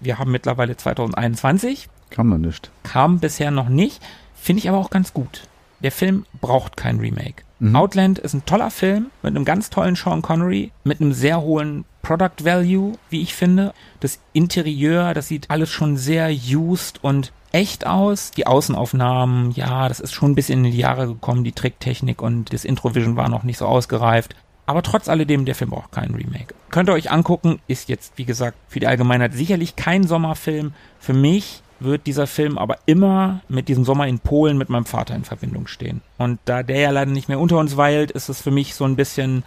wir 0.00 0.18
haben 0.18 0.32
mittlerweile 0.32 0.76
2021, 0.76 1.88
Kann 2.10 2.26
man 2.26 2.40
nicht. 2.40 2.70
kam 2.82 3.20
bisher 3.20 3.50
noch 3.52 3.68
nicht, 3.68 4.02
finde 4.34 4.58
ich 4.60 4.68
aber 4.68 4.78
auch 4.78 4.90
ganz 4.90 5.12
gut. 5.14 5.42
Der 5.80 5.92
Film 5.92 6.26
braucht 6.40 6.76
kein 6.76 6.98
Remake. 6.98 7.44
Outland 7.74 8.18
ist 8.18 8.34
ein 8.34 8.46
toller 8.46 8.70
Film 8.70 9.10
mit 9.22 9.36
einem 9.36 9.44
ganz 9.44 9.70
tollen 9.70 9.96
Sean 9.96 10.22
Connery, 10.22 10.72
mit 10.84 11.00
einem 11.00 11.12
sehr 11.12 11.42
hohen 11.42 11.84
Product 12.02 12.44
Value, 12.44 12.94
wie 13.10 13.20
ich 13.20 13.34
finde. 13.34 13.74
Das 14.00 14.18
Interieur, 14.32 15.12
das 15.12 15.28
sieht 15.28 15.50
alles 15.50 15.68
schon 15.68 15.96
sehr 15.96 16.30
used 16.30 17.04
und 17.04 17.32
echt 17.52 17.86
aus. 17.86 18.30
Die 18.30 18.46
Außenaufnahmen, 18.46 19.52
ja, 19.52 19.88
das 19.88 20.00
ist 20.00 20.12
schon 20.12 20.32
ein 20.32 20.34
bisschen 20.34 20.64
in 20.64 20.72
die 20.72 20.78
Jahre 20.78 21.06
gekommen, 21.06 21.44
die 21.44 21.52
Tricktechnik 21.52 22.22
und 22.22 22.52
das 22.52 22.64
Introvision 22.64 23.16
war 23.16 23.28
noch 23.28 23.42
nicht 23.42 23.58
so 23.58 23.66
ausgereift. 23.66 24.34
Aber 24.66 24.82
trotz 24.82 25.08
alledem, 25.08 25.44
der 25.44 25.56
Film 25.56 25.70
braucht 25.70 25.92
keinen 25.92 26.14
Remake. 26.14 26.54
Könnt 26.70 26.88
ihr 26.88 26.92
euch 26.92 27.10
angucken, 27.10 27.58
ist 27.66 27.88
jetzt, 27.88 28.12
wie 28.16 28.24
gesagt, 28.24 28.56
für 28.68 28.78
die 28.78 28.86
Allgemeinheit 28.86 29.34
sicherlich 29.34 29.74
kein 29.74 30.04
Sommerfilm. 30.04 30.72
Für 31.00 31.12
mich 31.12 31.62
wird 31.80 32.06
dieser 32.06 32.26
Film 32.26 32.58
aber 32.58 32.78
immer 32.86 33.40
mit 33.48 33.68
diesem 33.68 33.84
Sommer 33.84 34.06
in 34.06 34.18
Polen 34.18 34.58
mit 34.58 34.68
meinem 34.68 34.84
Vater 34.84 35.14
in 35.14 35.24
Verbindung 35.24 35.66
stehen. 35.66 36.02
Und 36.18 36.38
da 36.44 36.62
der 36.62 36.80
ja 36.80 36.90
leider 36.90 37.10
nicht 37.10 37.28
mehr 37.28 37.40
unter 37.40 37.58
uns 37.58 37.76
weilt, 37.76 38.10
ist 38.10 38.28
es 38.28 38.40
für 38.40 38.50
mich 38.50 38.74
so 38.74 38.84
ein 38.84 38.96
bisschen 38.96 39.44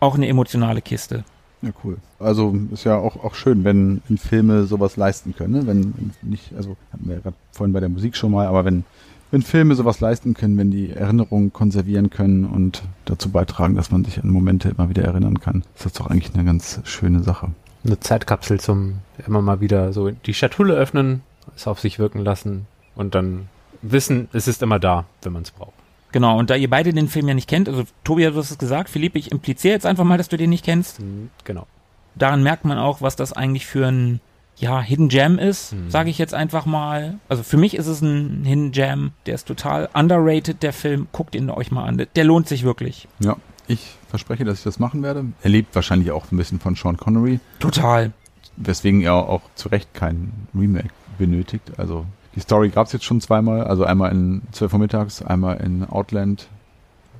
auch 0.00 0.16
eine 0.16 0.26
emotionale 0.26 0.82
Kiste. 0.82 1.24
Ja, 1.62 1.70
cool. 1.84 1.98
Also 2.18 2.56
ist 2.72 2.84
ja 2.84 2.96
auch, 2.96 3.22
auch 3.22 3.34
schön, 3.34 3.62
wenn, 3.62 4.02
wenn 4.08 4.18
Filme 4.18 4.64
sowas 4.64 4.96
leisten 4.96 5.34
können. 5.36 5.52
Ne? 5.52 5.66
Wenn 5.66 6.12
nicht, 6.22 6.52
also 6.56 6.76
hatten 6.92 7.06
wir 7.06 7.16
ja 7.16 7.20
gerade 7.20 7.36
vorhin 7.52 7.72
bei 7.72 7.80
der 7.80 7.88
Musik 7.88 8.16
schon 8.16 8.32
mal, 8.32 8.46
aber 8.46 8.64
wenn, 8.64 8.84
wenn 9.30 9.42
Filme 9.42 9.76
sowas 9.76 10.00
leisten 10.00 10.34
können, 10.34 10.58
wenn 10.58 10.72
die 10.72 10.90
Erinnerungen 10.90 11.52
konservieren 11.52 12.10
können 12.10 12.44
und 12.44 12.82
dazu 13.04 13.30
beitragen, 13.30 13.76
dass 13.76 13.92
man 13.92 14.04
sich 14.04 14.20
an 14.22 14.28
Momente 14.28 14.70
immer 14.70 14.88
wieder 14.88 15.04
erinnern 15.04 15.38
kann, 15.38 15.62
ist 15.76 15.86
das 15.86 15.92
doch 15.92 16.08
eigentlich 16.08 16.34
eine 16.34 16.44
ganz 16.44 16.80
schöne 16.82 17.22
Sache. 17.22 17.50
Eine 17.84 17.98
Zeitkapsel 18.00 18.60
zum 18.60 18.98
immer 19.26 19.42
mal 19.42 19.60
wieder 19.60 19.92
so 19.92 20.10
die 20.10 20.34
Schatulle 20.34 20.74
öffnen, 20.74 21.22
es 21.56 21.66
auf 21.66 21.80
sich 21.80 21.98
wirken 21.98 22.20
lassen 22.20 22.66
und 22.94 23.14
dann 23.14 23.48
wissen, 23.82 24.28
es 24.32 24.46
ist 24.48 24.62
immer 24.62 24.78
da, 24.78 25.04
wenn 25.22 25.32
man 25.32 25.42
es 25.42 25.50
braucht. 25.50 25.72
Genau, 26.12 26.38
und 26.38 26.50
da 26.50 26.54
ihr 26.56 26.68
beide 26.70 26.92
den 26.92 27.08
Film 27.08 27.26
ja 27.28 27.34
nicht 27.34 27.48
kennt, 27.48 27.68
also 27.68 27.84
Tobi 28.04 28.26
hat 28.26 28.34
es 28.34 28.56
gesagt, 28.58 28.88
Philipp, 28.90 29.16
ich 29.16 29.32
impliziere 29.32 29.72
jetzt 29.74 29.86
einfach 29.86 30.04
mal, 30.04 30.18
dass 30.18 30.28
du 30.28 30.36
den 30.36 30.50
nicht 30.50 30.64
kennst. 30.64 30.98
Hm, 30.98 31.30
Genau. 31.44 31.66
Daran 32.14 32.42
merkt 32.42 32.66
man 32.66 32.76
auch, 32.78 33.00
was 33.00 33.16
das 33.16 33.32
eigentlich 33.32 33.64
für 33.66 33.86
ein 33.86 34.20
ja, 34.58 34.82
Hidden 34.82 35.08
Gem 35.08 35.38
ist, 35.38 35.72
Mhm. 35.72 35.90
sage 35.90 36.10
ich 36.10 36.18
jetzt 36.18 36.34
einfach 36.34 36.66
mal. 36.66 37.14
Also 37.30 37.42
für 37.42 37.56
mich 37.56 37.74
ist 37.74 37.86
es 37.86 38.02
ein 38.02 38.44
Hidden 38.44 38.70
Gem, 38.70 39.12
der 39.24 39.34
ist 39.34 39.48
total 39.48 39.88
underrated, 39.94 40.62
der 40.62 40.74
Film. 40.74 41.08
Guckt 41.10 41.34
ihn 41.34 41.48
euch 41.48 41.70
mal 41.72 41.84
an, 41.86 42.06
der 42.14 42.24
lohnt 42.24 42.46
sich 42.46 42.62
wirklich. 42.62 43.08
Ja, 43.18 43.36
ich 43.66 43.96
verspreche, 44.12 44.44
dass 44.44 44.58
ich 44.58 44.64
das 44.64 44.78
machen 44.78 45.02
werde. 45.02 45.24
Er 45.42 45.50
lebt 45.50 45.74
wahrscheinlich 45.74 46.10
auch 46.10 46.30
ein 46.30 46.36
bisschen 46.36 46.60
von 46.60 46.74
Sean 46.74 46.98
Connery, 46.98 47.40
Total. 47.58 48.12
weswegen 48.56 49.00
er 49.00 49.14
auch 49.14 49.40
zu 49.54 49.68
Recht 49.70 49.94
kein 49.94 50.32
Remake 50.54 50.90
benötigt. 51.18 51.72
Also 51.78 52.04
die 52.34 52.40
Story 52.40 52.68
gab 52.68 52.86
es 52.86 52.92
jetzt 52.92 53.04
schon 53.04 53.22
zweimal, 53.22 53.64
also 53.64 53.84
einmal 53.84 54.12
in 54.12 54.42
12 54.52 54.74
Uhr 54.74 54.78
mittags, 54.78 55.22
einmal 55.22 55.56
in 55.58 55.88
Outland, 55.88 56.48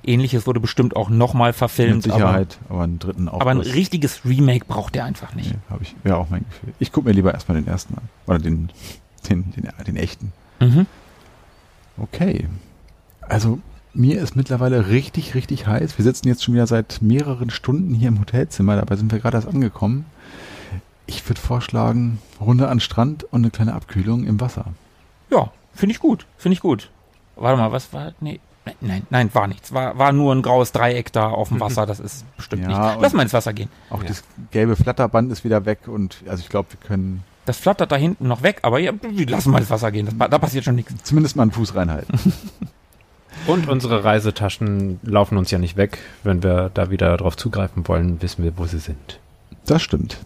Ähnliches 0.04 0.46
wurde 0.46 0.60
bestimmt 0.60 0.96
auch 0.96 1.08
nochmal 1.10 1.52
verfilmt, 1.52 2.04
mit 2.06 2.12
Sicherheit, 2.12 2.58
aber, 2.68 2.82
einen 2.82 2.98
dritten 2.98 3.28
auch. 3.28 3.40
aber, 3.40 3.42
aber 3.42 3.50
ein 3.52 3.60
richtiges 3.60 4.24
Remake 4.24 4.64
braucht 4.66 4.96
er 4.96 5.04
einfach 5.04 5.34
nicht. 5.34 5.52
Nee, 5.52 5.58
habe 5.70 5.82
ich, 5.84 5.94
wäre 6.02 6.16
auch 6.16 6.28
mein 6.28 6.44
Gefühl. 6.44 6.74
Ich 6.80 6.90
gucke 6.90 7.08
mir 7.08 7.14
lieber 7.14 7.32
erstmal 7.32 7.56
den 7.56 7.68
ersten 7.68 7.94
an. 7.94 8.08
Oder 8.26 8.40
den, 8.40 8.70
den, 9.28 9.52
den, 9.52 9.68
den 9.86 9.96
echten. 9.96 10.32
Mhm. 10.60 10.86
Okay. 11.98 12.48
Also, 13.20 13.60
mir 13.94 14.20
ist 14.20 14.36
mittlerweile 14.36 14.88
richtig, 14.88 15.34
richtig 15.34 15.66
heiß. 15.66 15.98
Wir 15.98 16.02
sitzen 16.04 16.28
jetzt 16.28 16.42
schon 16.44 16.54
wieder 16.54 16.66
seit 16.66 17.02
mehreren 17.02 17.50
Stunden 17.50 17.94
hier 17.94 18.08
im 18.08 18.20
Hotelzimmer. 18.20 18.76
Dabei 18.76 18.96
sind 18.96 19.12
wir 19.12 19.18
gerade 19.18 19.36
erst 19.36 19.48
angekommen. 19.48 20.06
Ich 21.06 21.28
würde 21.28 21.40
vorschlagen, 21.40 22.18
Runde 22.40 22.68
an 22.68 22.80
Strand 22.80 23.24
und 23.24 23.42
eine 23.42 23.50
kleine 23.50 23.74
Abkühlung 23.74 24.24
im 24.24 24.40
Wasser. 24.40 24.66
Ja, 25.30 25.50
finde 25.74 25.94
ich 25.94 25.98
gut, 26.00 26.26
finde 26.38 26.54
ich 26.54 26.60
gut. 26.60 26.90
Warte 27.36 27.58
mal, 27.60 27.72
was 27.72 27.92
war, 27.92 28.12
nee, 28.20 28.40
nein, 28.80 29.02
nein, 29.10 29.30
war 29.34 29.46
nichts. 29.46 29.72
War, 29.72 29.98
war 29.98 30.12
nur 30.12 30.34
ein 30.34 30.42
graues 30.42 30.72
Dreieck 30.72 31.12
da 31.12 31.28
auf 31.28 31.48
dem 31.48 31.60
Wasser, 31.60 31.86
das 31.86 31.98
ist 32.00 32.24
bestimmt 32.36 32.62
Ja, 32.62 32.68
nicht. 32.92 33.02
Lass 33.02 33.12
mal 33.14 33.22
ins 33.22 33.32
Wasser 33.32 33.52
gehen. 33.52 33.68
Auch 33.90 34.02
Ja. 34.02 34.08
das 34.08 34.22
gelbe 34.52 34.76
Flatterband 34.76 35.32
ist 35.32 35.44
wieder 35.44 35.64
weg 35.66 35.80
und 35.88 36.18
also 36.28 36.40
ich 36.42 36.48
glaube, 36.48 36.68
wir 36.72 36.86
können 36.86 37.24
Das 37.46 37.56
flattert 37.58 37.90
da 37.90 37.96
hinten 37.96 38.28
noch 38.28 38.42
weg, 38.42 38.60
aber 38.62 38.78
ja, 38.78 38.92
wir 39.00 39.26
lassen 39.26 39.50
mal 39.50 39.58
ins 39.58 39.70
Wasser 39.70 39.90
gehen, 39.90 40.06
das, 40.06 40.30
da 40.30 40.38
passiert 40.38 40.64
schon 40.64 40.76
nichts. 40.76 40.94
zumindest 41.02 41.36
mal 41.36 41.42
einen 41.42 41.52
Fuß 41.52 41.74
reinhalten. 41.74 42.32
Und 43.46 43.68
unsere 43.68 44.04
Reisetaschen 44.04 45.00
laufen 45.02 45.36
uns 45.36 45.50
ja 45.50 45.58
nicht 45.58 45.76
weg. 45.76 45.98
Wenn 46.22 46.42
wir 46.42 46.70
da 46.72 46.90
wieder 46.90 47.16
drauf 47.16 47.36
zugreifen 47.36 47.86
wollen, 47.88 48.22
wissen 48.22 48.44
wir, 48.44 48.56
wo 48.56 48.66
sie 48.66 48.78
sind. 48.78 49.18
Das 49.66 49.82
stimmt. 49.82 50.18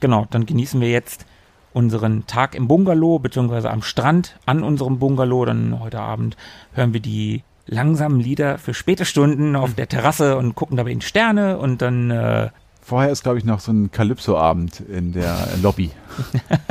Genau, 0.00 0.26
dann 0.30 0.46
genießen 0.46 0.80
wir 0.80 0.90
jetzt 0.90 1.26
unseren 1.72 2.26
Tag 2.26 2.54
im 2.54 2.68
Bungalow, 2.68 3.18
beziehungsweise 3.18 3.70
am 3.70 3.82
Strand 3.82 4.38
an 4.46 4.62
unserem 4.62 4.98
Bungalow. 4.98 5.44
Dann 5.44 5.80
heute 5.80 6.00
Abend 6.00 6.36
hören 6.72 6.94
wir 6.94 7.00
die 7.00 7.42
langsamen 7.66 8.20
Lieder 8.20 8.58
für 8.58 8.72
späte 8.74 9.04
Stunden 9.04 9.56
auf 9.56 9.74
der 9.74 9.88
Terrasse 9.88 10.36
und 10.36 10.54
gucken 10.54 10.76
dabei 10.76 10.92
in 10.92 11.00
Sterne 11.00 11.58
und 11.58 11.82
dann, 11.82 12.10
äh, 12.10 12.48
Vorher 12.80 13.10
ist, 13.10 13.24
glaube 13.24 13.38
ich, 13.38 13.44
noch 13.44 13.58
so 13.58 13.72
ein 13.72 13.90
Calypso-Abend 13.90 14.78
in 14.78 15.12
der 15.12 15.48
Lobby. 15.60 15.90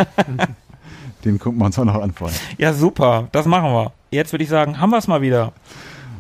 Den 1.26 1.40
gucken 1.40 1.60
wir 1.60 1.66
uns 1.66 1.78
auch 1.78 1.84
noch 1.84 2.02
an 2.02 2.14
vorher. 2.14 2.38
ja 2.58 2.72
super, 2.72 3.28
das 3.34 3.46
machen 3.46 3.72
wir. 3.74 3.92
Jetzt 4.16 4.32
würde 4.32 4.44
ich 4.44 4.50
sagen, 4.50 4.80
haben 4.80 4.90
wir 4.92 4.98
es 4.98 5.08
mal 5.08 5.22
wieder. 5.22 5.54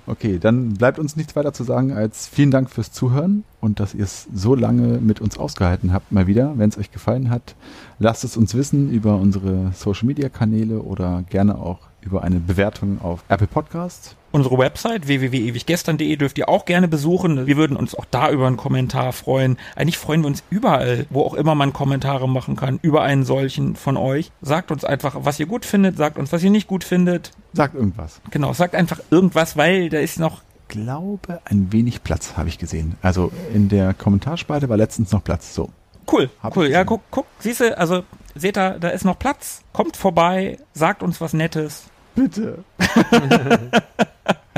Okay, 0.07 0.38
dann 0.38 0.74
bleibt 0.74 0.99
uns 0.99 1.15
nichts 1.15 1.35
weiter 1.35 1.51
zu 1.51 1.64
sagen 1.64 1.91
als 1.91 2.27
vielen 2.27 2.51
Dank 2.51 2.69
fürs 2.69 2.91
Zuhören 2.91 3.43
und 3.59 3.80
dass 3.80 3.95
ihr 3.95 4.03
es 4.03 4.27
so 4.33 4.53
lange 4.53 4.99
mit 4.99 5.19
uns 5.19 5.38
ausgehalten 5.38 5.93
habt 5.93 6.11
mal 6.11 6.27
wieder. 6.27 6.53
Wenn 6.57 6.69
es 6.69 6.77
euch 6.77 6.91
gefallen 6.91 7.32
hat, 7.32 7.56
lasst 7.98 8.24
es 8.24 8.38
uns 8.38 8.53
wissen 8.53 8.91
über 8.91 9.15
unsere 9.15 9.72
Social 9.74 10.06
Media 10.06 10.30
Kanäle 10.30 10.82
oder 10.82 11.24
gerne 11.30 11.57
auch 11.57 11.80
über 12.01 12.22
eine 12.24 12.40
Bewertung 12.40 13.01
auf 13.01 13.24
Apple 13.30 13.48
Podcasts. 13.48 14.15
Unsere 14.35 14.57
Website 14.57 15.07
www.ewiggestern.de 15.07 16.14
dürft 16.17 16.38
ihr 16.38 16.49
auch 16.49 16.65
gerne 16.65 16.89
besuchen. 16.89 17.47
Wir 17.47 17.55
würden 17.55 17.77
uns 17.77 17.95
auch 17.95 18.03
da 18.03 18.30
über 18.30 18.47
einen 18.47 18.57
Kommentar 18.57 19.14
freuen. 19.14 19.57
Eigentlich 19.77 19.97
freuen 19.97 20.23
wir 20.23 20.27
uns 20.27 20.43
überall, 20.49 21.05
wo 21.09 21.22
auch 21.22 21.35
immer 21.35 21.55
man 21.55 21.72
Kommentare 21.72 22.27
machen 22.27 22.57
kann, 22.57 22.77
über 22.81 23.01
einen 23.01 23.23
solchen 23.23 23.77
von 23.77 23.95
euch. 23.95 24.33
Sagt 24.41 24.72
uns 24.72 24.83
einfach, 24.83 25.15
was 25.19 25.39
ihr 25.39 25.45
gut 25.45 25.64
findet, 25.64 25.95
sagt 25.95 26.19
uns, 26.19 26.33
was 26.33 26.43
ihr 26.43 26.49
nicht 26.49 26.67
gut 26.67 26.83
findet. 26.83 27.31
Sagt 27.53 27.75
irgendwas. 27.75 28.19
Genau, 28.30 28.51
sagt 28.51 28.75
einfach 28.75 28.99
irgendwas, 29.09 29.55
weil 29.55 29.88
da 29.88 29.99
ist 29.99 30.19
noch 30.19 30.41
Glaube, 30.67 31.39
ein 31.45 31.72
wenig 31.72 32.03
Platz 32.03 32.35
habe 32.35 32.49
ich 32.49 32.57
gesehen. 32.57 32.95
Also 33.01 33.31
in 33.53 33.69
der 33.69 33.93
Kommentarspalte 33.93 34.67
war 34.67 34.75
letztens 34.75 35.14
noch 35.14 35.23
Platz. 35.23 35.55
So. 35.55 35.69
cool, 36.11 36.30
Hab 36.43 36.57
cool. 36.57 36.65
ich 36.65 36.73
Ja, 36.73 36.83
guck, 36.83 37.03
guck, 37.09 37.27
siehst 37.39 37.61
du, 37.61 37.77
also 37.77 38.03
seht 38.35 38.57
ihr, 38.57 38.80
da 38.80 38.89
ist 38.89 39.05
noch 39.05 39.17
Platz. 39.17 39.61
Kommt 39.72 39.95
vorbei, 39.95 40.57
sagt 40.73 41.03
uns 41.03 41.22
was 41.22 41.31
Nettes. 41.31 41.85
Bitte. 42.16 42.64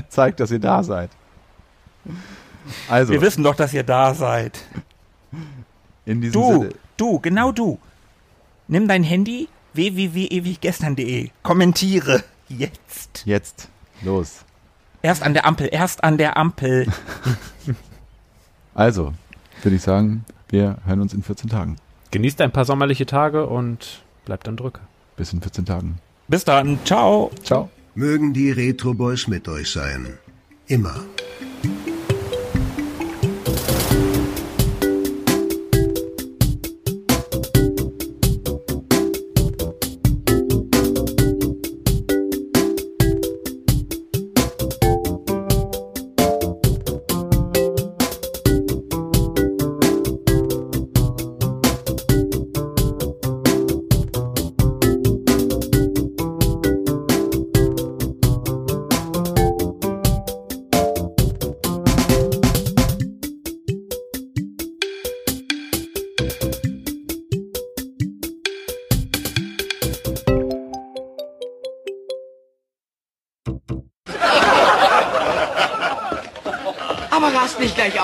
Zeigt, 0.10 0.40
dass 0.40 0.52
ihr 0.52 0.60
da 0.60 0.84
seid. 0.84 1.10
Also, 2.90 3.14
Wir 3.14 3.22
wissen 3.22 3.44
doch, 3.44 3.56
dass 3.56 3.74
ihr 3.74 3.84
da 3.84 4.14
seid. 4.14 4.60
in 6.06 6.22
diesem 6.22 6.34
Du, 6.42 6.52
Sinne. 6.62 6.70
du, 6.98 7.20
genau 7.20 7.52
du. 7.52 7.80
Nimm 8.68 8.88
dein 8.88 9.04
Handy, 9.04 9.48
www.ewiggestern.de. 9.74 11.30
Kommentiere. 11.44 12.24
Jetzt. 12.50 13.24
Jetzt. 13.26 13.70
Los. 14.02 14.44
Erst 15.02 15.24
an 15.24 15.34
der 15.34 15.46
Ampel, 15.46 15.70
erst 15.72 16.04
an 16.04 16.18
der 16.18 16.38
Ampel. 16.38 16.88
Also, 18.74 19.12
würde 19.64 19.76
ich 19.76 19.82
sagen, 19.82 20.24
wir 20.50 20.78
hören 20.86 21.02
uns 21.02 21.12
in 21.12 21.24
14 21.24 21.50
Tagen. 21.50 21.78
Genießt 22.12 22.40
ein 22.42 22.52
paar 22.52 22.64
sommerliche 22.64 23.08
Tage 23.08 23.48
und 23.48 24.04
bleibt 24.24 24.46
dann 24.46 24.56
drücke. 24.56 24.82
Bis 25.16 25.34
in 25.34 25.42
14 25.42 25.66
Tagen. 25.66 25.98
Bis 26.28 26.44
dann. 26.44 26.80
Ciao. 26.86 27.32
Ciao. 27.44 27.70
Mögen 27.96 28.34
die 28.34 28.52
Retro 28.52 28.94
Boys 28.94 29.28
mit 29.28 29.48
euch 29.48 29.72
sein. 29.72 30.18
Immer. 30.68 31.04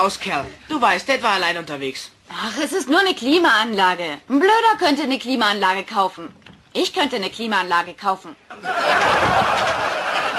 Rast 0.03 0.19
nicht 0.19 0.23
gleich 0.23 0.43
aus, 0.43 0.45
Kerl. 0.45 0.45
Du 0.69 0.81
weißt, 0.81 1.07
Dad 1.07 1.23
war 1.23 1.33
allein 1.33 1.57
unterwegs. 1.57 2.11
Ach, 2.29 2.53
es 2.63 2.73
ist 2.73 2.89
nur 2.89 2.99
eine 2.99 3.13
Klimaanlage. 3.13 4.19
Ein 4.29 4.39
Blöder 4.39 4.77
könnte 4.79 5.03
eine 5.03 5.19
Klimaanlage 5.19 5.83
kaufen. 5.83 6.29
Ich 6.73 6.93
könnte 6.93 7.17
eine 7.17 7.29
Klimaanlage 7.29 7.93
kaufen. 7.93 8.35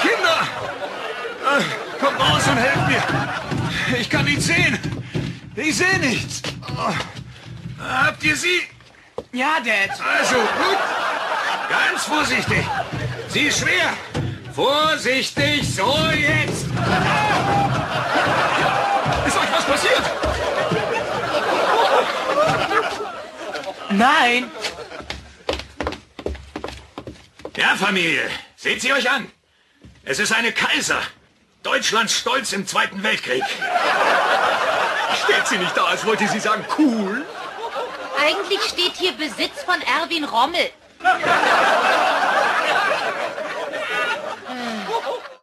Kinder! 0.02 0.48
Äh, 1.44 1.62
kommt 2.04 2.20
raus 2.20 2.42
und 2.48 2.56
helft 2.56 2.88
mir. 2.88 3.98
Ich 3.98 4.10
kann 4.10 4.24
nichts 4.24 4.46
sehen. 4.46 4.78
Ich 5.54 5.76
sehe 5.76 5.98
nichts. 6.00 6.42
Oh. 6.76 6.92
Habt 7.82 8.24
ihr 8.24 8.36
sie? 8.36 8.60
Ja, 9.32 9.58
Dad. 9.64 9.90
Also, 10.18 10.36
gut. 10.36 10.78
Ganz 11.68 12.04
vorsichtig. 12.04 12.64
Sie 13.28 13.42
ist 13.42 13.60
schwer. 13.60 13.92
Vorsichtig, 14.52 15.74
so 15.74 15.94
jetzt. 16.12 16.66
Was 16.76 17.93
passiert? 19.84 20.02
Nein. 23.90 24.50
Ja, 27.56 27.76
Familie, 27.76 28.28
seht 28.56 28.82
sie 28.82 28.92
euch 28.92 29.08
an. 29.08 29.30
Es 30.04 30.18
ist 30.18 30.32
eine 30.32 30.52
Kaiser. 30.52 31.00
Deutschlands 31.62 32.14
Stolz 32.14 32.52
im 32.52 32.66
Zweiten 32.66 33.02
Weltkrieg. 33.02 33.44
Steht 35.24 35.46
sie 35.46 35.58
nicht 35.58 35.76
da, 35.76 35.84
als 35.84 36.04
wollte 36.04 36.26
sie 36.28 36.40
sagen, 36.40 36.64
cool? 36.78 37.24
Eigentlich 38.20 38.60
steht 38.62 38.96
hier 38.96 39.12
Besitz 39.12 39.62
von 39.64 39.80
Erwin 39.80 40.24
Rommel. 40.24 40.70